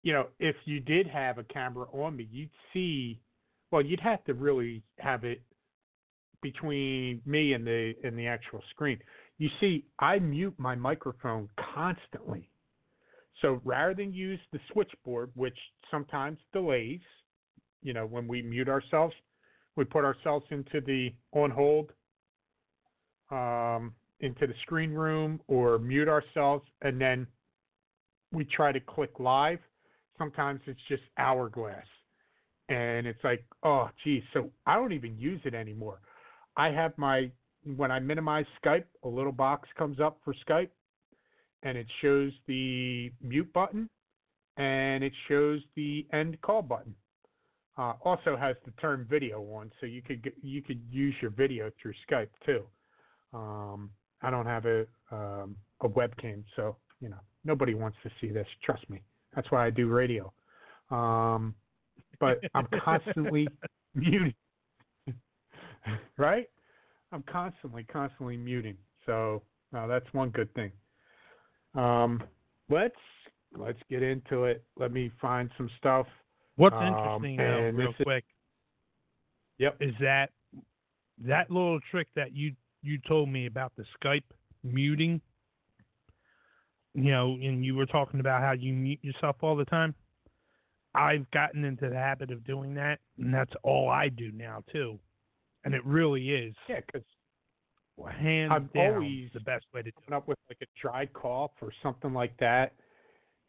You 0.04 0.14
know, 0.14 0.28
if 0.40 0.56
you 0.66 0.80
did 0.80 1.08
have 1.08 1.38
a 1.38 1.44
camera 1.44 1.86
on 1.94 2.16
me, 2.16 2.28
you'd 2.32 2.50
see. 2.74 3.20
Well, 3.72 3.84
you'd 3.84 4.00
have 4.00 4.24
to 4.26 4.34
really 4.34 4.84
have 5.00 5.24
it 5.24 5.42
between 6.42 7.22
me 7.26 7.54
and 7.54 7.66
the 7.66 7.94
and 8.04 8.18
the 8.18 8.28
actual 8.28 8.62
screen. 8.70 9.00
You 9.38 9.50
see, 9.60 9.86
I 10.00 10.20
mute 10.20 10.56
my 10.58 10.76
microphone 10.76 11.50
constantly. 11.74 12.50
So 13.42 13.60
rather 13.66 13.94
than 13.94 14.14
use 14.14 14.40
the 14.54 14.60
switchboard, 14.72 15.30
which 15.36 15.58
sometimes 15.92 16.38
delays, 16.54 17.02
you 17.84 17.94
know, 17.94 18.06
when 18.06 18.30
we 18.30 18.42
mute 18.42 18.70
ourselves, 18.70 19.14
we 19.76 19.84
put 19.84 20.06
ourselves 20.06 20.46
into 20.52 20.80
the 20.80 21.10
on 21.34 21.52
hold, 21.52 21.92
um, 23.32 23.94
into 24.20 24.48
the 24.48 24.54
screen 24.62 24.92
room, 24.92 25.40
or 25.48 25.78
mute 25.80 26.08
ourselves, 26.08 26.66
and 26.82 27.00
then 27.00 27.28
we 28.32 28.46
try 28.46 28.72
to 28.72 28.80
click 28.80 29.20
live. 29.20 29.60
Sometimes 30.18 30.62
it's 30.66 30.80
just 30.88 31.04
hourglass, 31.18 31.86
and 32.70 33.06
it's 33.06 33.24
like, 33.24 33.44
oh, 33.64 33.90
geez. 34.04 34.24
So 34.34 34.50
I 34.66 34.76
don't 34.76 34.94
even 34.94 35.18
use 35.18 35.42
it 35.46 35.54
anymore. 35.54 36.00
I 36.58 36.70
have 36.70 36.98
my 36.98 37.30
when 37.76 37.92
I 37.92 38.00
minimize 38.00 38.46
Skype, 38.64 38.86
a 39.04 39.08
little 39.08 39.32
box 39.32 39.68
comes 39.78 40.00
up 40.00 40.20
for 40.24 40.36
Skype, 40.48 40.70
and 41.64 41.78
it 41.78 41.88
shows 42.02 42.32
the 42.48 43.12
mute 43.22 43.52
button, 43.54 43.90
and 44.58 45.04
it 45.04 45.14
shows 45.28 45.62
the 45.76 46.06
end 46.14 46.40
call 46.42 46.62
button. 46.62 46.96
Uh, 47.78 47.94
also 48.06 48.38
has 48.38 48.56
the 48.64 48.72
turn 48.80 49.06
video 49.10 49.42
on, 49.54 49.72
so 49.80 49.86
you 49.86 50.02
could 50.02 50.32
you 50.42 50.62
could 50.62 50.82
use 50.90 51.14
your 51.22 51.32
video 51.32 51.70
through 51.82 51.94
Skype 52.10 52.30
too. 52.46 52.64
Um, 53.36 53.90
I 54.22 54.30
don't 54.32 54.46
have 54.46 54.66
a 54.66 54.86
um, 55.12 55.56
a 55.82 55.90
webcam, 55.90 56.44
so 56.56 56.78
you 57.02 57.10
know 57.10 57.20
nobody 57.44 57.74
wants 57.74 57.98
to 58.04 58.10
see 58.22 58.30
this. 58.32 58.48
Trust 58.64 58.90
me, 58.90 59.02
that's 59.36 59.52
why 59.52 59.66
I 59.66 59.70
do 59.70 59.88
radio. 59.90 60.32
Um, 60.90 61.54
but 62.20 62.40
I'm 62.56 62.68
constantly 62.84 63.48
muting, 63.96 64.34
right? 66.18 66.48
I'm 67.12 67.24
constantly, 67.24 67.84
constantly 67.84 68.38
muting. 68.38 68.78
So 69.06 69.42
uh, 69.76 69.88
that's 69.88 70.06
one 70.14 70.30
good 70.30 70.54
thing. 70.54 70.72
Um, 71.76 72.24
let's 72.70 72.96
let's 73.58 73.80
get 73.90 74.02
into 74.02 74.46
it. 74.46 74.64
Let 74.78 74.92
me 74.92 75.12
find 75.22 75.50
some 75.58 75.70
stuff. 75.78 76.08
What's 76.56 76.76
Um, 76.76 76.86
interesting, 76.88 77.38
though, 77.38 77.70
real 77.74 77.92
this 77.92 78.00
is- 78.00 78.04
quick, 78.04 78.26
Yep. 79.58 79.78
is 79.82 79.94
that 80.02 80.32
that 81.20 81.50
little 81.52 81.80
trick 81.92 82.08
that 82.16 82.34
you 82.34 82.54
you 82.86 83.00
told 83.08 83.30
me 83.30 83.48
about 83.48 83.74
the 83.76 83.86
Skype 84.02 84.24
muting. 84.64 85.22
You 86.94 87.12
know, 87.12 87.34
and 87.34 87.66
you 87.66 87.76
were 87.76 87.86
talking 87.86 88.22
about 88.22 88.42
how 88.42 88.54
you 88.54 88.74
mute 88.74 89.00
yourself 89.04 89.38
all 89.42 89.56
the 89.58 89.66
time. 89.66 89.94
I've 90.94 91.30
gotten 91.32 91.66
into 91.66 91.90
the 91.90 91.96
habit 91.96 92.32
of 92.32 92.46
doing 92.46 92.74
that, 92.76 93.00
and 93.18 93.34
that's 93.34 93.52
all 93.64 93.90
I 93.90 94.10
do 94.10 94.32
now 94.32 94.64
too. 94.72 95.00
And 95.66 95.74
it 95.74 95.86
really 95.86 96.30
is 96.32 96.56
Yeah, 96.70 96.82
because 96.86 97.04
hands 98.20 98.52
I've 98.52 98.74
down 98.74 98.96
always 98.96 99.30
the 99.34 99.40
best 99.42 99.66
way 99.74 99.82
to 99.82 99.92
do 99.92 99.98
it. 100.08 100.14
up 100.14 100.28
with 100.28 100.38
like 100.50 100.60
a 100.62 100.66
dry 100.82 101.06
cough 101.08 101.52
or 101.62 101.72
something 101.84 102.14
like 102.14 102.38
that. 102.40 102.74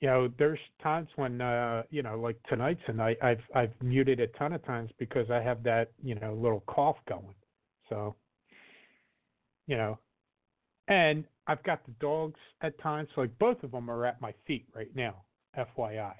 You 0.00 0.08
know, 0.08 0.28
there's 0.38 0.58
times 0.82 1.08
when 1.16 1.40
uh, 1.40 1.82
you 1.90 2.02
know, 2.02 2.18
like 2.20 2.36
tonight's 2.48 2.82
a 2.88 2.92
night 2.92 3.18
I've 3.22 3.42
I've 3.54 3.72
muted 3.82 4.20
a 4.20 4.26
ton 4.28 4.52
of 4.52 4.64
times 4.64 4.90
because 4.98 5.30
I 5.30 5.40
have 5.42 5.62
that, 5.64 5.92
you 6.02 6.14
know, 6.16 6.34
little 6.34 6.62
cough 6.66 6.96
going. 7.08 7.34
So 7.88 8.16
you 9.66 9.76
know. 9.76 9.98
And 10.88 11.24
I've 11.48 11.62
got 11.64 11.84
the 11.84 11.92
dogs 12.00 12.38
at 12.60 12.78
times, 12.80 13.08
so 13.14 13.22
like 13.22 13.36
both 13.38 13.62
of 13.64 13.72
them 13.72 13.90
are 13.90 14.06
at 14.06 14.20
my 14.20 14.32
feet 14.46 14.66
right 14.74 14.94
now, 14.94 15.24
FYI. 15.58 16.14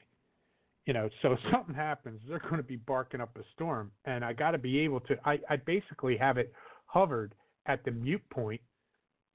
You 0.86 0.92
know, 0.94 1.08
so 1.22 1.32
if 1.32 1.38
something 1.52 1.74
happens, 1.74 2.20
they're 2.28 2.38
going 2.40 2.56
to 2.56 2.62
be 2.62 2.76
barking 2.76 3.20
up 3.20 3.36
a 3.36 3.42
storm, 3.54 3.92
and 4.04 4.24
I 4.24 4.32
got 4.32 4.52
to 4.52 4.58
be 4.58 4.78
able 4.80 5.00
to. 5.00 5.16
I, 5.24 5.38
I 5.50 5.56
basically 5.56 6.16
have 6.16 6.36
it 6.38 6.52
hovered 6.86 7.34
at 7.66 7.84
the 7.84 7.90
mute 7.92 8.22
point, 8.30 8.60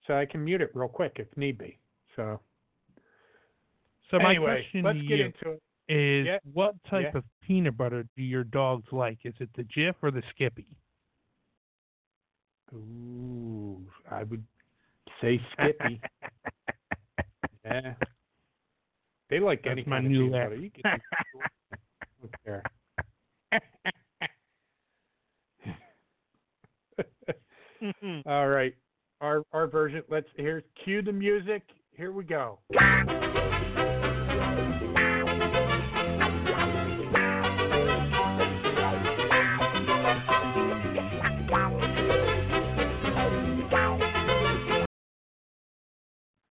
so 0.07 0.15
I 0.17 0.25
can 0.25 0.43
mute 0.43 0.61
it 0.61 0.71
real 0.73 0.87
quick 0.89 1.13
if 1.17 1.27
need 1.37 1.57
be. 1.57 1.77
So 2.15 2.39
So 4.09 4.19
my 4.19 4.31
anyway, 4.31 4.61
question 4.61 4.83
let's 4.83 4.99
to 4.99 5.05
get 5.05 5.19
you 5.19 5.25
into 5.25 5.51
it. 5.51 5.61
is, 5.89 6.25
Yeah, 6.27 6.39
what 6.53 6.75
type 6.89 7.09
yeah. 7.13 7.17
of 7.19 7.23
peanut 7.41 7.77
butter 7.77 8.05
do 8.15 8.23
your 8.23 8.43
dogs 8.43 8.87
like? 8.91 9.19
Is 9.25 9.33
it 9.39 9.49
the 9.55 9.63
Jif 9.63 9.95
or 10.01 10.11
the 10.11 10.23
Skippy? 10.35 10.67
Ooh, 12.73 13.81
I 14.09 14.23
would 14.23 14.43
say 15.21 15.39
Skippy. 15.53 16.01
yeah, 17.65 17.93
they 19.29 19.39
like 19.39 19.63
That's 19.63 19.71
any 19.71 19.83
my 19.85 19.97
kind 19.97 20.05
of 20.05 20.11
new 20.11 20.25
peanut 20.25 20.33
laugh. 20.33 20.49
butter. 20.49 20.55
You 20.55 20.71
can 20.71 20.83
don't 22.21 22.43
care. 22.45 22.63
Mm-hmm. 27.81 28.29
All 28.29 28.47
right, 28.47 28.75
our 29.21 29.43
our 29.53 29.67
version. 29.67 30.03
Let's 30.09 30.27
here's 30.37 30.63
cue 30.83 31.01
the 31.01 31.11
music. 31.11 31.63
Here 31.95 32.11
we 32.11 32.23
go. 32.23 32.59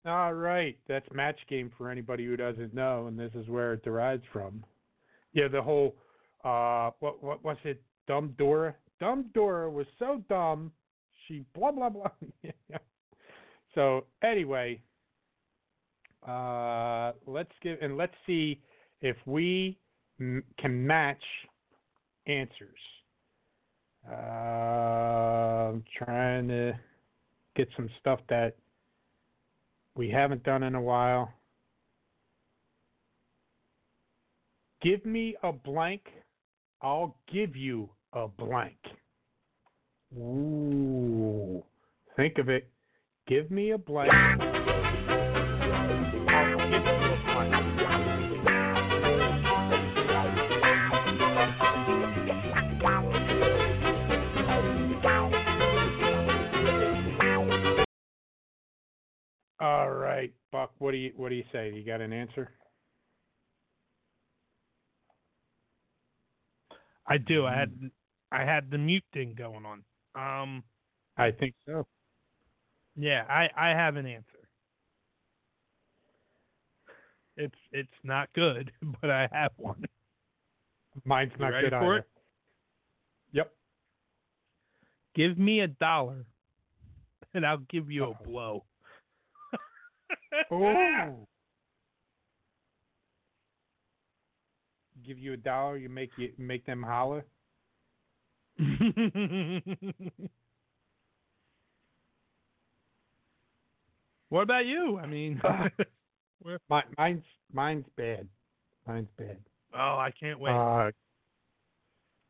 All 0.06 0.32
right, 0.32 0.78
that's 0.88 1.06
match 1.12 1.38
game 1.48 1.70
for 1.76 1.90
anybody 1.90 2.24
who 2.24 2.36
doesn't 2.36 2.72
know, 2.72 3.06
and 3.06 3.18
this 3.18 3.32
is 3.34 3.48
where 3.48 3.74
it 3.74 3.84
derives 3.84 4.22
from. 4.32 4.64
Yeah, 5.34 5.48
the 5.48 5.60
whole 5.60 5.94
uh, 6.42 6.90
what 7.00 7.22
what 7.22 7.44
was 7.44 7.58
it? 7.64 7.82
Dumb 8.06 8.34
Dora. 8.38 8.74
Dumb 8.98 9.26
Dora 9.34 9.70
was 9.70 9.86
so 9.98 10.22
dumb, 10.28 10.72
she 11.26 11.44
blah 11.54 11.70
blah 11.70 11.90
blah. 11.90 12.10
so 13.74 14.06
anyway, 14.22 14.80
uh, 16.26 17.12
let's 17.26 17.52
give 17.62 17.76
and 17.82 17.98
let's 17.98 18.14
see 18.26 18.60
if 19.02 19.16
we 19.26 19.78
m- 20.18 20.42
can 20.58 20.86
match 20.86 21.22
answers. 22.26 22.80
Uh, 24.10 24.14
I'm 24.14 25.84
trying 25.96 26.48
to 26.48 26.72
get 27.54 27.68
some 27.76 27.90
stuff 28.00 28.20
that 28.30 28.56
we 29.94 30.10
haven't 30.10 30.42
done 30.42 30.62
in 30.62 30.74
a 30.74 30.80
while. 30.80 31.32
Give 34.82 35.04
me 35.04 35.36
a 35.42 35.52
blank, 35.52 36.02
I'll 36.80 37.16
give 37.30 37.54
you 37.54 37.90
a 38.12 38.28
blank. 38.28 38.78
Ooh, 40.16 41.62
think 42.16 42.38
of 42.38 42.48
it. 42.48 42.68
Give 43.26 43.50
me 43.50 43.72
a 43.72 43.78
blank. 43.78 44.10
All 59.60 59.90
right, 59.90 60.32
Buck. 60.52 60.72
What 60.78 60.92
do 60.92 60.96
you 60.96 61.12
what 61.16 61.28
do 61.28 61.34
you 61.34 61.44
say? 61.52 61.70
You 61.72 61.84
got 61.84 62.00
an 62.00 62.12
answer? 62.12 62.48
I 67.06 67.18
do. 67.18 67.44
I 67.46 67.54
had 67.56 67.90
I 68.32 68.44
had 68.44 68.70
the 68.70 68.78
mute 68.78 69.04
thing 69.12 69.34
going 69.36 69.64
on. 69.66 69.82
Um, 70.14 70.64
I 71.16 71.30
think 71.30 71.54
so. 71.66 71.86
yeah, 72.96 73.24
I 73.28 73.48
I 73.56 73.68
have 73.70 73.96
an 73.96 74.06
answer. 74.06 74.48
It's 77.36 77.58
it's 77.72 77.88
not 78.04 78.32
good, 78.34 78.72
but 79.00 79.10
I 79.10 79.28
have 79.32 79.52
one. 79.56 79.84
Mine's 81.04 81.32
not 81.38 81.52
good 81.60 81.72
either. 81.72 81.96
it? 81.98 82.04
Yep. 83.32 83.52
Give 85.14 85.38
me 85.38 85.60
a 85.60 85.68
dollar, 85.68 86.26
and 87.34 87.46
I'll 87.46 87.58
give 87.70 87.90
you 87.90 88.04
Uh-oh. 88.04 88.16
a 88.20 88.28
blow. 88.28 88.64
Oh. 90.50 91.26
Give 95.06 95.18
you 95.18 95.32
a 95.34 95.36
dollar, 95.36 95.76
you 95.76 95.88
make 95.88 96.10
you 96.18 96.32
make 96.38 96.66
them 96.66 96.82
holler. 96.82 97.24
what 104.28 104.42
about 104.42 104.66
you? 104.66 104.98
I 105.02 105.06
mean, 105.06 105.40
My, 106.68 106.82
mine's 106.96 107.22
mine's 107.52 107.86
bad. 107.96 108.26
Mine's 108.86 109.08
bad. 109.18 109.36
oh, 109.74 109.78
I 109.78 110.10
can't 110.18 110.40
wait. 110.40 110.52
Uh, 110.52 110.90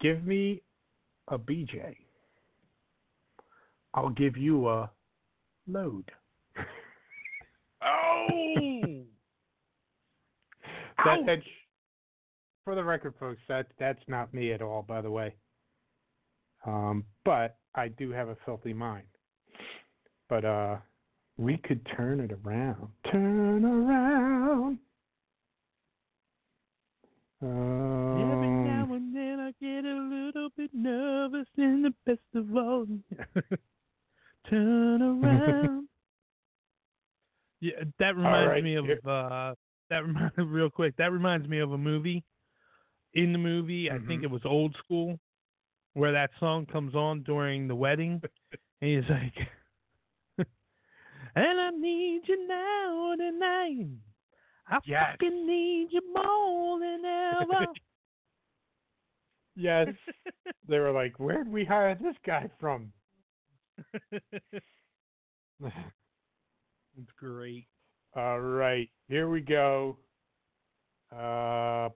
give 0.01 0.25
me 0.25 0.63
a 1.29 1.39
BJ. 1.39 1.97
I'll 3.95 4.11
give 4.11 4.37
you 4.37 4.69
a 4.69 4.91
load. 5.67 6.11
Oh. 7.85 9.05
That, 11.05 11.21
that's 11.27 11.43
for 12.65 12.75
the 12.75 12.85
record, 12.85 13.15
folks. 13.19 13.41
That 13.49 13.67
that's 13.79 14.03
not 14.07 14.35
me 14.35 14.53
at 14.53 14.61
all, 14.61 14.83
by 14.83 15.01
the 15.01 15.11
way. 15.11 15.35
Um, 16.67 17.05
but 17.25 17.57
I 17.75 17.89
do 17.89 18.11
have 18.11 18.29
a 18.29 18.37
filthy 18.45 18.75
mind. 18.75 19.07
But 20.29 20.45
uh, 20.45 20.77
we 21.39 21.57
could 21.57 21.87
turn 21.97 22.21
it 22.21 22.33
around. 22.45 22.89
Turn 23.11 23.65
around. 23.65 24.79
Every 27.43 27.51
Um, 27.51 28.67
now 28.67 28.95
and 28.95 29.17
then 29.17 29.41
I 29.41 29.53
get 29.59 29.87
a 29.87 29.95
little 29.95 30.51
bit 30.57 30.71
nervous 30.75 31.49
in 31.57 31.83
the 31.83 31.95
best 32.05 32.21
of 32.35 32.55
all. 32.55 32.87
Turn 34.51 35.03
around. 35.25 35.89
Yeah, 37.61 37.85
that 37.99 38.17
reminds 38.17 38.49
right, 38.49 38.63
me 38.63 38.75
of 38.77 38.85
uh 39.07 39.55
that 39.91 40.05
reminds 40.07 40.37
real 40.39 40.71
quick. 40.71 40.97
That 40.97 41.13
reminds 41.13 41.49
me 41.49 41.59
of 41.61 41.73
a 41.73 41.79
movie. 41.79 42.25
In 43.15 43.33
the 43.33 43.39
movie, 43.39 43.91
I 43.91 43.99
think 44.07 44.23
Mhm. 44.23 44.25
it 44.25 44.31
was 44.31 44.43
Old 44.45 44.77
School, 44.85 45.19
where 45.95 46.13
that 46.13 46.31
song 46.39 46.67
comes 46.67 46.95
on 46.95 47.23
during 47.25 47.67
the 47.67 47.75
wedding, 47.75 48.23
and 48.81 48.91
he's 48.91 49.11
like, 49.11 49.35
"And 51.35 51.61
I 51.61 51.71
need 51.71 52.23
you 52.29 52.47
now 52.47 53.15
tonight. 53.17 53.89
I 54.69 54.79
Yes. 54.85 55.19
fucking 55.21 55.47
need 55.47 55.89
you 55.93 56.03
more 56.15 56.79
than 56.79 57.05
ever." 57.05 57.73
yes, 59.57 59.89
they 60.69 60.79
were 60.79 60.93
like, 60.93 61.19
"Where'd 61.19 61.49
we 61.49 61.65
hire 61.65 61.95
this 61.97 62.17
guy 62.25 62.49
from?" 62.61 62.93
It's 66.99 67.11
great. 67.19 67.67
All 68.17 68.41
right, 68.41 68.89
here 69.09 69.29
we 69.29 69.41
go. 69.41 69.97
Uh. 71.13 71.89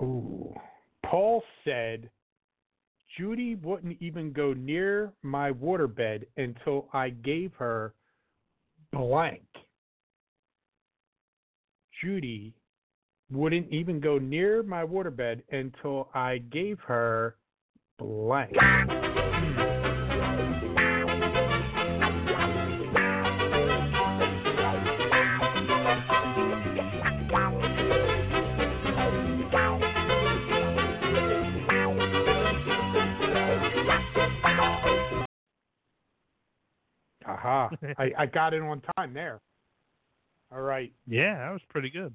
Ooh. 0.00 0.54
Paul 1.04 1.42
said 1.64 2.08
Judy 3.16 3.56
wouldn't 3.56 4.00
even 4.00 4.32
go 4.32 4.52
near 4.52 5.12
my 5.22 5.52
waterbed 5.52 6.24
until 6.36 6.88
I 6.92 7.10
gave 7.10 7.52
her 7.58 7.94
blank. 8.92 9.42
Judy 12.02 12.54
wouldn't 13.30 13.70
even 13.70 14.00
go 14.00 14.18
near 14.18 14.62
my 14.62 14.84
waterbed 14.84 15.42
until 15.52 16.08
I 16.14 16.38
gave 16.38 16.78
her 16.80 17.36
blank. 18.02 18.52
Aha. 37.26 37.70
I, 37.98 38.10
I 38.18 38.26
got 38.26 38.54
in 38.54 38.62
on 38.62 38.82
time 38.96 39.14
there. 39.14 39.40
All 40.52 40.60
right. 40.60 40.92
Yeah, 41.06 41.38
that 41.38 41.52
was 41.52 41.62
pretty 41.68 41.90
good. 41.90 42.12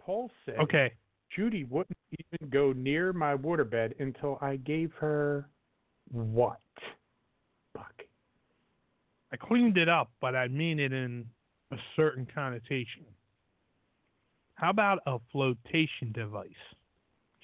Paul 0.00 0.30
said 0.44 0.56
Okay. 0.58 0.92
Judy 1.34 1.64
wouldn't 1.64 1.96
even 2.12 2.50
go 2.50 2.72
near 2.72 3.12
my 3.12 3.36
waterbed 3.36 3.98
until 4.00 4.38
I 4.40 4.56
gave 4.56 4.92
her 4.98 5.48
what? 6.10 6.60
Buck. 7.74 8.02
I 9.32 9.36
cleaned 9.36 9.78
it 9.78 9.88
up, 9.88 10.10
but 10.20 10.34
I 10.34 10.48
mean 10.48 10.80
it 10.80 10.92
in 10.92 11.24
a 11.70 11.76
certain 11.94 12.26
connotation. 12.34 13.04
How 14.54 14.70
about 14.70 14.98
a 15.06 15.18
flotation 15.32 16.12
device, 16.12 16.50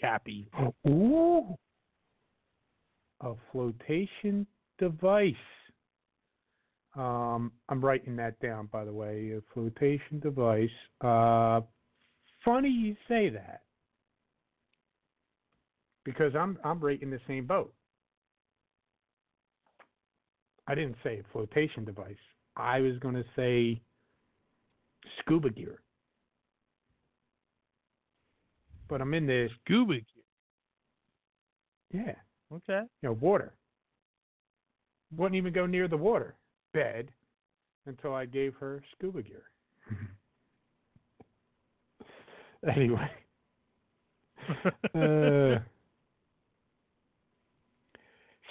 Cappy? 0.01 0.49
Ooh. 0.89 1.57
A 3.23 3.33
flotation 3.53 4.47
device. 4.79 5.35
Um, 6.97 7.53
I'm 7.69 7.83
writing 7.83 8.17
that 8.17 8.39
down, 8.41 8.69
by 8.73 8.85
the 8.85 8.93
way. 8.93 9.33
A 9.37 9.41
flotation 9.55 10.21
device. 10.21 10.69
Uh, 11.01 11.61
funny 12.45 12.69
you 12.69 12.97
say 13.09 13.31
that, 13.31 13.63
because 16.07 16.35
I'm 16.35 16.57
I'm 16.65 16.81
right 16.81 17.03
in 17.03 17.11
the 17.11 17.21
same 17.27 17.45
boat. 17.47 17.75
I 20.67 20.75
didn't 20.75 20.97
say 21.05 21.19
a 21.21 21.33
flotation 21.33 21.85
device. 21.85 22.17
I 22.57 22.81
was 22.81 22.99
going 23.01 23.15
to 23.15 23.25
say 23.37 23.81
scuba 25.21 25.51
gear. 25.51 25.81
But 28.89 29.01
I'm 29.01 29.13
in 29.15 29.27
the 29.27 29.49
Scuba 29.65 29.95
gear. 29.95 30.05
yeah, 31.93 32.15
Okay. 32.55 32.83
you 33.03 33.09
know, 33.09 33.13
water. 33.21 33.53
Wouldn't 35.17 35.37
even 35.37 35.53
go 35.53 35.67
near 35.67 35.89
the 35.89 35.97
water 35.97 36.37
bed 36.73 37.11
until 37.87 38.15
I 38.15 38.27
gave 38.27 38.55
her 38.57 38.83
scuba 38.93 39.23
gear. 39.23 39.43
anyway. 42.75 43.11
Uh, 44.95 45.59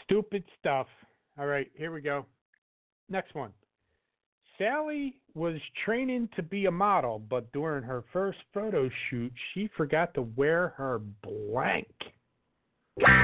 stupid 0.06 0.44
stuff. 0.60 0.88
All 1.38 1.48
right, 1.48 1.70
here 1.76 1.92
we 1.92 2.02
go. 2.02 2.26
Next 3.10 3.36
one. 3.36 3.52
Sally 4.58 5.16
was 5.34 5.56
training 5.84 6.30
to 6.38 6.42
be 6.42 6.66
a 6.66 6.72
model, 6.72 7.20
but 7.20 7.52
during 7.52 7.84
her 7.84 8.06
first 8.14 8.38
photo 8.54 8.90
shoot, 9.10 9.34
she 9.54 9.70
forgot 9.76 10.14
to 10.14 10.22
wear 10.38 10.70
her 10.78 11.02
blank. 11.24 11.92
Sally 13.00 13.18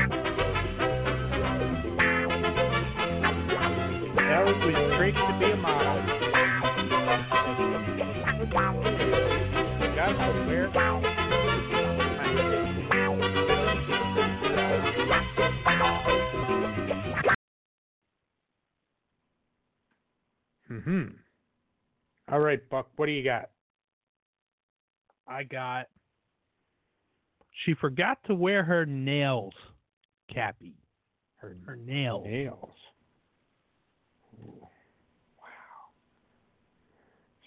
was 4.59 4.75
training 4.97 5.23
to 5.27 5.39
be 5.39 5.51
a 5.51 5.55
model. 5.55 6.17
To 10.11 10.47
wear 10.47 10.67
Hmm. 20.79 21.05
All 22.31 22.39
right, 22.39 22.67
Buck. 22.69 22.87
What 22.95 23.07
do 23.07 23.11
you 23.11 23.23
got? 23.23 23.49
I 25.27 25.43
got. 25.43 25.87
She 27.65 27.73
forgot 27.75 28.17
to 28.25 28.35
wear 28.35 28.63
her 28.63 28.85
nails, 28.85 29.53
Cappy. 30.33 30.73
Her 31.37 31.55
Her 31.65 31.75
nails. 31.75 32.25
nails. 32.25 32.69
Ooh. 34.41 34.67
Wow. 35.37 35.89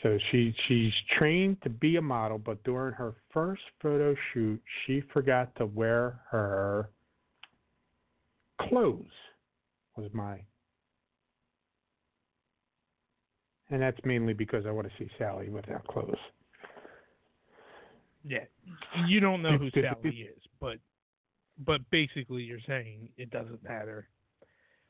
So 0.03 0.19
she 0.31 0.55
she's 0.69 0.93
trained 1.17 1.63
to 1.63 1.71
be 1.71 1.97
a 1.97 2.03
model, 2.03 2.39
but 2.39 2.63
during 2.65 2.95
her 2.95 3.15
first 3.33 3.63
photo 3.81 4.15
shoot, 4.33 4.61
she 4.85 5.01
forgot 5.13 5.55
to 5.57 5.67
wear 5.67 6.21
her 6.31 6.91
clothes. 8.61 9.07
Was 9.97 10.11
my 10.13 10.41
and 13.71 13.81
that's 13.81 13.99
mainly 14.05 14.33
because 14.33 14.67
I 14.67 14.71
want 14.71 14.89
to 14.89 14.93
see 14.99 15.11
Sally 15.19 15.49
without 15.49 15.87
clothes. 15.87 16.17
Yeah. 18.25 18.45
You 19.07 19.21
don't 19.21 19.43
know 19.43 19.59
who 19.59 19.71
Sally 19.75 20.29
is, 20.35 20.43
but 20.61 20.79
but 21.65 21.81
basically 21.91 22.43
you're 22.43 22.59
saying 22.67 23.09
it 23.17 23.31
doesn't 23.31 23.63
matter. 23.63 24.09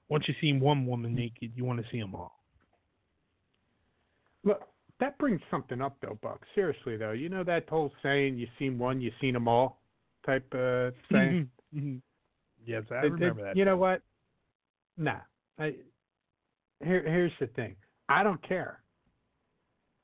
Once 0.09 0.25
you 0.29 0.35
see 0.41 0.53
one 0.53 0.87
woman 0.87 1.11
mm-hmm. 1.11 1.21
naked, 1.21 1.53
you 1.55 1.65
want 1.65 1.81
to 1.81 1.87
see 1.91 2.01
them 2.01 2.15
all. 2.15 2.41
Look, 4.45 4.63
that 5.01 5.19
brings 5.19 5.41
something 5.51 5.81
up 5.81 5.97
though, 6.01 6.19
Buck. 6.23 6.43
Seriously 6.55 6.97
though, 6.97 7.13
you 7.13 7.29
know 7.29 7.45
that 7.45 7.69
whole 7.69 7.93
saying, 8.03 8.37
"You 8.37 8.47
seen 8.59 8.79
one, 8.79 9.01
you 9.01 9.11
seen 9.21 9.35
them 9.35 9.49
all," 9.49 9.81
type 10.25 10.47
uh, 10.53 10.91
saying. 11.13 11.49
Mm-hmm. 11.75 11.79
Mm-hmm. 11.79 11.97
yes, 12.67 12.85
I 12.91 12.99
It- 12.99 13.05
it- 13.07 13.13
remember 13.13 13.43
that. 13.45 13.57
You 13.57 13.65
know 13.65 13.77
what? 13.77 14.03
Nah. 14.97 15.21
I, 15.59 15.75
here, 16.83 17.03
here's 17.03 17.33
the 17.41 17.47
thing. 17.49 17.75
I 18.09 18.23
don't 18.23 18.43
care 18.47 18.81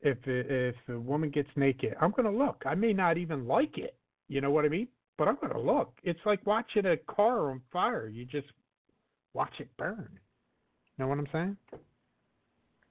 if 0.02 0.16
if 0.26 0.74
a 0.88 0.98
woman 0.98 1.30
gets 1.30 1.48
naked. 1.56 1.94
I'm 2.00 2.12
gonna 2.12 2.32
look. 2.32 2.62
I 2.66 2.74
may 2.74 2.92
not 2.92 3.18
even 3.18 3.46
like 3.46 3.76
it. 3.78 3.96
You 4.28 4.40
know 4.40 4.50
what 4.50 4.64
I 4.64 4.68
mean? 4.68 4.88
But 5.18 5.28
I'm 5.28 5.36
gonna 5.40 5.60
look. 5.60 5.92
It's 6.02 6.20
like 6.24 6.44
watching 6.46 6.86
a 6.86 6.96
car 6.96 7.50
on 7.50 7.60
fire. 7.72 8.08
You 8.08 8.24
just 8.24 8.48
watch 9.34 9.52
it 9.58 9.68
burn. 9.76 10.08
You 10.12 11.04
know 11.04 11.08
what 11.08 11.18
I'm 11.18 11.28
saying? 11.32 11.56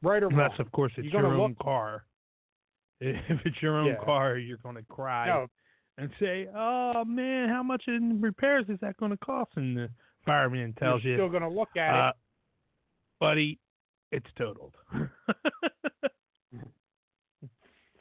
Right 0.01 0.23
or 0.23 0.29
wrong? 0.29 0.39
Unless, 0.39 0.59
of 0.59 0.71
course, 0.71 0.93
it's 0.97 1.05
You 1.05 1.11
your 1.19 1.25
own 1.27 1.49
look- 1.49 1.59
car. 1.59 2.05
If 3.01 3.39
it's 3.45 3.61
your 3.61 3.77
own 3.77 3.87
Yeah. 3.87 4.03
car, 4.03 4.37
you're 4.37 4.57
going 4.57 4.75
to 4.75 4.83
cry. 4.83 5.27
No, 5.27 5.47
and 5.97 6.09
say, 6.19 6.47
"Oh 6.53 7.05
man, 7.05 7.47
how 7.49 7.63
much 7.63 7.83
in 7.87 8.19
repairs 8.21 8.65
is 8.67 8.77
that 8.81 8.97
going 8.97 9.11
to 9.11 9.17
cost?" 9.17 9.51
And 9.55 9.75
the 9.77 9.89
fireman 10.25 10.73
tells 10.73 11.01
You're 11.03 11.13
you, 11.13 11.17
still 11.19 11.29
going 11.29 11.43
to 11.43 11.49
look 11.49 11.75
at 11.77 11.93
uh, 11.93 12.09
it. 12.09 12.15
"Buddy, 13.21 13.57
it's 14.11 14.27
totaled." 14.37 14.75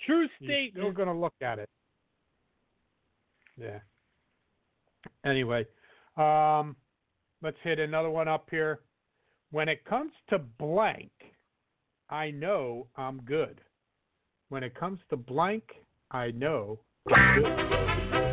True 0.06 0.26
state. 0.36 0.72
You're 0.74 0.84
True 0.84 0.88
still 0.88 0.92
statement. 0.92 0.96
going 0.96 1.08
to 1.08 1.14
look 1.14 1.34
at 1.42 1.58
it. 1.58 1.68
Yeah. 3.56 3.80
Anyway, 5.24 5.66
um, 6.16 6.76
let's 7.42 7.56
hit 7.62 7.78
another 7.78 8.10
one 8.10 8.28
up 8.28 8.48
here. 8.50 8.80
When 9.50 9.68
it 9.68 9.84
comes 9.84 10.12
to 10.30 10.38
blank, 10.38 11.10
I 12.10 12.30
know 12.30 12.86
I'm 12.96 13.20
good. 13.22 13.60
When 14.48 14.62
it 14.62 14.74
comes 14.74 15.00
to 15.10 15.16
blank, 15.16 15.64
I 16.10 16.30
know 16.30 16.80
I'm 17.10 17.42
good. 17.42 18.27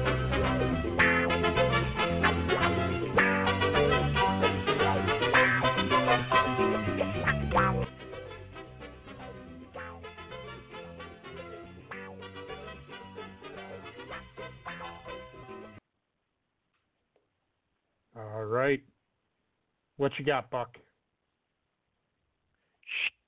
All 18.17 18.45
right. 18.45 18.81
What 19.97 20.11
you 20.17 20.25
got, 20.25 20.49
Buck? 20.49 20.77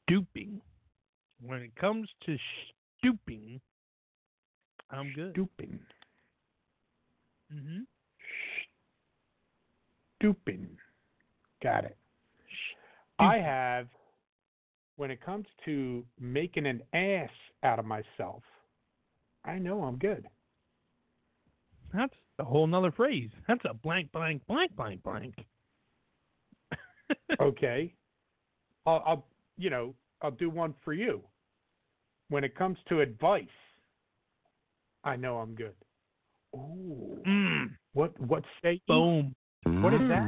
Stooping. 0.04 0.62
When 1.42 1.62
it 1.62 1.76
comes 1.76 2.10
to 2.26 2.38
stooping, 3.00 3.60
I'm 4.90 5.12
good. 5.14 5.32
Stooping. 5.34 5.80
hmm 7.52 7.80
Stooping. 10.20 10.68
Got 11.62 11.86
it. 11.86 11.98
I 13.20 13.38
have, 13.38 13.88
when 14.96 15.12
it 15.12 15.24
comes 15.24 15.46
to 15.66 16.04
making 16.20 16.66
an 16.66 16.82
ass 16.94 17.30
out 17.64 17.80
of 17.80 17.86
myself, 17.86 18.44
I 19.44 19.58
know 19.58 19.84
I'm 19.84 19.98
good. 19.98 20.28
That's 21.94 22.14
a 22.40 22.44
whole 22.44 22.68
nother 22.68 22.92
phrase. 22.92 23.30
That's 23.48 23.64
a 23.70 23.74
blank, 23.74 24.12
blank, 24.12 24.46
blank, 24.48 24.76
blank, 24.76 25.04
blank. 25.04 25.36
Okay. 27.40 27.94
I'll, 28.86 29.04
I'll, 29.06 29.26
you 29.58 29.70
know, 29.70 29.94
I'll 30.22 30.32
do 30.32 30.50
one 30.50 30.74
for 30.84 30.94
you. 30.94 31.22
When 32.30 32.44
it 32.44 32.54
comes 32.56 32.78
to 32.90 33.00
advice, 33.00 33.46
I 35.06 35.16
know 35.16 35.38
I'm 35.38 35.56
good. 35.56 35.76
Ooh. 36.56 37.22
Mm, 37.26 37.70
What, 37.94 38.20
what 38.20 38.44
say 38.62 38.82
boom. 38.88 39.34
What 39.64 39.94
is 39.94 40.02
that? 40.10 40.24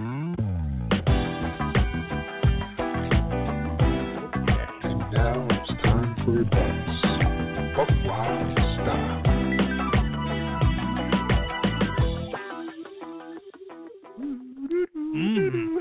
Mm. 15.20 15.78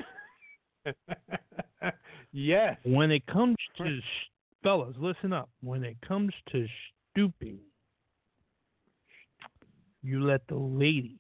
yes. 2.33 2.77
When 2.85 3.11
it 3.11 3.27
comes 3.27 3.57
to 3.79 4.01
fellas, 4.63 4.95
listen 4.99 5.33
up. 5.33 5.49
When 5.63 5.85
it 5.85 5.97
comes 6.07 6.33
to 6.53 6.67
stooping, 7.11 7.59
you 10.03 10.25
let 10.25 10.47
the 10.49 10.57
lady 10.57 11.19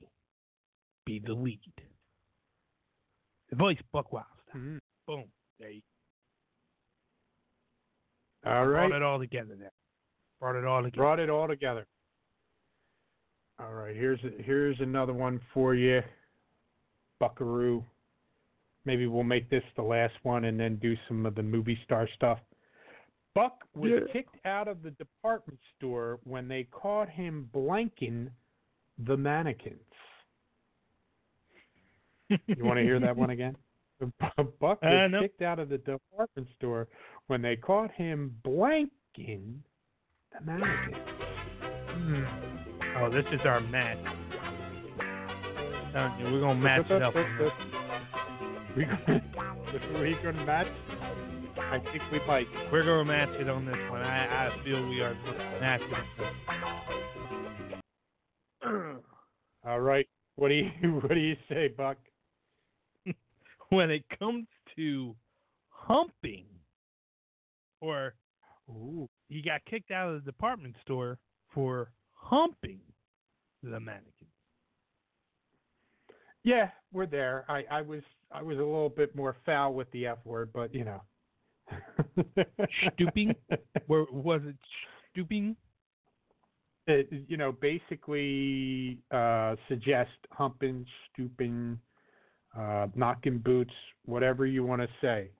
be 1.04 1.20
the 1.24 1.32
lead. 1.32 1.60
The 3.50 3.56
voice 3.56 3.78
Buck 3.92 4.12
Wild. 4.12 4.26
Mhm. 4.54 4.78
Boom. 5.06 5.24
There 5.58 5.70
you 5.70 5.80
go. 8.44 8.50
All 8.50 8.66
right. 8.66 8.88
brought 8.88 8.96
it 8.96 9.02
all 9.02 9.18
together 9.18 9.56
there. 9.58 9.72
Brought 10.40 10.56
it 10.56 10.64
all 10.64 10.82
together. 10.82 10.96
Brought 10.96 11.18
it 11.20 11.30
all 11.30 11.48
together. 11.48 11.86
All 13.60 13.72
right, 13.72 13.96
here's 13.96 14.20
here's 14.38 14.78
another 14.80 15.12
one 15.12 15.40
for 15.52 15.74
you, 15.74 16.00
Buckaroo. 17.18 17.84
Maybe 18.88 19.06
we'll 19.06 19.22
make 19.22 19.50
this 19.50 19.62
the 19.76 19.82
last 19.82 20.14
one 20.22 20.46
and 20.46 20.58
then 20.58 20.76
do 20.76 20.96
some 21.08 21.26
of 21.26 21.34
the 21.34 21.42
movie 21.42 21.78
star 21.84 22.08
stuff. 22.16 22.38
Buck 23.34 23.62
was 23.74 23.90
Yeah. 23.90 24.10
kicked 24.10 24.46
out 24.46 24.66
of 24.66 24.82
the 24.82 24.92
department 24.92 25.60
store 25.76 26.18
when 26.24 26.48
they 26.48 26.64
caught 26.64 27.10
him 27.10 27.50
blanking 27.52 28.30
the 28.96 29.14
mannequins. 29.14 29.78
You 32.30 32.64
want 32.64 32.78
to 32.78 32.82
hear 32.82 32.98
that 32.98 33.14
one 33.14 33.28
again? 33.28 33.56
Buck 34.58 34.80
was 34.82 35.10
Uh, 35.12 35.20
kicked 35.20 35.42
out 35.42 35.58
of 35.58 35.68
the 35.68 35.76
department 35.76 36.48
store 36.56 36.88
when 37.26 37.42
they 37.42 37.56
caught 37.56 37.90
him 37.92 38.40
blanking 38.42 39.58
the 40.32 40.40
mannequins. 40.44 40.96
Hmm. 41.60 42.24
Oh, 43.02 43.10
this 43.10 43.26
is 43.32 43.40
our 43.44 43.60
match. 43.60 43.98
We're 46.22 46.40
gonna 46.40 46.54
match 46.54 46.90
it 46.90 47.02
up. 47.02 47.12
We 48.78 48.84
we 50.00 50.16
gonna 50.22 50.44
match? 50.44 50.68
I 51.58 51.78
think 51.78 52.02
we 52.12 52.20
might. 52.26 52.46
We're 52.70 52.84
gonna 52.84 53.04
match 53.04 53.40
it 53.40 53.48
on 53.48 53.66
this 53.66 53.76
one. 53.90 54.02
I, 54.02 54.46
I 54.46 54.64
feel 54.64 54.88
we 54.88 55.00
are 55.00 55.14
gonna 55.14 55.78
it. 58.62 59.02
All 59.66 59.80
right. 59.80 60.06
What 60.36 60.48
do 60.48 60.54
you 60.54 60.70
What 61.02 61.08
do 61.08 61.18
you 61.18 61.36
say, 61.48 61.68
Buck? 61.68 61.96
when 63.70 63.90
it 63.90 64.04
comes 64.18 64.46
to 64.76 65.16
humping, 65.70 66.44
or 67.80 68.14
Ooh. 68.70 69.08
he 69.28 69.42
got 69.42 69.64
kicked 69.68 69.90
out 69.90 70.10
of 70.10 70.24
the 70.24 70.30
department 70.30 70.76
store 70.82 71.18
for 71.52 71.90
humping 72.12 72.78
the 73.62 73.80
mannequin. 73.80 74.28
Yeah, 76.44 76.70
we're 76.92 77.06
there. 77.06 77.44
I, 77.48 77.64
I 77.70 77.82
was 77.82 78.02
I 78.30 78.42
was 78.42 78.58
a 78.58 78.60
little 78.60 78.90
bit 78.90 79.14
more 79.16 79.36
foul 79.46 79.74
with 79.74 79.90
the 79.92 80.06
F 80.06 80.18
word, 80.24 80.50
but 80.52 80.74
you 80.74 80.84
know. 80.84 81.02
Stooping? 82.94 83.34
Where 83.86 84.04
was 84.10 84.40
it 84.44 84.56
stooping? 85.12 85.56
It, 86.86 87.08
you 87.28 87.36
know, 87.36 87.52
basically 87.52 88.98
uh, 89.10 89.56
suggest 89.68 90.10
humping, 90.30 90.86
stooping, 91.12 91.78
uh, 92.58 92.86
knocking 92.94 93.38
boots, 93.38 93.74
whatever 94.06 94.46
you 94.46 94.64
want 94.64 94.80
to 94.80 94.88
say. 95.02 95.30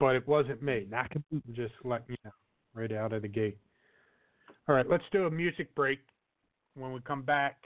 But 0.00 0.16
it 0.16 0.26
wasn't 0.26 0.62
me. 0.62 0.86
Knocking 0.90 1.24
boot. 1.30 1.42
Just 1.52 1.74
let 1.84 2.08
me 2.08 2.16
know 2.24 2.30
right 2.74 2.92
out 2.92 3.12
of 3.12 3.22
the 3.22 3.28
gate. 3.28 3.58
All 4.68 4.74
right, 4.74 4.88
let's 4.88 5.04
do 5.12 5.26
a 5.26 5.30
music 5.30 5.74
break. 5.74 5.98
When 6.74 6.92
we 6.92 7.00
come 7.00 7.22
back, 7.22 7.56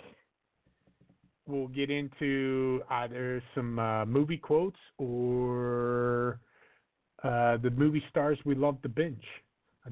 we'll 1.46 1.68
get 1.68 1.90
into 1.90 2.82
either 2.90 3.42
some 3.54 3.78
uh, 3.78 4.06
movie 4.06 4.36
quotes 4.36 4.78
or 4.98 6.40
uh, 7.24 7.56
the 7.58 7.70
movie 7.70 8.02
stars 8.10 8.38
we 8.44 8.54
love 8.54 8.80
to 8.82 8.88
binge. 8.88 9.24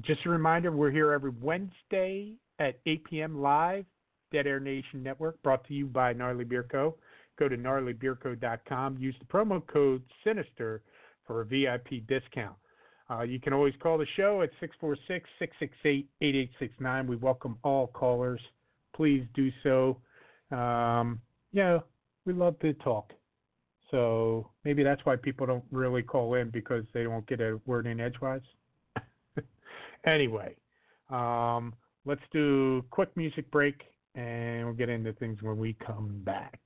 Just 0.01 0.25
a 0.25 0.29
reminder, 0.29 0.71
we're 0.71 0.91
here 0.91 1.11
every 1.11 1.31
Wednesday 1.41 2.33
at 2.59 2.79
8 2.85 3.03
p.m. 3.03 3.41
live, 3.41 3.85
Dead 4.31 4.47
Air 4.47 4.59
Nation 4.59 5.03
Network, 5.03 5.41
brought 5.43 5.67
to 5.67 5.73
you 5.73 5.85
by 5.85 6.13
Gnarly 6.13 6.45
Beard 6.45 6.69
Co. 6.71 6.95
Go 7.37 7.49
to 7.49 7.57
gnarlybeardco.com. 7.57 8.97
Use 8.99 9.15
the 9.19 9.25
promo 9.25 9.65
code 9.67 10.03
SINISTER 10.25 10.79
for 11.25 11.41
a 11.41 11.45
VIP 11.45 12.07
discount. 12.07 12.55
Uh, 13.09 13.23
you 13.23 13.39
can 13.39 13.51
always 13.51 13.73
call 13.81 13.97
the 13.97 14.05
show 14.15 14.41
at 14.41 14.49
646 14.61 15.29
668 15.39 16.07
8869. 16.21 17.07
We 17.07 17.15
welcome 17.17 17.57
all 17.63 17.87
callers. 17.87 18.39
Please 18.95 19.25
do 19.33 19.49
so. 19.63 19.97
Um, 20.55 21.19
yeah, 21.51 21.79
we 22.25 22.33
love 22.33 22.57
to 22.59 22.73
talk. 22.73 23.11
So 23.89 24.49
maybe 24.63 24.83
that's 24.83 25.01
why 25.05 25.17
people 25.17 25.45
don't 25.45 25.63
really 25.71 26.01
call 26.01 26.35
in 26.35 26.49
because 26.49 26.85
they 26.93 27.03
don't 27.03 27.27
get 27.27 27.41
a 27.41 27.59
word 27.65 27.87
in 27.87 27.99
edgewise. 27.99 28.41
anyway, 30.05 30.55
um, 31.09 31.73
let's 32.05 32.21
do 32.31 32.83
quick 32.89 33.15
music 33.17 33.51
break 33.51 33.81
and 34.15 34.65
we'll 34.65 34.75
get 34.75 34.89
into 34.89 35.13
things 35.13 35.41
when 35.41 35.57
we 35.57 35.75
come 35.85 36.21
back. 36.23 36.59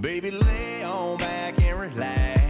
Baby, 0.00 0.30
lay 0.32 0.82
on 0.84 1.18
back 1.18 1.54
and 1.58 1.80
relax. 1.80 2.40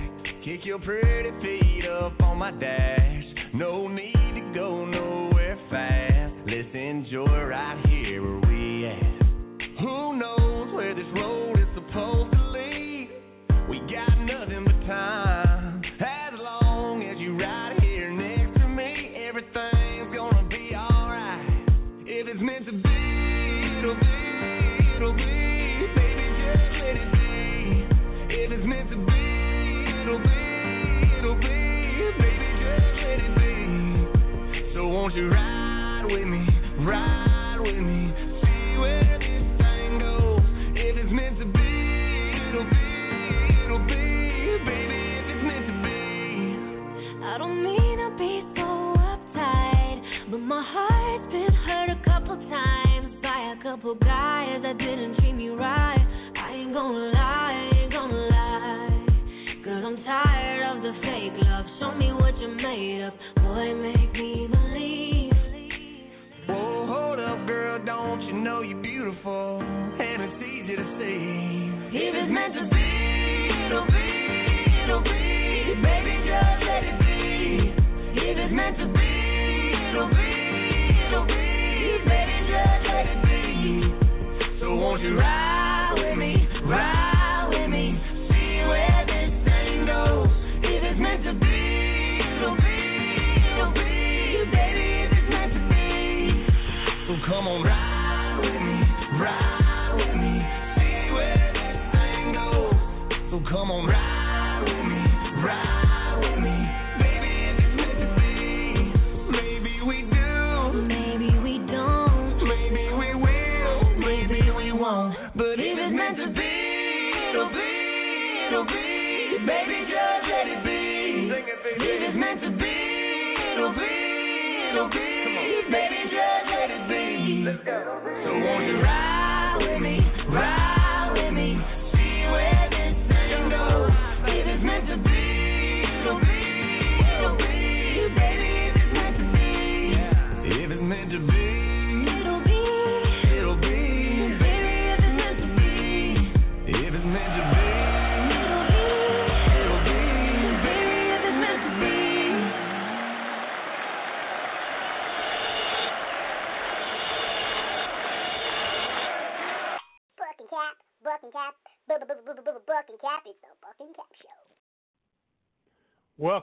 Kick 0.45 0.65
your 0.65 0.81
pretty 0.81 1.31
feet 1.41 1.89
up 1.89 2.21
on 2.21 2.39
my 2.39 2.51
dash. 2.51 3.25
No 3.55 3.87
need 3.87 4.14
go 4.55 4.85
nowhere 4.87 5.59
fast. 5.69 6.33
Let's 6.47 6.69
enjoy 6.75 7.25
right 7.25 7.84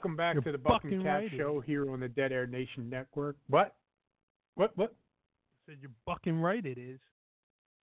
Welcome 0.02 0.16
back 0.16 0.34
You're 0.34 0.42
to 0.42 0.50
the 0.50 0.58
Buck 0.58 0.82
and 0.82 0.94
fucking 0.94 1.04
Cap 1.04 1.20
right, 1.20 1.30
Show 1.36 1.62
here 1.64 1.88
on 1.92 2.00
the 2.00 2.08
Dead 2.08 2.32
Air 2.32 2.48
Nation 2.48 2.90
Network. 2.90 3.36
What? 3.48 3.76
What? 4.56 4.76
What? 4.76 4.88
I 4.90 5.70
Said 5.70 5.78
you're 5.80 5.92
bucking 6.04 6.40
right. 6.40 6.66
It 6.66 6.76
is. 6.76 6.98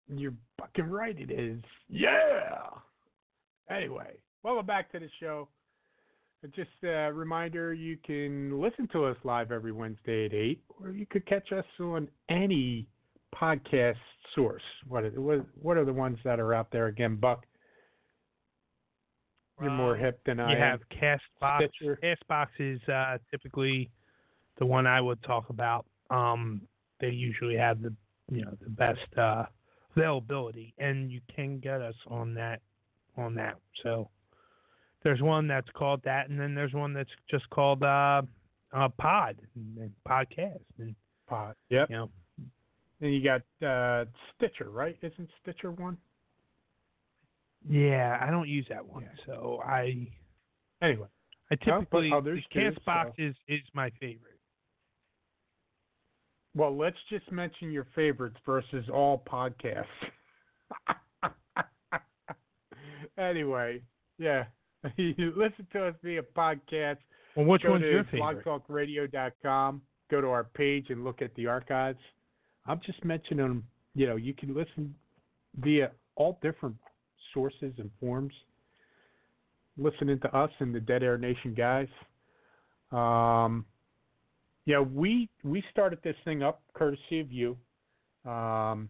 You're 0.07 0.35
fucking 0.61 0.89
right. 0.89 1.19
It 1.19 1.33
is. 1.33 1.61
Yeah. 1.89 2.69
Anyway, 3.69 4.13
welcome 4.45 4.65
back 4.65 4.93
to 4.93 5.01
the 5.01 5.09
show. 5.19 5.49
Just 6.55 6.71
a 6.85 7.13
reminder: 7.13 7.75
you 7.75 7.97
can 8.07 8.61
listen 8.61 8.87
to 8.93 9.07
us 9.07 9.17
live 9.25 9.51
every 9.51 9.73
Wednesday 9.73 10.27
at 10.27 10.35
eight, 10.35 10.63
or 10.81 10.93
you 10.93 11.07
could 11.07 11.27
catch 11.27 11.51
us 11.51 11.65
on 11.81 12.07
any 12.29 12.87
podcast 13.35 13.97
source. 14.37 14.63
What 14.87 15.03
are, 15.03 15.21
what, 15.21 15.45
what 15.61 15.77
are 15.77 15.85
the 15.85 15.93
ones 15.93 16.19
that 16.25 16.39
are 16.39 16.55
out 16.55 16.71
there 16.71 16.87
again, 16.87 17.17
Buck? 17.17 17.45
You're 19.61 19.71
more 19.71 19.97
hip 19.97 20.21
than 20.27 20.41
I 20.41 20.51
You 20.51 20.57
am. 20.57 20.63
have 20.63 20.81
Castbox. 20.91 21.69
Stitcher. 21.69 21.99
Castbox 22.03 22.47
is 22.59 22.81
uh, 22.89 23.19
typically 23.31 23.91
the 24.59 24.67
one 24.67 24.87
I 24.87 25.01
would 25.01 25.23
talk 25.23 25.49
about. 25.51 25.87
Um, 26.11 26.63
they 27.01 27.09
usually 27.11 27.57
have 27.57 27.81
the 27.83 27.93
you 28.31 28.45
know 28.45 28.57
the 28.63 28.71
best 28.71 29.19
uh, 29.19 29.45
availability, 29.97 30.75
and 30.79 31.11
you 31.11 31.21
can 31.35 31.59
get 31.61 31.81
us 31.81 31.95
on 32.09 32.35
that 32.35 32.61
on 33.17 33.35
that. 33.37 33.57
So 33.83 34.09
there's 35.03 35.21
one 35.23 35.47
that's 35.47 35.69
called 35.75 36.01
that, 36.05 36.29
and 36.31 36.39
then 36.41 36.55
there's 36.55 36.73
one 36.73 36.93
that's 36.93 37.11
just 37.31 37.49
called 37.51 37.83
uh, 37.83 38.23
uh, 38.73 38.89
Pod 38.99 39.37
and, 39.55 39.79
and 39.79 39.93
podcast, 40.09 40.61
and 40.79 40.95
Pod. 41.29 41.55
Yep. 41.71 41.91
you 41.91 41.97
know 41.97 42.11
Then 43.01 43.11
you 43.11 43.23
got 43.23 43.43
uh, 43.67 44.05
Stitcher, 44.37 44.71
right? 44.71 44.97
Isn't 45.03 45.29
Stitcher 45.43 45.71
one? 45.71 45.97
Yeah, 47.69 48.19
I 48.21 48.31
don't 48.31 48.49
use 48.49 48.67
that 48.71 48.85
one, 48.87 49.03
Yeah. 49.05 49.25
so 49.27 49.61
I 49.65 50.07
Anyway, 50.83 51.07
I 51.51 51.55
typically 51.57 52.11
others 52.13 52.45
the 52.53 52.61
Castbox 52.61 53.17
so- 53.17 53.23
is 53.23 53.35
is 53.49 53.61
my 53.75 53.91
favorite. 54.01 54.39
well, 56.55 56.77
let's 56.77 56.97
just 57.09 57.31
mention 57.33 57.71
your 57.73 57.87
favorites 57.95 58.37
versus 58.47 58.89
all 58.93 59.19
podcasts. 59.27 59.87
anyway, 63.19 63.81
yeah, 64.19 64.45
you 64.97 65.33
listen 65.37 65.67
to 65.73 65.87
us 65.87 65.95
via 66.03 66.23
podcast. 66.37 66.99
Well, 67.37 67.47
which 67.47 67.63
go 67.63 67.71
one's 67.73 67.83
to 67.85 67.91
your 67.91 68.05
favorite? 68.05 68.45
blogtalkradio.com. 68.45 69.83
Go 70.11 70.21
to 70.21 70.29
our 70.29 70.45
page 70.45 70.87
and 70.91 71.03
look 71.03 71.23
at 71.23 71.35
the 71.35 71.47
archives. 71.47 71.99
I'm 72.67 72.81
just 72.85 73.05
mentioning 73.05 73.47
them. 73.47 73.65
You 73.95 74.07
know, 74.09 74.17
you 74.17 74.35
can 74.35 74.55
listen 74.55 74.95
via 75.57 75.91
all 76.17 76.39
different 76.43 76.77
sources 77.35 77.75
and 77.79 77.91
forms. 78.01 78.33
Listening 79.77 80.21
to 80.21 80.35
us 80.35 80.51
and 80.61 80.75
the 80.75 80.81
Dead 80.81 81.03
Air 81.03 81.19
Nation 81.19 81.53
guys. 81.53 81.89
Um, 82.93 83.67
yeah, 84.67 84.81
we 84.81 85.29
we 85.43 85.63
started 85.71 85.99
this 86.03 86.17
thing 86.25 86.43
up 86.43 86.63
courtesy 86.75 87.21
of 87.21 87.31
you. 87.31 87.57
Um, 88.25 88.89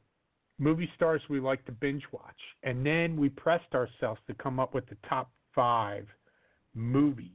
movie 0.58 0.88
stars 0.94 1.22
we 1.28 1.40
like 1.40 1.64
to 1.64 1.72
binge 1.72 2.02
watch, 2.12 2.38
and 2.62 2.84
then 2.84 3.16
we 3.16 3.30
pressed 3.30 3.74
ourselves 3.74 4.20
to 4.28 4.34
come 4.34 4.60
up 4.60 4.74
with 4.74 4.86
the 4.86 4.96
top 5.08 5.30
five 5.54 6.06
movies 6.74 7.30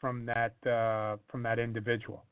from 0.00 0.26
that 0.26 0.54
uh, 0.66 1.16
from 1.30 1.42
that 1.44 1.58
individual. 1.58 2.24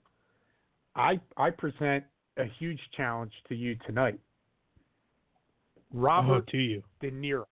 I 0.95 1.21
I 1.37 1.51
present 1.51 2.05
a 2.37 2.45
huge 2.59 2.81
challenge 2.97 3.33
to 3.49 3.55
you 3.55 3.77
tonight. 3.87 4.19
Oh, 5.97 6.01
Robert 6.01 6.47
to 6.49 6.59
you. 6.59 6.83
De 7.01 7.11
Niro. 7.11 7.45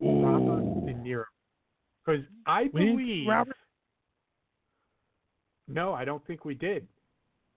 Robert 0.00 0.86
De 0.86 0.94
Niro. 0.94 1.24
Because 2.04 2.22
I 2.46 2.64
We 2.72 2.86
believe 2.92 3.28
Robert? 3.28 3.56
No, 5.68 5.92
I 5.94 6.04
don't 6.04 6.24
think 6.26 6.44
we 6.44 6.54
did. 6.54 6.86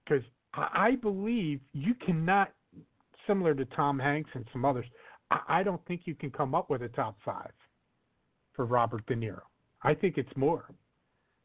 Because 0.06 0.23
I, 0.53 0.69
I 0.73 0.95
believe 0.95 1.60
you 1.73 1.94
cannot, 1.95 2.52
similar 3.26 3.53
to 3.53 3.65
Tom 3.65 3.99
Hanks 3.99 4.30
and 4.34 4.45
some 4.53 4.64
others, 4.65 4.85
I, 5.31 5.39
I 5.49 5.64
don't 5.64 5.85
think 5.85 6.02
you 6.06 6.15
can 6.15 6.31
come 6.31 6.56
up 6.56 6.69
with 6.69 6.81
a 6.84 6.89
top 6.89 7.18
five 7.26 7.52
for 8.53 8.65
Robert 8.65 9.06
De 9.07 9.15
Niro. 9.15 9.41
I 9.84 9.94
think 9.94 10.18
it's 10.18 10.35
more. 10.35 10.65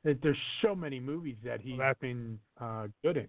There- 0.04 0.14
There's 0.22 0.38
so 0.62 0.74
many 0.74 1.00
movies 1.00 1.36
that 1.44 1.60
he's 1.60 1.78
that's- 1.78 1.96
been 2.00 2.38
uh, 2.60 2.86
good 3.02 3.16
in. 3.16 3.28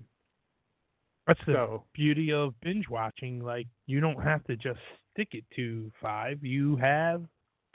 That's 1.28 1.40
the 1.48 1.54
So 1.54 1.84
beauty 1.94 2.32
of 2.34 2.54
binge 2.62 2.90
watching. 2.90 3.40
Like 3.40 3.68
you 3.86 4.00
don't 4.00 4.22
have 4.22 4.44
to 4.46 4.56
just 4.56 4.80
stick 5.12 5.30
it 5.32 5.46
to 5.56 5.92
five. 6.02 6.44
You 6.44 6.76
have 6.78 7.24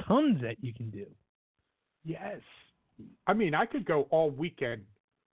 tons 0.07 0.41
that 0.43 0.57
you 0.61 0.73
can 0.75 0.91
do. 0.91 1.07
yes, 2.05 2.41
I 3.27 3.33
mean 3.33 3.55
I 3.55 3.65
could 3.67 3.85
go 3.85 4.03
all 4.11 4.31
weekend 4.31 4.83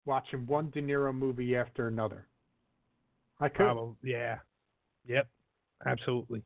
watching 0.06 0.46
one 0.46 0.70
De 0.70 0.82
Niro 0.82 1.14
movie 1.14 1.56
after 1.56 1.88
another. 1.88 2.26
I 3.40 3.50
could. 3.50 3.58
Probably, 3.58 3.96
yeah. 4.04 4.38
Yep. 5.08 5.28
Absolutely. 5.86 6.42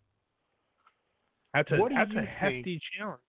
That's 1.54 1.70
a 1.72 1.78
What 1.78 1.92
that's 1.96 2.10
you 2.12 2.18
a 2.18 2.22
think- 2.22 2.30
hefty 2.30 2.82
challenge. 2.98 3.20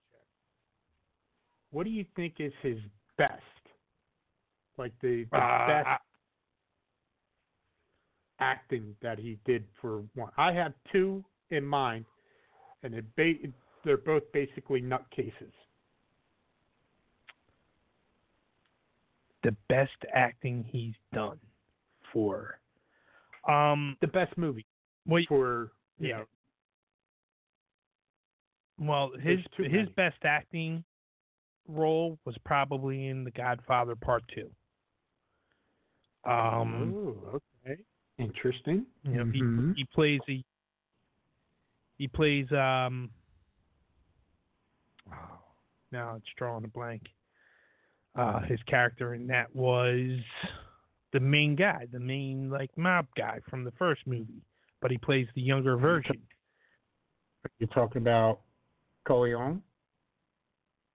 What 1.73 1.85
do 1.85 1.91
you 1.91 2.05
think 2.17 2.35
is 2.39 2.53
his 2.63 2.79
best? 3.19 3.43
Like 4.77 4.93
the, 5.03 5.25
the 5.31 5.37
Uh, 5.37 5.67
best 5.69 5.87
I, 5.89 5.97
acting 8.41 8.95
that 9.03 9.19
he 9.19 9.39
did 9.45 9.65
for 9.81 10.03
one. 10.15 10.31
I 10.37 10.53
have 10.53 10.73
two 10.93 11.25
in 11.51 11.65
mind, 11.65 12.05
and 12.83 12.95
it 12.95 13.05
ba- 13.17 13.49
they're 13.85 13.97
both 13.97 14.23
basically 14.33 14.81
nutcases. 14.83 15.53
The 19.43 19.57
best 19.69 19.93
acting 20.15 20.65
he's 20.69 20.95
done 21.15 21.39
for. 22.13 22.59
Um. 23.49 23.97
The 24.01 24.07
best 24.09 24.37
movie 24.37 24.67
Well, 25.07 25.23
for 25.29 25.73
you 25.99 26.09
yeah. 26.09 26.19
know, 26.19 26.25
well, 28.87 29.11
his 29.21 29.39
his 29.57 29.71
many. 29.73 29.85
best 29.97 30.19
acting 30.25 30.85
role 31.69 32.19
was 32.27 32.37
probably 32.45 33.07
in 33.07 33.25
The 33.25 33.31
Godfather 33.31 33.97
Part 33.97 34.25
Two. 34.35 34.51
Um. 36.31 36.95
oh, 36.95 37.29
okay, 37.37 37.45
interesting. 38.21 38.87
You 39.03 39.13
know, 39.13 39.25
Mhm. 39.25 39.75
he 39.75 39.81
he 39.81 39.85
plays 39.87 40.21
a 40.29 40.45
he 41.99 42.09
plays 42.09 42.51
um 42.53 43.11
oh, 45.13 45.39
now 45.93 46.17
it's 46.17 46.29
drawing 46.37 46.65
a 46.65 46.69
blank. 46.69 47.09
Uh 48.15 48.41
his 48.41 48.63
character 48.65 49.15
in 49.15 49.27
that 49.29 49.55
was 49.55 50.19
the 51.13 51.21
main 51.21 51.57
guy, 51.57 51.87
the 51.93 52.01
main 52.01 52.51
like 52.51 52.77
mob 52.77 53.07
guy 53.17 53.41
from 53.49 53.65
the 53.65 53.73
first 53.73 54.07
movie, 54.07 54.43
but 54.81 54.91
he 54.91 54.99
plays 54.99 55.27
the 55.35 55.43
younger 55.43 55.77
version. 55.77 56.21
You're 57.59 57.69
talking 57.69 58.03
about 58.03 58.41
Corleone. 59.05 59.63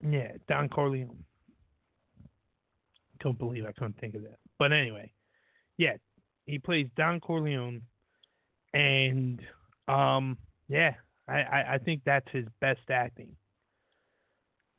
Yeah, 0.01 0.31
Don 0.47 0.69
Corleone. 0.69 1.23
Don't 3.19 3.37
believe 3.37 3.65
I 3.65 3.71
couldn't 3.71 3.97
think 3.99 4.13
of 4.13 4.21
that. 4.23 4.37
But 4.59 4.71
anyway, 4.71 5.11
yeah, 5.77 5.97
he 6.45 6.59
plays 6.59 6.87
Don 6.95 7.19
Corleone, 7.19 7.81
and 8.73 9.41
um, 9.87 10.37
yeah, 10.67 10.93
I, 11.27 11.33
I, 11.33 11.73
I 11.73 11.77
think 11.77 12.01
that's 12.05 12.27
his 12.31 12.45
best 12.61 12.89
acting. 12.89 13.35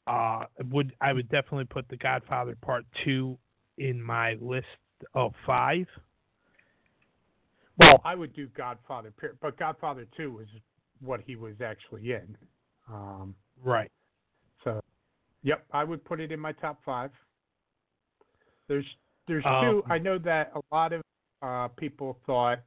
Uh, 0.06 0.44
would 0.70 0.94
I 1.00 1.12
would 1.12 1.28
definitely 1.28 1.64
put 1.64 1.88
The 1.88 1.96
Godfather 1.96 2.56
Part 2.62 2.84
Two 3.04 3.36
in 3.78 4.00
my 4.00 4.36
list 4.40 4.66
of 5.14 5.32
five. 5.44 5.86
Well, 7.78 8.00
I 8.04 8.14
would 8.14 8.34
do 8.34 8.46
Godfather, 8.56 9.12
but 9.42 9.58
Godfather 9.58 10.06
Two 10.16 10.32
was 10.32 10.46
what 11.00 11.20
he 11.26 11.36
was 11.36 11.54
actually 11.60 12.12
in. 12.12 12.36
Um, 12.88 13.34
Right. 13.62 13.90
so, 14.62 14.80
yep, 15.42 15.64
I 15.72 15.82
would 15.82 16.04
put 16.04 16.20
it 16.20 16.30
in 16.30 16.38
my 16.38 16.52
top 16.52 16.78
five. 16.84 17.10
There's 18.68 18.86
there's 19.26 19.44
Um, 19.44 19.64
two. 19.64 19.84
I 19.90 19.98
know 19.98 20.18
that 20.18 20.52
a 20.54 20.60
lot 20.74 20.92
of 20.92 21.02
uh, 21.42 21.68
people 21.76 22.18
thought, 22.26 22.60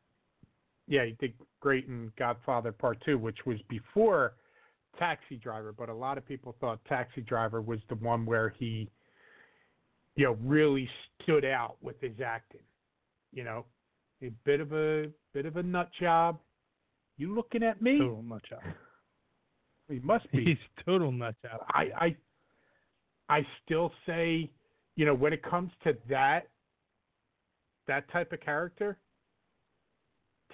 yeah, 0.88 1.06
he 1.06 1.16
did 1.20 1.34
great 1.60 1.88
in 1.88 2.12
Godfather 2.18 2.72
Part 2.72 2.98
Two, 3.06 3.18
which 3.18 3.38
was 3.46 3.58
before 3.70 4.34
Taxi 4.98 5.38
Driver, 5.38 5.72
but 5.72 5.90
a 5.90 5.94
lot 5.94 6.18
of 6.18 6.26
people 6.26 6.56
thought 6.60 6.80
Taxi 6.86 7.22
Driver 7.22 7.62
was 7.62 7.80
the 7.90 7.96
one 7.96 8.26
where 8.26 8.50
he, 8.50 8.90
you 10.16 10.26
know, 10.26 10.38
really 10.44 10.90
stood 11.22 11.46
out 11.46 11.78
with 11.82 12.00
his 12.02 12.20
acting. 12.24 12.62
You 13.32 13.44
know, 13.44 13.66
a 14.24 14.32
bit 14.44 14.60
of 14.60 14.74
a 14.74 15.08
bit 15.34 15.46
of 15.46 15.58
a 15.58 15.64
nut 15.64 15.90
job. 16.00 16.40
You 17.18 17.36
looking 17.36 17.64
at 17.64 17.82
me? 17.82 18.00
Total 18.00 18.24
nut 18.24 18.42
job. 18.50 18.62
He 19.90 20.00
must 20.00 20.32
be. 20.32 20.46
He's 20.46 20.86
total 20.86 21.12
nut 21.12 21.36
job. 21.44 21.62
I, 21.70 21.90
I 21.96 22.16
I 23.30 23.46
still 23.64 23.92
say, 24.06 24.50
you 24.96 25.06
know, 25.06 25.14
when 25.14 25.34
it 25.34 25.44
comes 25.44 25.72
to 25.84 25.96
that 26.10 26.48
that 27.90 28.10
type 28.12 28.32
of 28.32 28.40
character, 28.40 28.98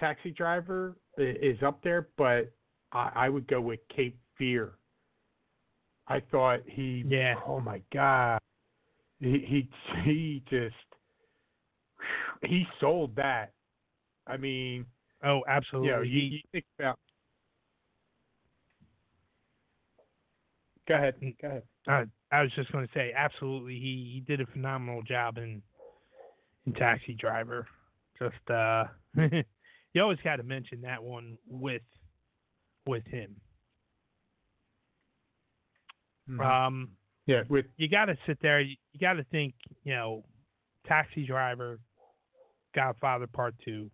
Taxi 0.00 0.30
Driver 0.32 0.96
is 1.18 1.62
up 1.62 1.82
there, 1.84 2.08
but 2.18 2.50
I, 2.92 3.10
I 3.14 3.28
would 3.28 3.46
go 3.46 3.60
with 3.60 3.78
Cape 3.94 4.18
Fear. 4.36 4.72
I 6.08 6.20
thought 6.30 6.60
he, 6.66 7.04
Yeah. 7.06 7.34
oh 7.46 7.60
my 7.60 7.80
god, 7.92 8.40
he 9.20 9.38
he 9.46 9.68
he 10.04 10.42
just 10.50 10.74
he 12.42 12.66
sold 12.80 13.14
that. 13.16 13.52
I 14.26 14.36
mean, 14.36 14.86
Oh, 15.24 15.42
absolutely. 15.48 15.88
you 15.88 15.94
know, 15.96 16.02
you, 16.02 16.20
you 16.20 16.38
think 16.52 16.64
about. 16.78 16.98
Go 20.86 20.94
ahead. 20.94 21.14
Go 21.42 21.48
ahead. 21.48 21.62
I, 21.88 22.04
I 22.30 22.42
was 22.42 22.52
just 22.54 22.70
going 22.70 22.86
to 22.86 22.92
say, 22.94 23.12
absolutely, 23.16 23.74
he, 23.74 24.10
he 24.14 24.22
did 24.26 24.40
a 24.40 24.46
phenomenal 24.52 25.02
job 25.02 25.38
in 25.38 25.62
in 26.66 26.72
Taxi 26.74 27.14
Driver. 27.18 27.66
Just 28.18 28.50
uh, 28.50 28.84
you 29.92 30.02
always 30.02 30.18
got 30.24 30.36
to 30.36 30.42
mention 30.42 30.80
that 30.82 31.02
one 31.02 31.36
with 31.48 31.82
with 32.86 33.04
him. 33.06 33.36
Mhm. 36.28 36.44
Um, 36.44 36.88
yeah, 37.26 37.42
with 37.48 37.66
you 37.76 37.88
got 37.88 38.06
to 38.06 38.16
sit 38.26 38.38
there. 38.40 38.60
You, 38.60 38.76
you 38.92 39.00
got 39.00 39.14
to 39.14 39.24
think. 39.24 39.54
You 39.84 39.94
know, 39.94 40.24
Taxi 40.86 41.26
Driver, 41.26 41.78
Godfather 42.74 43.26
Part 43.26 43.54
Two. 43.64 43.90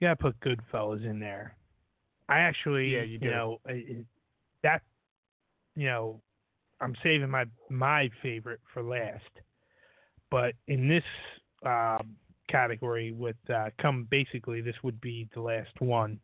You 0.00 0.08
got 0.08 0.18
to 0.18 0.22
put 0.22 0.40
Goodfellas 0.40 1.04
in 1.08 1.18
there. 1.18 1.56
I 2.28 2.40
actually, 2.40 2.94
Yeah, 2.94 3.02
you 3.02 3.18
do. 3.18 3.30
know, 3.30 3.60
it- 3.66 4.04
that, 4.62 4.82
you 5.76 5.86
know, 5.86 6.20
I'm 6.80 6.94
saving 7.02 7.30
my 7.30 7.44
my 7.70 8.10
favorite 8.22 8.60
for 8.74 8.82
last. 8.82 9.22
But 10.30 10.54
in 10.66 10.88
this 10.88 11.04
um, 11.64 12.16
category, 12.48 13.12
with 13.12 13.36
uh, 13.52 13.70
come 13.80 14.06
basically, 14.10 14.60
this 14.60 14.76
would 14.82 15.00
be 15.00 15.28
the 15.34 15.40
last 15.40 15.80
one. 15.80 16.18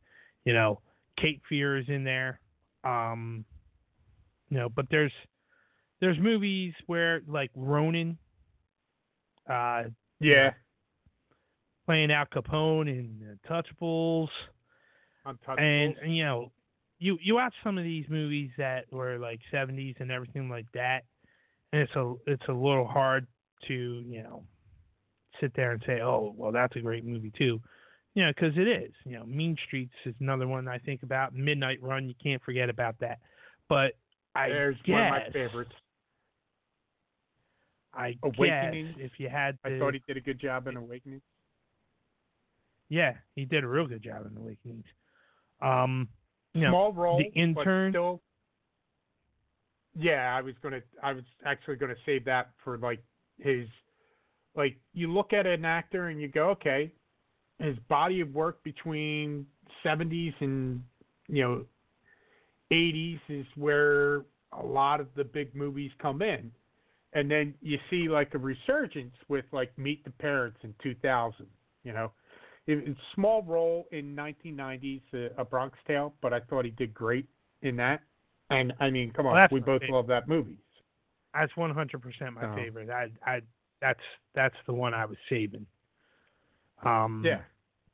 You 0.44 0.52
know, 0.52 0.80
Cape 1.20 1.42
Fear 1.48 1.78
is 1.78 1.88
in 1.88 2.04
there. 2.04 2.40
Um, 2.84 3.44
you 4.50 4.59
know, 4.59 4.68
but 4.68 4.86
there's 4.90 5.12
there's 6.00 6.18
movies 6.18 6.74
where 6.86 7.22
like 7.26 7.50
Ronin, 7.54 8.18
uh, 9.48 9.84
yeah, 10.20 10.50
playing 11.86 12.10
Al 12.10 12.26
Capone 12.26 12.88
in 12.88 13.38
Touchables, 13.48 14.28
Untouchables. 15.26 15.60
and 15.60 16.14
you 16.14 16.24
know, 16.24 16.52
you 16.98 17.18
you 17.22 17.34
watch 17.34 17.54
some 17.64 17.78
of 17.78 17.84
these 17.84 18.06
movies 18.09 18.50
that 18.59 18.84
were 18.92 19.18
like 19.18 19.40
70s 19.52 20.00
and 20.00 20.10
everything 20.10 20.48
like 20.48 20.66
that, 20.74 21.04
and 21.72 21.82
it's 21.82 21.96
a 21.96 22.14
it's 22.26 22.48
a 22.48 22.52
little 22.52 22.86
hard 22.86 23.26
to 23.68 23.74
you 23.74 24.22
know 24.22 24.44
sit 25.43 25.52
there 25.55 25.73
and 25.73 25.82
say, 25.86 26.01
oh, 26.01 26.32
well, 26.36 26.52
that's 26.52 26.74
a 26.77 26.81
great 26.81 27.05
movie 27.05 27.32
too. 27.36 27.60
You 28.14 28.24
know, 28.24 28.32
because 28.35 28.56
it 28.56 28.69
is. 28.69 28.93
You 29.05 29.19
know, 29.19 29.27
Mean 29.27 29.56
Streets 29.66 29.93
is 30.06 30.14
another 30.20 30.47
one 30.47 30.69
I 30.69 30.78
think 30.78 31.02
about. 31.02 31.35
Midnight 31.35 31.82
Run, 31.82 32.09
you 32.09 32.14
can't 32.23 32.43
forget 32.43 32.70
about 32.70 32.94
that. 33.01 33.19
But 33.69 33.93
I 34.35 34.48
There's 34.48 34.77
guess, 34.85 34.93
one 34.94 35.02
of 35.02 35.10
my 35.10 35.31
favorites. 35.32 35.73
I 37.94 38.16
Awakening. 38.23 38.86
guess 38.86 38.94
if 38.98 39.12
you 39.19 39.28
had 39.28 39.59
I 39.64 39.78
thought 39.78 39.94
he 39.94 40.02
did 40.06 40.16
a 40.16 40.20
good 40.20 40.40
job 40.40 40.66
in 40.66 40.77
Awakening. 40.77 41.20
yeah, 42.89 43.14
he 43.35 43.44
did 43.44 43.64
a 43.64 43.69
real 43.69 43.86
good 43.86 44.02
job 44.02 44.27
in 44.31 44.36
Awakenings. 44.36 44.85
Um, 45.60 46.09
you 46.55 46.62
know, 46.62 46.70
Small 46.70 46.93
role, 46.93 47.19
The 47.19 47.31
Intern. 47.39 47.93
still. 47.93 48.23
Yeah, 49.94 50.35
I 50.36 50.40
was 50.40 50.55
gonna. 50.62 50.81
I 51.02 51.12
was 51.12 51.24
actually 51.44 51.77
gonna 51.77 51.94
save 52.06 52.24
that 52.27 52.51
for 52.64 52.78
like 52.78 53.02
his. 53.39 53.66
Like 54.55 54.77
you 54.93 55.12
look 55.12 55.33
at 55.33 55.47
an 55.47 55.65
actor 55.65 56.09
and 56.09 56.20
you 56.20 56.29
go, 56.29 56.51
okay, 56.51 56.93
his 57.59 57.77
body 57.89 58.20
of 58.20 58.35
work 58.35 58.62
between 58.62 59.47
70s 59.85 60.35
and 60.41 60.83
you 61.29 61.43
know 61.43 61.65
80s 62.73 63.20
is 63.29 63.47
where 63.57 64.23
a 64.53 64.65
lot 64.65 65.01
of 65.01 65.09
the 65.16 65.24
big 65.24 65.55
movies 65.55 65.91
come 66.01 66.23
in, 66.23 66.51
and 67.12 67.31
then 67.31 67.55
you 67.61 67.79
see 67.91 68.09
like 68.09 68.35
a 68.35 68.39
resurgence 68.39 69.15
with 69.29 69.45
like 69.53 69.77
Meet 69.79 70.05
the 70.05 70.11
Parents 70.11 70.59
in 70.62 70.74
2000. 70.83 71.47
You 71.85 71.93
know, 71.93 72.12
it, 72.66 72.97
small 73.15 73.43
role 73.43 73.87
in 73.93 74.15
1990s, 74.15 75.03
uh, 75.15 75.29
A 75.39 75.45
Bronx 75.45 75.79
Tale, 75.87 76.15
but 76.23 76.33
I 76.33 76.41
thought 76.41 76.65
he 76.65 76.70
did 76.73 76.95
great 76.95 77.27
in 77.62 77.77
that. 77.77 78.01
And 78.51 78.73
I 78.81 78.91
mean, 78.91 79.12
come 79.12 79.27
on, 79.27 79.35
Well, 79.35 79.49
we 79.51 79.61
both 79.61 79.81
favorite. 79.81 79.97
love 79.97 80.07
that 80.09 80.29
movie. 80.29 80.59
That's 81.35 81.55
one 81.57 81.70
hundred 81.73 82.03
percent 82.03 82.35
my 82.35 82.47
Oh. 82.47 82.55
favorite. 82.55 82.91
I 82.91 83.11
I 83.27 83.41
that's 83.82 84.00
that's 84.34 84.54
the 84.66 84.72
one 84.72 84.94
I 84.94 85.04
was 85.04 85.18
saving. 85.28 85.66
Um 86.82 87.22
Yeah, 87.26 87.42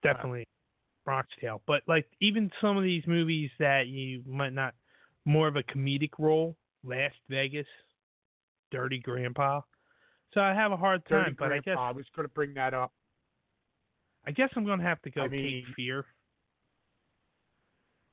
definitely 0.05 0.47
Bronx 1.05 1.29
Tale. 1.41 1.61
But 1.67 1.83
like 1.89 2.07
even 2.21 2.51
some 2.61 2.77
of 2.77 2.85
these 2.85 3.03
movies 3.09 3.51
that 3.59 3.89
you 3.89 4.23
might 4.27 4.53
not 4.53 4.75
more 5.25 5.49
of 5.49 5.57
a 5.57 5.63
comedic 5.65 6.11
role, 6.19 6.57
Last 6.85 7.17
Vegas, 7.29 7.67
Dirty 8.71 8.99
Grandpa. 9.01 9.63
So 10.35 10.41
I 10.41 10.55
have 10.55 10.71
a 10.73 10.77
hard 10.77 11.05
time, 11.07 11.25
Dirty 11.25 11.37
but 11.39 11.53
I 11.53 11.59
guess 11.61 11.77
I 11.79 11.91
was 11.91 12.05
going 12.15 12.29
to 12.29 12.33
bring 12.35 12.55
that 12.55 12.75
up. 12.75 12.93
I 14.27 14.31
guess 14.31 14.51
I'm 14.57 14.67
gonna 14.67 14.83
have 14.83 15.01
to 15.03 15.11
go 15.11 15.23
I 15.23 15.29
Cape 15.29 15.33
mean- 15.33 15.67
Fear. 15.75 16.05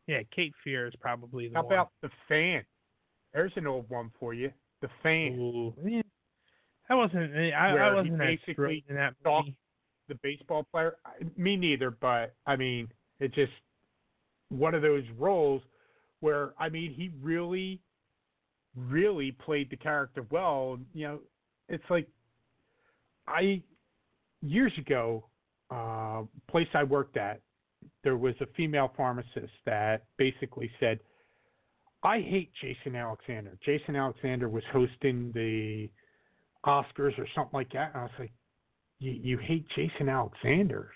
Yeah, 0.07 0.19
Cape 0.33 0.53
Fear 0.63 0.87
is 0.87 0.93
probably 1.01 1.47
the 1.49 1.55
How 1.55 1.63
one. 1.63 1.73
about 1.73 1.89
the 2.01 2.09
fan? 2.29 2.63
There's 3.33 3.51
an 3.55 3.67
old 3.67 3.89
one 3.89 4.11
for 4.19 4.33
you. 4.33 4.51
The 4.81 4.87
fan. 5.03 5.33
Ooh, 5.39 5.73
yeah. 5.83 6.01
I 6.89 6.95
wasn't 6.95 7.35
I, 7.35 7.77
I 7.77 7.93
wasn't 7.93 8.17
basically 8.17 8.83
in 8.89 8.95
that 8.95 9.15
talked- 9.23 9.49
the 10.07 10.15
baseball 10.21 10.63
player. 10.71 10.97
I- 11.05 11.23
Me 11.35 11.55
neither, 11.55 11.89
but 11.91 12.35
I 12.45 12.55
mean, 12.55 12.89
it 13.19 13.33
just 13.33 13.51
one 14.49 14.75
of 14.75 14.81
those 14.83 15.03
roles 15.17 15.63
where 16.19 16.53
I 16.59 16.69
mean, 16.69 16.93
he 16.93 17.11
really, 17.21 17.81
really 18.75 19.31
played 19.31 19.69
the 19.71 19.77
character 19.77 20.25
well. 20.29 20.79
You 20.93 21.07
know, 21.07 21.19
it's 21.69 21.83
like 21.89 22.07
I 23.27 23.63
years 24.41 24.73
ago, 24.77 25.25
uh, 25.71 26.23
place 26.47 26.67
I 26.75 26.83
worked 26.83 27.17
at, 27.17 27.41
there 28.03 28.17
was 28.17 28.35
a 28.41 28.45
female 28.55 28.93
pharmacist 28.95 29.53
that 29.65 30.03
basically 30.17 30.69
said, 30.79 30.99
"I 32.03 32.21
hate 32.21 32.51
Jason 32.61 32.95
Alexander." 32.95 33.57
Jason 33.65 33.95
Alexander 33.95 34.49
was 34.49 34.63
hosting 34.65 35.31
the 35.31 35.89
Oscars 36.65 37.17
or 37.17 37.27
something 37.35 37.53
like 37.53 37.71
that, 37.73 37.91
and 37.93 38.01
I 38.01 38.03
was 38.03 38.11
like, 38.19 38.33
"You 38.99 39.11
you 39.11 39.37
hate 39.37 39.67
Jason 39.75 40.09
Alexander?" 40.09 40.91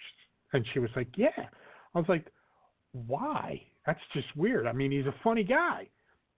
And 0.54 0.66
she 0.74 0.80
was 0.80 0.90
like, 0.96 1.16
"Yeah." 1.18 1.50
I 1.94 2.00
was 2.00 2.10
like, 2.10 2.32
"Why? 2.91 3.62
That's 3.86 4.00
just 4.14 4.36
weird. 4.36 4.68
I 4.68 4.72
mean, 4.74 4.91
he's 4.91 5.06
a 5.06 5.16
funny 5.24 5.44
guy." 5.44 5.88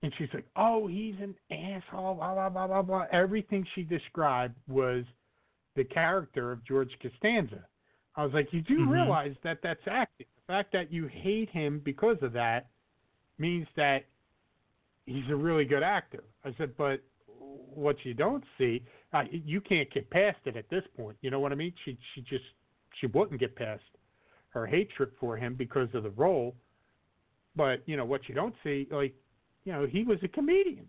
And 0.04 0.14
she's 0.18 0.34
like, 0.34 0.48
"Oh, 0.56 0.88
he's 0.88 1.16
an 1.20 1.36
asshole." 1.52 2.16
Blah 2.16 2.34
blah 2.34 2.50
blah 2.50 2.68
blah 2.68 2.82
blah. 2.82 3.06
Everything 3.12 3.66
she 3.76 3.84
described 3.84 4.56
was 4.68 5.06
the 5.76 5.84
character 5.86 6.52
of 6.52 6.64
George 6.66 6.92
Costanza. 7.02 7.66
I 8.16 8.24
was 8.26 8.34
like, 8.34 8.52
"You 8.52 8.62
do 8.62 8.80
Mhm. 8.80 8.92
realize 8.92 9.36
that 9.44 9.62
that's 9.62 9.88
acting. 9.88 10.28
The 10.36 10.42
fact 10.54 10.72
that 10.74 10.92
you 10.92 11.08
hate 11.08 11.50
him 11.50 11.80
because 11.80 12.22
of 12.22 12.34
that 12.34 12.70
means 13.38 13.68
that 13.76 14.06
he's 15.06 15.30
a 15.30 15.36
really 15.36 15.66
good 15.66 15.84
actor." 15.84 16.24
I 16.44 16.54
said, 16.54 16.76
"But 16.76 17.02
what 17.28 18.04
you 18.04 18.14
don't 18.14 18.44
see, 18.58 18.84
uh, 19.14 19.24
you 19.32 19.62
can't 19.62 19.92
get 19.94 20.10
past 20.10 20.40
it 20.46 20.56
at 20.56 20.70
this 20.70 20.84
point. 20.96 21.18
You 21.22 21.32
know 21.32 21.40
what 21.40 21.52
I 21.52 21.56
mean? 21.56 21.74
She 21.86 21.98
she 22.14 22.22
just 22.22 22.46
she 23.00 23.08
wouldn't 23.08 23.40
get 23.40 23.56
past 23.56 23.84
her 24.50 24.66
hatred 24.66 25.12
for 25.20 25.38
him 25.38 25.56
because 25.56 25.90
of 25.94 26.04
the 26.04 26.10
role. 26.12 26.56
But 27.56 27.84
you 27.86 27.98
know 27.98 28.06
what 28.06 28.28
you 28.30 28.36
don't 28.36 28.56
see, 28.64 28.88
like 28.92 29.14
you 29.66 29.74
know, 29.74 29.86
he 29.86 30.04
was 30.04 30.18
a 30.24 30.28
comedian. 30.28 30.88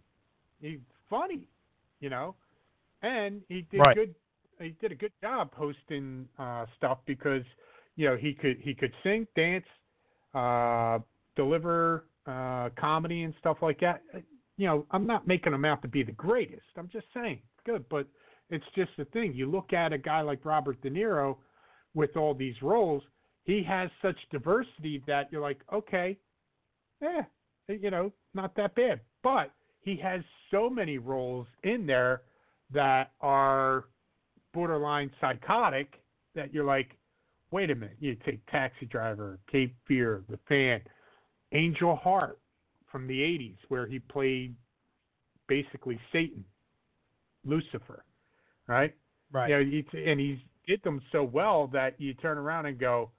He's 0.61 0.78
funny, 1.11 1.49
you 2.01 2.09
know, 2.09 2.35
and 3.03 3.43
he 3.49 3.66
did 3.70 3.81
Right. 3.81 3.97
good. 3.97 4.15
He 4.61 4.77
did 4.81 4.93
a 4.93 4.94
good 4.94 5.12
job 5.20 5.53
hosting 5.55 6.28
uh, 6.39 6.66
stuff 6.77 6.99
because 7.07 7.43
you 7.97 8.09
know 8.09 8.16
he 8.16 8.32
could 8.32 8.59
he 8.61 8.74
could 8.74 8.93
sing, 9.03 9.27
dance, 9.35 9.65
uh, 10.35 11.01
deliver 11.35 12.05
uh, 12.27 12.70
comedy 12.78 13.24
and 13.24 13.35
stuff 13.40 13.59
like 13.61 13.81
that. 13.81 14.03
You 14.56 14.66
know, 14.66 14.86
I'm 14.90 15.06
not 15.06 15.26
making 15.26 15.52
him 15.52 15.64
out 15.64 15.82
to 15.82 15.88
be 15.88 16.02
the 16.02 16.12
greatest. 16.12 16.62
I'm 16.76 16.88
just 16.92 17.06
saying 17.14 17.40
good, 17.64 17.84
but 17.88 18.06
it's 18.50 18.64
just 18.74 18.90
the 18.98 19.06
thing. 19.06 19.32
You 19.34 19.50
look 19.50 19.72
at 19.72 19.92
a 19.92 19.98
guy 19.98 20.20
like 20.20 20.44
Robert 20.44 20.80
De 20.82 20.90
Niro 20.90 21.36
with 21.94 22.16
all 22.16 22.34
these 22.34 22.60
roles, 22.62 23.02
he 23.44 23.62
has 23.64 23.90
such 24.00 24.16
diversity 24.30 25.02
that 25.06 25.28
you're 25.30 25.42
like, 25.42 25.60
okay, 25.72 26.16
yeah, 27.00 27.22
you 27.68 27.90
know, 27.90 28.12
not 28.34 28.54
that 28.56 28.74
bad. 28.74 29.00
But 29.22 29.52
he 29.80 29.96
has 29.96 30.22
so 30.50 30.70
many 30.70 30.98
roles 30.98 31.46
in 31.64 31.86
there 31.86 32.22
that 32.72 33.12
are 33.20 33.86
borderline 34.54 35.10
psychotic 35.20 35.94
that 36.34 36.52
you're 36.54 36.64
like, 36.64 36.96
wait 37.50 37.70
a 37.70 37.74
minute. 37.74 37.96
You 38.00 38.16
take 38.24 38.44
Taxi 38.46 38.86
Driver, 38.86 39.38
Cape 39.50 39.74
Fear, 39.86 40.22
The 40.28 40.38
Fan, 40.48 40.80
Angel 41.52 41.96
Heart 41.96 42.38
from 42.93 43.06
the 43.06 43.19
80s, 43.19 43.56
where 43.69 43.86
he 43.86 43.98
played 43.98 44.55
basically 45.48 45.98
Satan, 46.12 46.44
Lucifer, 47.44 48.05
right? 48.69 48.94
Right. 49.32 49.51
You 49.51 49.82
know, 49.82 50.10
and 50.10 50.20
he's 50.20 50.39
did 50.66 50.82
them 50.85 51.01
so 51.10 51.24
well 51.24 51.66
that 51.73 51.94
you 51.98 52.14
turn 52.14 52.39
around 52.39 52.66
and 52.66 52.78
go, 52.78 53.10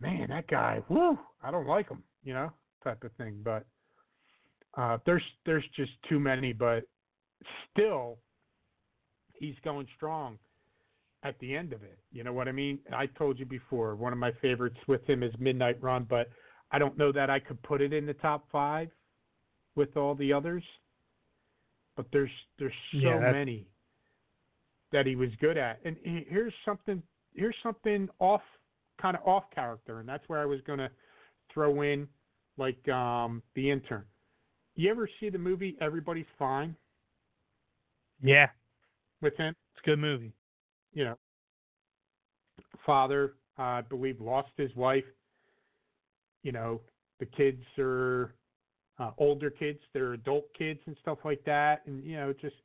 man, 0.00 0.28
that 0.28 0.46
guy, 0.46 0.80
whoo, 0.88 1.18
I 1.42 1.50
don't 1.50 1.66
like 1.66 1.88
him, 1.88 2.02
you 2.22 2.34
know, 2.34 2.52
type 2.84 3.02
of 3.02 3.10
thing. 3.14 3.40
But 3.42 3.66
uh, 4.76 4.98
there's 5.06 5.22
there's 5.46 5.64
just 5.74 5.92
too 6.08 6.20
many, 6.20 6.52
but 6.52 6.84
still, 7.72 8.18
he's 9.32 9.56
going 9.64 9.86
strong 9.96 10.38
at 11.24 11.38
the 11.40 11.56
end 11.56 11.72
of 11.72 11.82
it. 11.82 11.98
You 12.12 12.22
know 12.22 12.32
what 12.32 12.48
I 12.48 12.52
mean? 12.52 12.78
I 12.92 13.06
told 13.06 13.38
you 13.38 13.46
before, 13.46 13.96
one 13.96 14.12
of 14.12 14.18
my 14.18 14.32
favorites 14.40 14.78
with 14.86 15.04
him 15.08 15.22
is 15.22 15.32
Midnight 15.38 15.82
Run, 15.82 16.06
but 16.08 16.28
I 16.70 16.78
don't 16.78 16.98
know 16.98 17.10
that 17.12 17.30
I 17.30 17.40
could 17.40 17.60
put 17.62 17.80
it 17.80 17.92
in 17.92 18.06
the 18.06 18.14
top 18.14 18.46
five 18.52 18.88
with 19.76 19.96
all 19.96 20.14
the 20.14 20.32
others. 20.32 20.64
But 21.96 22.06
there's 22.12 22.30
there's 22.58 22.72
so 23.02 23.20
Yeah, 23.20 23.20
many 23.20 23.66
that 24.92 25.06
he 25.06 25.16
was 25.16 25.30
good 25.40 25.56
at. 25.56 25.80
And 25.84 25.96
here's 26.04 26.54
something 26.64 27.02
here's 27.34 27.56
something 27.62 28.08
off 28.20 28.42
kind 29.00 29.16
of 29.16 29.26
off 29.26 29.44
character, 29.54 30.00
and 30.00 30.08
that's 30.08 30.28
where 30.28 30.40
I 30.40 30.46
was 30.46 30.60
gonna 30.66 30.90
throw 31.52 31.82
in 31.82 32.08
like 32.56 32.86
um 32.88 33.42
the 33.54 33.70
intern. 33.70 34.04
You 34.76 34.90
ever 34.90 35.08
see 35.20 35.28
the 35.30 35.38
movie 35.38 35.76
Everybody's 35.80 36.26
Fine 36.38 36.76
Yeah, 38.22 38.48
with 39.20 39.36
him? 39.36 39.54
it's 39.74 39.82
a 39.84 39.86
good 39.86 39.98
movie. 39.98 40.32
you 40.92 41.04
know, 41.04 41.16
father, 42.86 43.34
uh, 43.58 43.62
I 43.62 43.80
believe, 43.82 44.20
lost 44.20 44.50
his 44.56 44.74
wife. 44.76 45.04
You 46.42 46.52
know, 46.52 46.80
the 47.20 47.26
kids 47.26 47.62
are 47.78 48.34
uh, 48.98 49.10
older 49.18 49.50
kids; 49.50 49.78
they're 49.92 50.12
adult 50.12 50.46
kids 50.56 50.80
and 50.86 50.96
stuff 51.02 51.18
like 51.24 51.44
that. 51.44 51.82
And 51.86 52.04
you 52.04 52.16
know, 52.16 52.32
just 52.32 52.56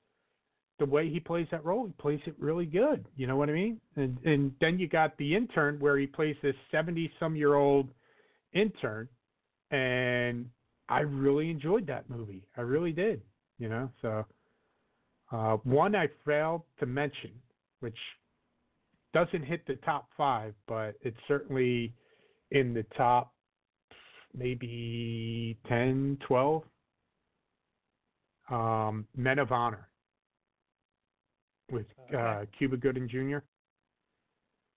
the 0.79 0.85
way 0.85 1.09
he 1.09 1.19
plays 1.19 1.47
that 1.51 1.65
role, 1.65 1.85
he 1.85 1.93
plays 1.93 2.21
it 2.25 2.35
really 2.39 2.65
good. 2.65 3.05
You 3.15 3.27
know 3.27 3.35
what 3.35 3.49
I 3.49 3.53
mean? 3.53 3.79
And 3.95 4.17
and 4.25 4.51
then 4.61 4.79
you 4.79 4.87
got 4.87 5.17
the 5.17 5.35
intern 5.35 5.79
where 5.79 5.97
he 5.97 6.07
plays 6.07 6.35
this 6.41 6.55
seventy-some-year-old 6.71 7.89
intern, 8.53 9.07
and 9.71 10.49
I 10.87 11.01
really 11.01 11.49
enjoyed 11.49 11.85
that 11.87 12.09
movie. 12.09 12.43
I 12.57 12.61
really 12.61 12.91
did. 12.91 13.21
You 13.57 13.69
know, 13.69 13.89
so 14.01 14.25
uh, 15.31 15.57
one 15.63 15.95
I 15.95 16.07
failed 16.25 16.61
to 16.79 16.85
mention, 16.85 17.31
which 17.81 17.97
doesn't 19.13 19.43
hit 19.43 19.65
the 19.67 19.75
top 19.77 20.07
five, 20.15 20.53
but 20.67 20.95
it's 21.01 21.17
certainly 21.27 21.93
in 22.51 22.73
the 22.73 22.85
top 22.95 23.33
maybe 24.35 25.57
10, 25.67 26.17
12. 26.27 26.63
Um, 28.49 29.05
Men 29.15 29.37
of 29.39 29.51
Honor 29.51 29.87
with 31.71 31.85
uh, 32.17 32.45
Cuba 32.57 32.77
Gooding 32.77 33.07
Jr., 33.07 33.37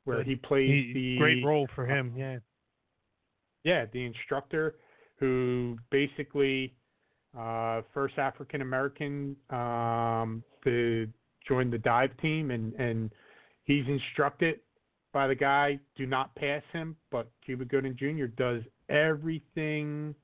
where 0.04 0.18
Good. 0.18 0.26
he 0.26 0.36
plays 0.36 0.68
He- 0.68 0.92
the 0.92 1.18
great 1.18 1.44
role 1.44 1.66
for 1.74 1.86
him. 1.86 2.12
Yeah. 2.16 2.38
yeah, 3.64 3.86
the 3.92 4.04
instructor 4.04 4.74
who 5.18 5.78
basically 5.90 6.74
uh, 7.38 7.80
first 7.94 8.18
African 8.18 8.60
American 8.60 9.36
um, 9.48 10.42
to 10.64 11.08
join 11.48 11.70
the 11.70 11.78
dive 11.78 12.10
team, 12.20 12.50
and 12.50 12.74
and 12.74 13.10
he's 13.64 13.86
instructed 13.88 14.60
by 15.14 15.26
the 15.28 15.34
guy 15.34 15.78
do 15.96 16.04
not 16.04 16.34
pass 16.34 16.62
him, 16.72 16.94
but 17.10 17.30
Cuba 17.44 17.64
Gooding 17.64 17.96
Jr. 17.96 18.26
does 18.26 18.62
everything 18.88 20.14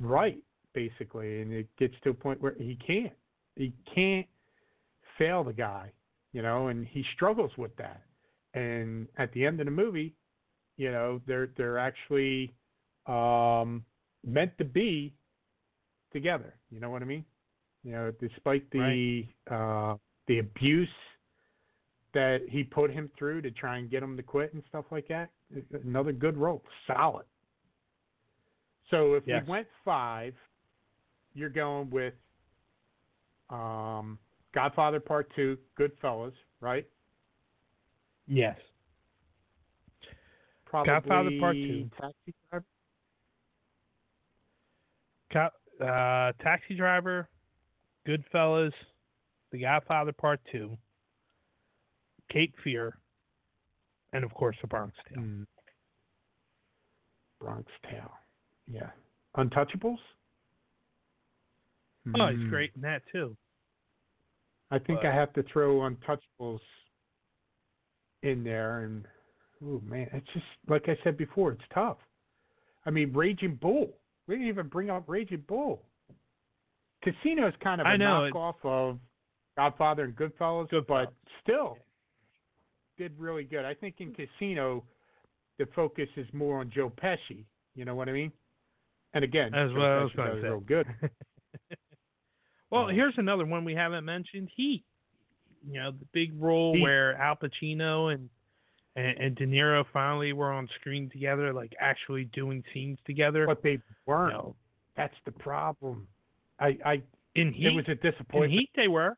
right 0.00 0.38
basically, 0.74 1.40
and 1.42 1.52
it 1.52 1.66
gets 1.78 1.94
to 2.04 2.10
a 2.10 2.14
point 2.14 2.40
where 2.40 2.54
he 2.58 2.78
can't 2.86 3.12
he 3.56 3.72
can't 3.94 4.26
fail 5.18 5.42
the 5.42 5.52
guy, 5.52 5.90
you 6.32 6.42
know, 6.42 6.68
and 6.68 6.86
he 6.86 7.04
struggles 7.14 7.50
with 7.58 7.74
that. 7.76 8.02
And 8.54 9.08
at 9.18 9.32
the 9.32 9.44
end 9.44 9.60
of 9.60 9.66
the 9.66 9.72
movie, 9.72 10.14
you 10.76 10.92
know, 10.92 11.20
they're 11.26 11.48
they're 11.56 11.78
actually 11.78 12.54
um, 13.06 13.84
meant 14.24 14.56
to 14.58 14.64
be 14.64 15.12
together. 16.12 16.54
You 16.70 16.80
know 16.80 16.90
what 16.90 17.02
I 17.02 17.06
mean? 17.06 17.24
You 17.84 17.92
know, 17.92 18.12
despite 18.20 18.70
the 18.70 19.24
uh, 19.50 19.96
the 20.28 20.38
abuse 20.38 20.88
that 22.14 22.40
he 22.48 22.62
put 22.64 22.90
him 22.90 23.10
through 23.18 23.42
to 23.42 23.50
try 23.50 23.78
and 23.78 23.90
get 23.90 24.02
him 24.02 24.16
to 24.16 24.22
quit 24.22 24.54
and 24.54 24.62
stuff 24.68 24.84
like 24.90 25.08
that. 25.08 25.28
Another 25.84 26.12
good 26.12 26.36
role, 26.36 26.62
solid. 26.86 27.24
So 28.90 29.14
if 29.14 29.26
Yes. 29.26 29.44
we 29.44 29.50
went 29.50 29.68
five, 29.84 30.34
you're 31.34 31.50
going 31.50 31.90
with 31.90 32.14
um, 33.50 34.18
Godfather 34.52 35.00
Part 35.00 35.30
Two, 35.34 35.58
Goodfellas, 35.78 36.34
right? 36.60 36.86
Yes. 38.26 38.58
Probably 40.64 40.90
Godfather 40.92 41.30
Part 41.38 41.54
Two. 41.54 41.90
Taxi 42.00 42.34
Driver. 42.50 42.64
Co- 45.32 45.84
uh, 45.84 46.32
Taxi 46.42 46.74
Driver, 46.74 47.28
Goodfellas, 48.06 48.72
The 49.52 49.60
Godfather 49.60 50.12
Part 50.12 50.40
Two, 50.50 50.76
Cape 52.30 52.54
Fear, 52.64 52.98
and 54.12 54.24
of 54.24 54.32
course 54.34 54.56
The 54.60 54.66
Bronx 54.66 54.94
Tale. 55.08 55.22
Mm. 55.22 55.46
Bronx 57.40 57.70
Tale. 57.90 58.12
Yeah. 58.70 58.90
Untouchables? 59.36 59.98
Oh, 62.14 62.28
he's 62.28 62.38
Hmm. 62.40 62.48
great 62.48 62.72
in 62.74 62.80
that 62.82 63.02
too. 63.12 63.36
I 64.70 64.78
think 64.78 65.00
but- 65.00 65.06
I 65.06 65.12
have 65.14 65.32
to 65.34 65.42
throw 65.44 65.80
Untouchables 65.80 66.60
in 68.22 68.42
there 68.44 68.80
and 68.84 69.06
Oh 69.60 69.80
man, 69.80 70.08
it's 70.12 70.26
just 70.32 70.46
like 70.68 70.88
I 70.88 70.96
said 71.02 71.16
before, 71.16 71.50
it's 71.50 71.66
tough. 71.70 71.98
I 72.86 72.90
mean, 72.90 73.12
Raging 73.12 73.56
Bull. 73.56 73.92
We 74.28 74.36
didn't 74.36 74.46
even 74.48 74.68
bring 74.68 74.88
up 74.88 75.08
Raging 75.08 75.40
Bull. 75.48 75.84
Casino 77.02 77.48
is 77.48 77.54
kind 77.56 77.80
of 77.80 77.86
a 77.88 77.98
know, 77.98 78.24
it- 78.24 78.32
knockoff 78.32 78.54
of 78.64 79.00
Godfather 79.56 80.04
and 80.04 80.14
Goodfellas, 80.14 80.68
Goodfellas. 80.68 80.86
but 80.86 81.14
still 81.42 81.76
did 82.96 83.18
really 83.18 83.42
good. 83.44 83.64
I 83.64 83.74
think 83.74 84.00
in 84.00 84.14
Casino, 84.14 84.84
the 85.58 85.66
focus 85.66 86.08
is 86.16 86.32
more 86.32 86.60
on 86.60 86.70
Joe 86.70 86.90
Pesci. 86.90 87.44
You 87.74 87.84
know 87.84 87.96
what 87.96 88.08
I 88.08 88.12
mean? 88.12 88.32
And 89.14 89.24
again, 89.24 89.52
Joe 89.72 89.72
what 89.74 89.84
I 89.84 90.02
was 90.02 90.12
Pesci 90.12 90.16
gonna 90.16 90.40
say. 90.42 90.48
real 90.48 90.60
good. 90.60 90.86
well, 92.70 92.88
Yeah. 92.90 92.96
here's 92.96 93.14
another 93.18 93.46
one 93.46 93.64
we 93.64 93.74
haven't 93.74 94.04
mentioned. 94.04 94.50
Heat. 94.54 94.84
You 95.66 95.80
know, 95.80 95.90
the 95.92 96.06
big 96.12 96.32
role 96.40 96.74
Heat. 96.74 96.82
where 96.82 97.14
Al 97.16 97.36
Pacino 97.36 98.12
and, 98.14 98.28
and 98.96 99.18
and 99.18 99.36
De 99.36 99.46
Niro 99.46 99.84
finally 99.92 100.32
were 100.32 100.52
on 100.52 100.68
screen 100.80 101.10
together, 101.10 101.52
like 101.52 101.74
actually 101.80 102.24
doing 102.26 102.62
scenes 102.72 102.98
together. 103.06 103.46
But 103.46 103.62
they 103.62 103.80
weren't. 104.06 104.32
know, 104.34 104.56
That's 104.96 105.14
the 105.24 105.32
problem. 105.32 106.06
I, 106.60 106.78
I 106.84 107.02
in 107.34 107.52
Heat, 107.52 107.66
it 107.66 107.74
was 107.74 107.84
a 107.88 107.92
in 107.92 107.98
disappointment. 108.10 108.52
Heat 108.52 108.70
they 108.76 108.88
were. 108.88 109.16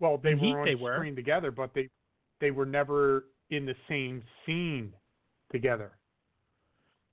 Well, 0.00 0.18
they 0.18 0.32
In 0.32 0.38
Heat 0.38 0.52
were 0.52 0.60
on 0.60 0.66
they 0.66 0.74
were. 0.74 0.96
screen 0.96 1.14
together, 1.16 1.50
but 1.50 1.74
they 1.74 1.88
they 2.40 2.50
were 2.50 2.66
never 2.66 3.26
in 3.50 3.66
the 3.66 3.74
same 3.88 4.22
scene 4.46 4.92
together. 5.52 5.92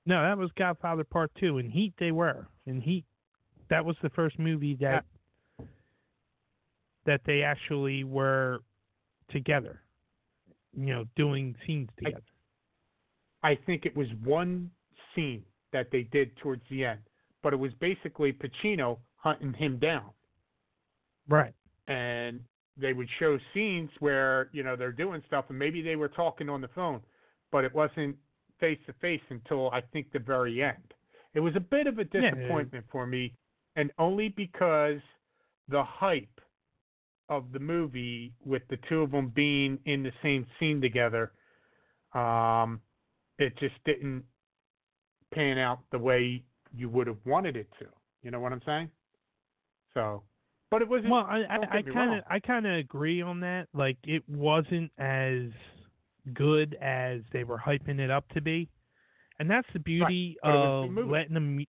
No, 0.10 0.24
that 0.24 0.40
was 0.40 0.50
Godfather 0.58 1.04
Part 1.04 1.32
Two. 1.40 1.60
In 1.60 1.70
Heat 1.70 1.94
they 2.00 2.12
were. 2.12 2.48
In 2.66 2.82
Heat, 2.82 3.06
that 3.70 3.86
was 3.86 3.96
the 4.02 4.10
first 4.10 4.40
movie 4.40 4.76
that 4.82 5.06
that 7.06 7.22
they 7.28 7.44
actually 7.44 8.04
were 8.04 8.62
together. 9.30 9.82
You 10.76 10.88
know, 10.88 11.06
doing 11.16 11.56
scenes 11.66 11.90
I- 12.00 12.04
together. 12.06 12.24
I 13.44 13.56
think 13.68 13.86
it 13.86 13.96
was 13.96 14.08
one 14.24 14.72
scene 15.16 15.44
that 15.72 15.92
they 15.92 16.04
did 16.12 16.36
towards 16.38 16.64
the 16.72 16.84
end, 16.86 17.00
but 17.44 17.54
it 17.54 17.58
was 17.58 17.72
basically 17.80 18.34
Pacino 18.34 18.98
hunting 19.16 19.54
him 19.54 19.78
down, 19.78 20.10
right. 21.30 21.54
and 21.88 22.42
they 22.76 22.92
would 22.94 23.08
show 23.20 23.38
scenes 23.54 23.92
where 24.00 24.50
you 24.54 24.64
know 24.64 24.76
they're 24.76 24.92
doing 24.92 25.22
stuff, 25.28 25.46
and 25.50 25.60
maybe 25.60 25.84
they 25.84 25.96
were 25.96 26.10
talking 26.10 26.50
on 26.50 26.62
the 26.62 26.68
phone, 26.70 27.00
but 27.52 27.64
it 27.64 27.74
wasn't 27.76 28.18
face 28.60 28.80
to 28.86 28.94
face 28.94 29.22
until 29.30 29.70
I 29.72 29.82
think 29.82 30.12
the 30.12 30.20
very 30.20 30.62
end. 30.64 30.94
It 31.34 31.40
was 31.40 31.56
a 31.56 31.60
bit 31.60 31.88
of 31.88 32.00
a 32.00 32.04
Yeah. 32.14 32.32
disappointment 32.32 32.86
for 32.92 33.06
me, 33.06 33.34
and 33.76 33.92
only 33.98 34.30
because 34.30 35.00
the 35.68 35.84
hype 35.84 36.42
of 37.30 37.52
the 37.52 37.60
movie 37.60 38.34
with 38.44 38.68
the 38.70 38.78
two 38.90 39.02
of 39.04 39.12
them 39.12 39.30
being 39.30 39.80
in 39.86 40.02
the 40.04 40.12
same 40.24 40.46
scene 40.60 40.82
together, 40.82 41.32
um, 42.14 42.82
it 43.38 43.56
just 43.58 43.76
didn't 43.86 44.26
pan 45.32 45.60
out 45.60 45.80
the 45.92 46.00
way 46.00 46.44
you 46.74 46.90
would 46.90 47.08
have 47.08 47.24
wanted 47.26 47.56
it 47.56 47.72
to. 47.80 47.86
You 48.24 48.32
know 48.32 48.40
what 48.40 48.52
I'm 48.52 48.62
saying? 48.66 48.90
So, 49.94 50.24
but 50.72 50.82
it 50.82 50.90
wasn't. 50.90 51.12
Well, 51.12 51.26
I 51.26 51.44
I, 51.50 51.58
I 51.72 51.78
get 51.78 51.86
me 51.88 51.94
kind 51.94 52.18
of 52.20 52.24
I 52.30 52.40
kind 52.40 52.66
of 52.66 52.74
agree 52.74 53.22
on 53.22 53.40
that. 53.42 53.68
Like 53.74 53.98
it 54.04 54.28
wasn't 54.28 54.92
as 54.98 55.50
good 56.30 56.76
as 56.82 57.22
they 57.34 57.44
were 57.44 57.58
hyping 57.58 58.00
it 58.00 58.10
up 58.12 58.28
to 58.30 58.42
be, 58.42 58.70
and 59.40 59.50
that's 59.50 59.68
the 59.74 59.80
beauty 59.80 60.38
but 60.42 60.50
it 60.50 60.54
was 60.54 60.90
a 60.98 61.00
of 61.02 61.08
letting 61.08 61.66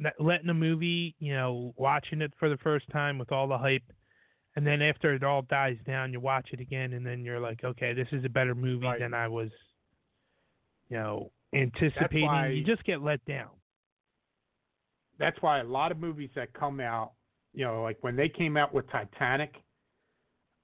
that- 0.00 0.20
letting 0.20 0.48
a 0.48 0.54
movie, 0.54 1.14
you 1.18 1.32
know, 1.34 1.72
watching 1.76 2.22
it 2.22 2.34
for 2.38 2.48
the 2.48 2.56
first 2.58 2.88
time 2.90 3.18
with 3.18 3.30
all 3.30 3.46
the 3.46 3.58
hype, 3.58 3.84
and 4.56 4.66
then 4.66 4.82
after 4.82 5.14
it 5.14 5.22
all 5.22 5.42
dies 5.42 5.78
down, 5.86 6.12
you 6.12 6.18
watch 6.20 6.52
it 6.52 6.60
again, 6.60 6.92
and 6.94 7.06
then 7.06 7.24
you're 7.24 7.38
like, 7.40 7.62
okay, 7.62 7.92
this 7.92 8.08
is 8.12 8.24
a 8.24 8.28
better 8.28 8.54
movie 8.54 8.86
Right. 8.86 8.98
than 8.98 9.14
I 9.14 9.28
was, 9.28 9.50
you 10.88 10.96
know, 10.96 11.30
anticipating. 11.52 12.26
why- 12.26 12.48
You 12.48 12.64
just 12.64 12.82
get 12.84 13.00
let 13.02 13.24
down. 13.26 13.50
that's 15.18 15.40
why 15.40 15.60
a 15.60 15.64
lot 15.64 15.92
of 15.92 15.98
movies 15.98 16.30
that 16.34 16.52
come 16.52 16.80
out, 16.80 17.12
you 17.52 17.64
know, 17.64 17.82
like 17.82 18.02
when 18.02 18.16
they 18.16 18.28
came 18.28 18.56
out 18.56 18.74
with 18.74 18.88
Titanic, 18.90 19.54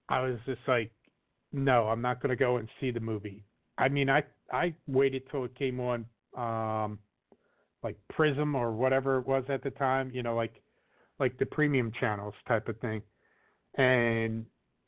I 0.09 0.21
was 0.23 0.41
just 0.47 0.67
like, 0.67 0.91
no, 1.53 1.89
I'm 1.89 2.03
not 2.03 2.21
going 2.21 2.31
to 2.31 2.37
go 2.37 2.57
and 2.59 2.69
see 2.81 2.91
the 2.91 3.01
movie. 3.01 3.45
I 3.79 3.89
mean, 3.89 4.11
I 4.11 4.23
I 4.53 4.75
waited 4.87 5.23
till 5.31 5.45
it 5.45 5.55
came 5.55 5.79
on, 5.81 6.05
um, 6.37 6.99
like 7.83 7.97
Prism 8.11 8.55
or 8.55 8.73
whatever 8.73 9.19
it 9.19 9.27
was 9.27 9.45
at 9.49 9.63
the 9.63 9.71
time, 9.71 10.11
you 10.13 10.23
know, 10.23 10.35
like 10.35 10.61
like 11.21 11.39
the 11.39 11.47
premium 11.47 11.93
channels 11.99 12.35
type 12.47 12.69
of 12.69 12.79
thing, 12.81 13.03
and 13.75 14.45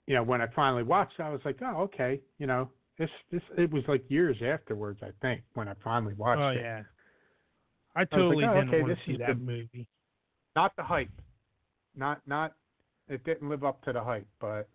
you 0.07 0.15
know, 0.15 0.23
when 0.23 0.41
I 0.41 0.47
finally 0.57 0.83
watched, 0.83 1.15
it, 1.19 1.23
I 1.23 1.31
was 1.31 1.41
like, 1.45 1.59
oh, 1.63 1.83
okay, 1.83 2.21
you 2.39 2.47
know, 2.47 2.69
this 2.99 3.11
this 3.31 3.43
it 3.57 3.71
was 3.73 3.85
like 3.87 4.03
years 4.09 4.37
afterwards, 4.43 5.01
I 5.03 5.11
think, 5.23 5.43
when 5.55 5.69
I 5.69 5.75
finally 5.85 6.15
watched 6.15 6.41
Oh 6.43 6.49
it. 6.49 6.61
yeah. 6.61 6.83
I 7.97 8.01
like, 8.01 8.11
totally 8.11 8.45
oh, 8.45 8.55
didn't 8.55 8.69
okay, 8.69 8.83
want 8.83 8.99
to 8.99 9.05
see 9.07 9.17
that 9.19 9.29
the- 9.29 9.35
movie. 9.35 9.87
not 10.57 10.75
the 10.77 10.83
hype. 10.83 11.11
Not 11.97 12.21
not 12.27 12.55
it 13.09 13.25
didn't 13.25 13.49
live 13.49 13.65
up 13.65 13.83
to 13.85 13.93
the 13.93 14.03
hype, 14.03 14.27
but 14.41 14.69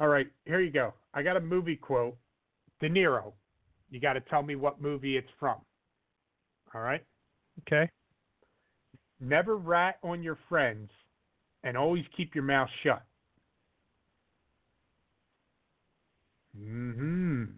all 0.00 0.08
right, 0.08 0.26
here 0.44 0.60
you 0.60 0.70
go. 0.70 0.92
I 1.12 1.22
got 1.22 1.36
a 1.36 1.40
movie 1.40 1.76
quote. 1.76 2.16
De 2.80 2.88
Niro. 2.88 3.32
You 3.90 4.00
got 4.00 4.14
to 4.14 4.20
tell 4.20 4.42
me 4.42 4.56
what 4.56 4.80
movie 4.80 5.16
it's 5.16 5.28
from. 5.38 5.58
All 6.74 6.80
right? 6.80 7.02
Okay. 7.60 7.88
Never 9.20 9.56
rat 9.56 9.98
on 10.02 10.22
your 10.22 10.38
friends 10.48 10.90
and 11.62 11.76
always 11.76 12.04
keep 12.16 12.34
your 12.34 12.44
mouth 12.44 12.68
shut. 12.82 13.02
Mm 16.58 16.94
Mhm. 16.96 17.54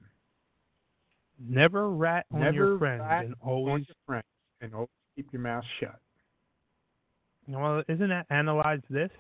Never 1.39 1.91
rat 1.91 2.27
on 2.33 2.41
Never 2.41 2.57
your 2.57 2.79
friends 2.79 3.03
and 3.07 3.35
always. 3.41 3.87
your 3.89 3.97
friends 4.07 4.27
and 4.61 4.75
always 4.75 4.89
keep 5.15 5.33
your 5.33 5.43
mouth 5.43 5.65
shut. 5.81 6.01
Well, 7.49 7.83
isn't 7.89 8.09
that 8.09 8.27
analyze 8.31 8.81
this? 8.89 9.11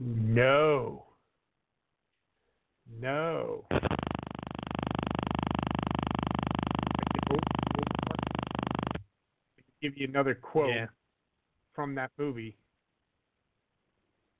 No. 0.00 1.04
No. 2.98 3.66
Give 9.82 9.96
you 9.96 10.06
another 10.08 10.34
quote 10.34 10.74
Yeah. 10.74 10.86
from 11.74 11.94
that 11.96 12.10
movie. 12.18 12.56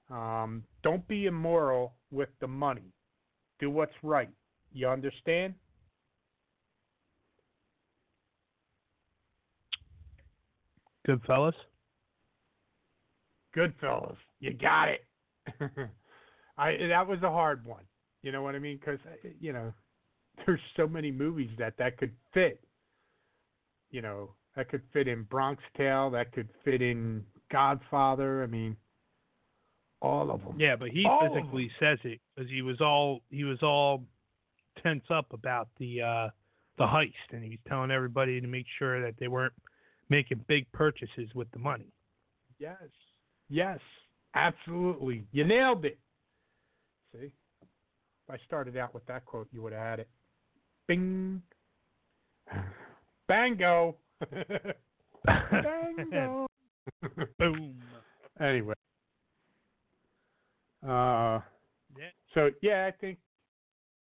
Um, 0.09 0.67
don't 0.83 1.07
be 1.07 1.27
immoral 1.27 1.95
with 2.11 2.31
the 2.41 2.49
money. 2.49 2.93
Do 3.59 3.71
what's 3.71 3.95
right. 4.03 4.31
You 4.73 4.89
understand? 4.89 5.55
Goodfellas. 11.07 11.55
Goodfellas. 13.55 14.17
You 14.41 14.55
got 14.55 14.89
it. 14.89 15.07
I 16.59 16.77
that 16.89 17.07
was 17.07 17.23
a 17.23 17.31
hard 17.31 17.65
one. 17.67 17.85
You 18.23 18.33
know 18.33 18.43
what 18.43 18.55
I 18.55 18.59
mean? 18.59 18.79
Because 18.79 18.99
you 19.41 19.53
know, 19.53 19.73
there's 20.47 20.61
so 20.77 20.87
many 20.87 21.11
movies 21.11 21.51
that 21.59 21.75
that 21.79 21.97
could 21.97 22.13
fit. 22.33 22.61
You 23.91 24.03
know, 24.03 24.31
that 24.57 24.69
could 24.69 24.83
fit 24.93 25.09
in 25.09 25.25
Bronx 25.25 25.63
Tale. 25.77 26.11
That 26.11 26.33
could 26.33 26.49
fit 26.65 26.83
in 26.83 27.25
Godfather. 27.51 28.43
I 28.43 28.47
mean, 28.47 28.77
all 30.01 30.31
of 30.31 30.43
them. 30.43 30.57
Yeah, 30.59 30.77
but 30.77 30.89
he 30.91 31.05
All 31.05 31.21
physically 31.21 31.71
says 31.81 31.99
it 32.05 32.21
because 32.35 32.51
he 32.51 32.63
was 32.63 32.81
all 32.81 33.21
he 33.31 33.45
was 33.45 33.63
all 33.63 34.05
tense 34.83 35.05
up 35.11 35.27
about 35.33 35.69
the 35.79 36.03
uh 36.03 36.29
the 36.79 36.87
heist, 36.87 37.33
and 37.33 37.45
he 37.45 37.51
was 37.51 37.59
telling 37.69 37.91
everybody 37.91 38.41
to 38.41 38.47
make 38.47 38.67
sure 38.79 39.03
that 39.03 39.15
they 39.19 39.29
weren't 39.29 39.53
making 40.09 40.45
big 40.49 40.71
purchases 40.73 41.29
with 41.35 41.51
the 41.53 41.59
money. 41.59 41.93
Yes. 42.59 42.77
Yes. 43.49 43.79
Absolutely. 44.35 45.25
You 45.33 45.45
nailed 45.45 45.85
it. 45.85 45.99
See? 47.13 47.31
If 47.63 48.31
I 48.31 48.37
started 48.47 48.77
out 48.77 48.95
with 48.95 49.05
that 49.07 49.25
quote, 49.25 49.49
you 49.53 49.63
would 49.63 49.73
have 49.73 49.83
had 49.83 50.01
it. 50.01 50.09
Bing. 50.87 51.43
Bango. 53.29 53.97
Bango. 55.27 56.47
Boom. 57.39 57.75
anyway. 58.41 58.75
Uh, 60.87 61.41
Yeah. 61.99 62.09
so 62.35 62.51
yeah, 62.63 62.87
I 62.87 62.97
think 63.01 63.19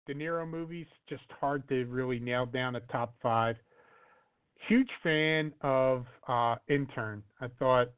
De 0.07 0.13
Niro 0.13 0.47
movies 0.47 0.87
just 1.09 1.23
hard 1.39 1.67
to 1.69 1.85
really 1.85 2.19
nail 2.19 2.45
down 2.45 2.75
a 2.75 2.79
top 2.81 3.13
five. 3.21 3.55
Huge 4.67 4.89
fan 5.01 5.53
of 5.61 6.05
uh, 6.27 6.55
Intern. 6.69 7.23
I 7.39 7.47
thought 7.59 7.89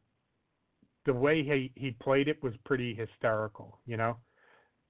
the 1.06 1.14
way 1.14 1.44
he 1.44 1.72
he 1.76 1.92
played 1.92 2.28
it 2.28 2.42
was 2.44 2.54
pretty 2.66 2.94
hysterical, 2.96 3.80
you 3.86 3.98
know. 3.98 4.18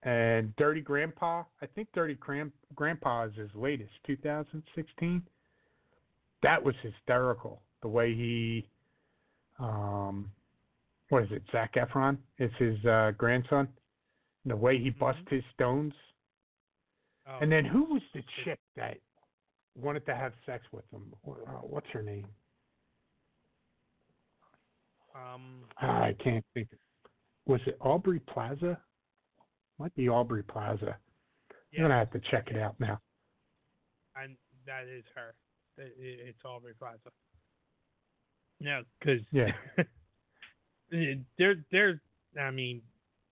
And 0.03 0.53
Dirty 0.57 0.81
Grandpa, 0.81 1.43
I 1.61 1.65
think 1.65 1.87
Dirty 1.93 2.15
Gran- 2.15 2.51
Grandpa 2.75 3.25
is 3.27 3.35
his 3.35 3.49
latest, 3.55 3.91
2016. 4.05 5.23
That 6.41 6.61
was 6.61 6.75
hysterical. 6.83 7.61
The 7.81 7.87
way 7.87 8.13
he, 8.13 8.67
um, 9.59 10.29
what 11.07 11.23
is 11.23 11.29
it? 11.31 11.41
Zac 11.53 11.75
Efron 11.75 12.17
is 12.37 12.51
his 12.59 12.83
uh, 12.85 13.11
grandson. 13.17 13.69
And 14.43 14.51
the 14.51 14.57
way 14.57 14.77
he 14.77 14.89
busts 14.89 15.21
his 15.29 15.43
stones. 15.53 15.93
Oh, 17.25 17.37
And 17.39 17.49
then 17.49 17.63
who 17.63 17.85
was 17.85 18.01
the 18.13 18.23
chick 18.43 18.59
that 18.75 18.97
wanted 19.79 20.05
to 20.07 20.15
have 20.15 20.33
sex 20.45 20.65
with 20.73 20.83
him? 20.91 21.13
Uh, 21.25 21.31
What's 21.61 21.87
her 21.93 22.01
name? 22.01 22.27
Um, 25.15 25.63
Ah, 25.81 26.03
I 26.03 26.15
can't 26.23 26.45
think. 26.53 26.69
Was 27.45 27.61
it 27.65 27.77
Aubrey 27.81 28.19
Plaza? 28.19 28.77
Might 29.79 29.93
be 29.95 30.07
Aubrey 30.09 30.43
Plaza. 30.43 30.97
yeah, 31.71 31.79
I'm 31.79 31.83
gonna 31.85 31.97
have 31.99 32.11
to 32.11 32.21
check 32.31 32.49
it 32.49 32.57
out 32.57 32.79
now. 32.79 32.99
and 34.15 34.35
that 34.65 34.83
is 34.87 35.03
her. 35.15 35.33
It, 35.77 35.93
it- 35.99 36.19
it's 36.29 36.45
Aubrey 36.45 36.73
Plaza. 36.77 37.09
No, 38.61 38.83
because 38.99 39.21
Yeah. 39.31 39.51
there, 41.37 41.55
there. 41.71 42.01
I 42.39 42.51
mean, 42.51 42.81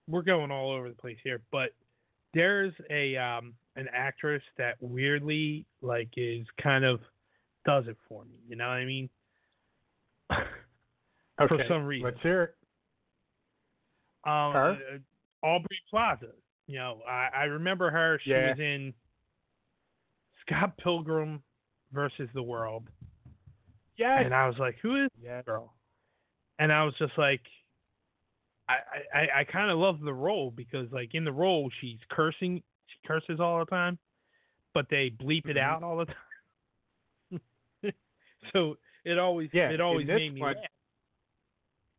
we're 0.08 0.22
going 0.22 0.50
all 0.50 0.70
over 0.72 0.88
the 0.88 0.94
place 0.94 1.18
here, 1.24 1.40
but 1.50 1.70
there's 2.34 2.72
a 2.90 3.16
um 3.16 3.54
an 3.76 3.88
actress 3.92 4.42
that 4.58 4.76
weirdly 4.80 5.64
like 5.80 6.08
is 6.16 6.46
kind 6.62 6.84
of 6.84 7.00
does 7.64 7.84
it 7.86 7.96
for 8.08 8.24
me. 8.24 8.38
You 8.48 8.56
know 8.56 8.66
what 8.66 8.74
I 8.74 8.84
mean? 8.84 9.08
Okay. 11.40 11.56
For 11.56 11.64
some 11.68 11.84
reason. 11.84 12.04
Let's 12.04 12.20
hear 12.22 12.42
it. 12.42 12.54
Um, 14.24 14.52
Her? 14.52 14.78
uh, 15.42 15.46
Aubrey 15.46 15.80
Plaza. 15.90 16.28
You 16.68 16.78
know, 16.78 17.00
I, 17.08 17.28
I 17.34 17.44
remember 17.44 17.90
her. 17.90 18.20
She 18.22 18.30
Yeah. 18.30 18.50
was 18.50 18.60
in 18.60 18.94
Scott 20.46 20.76
Pilgrim 20.78 21.42
versus 21.92 22.28
the 22.34 22.42
World, 22.42 22.84
Yeah. 23.96 24.20
and 24.20 24.32
I 24.34 24.46
was 24.46 24.56
like, 24.58 24.76
"Who 24.82 25.04
is 25.04 25.10
Yeah. 25.20 25.38
this 25.38 25.46
girl?" 25.46 25.74
And 26.58 26.72
I 26.72 26.84
was 26.84 26.94
just 26.98 27.16
like, 27.18 27.40
I 28.68 28.76
I, 29.12 29.28
I 29.40 29.44
kind 29.44 29.70
of 29.70 29.78
love 29.78 30.00
the 30.00 30.14
role 30.14 30.50
because 30.52 30.90
like 30.92 31.14
in 31.14 31.24
the 31.24 31.32
role 31.32 31.68
she's 31.80 31.98
cursing, 32.10 32.62
she 32.86 32.98
curses 33.08 33.40
all 33.40 33.58
the 33.58 33.66
time, 33.66 33.98
but 34.72 34.86
they 34.88 35.10
bleep 35.10 35.46
it 35.48 35.56
Mhm. 35.56 35.60
out 35.62 35.82
all 35.82 35.96
the 35.96 36.04
time. 37.32 37.92
so 38.52 38.76
it 39.04 39.18
always 39.18 39.50
Yeah, 39.52 39.70
it 39.70 39.80
always 39.80 40.06
made 40.06 40.34
me 40.34 40.40
one- 40.40 40.54
laugh. 40.54 40.64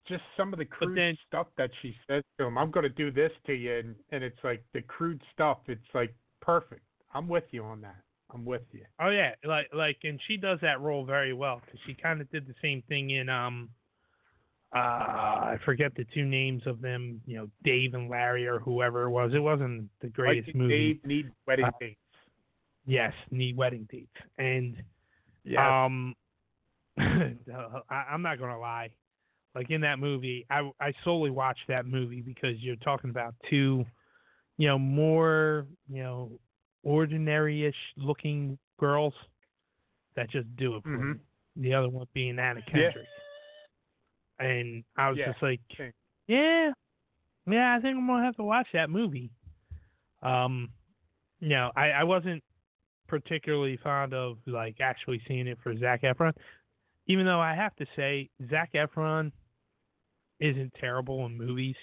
Just 0.07 0.23
some 0.35 0.51
of 0.53 0.59
the 0.59 0.65
crude 0.65 0.97
then- 0.97 1.17
stuff 1.27 1.47
that 1.57 1.71
she 1.81 1.95
says 2.07 2.23
to 2.38 2.45
him. 2.45 2.57
I'm 2.57 2.71
gonna 2.71 2.89
do 2.89 3.09
this 3.11 3.31
to 3.45 3.53
you, 3.53 3.77
and 3.77 3.95
and 4.11 4.23
it's 4.23 4.43
like 4.43 4.63
the 4.73 4.81
crude 4.81 5.21
stuff. 5.34 5.59
It's 5.67 5.93
like 5.93 6.13
perfect. 6.41 6.81
I'm 7.13 7.27
with 7.27 7.45
you 7.51 7.63
on 7.63 7.80
that. 7.81 7.95
I'm 8.34 8.43
with 8.45 8.63
you. 8.71 8.84
Oh 8.99 9.09
yeah, 9.09 9.35
like 9.45 9.67
like, 9.73 9.97
and 10.03 10.19
she 10.27 10.38
does 10.38 10.59
that 10.61 10.81
role 10.81 11.05
very 11.05 11.34
well 11.34 11.61
because 11.63 11.80
she 11.85 11.93
kind 11.93 12.19
of 12.19 12.30
did 12.31 12.47
the 12.47 12.55
same 12.61 12.81
thing 12.89 13.11
in 13.11 13.30
um, 13.30 13.69
uh, 14.75 14.80
I 14.80 15.57
forget 15.65 15.93
the 15.95 16.03
two 16.15 16.25
names 16.25 16.63
of 16.65 16.81
them, 16.81 17.21
you 17.27 17.38
know, 17.38 17.47
Dave 17.63 17.93
and 17.93 18.09
Larry 18.09 18.47
or 18.47 18.57
whoever 18.59 19.03
it 19.03 19.11
was. 19.11 19.31
It 19.35 19.39
wasn't 19.39 19.88
the 20.01 20.07
greatest 20.09 20.47
like 20.47 20.55
movie. 20.55 20.93
Dave 20.95 21.05
need 21.05 21.31
wedding 21.45 21.65
Uh, 21.65 21.71
dates. 21.80 21.99
Yes, 22.85 23.13
need 23.31 23.55
wedding 23.55 23.88
dates, 23.91 24.15
and 24.38 24.81
Yeah. 25.45 25.85
um, 25.85 26.15
I, 26.97 28.03
I'm 28.11 28.21
not 28.23 28.39
gonna 28.39 28.59
lie, 28.59 28.89
like 29.55 29.69
in 29.69 29.81
that 29.81 29.99
movie, 29.99 30.45
I 30.49 30.69
I 30.80 30.93
solely 31.03 31.30
watched 31.30 31.67
that 31.67 31.85
movie 31.85 32.21
because 32.21 32.59
you're 32.59 32.75
talking 32.77 33.09
about 33.09 33.35
two, 33.49 33.85
you 34.57 34.67
know, 34.67 34.80
more 34.80 35.67
you 35.89 36.01
know, 36.03 36.39
ordinary-ish 36.84 37.75
looking 37.97 38.57
girls 38.80 39.13
that 40.15 40.30
just 40.30 40.53
do 40.55 40.75
it 40.75 40.84
for 40.84 40.89
Mhm. 40.89 41.13
me. 41.13 41.19
The 41.55 41.73
other 41.73 41.89
one 41.89 42.07
being 42.13 42.39
Anna 42.39 42.61
Yeah. 42.61 42.71
Kendrick, 42.71 43.07
and 44.39 44.84
I 44.97 45.09
was 45.09 45.19
Yeah, 45.19 45.31
just 45.31 45.41
like, 45.41 45.61
yeah, 46.27 46.71
yeah, 47.47 47.75
I 47.75 47.80
think 47.81 47.97
I'm 47.97 48.07
gonna 48.07 48.23
have 48.23 48.35
to 48.38 48.43
watch 48.43 48.67
that 48.73 48.89
movie. 48.89 49.30
Um, 50.21 50.71
you 51.39 51.49
know, 51.49 51.71
I 51.75 51.89
I 51.91 52.03
wasn't 52.03 52.43
particularly 53.07 53.77
fond 53.77 54.13
of 54.13 54.38
like 54.47 54.80
actually 54.81 55.21
seeing 55.27 55.47
it 55.47 55.59
for 55.61 55.75
Zac 55.77 56.01
Efron, 56.01 56.34
even 57.07 57.25
though 57.25 57.39
I 57.39 57.53
have 57.53 57.75
to 57.75 57.85
say 57.95 58.30
Zac 58.49 58.73
Efron 58.73 59.31
isn't 60.39 60.73
terrible 60.80 61.26
in 61.26 61.38
movies. 61.38 61.76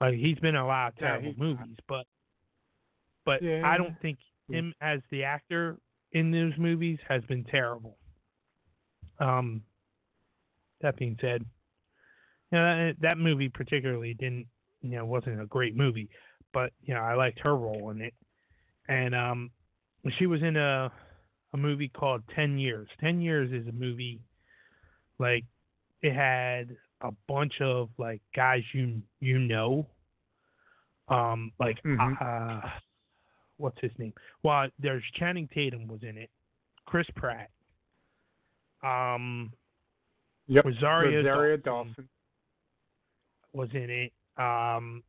Like 0.00 0.14
he's 0.14 0.38
been 0.38 0.54
in 0.54 0.60
a 0.60 0.66
lot 0.66 0.92
of 0.92 0.98
terrible 0.98 1.34
not. 1.36 1.38
movies, 1.38 1.76
but 1.88 2.06
but 3.24 3.42
Yeah. 3.42 3.62
I 3.64 3.76
don't 3.76 4.00
think 4.00 4.18
him 4.48 4.74
as 4.80 5.00
the 5.10 5.24
actor 5.24 5.78
in 6.12 6.30
those 6.30 6.56
movies 6.58 6.98
has 7.08 7.22
been 7.24 7.44
terrible. 7.44 7.96
Um, 9.18 9.62
that 10.80 10.96
being 10.96 11.16
said, 11.20 11.44
you 12.50 12.58
know, 12.58 12.64
that, 12.64 12.96
that 13.00 13.18
movie 13.18 13.48
particularly 13.48 14.14
didn't, 14.14 14.46
you 14.80 14.90
know, 14.90 15.04
wasn't 15.04 15.40
a 15.40 15.46
great 15.46 15.76
movie, 15.76 16.08
but 16.52 16.72
you 16.82 16.94
know, 16.94 17.00
I 17.00 17.14
liked 17.14 17.38
her 17.40 17.54
role 17.54 17.90
in 17.90 18.00
it, 18.00 18.14
and 18.88 19.14
um, 19.14 19.50
she 20.18 20.26
was 20.26 20.42
in 20.42 20.56
a 20.56 20.90
a 21.52 21.56
movie 21.56 21.88
called 21.88 22.22
Ten 22.34 22.58
Years. 22.58 22.88
Ten 23.00 23.20
Years 23.20 23.52
is 23.52 23.68
a 23.68 23.72
movie 23.72 24.20
like 25.18 25.44
it 26.02 26.14
had 26.14 26.76
a 27.02 27.10
bunch 27.28 27.60
of 27.60 27.88
like 27.98 28.20
guys 28.34 28.62
you 28.72 29.02
you 29.20 29.38
know, 29.38 29.86
um, 31.08 31.52
like 31.58 31.82
Mhm. 31.82 32.20
uh, 32.20 32.78
what's 33.56 33.78
his 33.80 33.96
name? 33.98 34.12
Well, 34.42 34.68
there's 34.78 35.04
Channing 35.14 35.48
Tatum 35.48 35.86
was 35.86 36.02
in 36.02 36.16
it, 36.18 36.30
Chris 36.86 37.06
Pratt, 37.14 37.50
um, 38.82 39.52
Yep. 40.46 40.64
Rosario, 40.64 41.18
Rosario 41.22 41.56
Dawson 41.58 41.88
Dawson. 41.92 42.08
was 43.52 43.70
in 43.74 43.90
it, 43.90 44.12
um, 44.36 45.02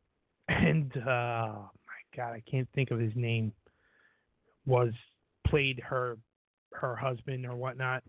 and 0.49 0.95
uh, 0.97 1.67
my 1.87 2.01
God, 2.15 2.33
I 2.33 2.41
can't 2.41 2.69
think 2.73 2.91
of 2.91 2.99
his 2.99 3.15
name. 3.15 3.53
Was 4.65 4.93
played 5.45 5.79
her 5.79 6.17
her 6.73 6.95
husband 6.95 7.45
or 7.45 7.55
whatnot. 7.55 8.03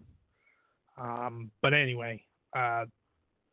Um, 0.97 1.51
but 1.63 1.73
anyway, 1.75 2.23
uh, 2.55 2.85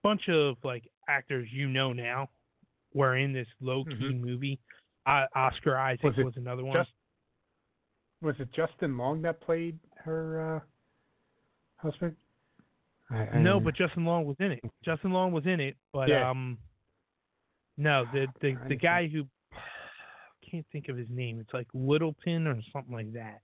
bunch 0.03 0.27
of 0.29 0.55
like 0.63 0.83
actors 1.07 1.47
you 1.51 1.67
know 1.67 1.93
now 1.93 2.29
were 2.93 3.17
in 3.17 3.33
this 3.33 3.47
low 3.61 3.83
key 3.85 3.93
Mhm. 3.95 4.21
movie. 4.21 4.59
Uh, 5.05 5.25
Oscar 5.35 5.77
Isaac 5.77 6.03
was, 6.03 6.15
Was 6.17 6.37
another 6.37 6.63
one. 6.63 6.75
Just 6.77 6.91
was 8.21 8.35
it 8.39 8.51
Justin 8.53 8.97
Long 8.97 9.21
that 9.21 9.39
played 9.41 9.79
her 10.03 10.55
uh, 10.57 10.59
husband? 11.77 12.15
I, 13.09 13.27
I, 13.27 13.39
No, 13.41 13.59
but 13.59 13.75
Justin 13.75 14.05
Long 14.05 14.25
was 14.25 14.35
in 14.39 14.51
it. 14.51 14.63
Justin 14.83 15.11
Long 15.11 15.31
was 15.31 15.45
in 15.45 15.59
it, 15.59 15.75
but 15.93 16.09
Yeah. 16.09 16.29
um, 16.29 16.57
no, 17.77 18.05
the 18.13 18.27
the 18.41 18.55
the 18.67 18.75
guy 18.75 19.07
who 19.07 19.25
can't 20.51 20.65
think 20.71 20.89
of 20.89 20.97
his 20.97 21.09
name. 21.09 21.39
It's 21.39 21.53
like 21.53 21.67
Littleton 21.73 22.45
or 22.47 22.59
something 22.73 22.93
like 22.93 23.11
that. 23.13 23.41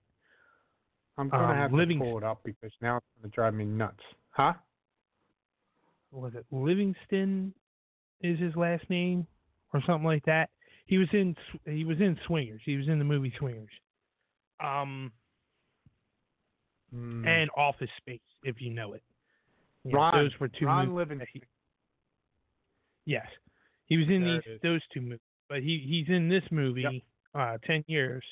I'm 1.18 1.30
gonna 1.30 1.44
um, 1.52 1.56
have 1.56 1.72
Living- 1.72 1.98
to 1.98 2.04
pull 2.04 2.18
it 2.18 2.24
up 2.24 2.42
because 2.44 2.72
now 2.82 2.98
it's 2.98 3.06
gonna 3.20 3.30
drive 3.32 3.54
me 3.54 3.64
nuts. 3.64 4.02
Huh? 4.30 4.52
Was 6.16 6.34
it 6.34 6.46
Livingston? 6.50 7.52
Is 8.22 8.38
his 8.38 8.56
last 8.56 8.88
name 8.88 9.26
or 9.74 9.82
something 9.86 10.06
like 10.06 10.24
that? 10.24 10.50
He 10.86 10.98
was 10.98 11.08
in 11.12 11.36
he 11.66 11.84
was 11.84 12.00
in 12.00 12.18
Swingers. 12.26 12.62
He 12.64 12.76
was 12.76 12.88
in 12.88 12.98
the 12.98 13.04
movie 13.04 13.32
Swingers. 13.38 13.70
Um, 14.60 15.12
Mm. 16.94 17.26
and 17.26 17.50
Office 17.56 17.90
Space, 17.98 18.20
if 18.44 18.60
you 18.60 18.70
know 18.70 18.92
it. 18.92 19.02
Yeah, 19.84 19.96
Ron, 19.96 20.14
those 20.14 20.40
were 20.40 20.48
two 20.48 20.66
Ron 20.66 20.86
movies 20.86 20.96
Livingston. 20.96 21.42
Yes, 23.04 23.26
he 23.86 23.96
was 23.96 24.08
in 24.08 24.22
There 24.24 24.40
these 24.46 24.60
those 24.62 24.80
two 24.94 25.00
movies, 25.00 25.20
but 25.48 25.62
he 25.62 25.84
he's 25.86 26.14
in 26.14 26.28
this 26.28 26.44
movie, 26.50 27.04
uh, 27.34 27.58
ten 27.64 27.84
years, 27.88 28.24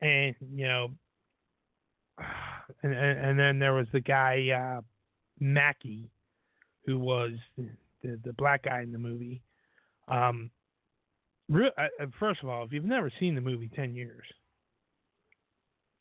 and 0.00 0.34
you 0.54 0.66
know, 0.66 0.90
and 2.82 2.94
and, 2.94 3.18
and 3.18 3.38
then 3.38 3.58
there 3.58 3.74
was 3.74 3.86
the 3.92 4.00
guy 4.00 4.48
uh, 4.50 4.80
Mackie, 5.40 6.08
who 6.86 6.98
was 6.98 7.32
the 8.02 8.18
the 8.24 8.32
black 8.34 8.62
guy 8.64 8.82
in 8.82 8.92
the 8.92 8.98
movie. 8.98 9.42
Um, 10.08 10.50
re- 11.48 11.72
uh, 11.76 12.06
first 12.20 12.42
of 12.42 12.48
all, 12.48 12.64
if 12.64 12.72
you've 12.72 12.84
never 12.84 13.10
seen 13.18 13.34
the 13.34 13.40
movie 13.40 13.68
Ten 13.74 13.94
Years, 13.94 14.24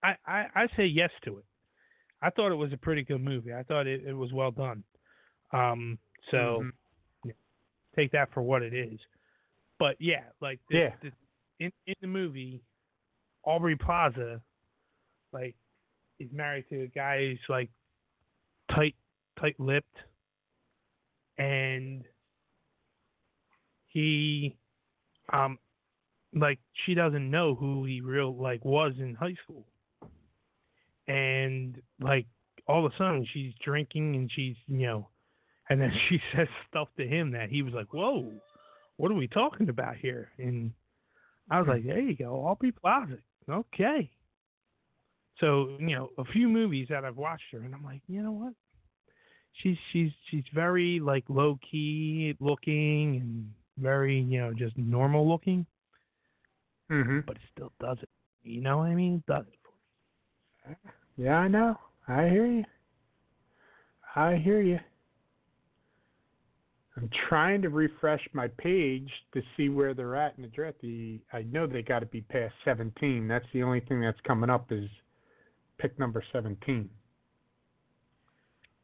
I, 0.03 0.16
I 0.26 0.45
I 0.56 0.68
say 0.78 0.86
yes 0.86 1.10
to 1.26 1.38
it. 1.40 1.45
I 2.22 2.30
thought 2.30 2.52
it 2.52 2.56
was 2.56 2.74
a 2.74 2.78
pretty 2.78 3.03
good 3.03 3.22
movie. 3.22 3.53
I 3.53 3.64
thought 3.64 3.88
it, 3.88 4.03
it 4.06 4.14
was 4.14 4.32
well 4.34 4.52
done. 4.52 4.84
Um, 5.52 5.98
so 6.32 6.64
Mhm. 7.26 7.34
take 7.95 8.12
that 8.12 8.32
for 8.34 8.41
what 8.41 8.62
it 8.62 8.74
is. 8.74 8.99
But 9.80 9.95
yeah, 9.99 10.24
like 10.41 10.60
the, 10.70 10.78
Yeah. 10.78 10.95
the, 11.02 11.12
in 11.60 11.72
in 11.88 11.95
the 12.02 12.07
movie, 12.07 12.62
Aubrey 13.44 13.76
Plaza, 13.76 14.41
like, 15.32 15.56
is 16.20 16.32
married 16.32 16.66
to 16.70 16.84
a 16.84 16.88
guy 16.88 17.20
who's 17.20 17.40
like 17.49 17.70
tight 18.74 18.95
tight 19.40 19.60
lipped, 19.60 19.98
and 21.38 22.03
he, 23.88 24.57
um, 25.32 25.57
like 26.34 26.60
she 26.86 26.94
doesn't 26.94 27.32
know 27.32 27.56
who 27.56 27.86
he 27.86 28.02
real 28.02 28.36
like 28.36 28.64
was 28.66 28.94
in 28.99 29.16
high 29.16 29.36
school, 29.44 29.66
and 31.07 31.82
like 31.99 32.26
all 32.68 32.86
of 32.86 32.91
a 32.91 32.95
sudden 32.98 33.26
she's 33.34 33.53
drinking 33.64 34.16
and 34.16 34.30
she's 34.32 34.56
you 34.68 34.88
know, 34.88 35.10
and 35.70 35.80
then 35.80 35.94
she 36.10 36.20
says 36.36 36.48
stuff 36.70 36.90
to 36.98 37.07
him 37.07 37.32
that 37.32 37.49
he 37.49 37.62
was 37.62 37.74
like, 37.74 37.94
whoa, 37.94 38.32
what 38.98 39.12
are 39.12 39.16
we 39.16 39.28
talking 39.28 39.70
about 39.70 39.95
here? 39.95 40.30
And 40.38 40.72
I 41.49 41.60
was 41.60 41.68
like, 41.68 41.86
there 41.86 41.99
you 41.99 42.16
go, 42.16 42.45
Aubrey 42.45 42.72
Plaza. 42.72 43.18
okay. 43.49 44.10
So 45.40 45.78
you 45.80 45.95
know, 45.95 46.10
a 46.18 46.26
few 46.26 46.48
movies 46.49 46.88
that 46.90 47.06
I've 47.06 47.18
watched 47.18 47.44
her, 47.52 47.60
and 47.60 47.74
I'm 47.74 47.84
like, 47.84 48.02
you 48.07 48.22
know 48.22 48.32
what? 48.32 48.53
She's 49.61 49.77
she's 49.91 50.11
she's 50.30 50.44
very 50.53 50.99
like 50.99 51.23
low 51.30 51.57
key 51.72 52.36
looking 52.40 53.18
and 53.22 53.52
very 53.77 54.19
you 54.19 54.40
know 54.40 54.53
just 54.53 54.77
normal 54.77 55.27
looking, 55.27 55.65
Mm-hmm. 56.91 57.22
but 57.26 57.38
it 57.38 57.41
still 57.53 57.72
does 57.80 57.98
it. 58.02 58.10
You 58.44 58.61
know 58.61 58.77
what 58.80 58.86
I 58.86 58.95
mean? 58.95 59.23
It 59.27 59.32
does 59.32 59.45
it. 60.68 60.77
Yeah, 61.18 61.38
I 61.38 61.48
know. 61.48 61.77
I 62.07 62.27
hear 62.30 62.45
you. 62.45 62.64
I 64.15 64.36
hear 64.36 64.61
you. 64.61 64.80
I'm 66.98 67.10
trying 67.27 67.61
to 67.64 67.69
refresh 67.69 68.22
my 68.34 68.48
page 68.48 69.10
to 69.34 69.41
see 69.57 69.68
where 69.69 69.94
they're 69.94 70.15
at 70.15 70.36
in 70.38 70.44
the 70.44 70.48
draft. 70.49 70.77
The 70.82 71.19
I 71.34 71.41
know 71.44 71.68
they 71.68 71.82
got 71.82 71.99
to 71.99 72.06
be 72.06 72.22
past 72.22 72.53
17. 72.64 73.27
That's 73.27 73.45
the 73.53 73.64
only 73.64 73.82
thing 73.82 73.99
that's 73.99 74.19
coming 74.26 74.49
up 74.49 74.72
is 74.72 74.90
pick 75.77 75.98
number 75.99 76.23
17. 76.32 76.90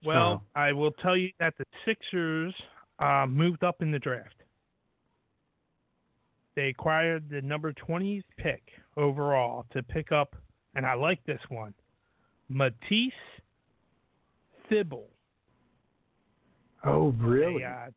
Well, 0.03 0.43
I 0.55 0.71
will 0.71 0.91
tell 0.91 1.15
you 1.15 1.29
that 1.39 1.53
the 1.57 1.65
Sixers 1.85 2.53
uh, 2.99 3.25
moved 3.27 3.63
up 3.63 3.81
in 3.81 3.91
the 3.91 3.99
draft. 3.99 4.35
They 6.55 6.67
acquired 6.69 7.29
the 7.29 7.41
number 7.41 7.71
20th 7.73 8.23
pick 8.37 8.61
overall 8.97 9.65
to 9.73 9.83
pick 9.83 10.11
up, 10.11 10.35
and 10.75 10.85
I 10.85 10.95
like 10.95 11.23
this 11.25 11.39
one, 11.49 11.73
Matisse 12.49 13.13
Thybulle. 14.69 15.05
Oh, 16.83 17.13
really? 17.19 17.59
They, 17.59 17.65
uh, 17.65 17.91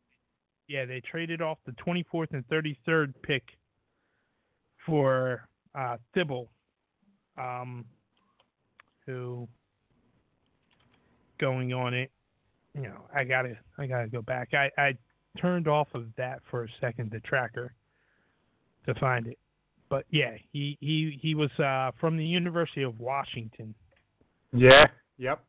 yeah, 0.67 0.85
they 0.85 1.01
traded 1.01 1.41
off 1.41 1.57
the 1.65 1.73
24th 1.73 2.33
and 2.33 2.47
33rd 2.47 3.13
pick 3.23 3.43
for 4.85 5.47
uh, 5.73 5.97
Thybulle, 6.15 6.47
um, 7.37 7.83
who 9.05 9.47
going 11.39 11.73
on 11.73 11.93
it. 11.93 12.11
You 12.73 12.81
know, 12.83 13.05
I 13.15 13.23
gotta, 13.23 13.57
I 13.77 13.87
gotta 13.87 14.07
go 14.07 14.21
back. 14.21 14.49
I, 14.53 14.69
I 14.77 14.97
turned 15.39 15.67
off 15.67 15.87
of 15.93 16.05
that 16.17 16.41
for 16.51 16.63
a 16.63 16.67
second, 16.81 17.11
the 17.11 17.19
tracker, 17.21 17.73
to 18.85 18.93
find 18.95 19.27
it. 19.27 19.37
But 19.89 20.05
yeah, 20.09 20.35
he 20.51 20.77
he 20.81 21.17
he 21.21 21.35
was 21.35 21.51
uh, 21.59 21.91
from 21.99 22.17
the 22.17 22.25
University 22.25 22.83
of 22.83 22.99
Washington. 22.99 23.73
yeah. 24.51 24.85
Yep. 25.17 25.39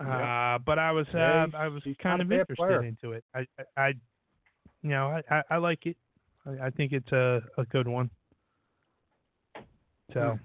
Uh, 0.00 0.58
but 0.64 0.78
I 0.78 0.90
was 0.92 1.06
uh, 1.14 1.18
Yeah, 1.18 1.44
he's- 1.46 1.54
I 1.56 1.68
was 1.68 1.82
kind 2.02 2.20
of 2.22 2.30
interested 2.32 2.56
player. 2.56 2.82
into 2.84 3.12
it. 3.12 3.24
I, 3.34 3.40
I, 3.76 3.80
I 3.80 3.88
you 4.82 4.90
know, 4.90 5.20
I, 5.30 5.42
I, 5.50 5.56
like 5.58 5.86
it. 5.86 5.96
I, 6.46 6.66
I 6.66 6.70
think 6.70 6.92
it's 6.92 7.10
a 7.12 7.40
a 7.58 7.64
good 7.66 7.86
one. 7.88 8.10
So, 10.14 10.38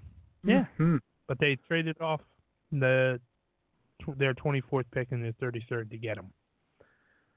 yeah. 0.44 0.66
Mhm. 0.78 1.00
but 1.26 1.38
they 1.38 1.56
traded 1.68 2.00
off 2.00 2.20
the 2.72 3.20
tw- 4.02 4.18
their 4.18 4.34
24th 4.34 4.84
pick 4.92 5.12
and 5.12 5.22
their 5.24 5.32
33rd 5.34 5.90
to 5.90 5.96
get 5.98 6.16
him. 6.16 6.32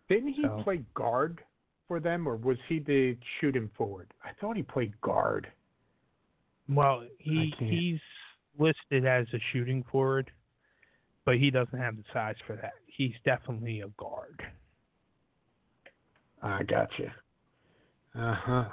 Didn't 0.10 0.34
he 0.34 0.42
So- 0.44 0.62
play 0.64 0.78
guard 0.94 1.44
for 1.88 2.00
them, 2.00 2.28
or 2.28 2.36
was 2.36 2.58
he 2.68 2.80
the 2.80 3.18
shooting 3.40 3.70
forward? 3.70 4.14
I 4.24 4.34
thought 4.34 4.56
he 4.58 4.64
played 4.64 5.00
guard. 5.02 5.52
Well, 6.70 7.08
he 7.20 7.52
he's 7.60 8.02
listed 8.58 9.06
as 9.06 9.26
a 9.34 9.40
shooting 9.52 9.84
forward, 9.84 10.32
but 11.24 11.38
he 11.38 11.50
doesn't 11.50 11.78
have 11.80 11.96
the 11.96 12.04
size 12.12 12.36
for 12.46 12.56
that. 12.58 12.74
He's 12.88 13.14
definitely 13.24 13.82
a 13.82 13.88
guard. 13.90 14.46
I 16.42 16.64
got 16.64 16.90
you. 17.00 17.12
Uh 18.16 18.34
huh. 18.34 18.70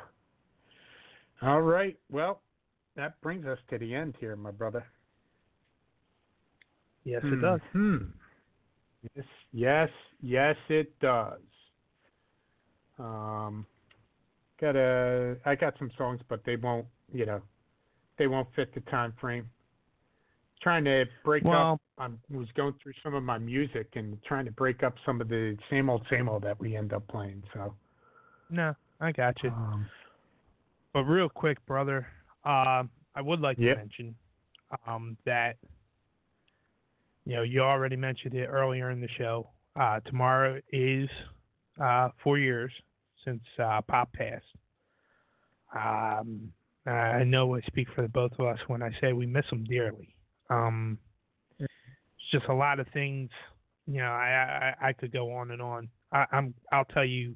All 1.43 1.63
right. 1.63 1.99
Well, 2.11 2.43
that 2.97 3.21
brings 3.21 3.47
us 3.47 3.59
to 3.71 3.79
the 3.79 3.95
end 3.95 4.17
here, 4.19 4.35
my 4.37 4.51
brother. 4.51 4.85
Yes, 7.05 7.21
it 7.25 7.41
does. 7.41 7.61
Hmm. 7.73 7.97
Yes, 9.15 9.27
yes, 9.53 9.89
yes, 10.23 10.57
it 10.69 10.99
does. 11.01 11.41
Um, 12.99 13.67
got 14.61 14.77
a. 14.77 15.37
I 15.45 15.55
got 15.55 15.75
some 15.79 15.91
songs, 15.99 16.21
but 16.29 16.41
they 16.45 16.57
won't. 16.57 16.87
You 17.13 17.27
know, 17.27 17.43
they 18.19 18.27
won't 18.27 18.49
fit 18.57 18.73
the 18.75 18.81
time 18.83 19.13
frame. 19.21 19.49
Trying 20.63 20.85
to 20.85 21.05
break 21.25 21.45
Well- 21.45 21.75
up. 21.75 21.81
I 21.99 22.09
was 22.31 22.51
going 22.53 22.73
through 22.83 22.95
some 23.03 23.15
of 23.15 23.23
my 23.23 23.39
music 23.39 23.89
and 23.97 24.21
trying 24.25 24.47
to 24.47 24.51
break 24.53 24.83
up 24.83 24.95
some 25.05 25.21
of 25.21 25.29
the 25.29 25.57
same 25.71 25.89
old, 25.91 26.05
same 26.11 26.29
old 26.29 26.43
that 26.43 26.59
we 26.59 26.75
end 26.77 26.93
up 26.93 27.07
playing. 27.07 27.45
So. 27.53 27.75
No, 28.51 28.75
I 29.01 29.13
got 29.13 29.41
you. 29.43 29.51
Um, 29.51 29.87
But 30.93 31.05
real 31.05 31.29
quick, 31.29 31.65
brother, 31.67 32.07
um, 32.45 32.91
I 33.15 33.21
would 33.21 33.41
like 33.41 33.59
Yep. 33.59 33.75
to 33.77 33.81
mention 33.81 34.15
um, 34.87 35.17
that 35.25 35.57
you 37.25 37.37
know 37.37 37.43
you 37.43 37.61
already 37.61 37.97
mentioned 37.97 38.35
it 38.35 38.47
earlier 38.47 38.91
in 38.91 39.01
the 39.01 39.09
show. 39.19 39.49
Uh, 39.79 40.01
tomorrow 40.01 40.61
is 40.73 41.09
uh, 41.83 42.09
four 42.23 42.39
years 42.39 42.73
since 43.25 43.43
uh, 43.63 43.81
Pop 43.89 44.13
passed. 44.13 44.45
Um, 45.75 46.53
I 46.87 47.25
know 47.25 47.57
I 47.57 47.61
speak 47.63 47.89
for 47.95 48.03
the 48.03 48.09
both 48.09 48.33
of 48.39 48.47
us 48.47 48.59
when 48.67 48.83
I 48.83 48.91
say 49.01 49.13
we 49.13 49.27
miss 49.27 49.47
him 49.51 49.65
dearly. 49.65 50.15
Um, 50.51 50.99
it's 51.59 51.71
just 52.31 52.45
a 52.49 52.55
lot 52.55 52.79
of 52.79 52.87
things. 52.93 53.31
You 53.87 53.99
know, 53.99 54.11
I 54.11 54.75
I, 54.81 54.89
I 54.89 54.93
could 54.93 55.13
go 55.13 55.33
on 55.35 55.51
and 55.51 55.63
on. 55.63 55.89
I, 56.13 56.27
I'm 56.31 56.55
I'll 56.73 56.85
tell 56.85 57.05
you 57.05 57.35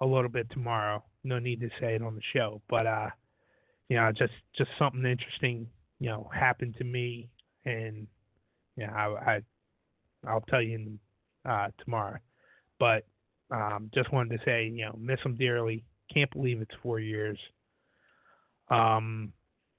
a 0.00 0.06
little 0.06 0.30
bit 0.30 0.50
tomorrow. 0.50 1.04
No 1.22 1.38
need 1.38 1.60
to 1.60 1.68
say 1.80 1.94
it 1.94 2.02
on 2.02 2.14
the 2.14 2.22
show, 2.32 2.62
but 2.68 2.86
uh, 2.86 3.10
you 3.88 3.96
know, 3.96 4.10
just 4.10 4.32
just 4.56 4.70
something 4.78 5.04
interesting, 5.04 5.66
you 6.00 6.08
know, 6.08 6.30
happened 6.34 6.74
to 6.78 6.84
me, 6.84 7.28
and 7.66 8.06
know, 8.76 8.92
I, 8.92 9.30
I 9.30 9.40
I'll 10.26 10.44
tell 10.48 10.62
you 10.62 10.74
in, 10.76 10.98
uh, 11.48 11.68
tomorrow. 11.84 12.18
But 12.78 13.04
um, 13.50 13.90
just 13.94 14.12
wanted 14.12 14.38
to 14.38 14.44
say, 14.44 14.66
you 14.66 14.84
know, 14.84 14.96
miss 14.98 15.20
him 15.20 15.36
dearly. 15.36 15.84
Can't 16.12 16.30
believe 16.30 16.60
it's 16.60 16.74
four 16.82 17.00
years. 17.00 17.38
Um, 18.70 19.32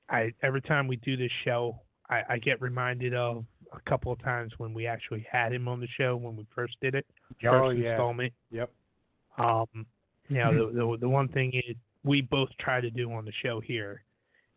I 0.09 0.31
every 0.41 0.61
time 0.61 0.87
we 0.87 0.97
do 0.97 1.17
this 1.17 1.31
show, 1.43 1.79
I, 2.09 2.21
I 2.29 2.37
get 2.37 2.61
reminded 2.61 3.13
of 3.13 3.45
a 3.73 3.89
couple 3.89 4.11
of 4.11 4.21
times 4.21 4.51
when 4.57 4.73
we 4.73 4.85
actually 4.85 5.25
had 5.29 5.51
him 5.51 5.67
on 5.67 5.79
the 5.79 5.87
show 5.97 6.15
when 6.15 6.35
we 6.35 6.45
first 6.53 6.75
did 6.81 6.95
it, 6.95 7.05
oh 7.45 7.69
first 7.69 7.79
yeah. 7.79 7.91
installment. 7.91 8.33
Yep. 8.51 8.71
Um, 9.37 9.67
you 10.29 10.37
know, 10.37 10.53
the, 10.71 10.73
the 10.73 10.97
the 11.01 11.09
one 11.09 11.27
thing 11.29 11.51
is 11.53 11.75
we 12.03 12.21
both 12.21 12.49
try 12.59 12.81
to 12.81 12.91
do 12.91 13.11
on 13.11 13.25
the 13.25 13.33
show 13.41 13.59
here 13.59 14.03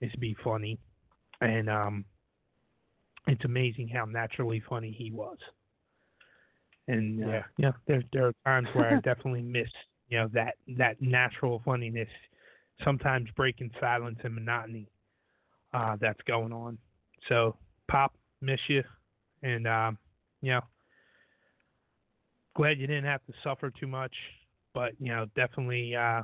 is 0.00 0.12
be 0.18 0.36
funny, 0.44 0.78
and 1.40 1.70
um, 1.70 2.04
it's 3.26 3.44
amazing 3.44 3.88
how 3.88 4.04
naturally 4.04 4.62
funny 4.68 4.92
he 4.96 5.10
was. 5.10 5.38
And 6.88 7.24
uh, 7.24 7.26
Yeah. 7.26 7.42
yeah, 7.58 7.72
there 7.86 8.02
there 8.12 8.26
are 8.28 8.34
times 8.44 8.68
where 8.74 8.86
I 8.86 8.96
definitely 9.02 9.42
miss 9.42 9.68
you 10.08 10.18
know 10.18 10.28
that 10.32 10.54
that 10.76 11.00
natural 11.00 11.60
funniness, 11.64 12.08
sometimes 12.84 13.28
breaking 13.36 13.70
silence 13.80 14.18
and 14.22 14.34
monotony 14.34 14.88
uh, 15.74 15.96
that's 16.00 16.20
going 16.26 16.52
on. 16.52 16.78
So, 17.28 17.56
Pop, 17.88 18.14
miss 18.40 18.60
you, 18.68 18.82
and 19.42 19.66
um, 19.66 19.98
you 20.40 20.52
know, 20.52 20.60
glad 22.54 22.78
you 22.78 22.86
didn't 22.86 23.04
have 23.04 23.24
to 23.26 23.32
suffer 23.42 23.70
too 23.70 23.86
much, 23.86 24.14
but 24.74 24.92
you 25.00 25.08
know, 25.08 25.26
definitely 25.34 25.94
uh, 25.96 26.22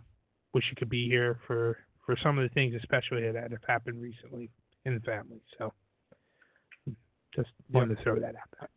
wish 0.54 0.64
you 0.70 0.76
could 0.76 0.90
be 0.90 1.08
here 1.08 1.38
for 1.46 1.78
for 2.06 2.16
some 2.22 2.38
of 2.38 2.48
the 2.48 2.54
things, 2.54 2.74
especially 2.76 3.30
that 3.30 3.50
have 3.50 3.64
happened 3.66 4.00
recently 4.00 4.50
in 4.84 4.94
the 4.94 5.00
family. 5.00 5.40
So, 5.58 5.72
just 7.34 7.48
wanted 7.72 7.96
to 7.96 8.02
throw 8.02 8.18
that 8.20 8.34
out 8.36 8.48
there. 8.60 8.68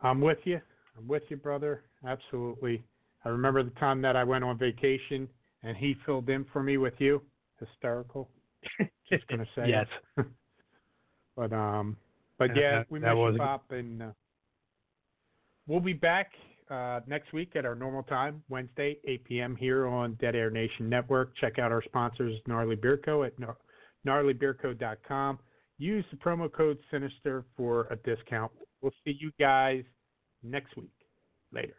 I'm 0.00 0.20
with 0.20 0.38
you. 0.44 0.60
I'm 0.98 1.08
with 1.08 1.22
you, 1.28 1.36
brother. 1.36 1.82
Absolutely. 2.06 2.84
I 3.24 3.28
remember 3.30 3.62
the 3.62 3.70
time 3.70 4.02
that 4.02 4.16
I 4.16 4.24
went 4.24 4.44
on 4.44 4.58
vacation 4.58 5.28
and 5.62 5.76
he 5.76 5.96
filled 6.04 6.28
in 6.28 6.44
for 6.52 6.62
me 6.62 6.76
with 6.76 6.94
you. 6.98 7.22
Hysterical. 7.58 8.28
Just 9.10 9.26
gonna 9.28 9.46
say. 9.54 9.68
yes. 9.68 9.86
But 11.36 11.52
um, 11.52 11.96
but 12.38 12.54
Yeah, 12.54 12.62
yeah, 12.62 12.70
that- 12.78 12.90
we 12.90 13.00
that 13.00 13.14
miss 13.16 13.32
you, 13.32 13.38
Pop, 13.38 13.64
and 13.72 14.02
uh, 14.02 14.10
we'll 15.66 15.80
be 15.80 15.92
back 15.92 16.30
uh, 16.70 17.00
next 17.08 17.32
week 17.32 17.56
at 17.56 17.64
our 17.64 17.74
normal 17.74 18.04
time, 18.04 18.40
Wednesday, 18.48 18.98
8 19.04 19.24
p.m. 19.24 19.56
here 19.56 19.88
on 19.88 20.14
Dead 20.20 20.36
Air 20.36 20.50
Nation 20.50 20.88
Network. 20.88 21.36
Check 21.36 21.58
out 21.58 21.72
our 21.72 21.82
sponsors, 21.82 22.38
Gnarly 22.46 22.76
Beard 22.76 23.04
Co. 23.04 23.24
at 23.24 23.36
gnar- 23.38 23.56
gnarlybeardco.com. 24.06 25.40
Use 25.78 26.04
the 26.10 26.16
promo 26.16 26.52
code 26.52 26.78
Sinister 26.90 27.44
for 27.56 27.88
a 27.90 27.96
discount. 27.96 28.52
We'll 28.80 28.92
see 29.04 29.16
you 29.18 29.32
guys 29.40 29.82
next 30.42 30.76
week. 30.76 30.90
Later. 31.52 31.74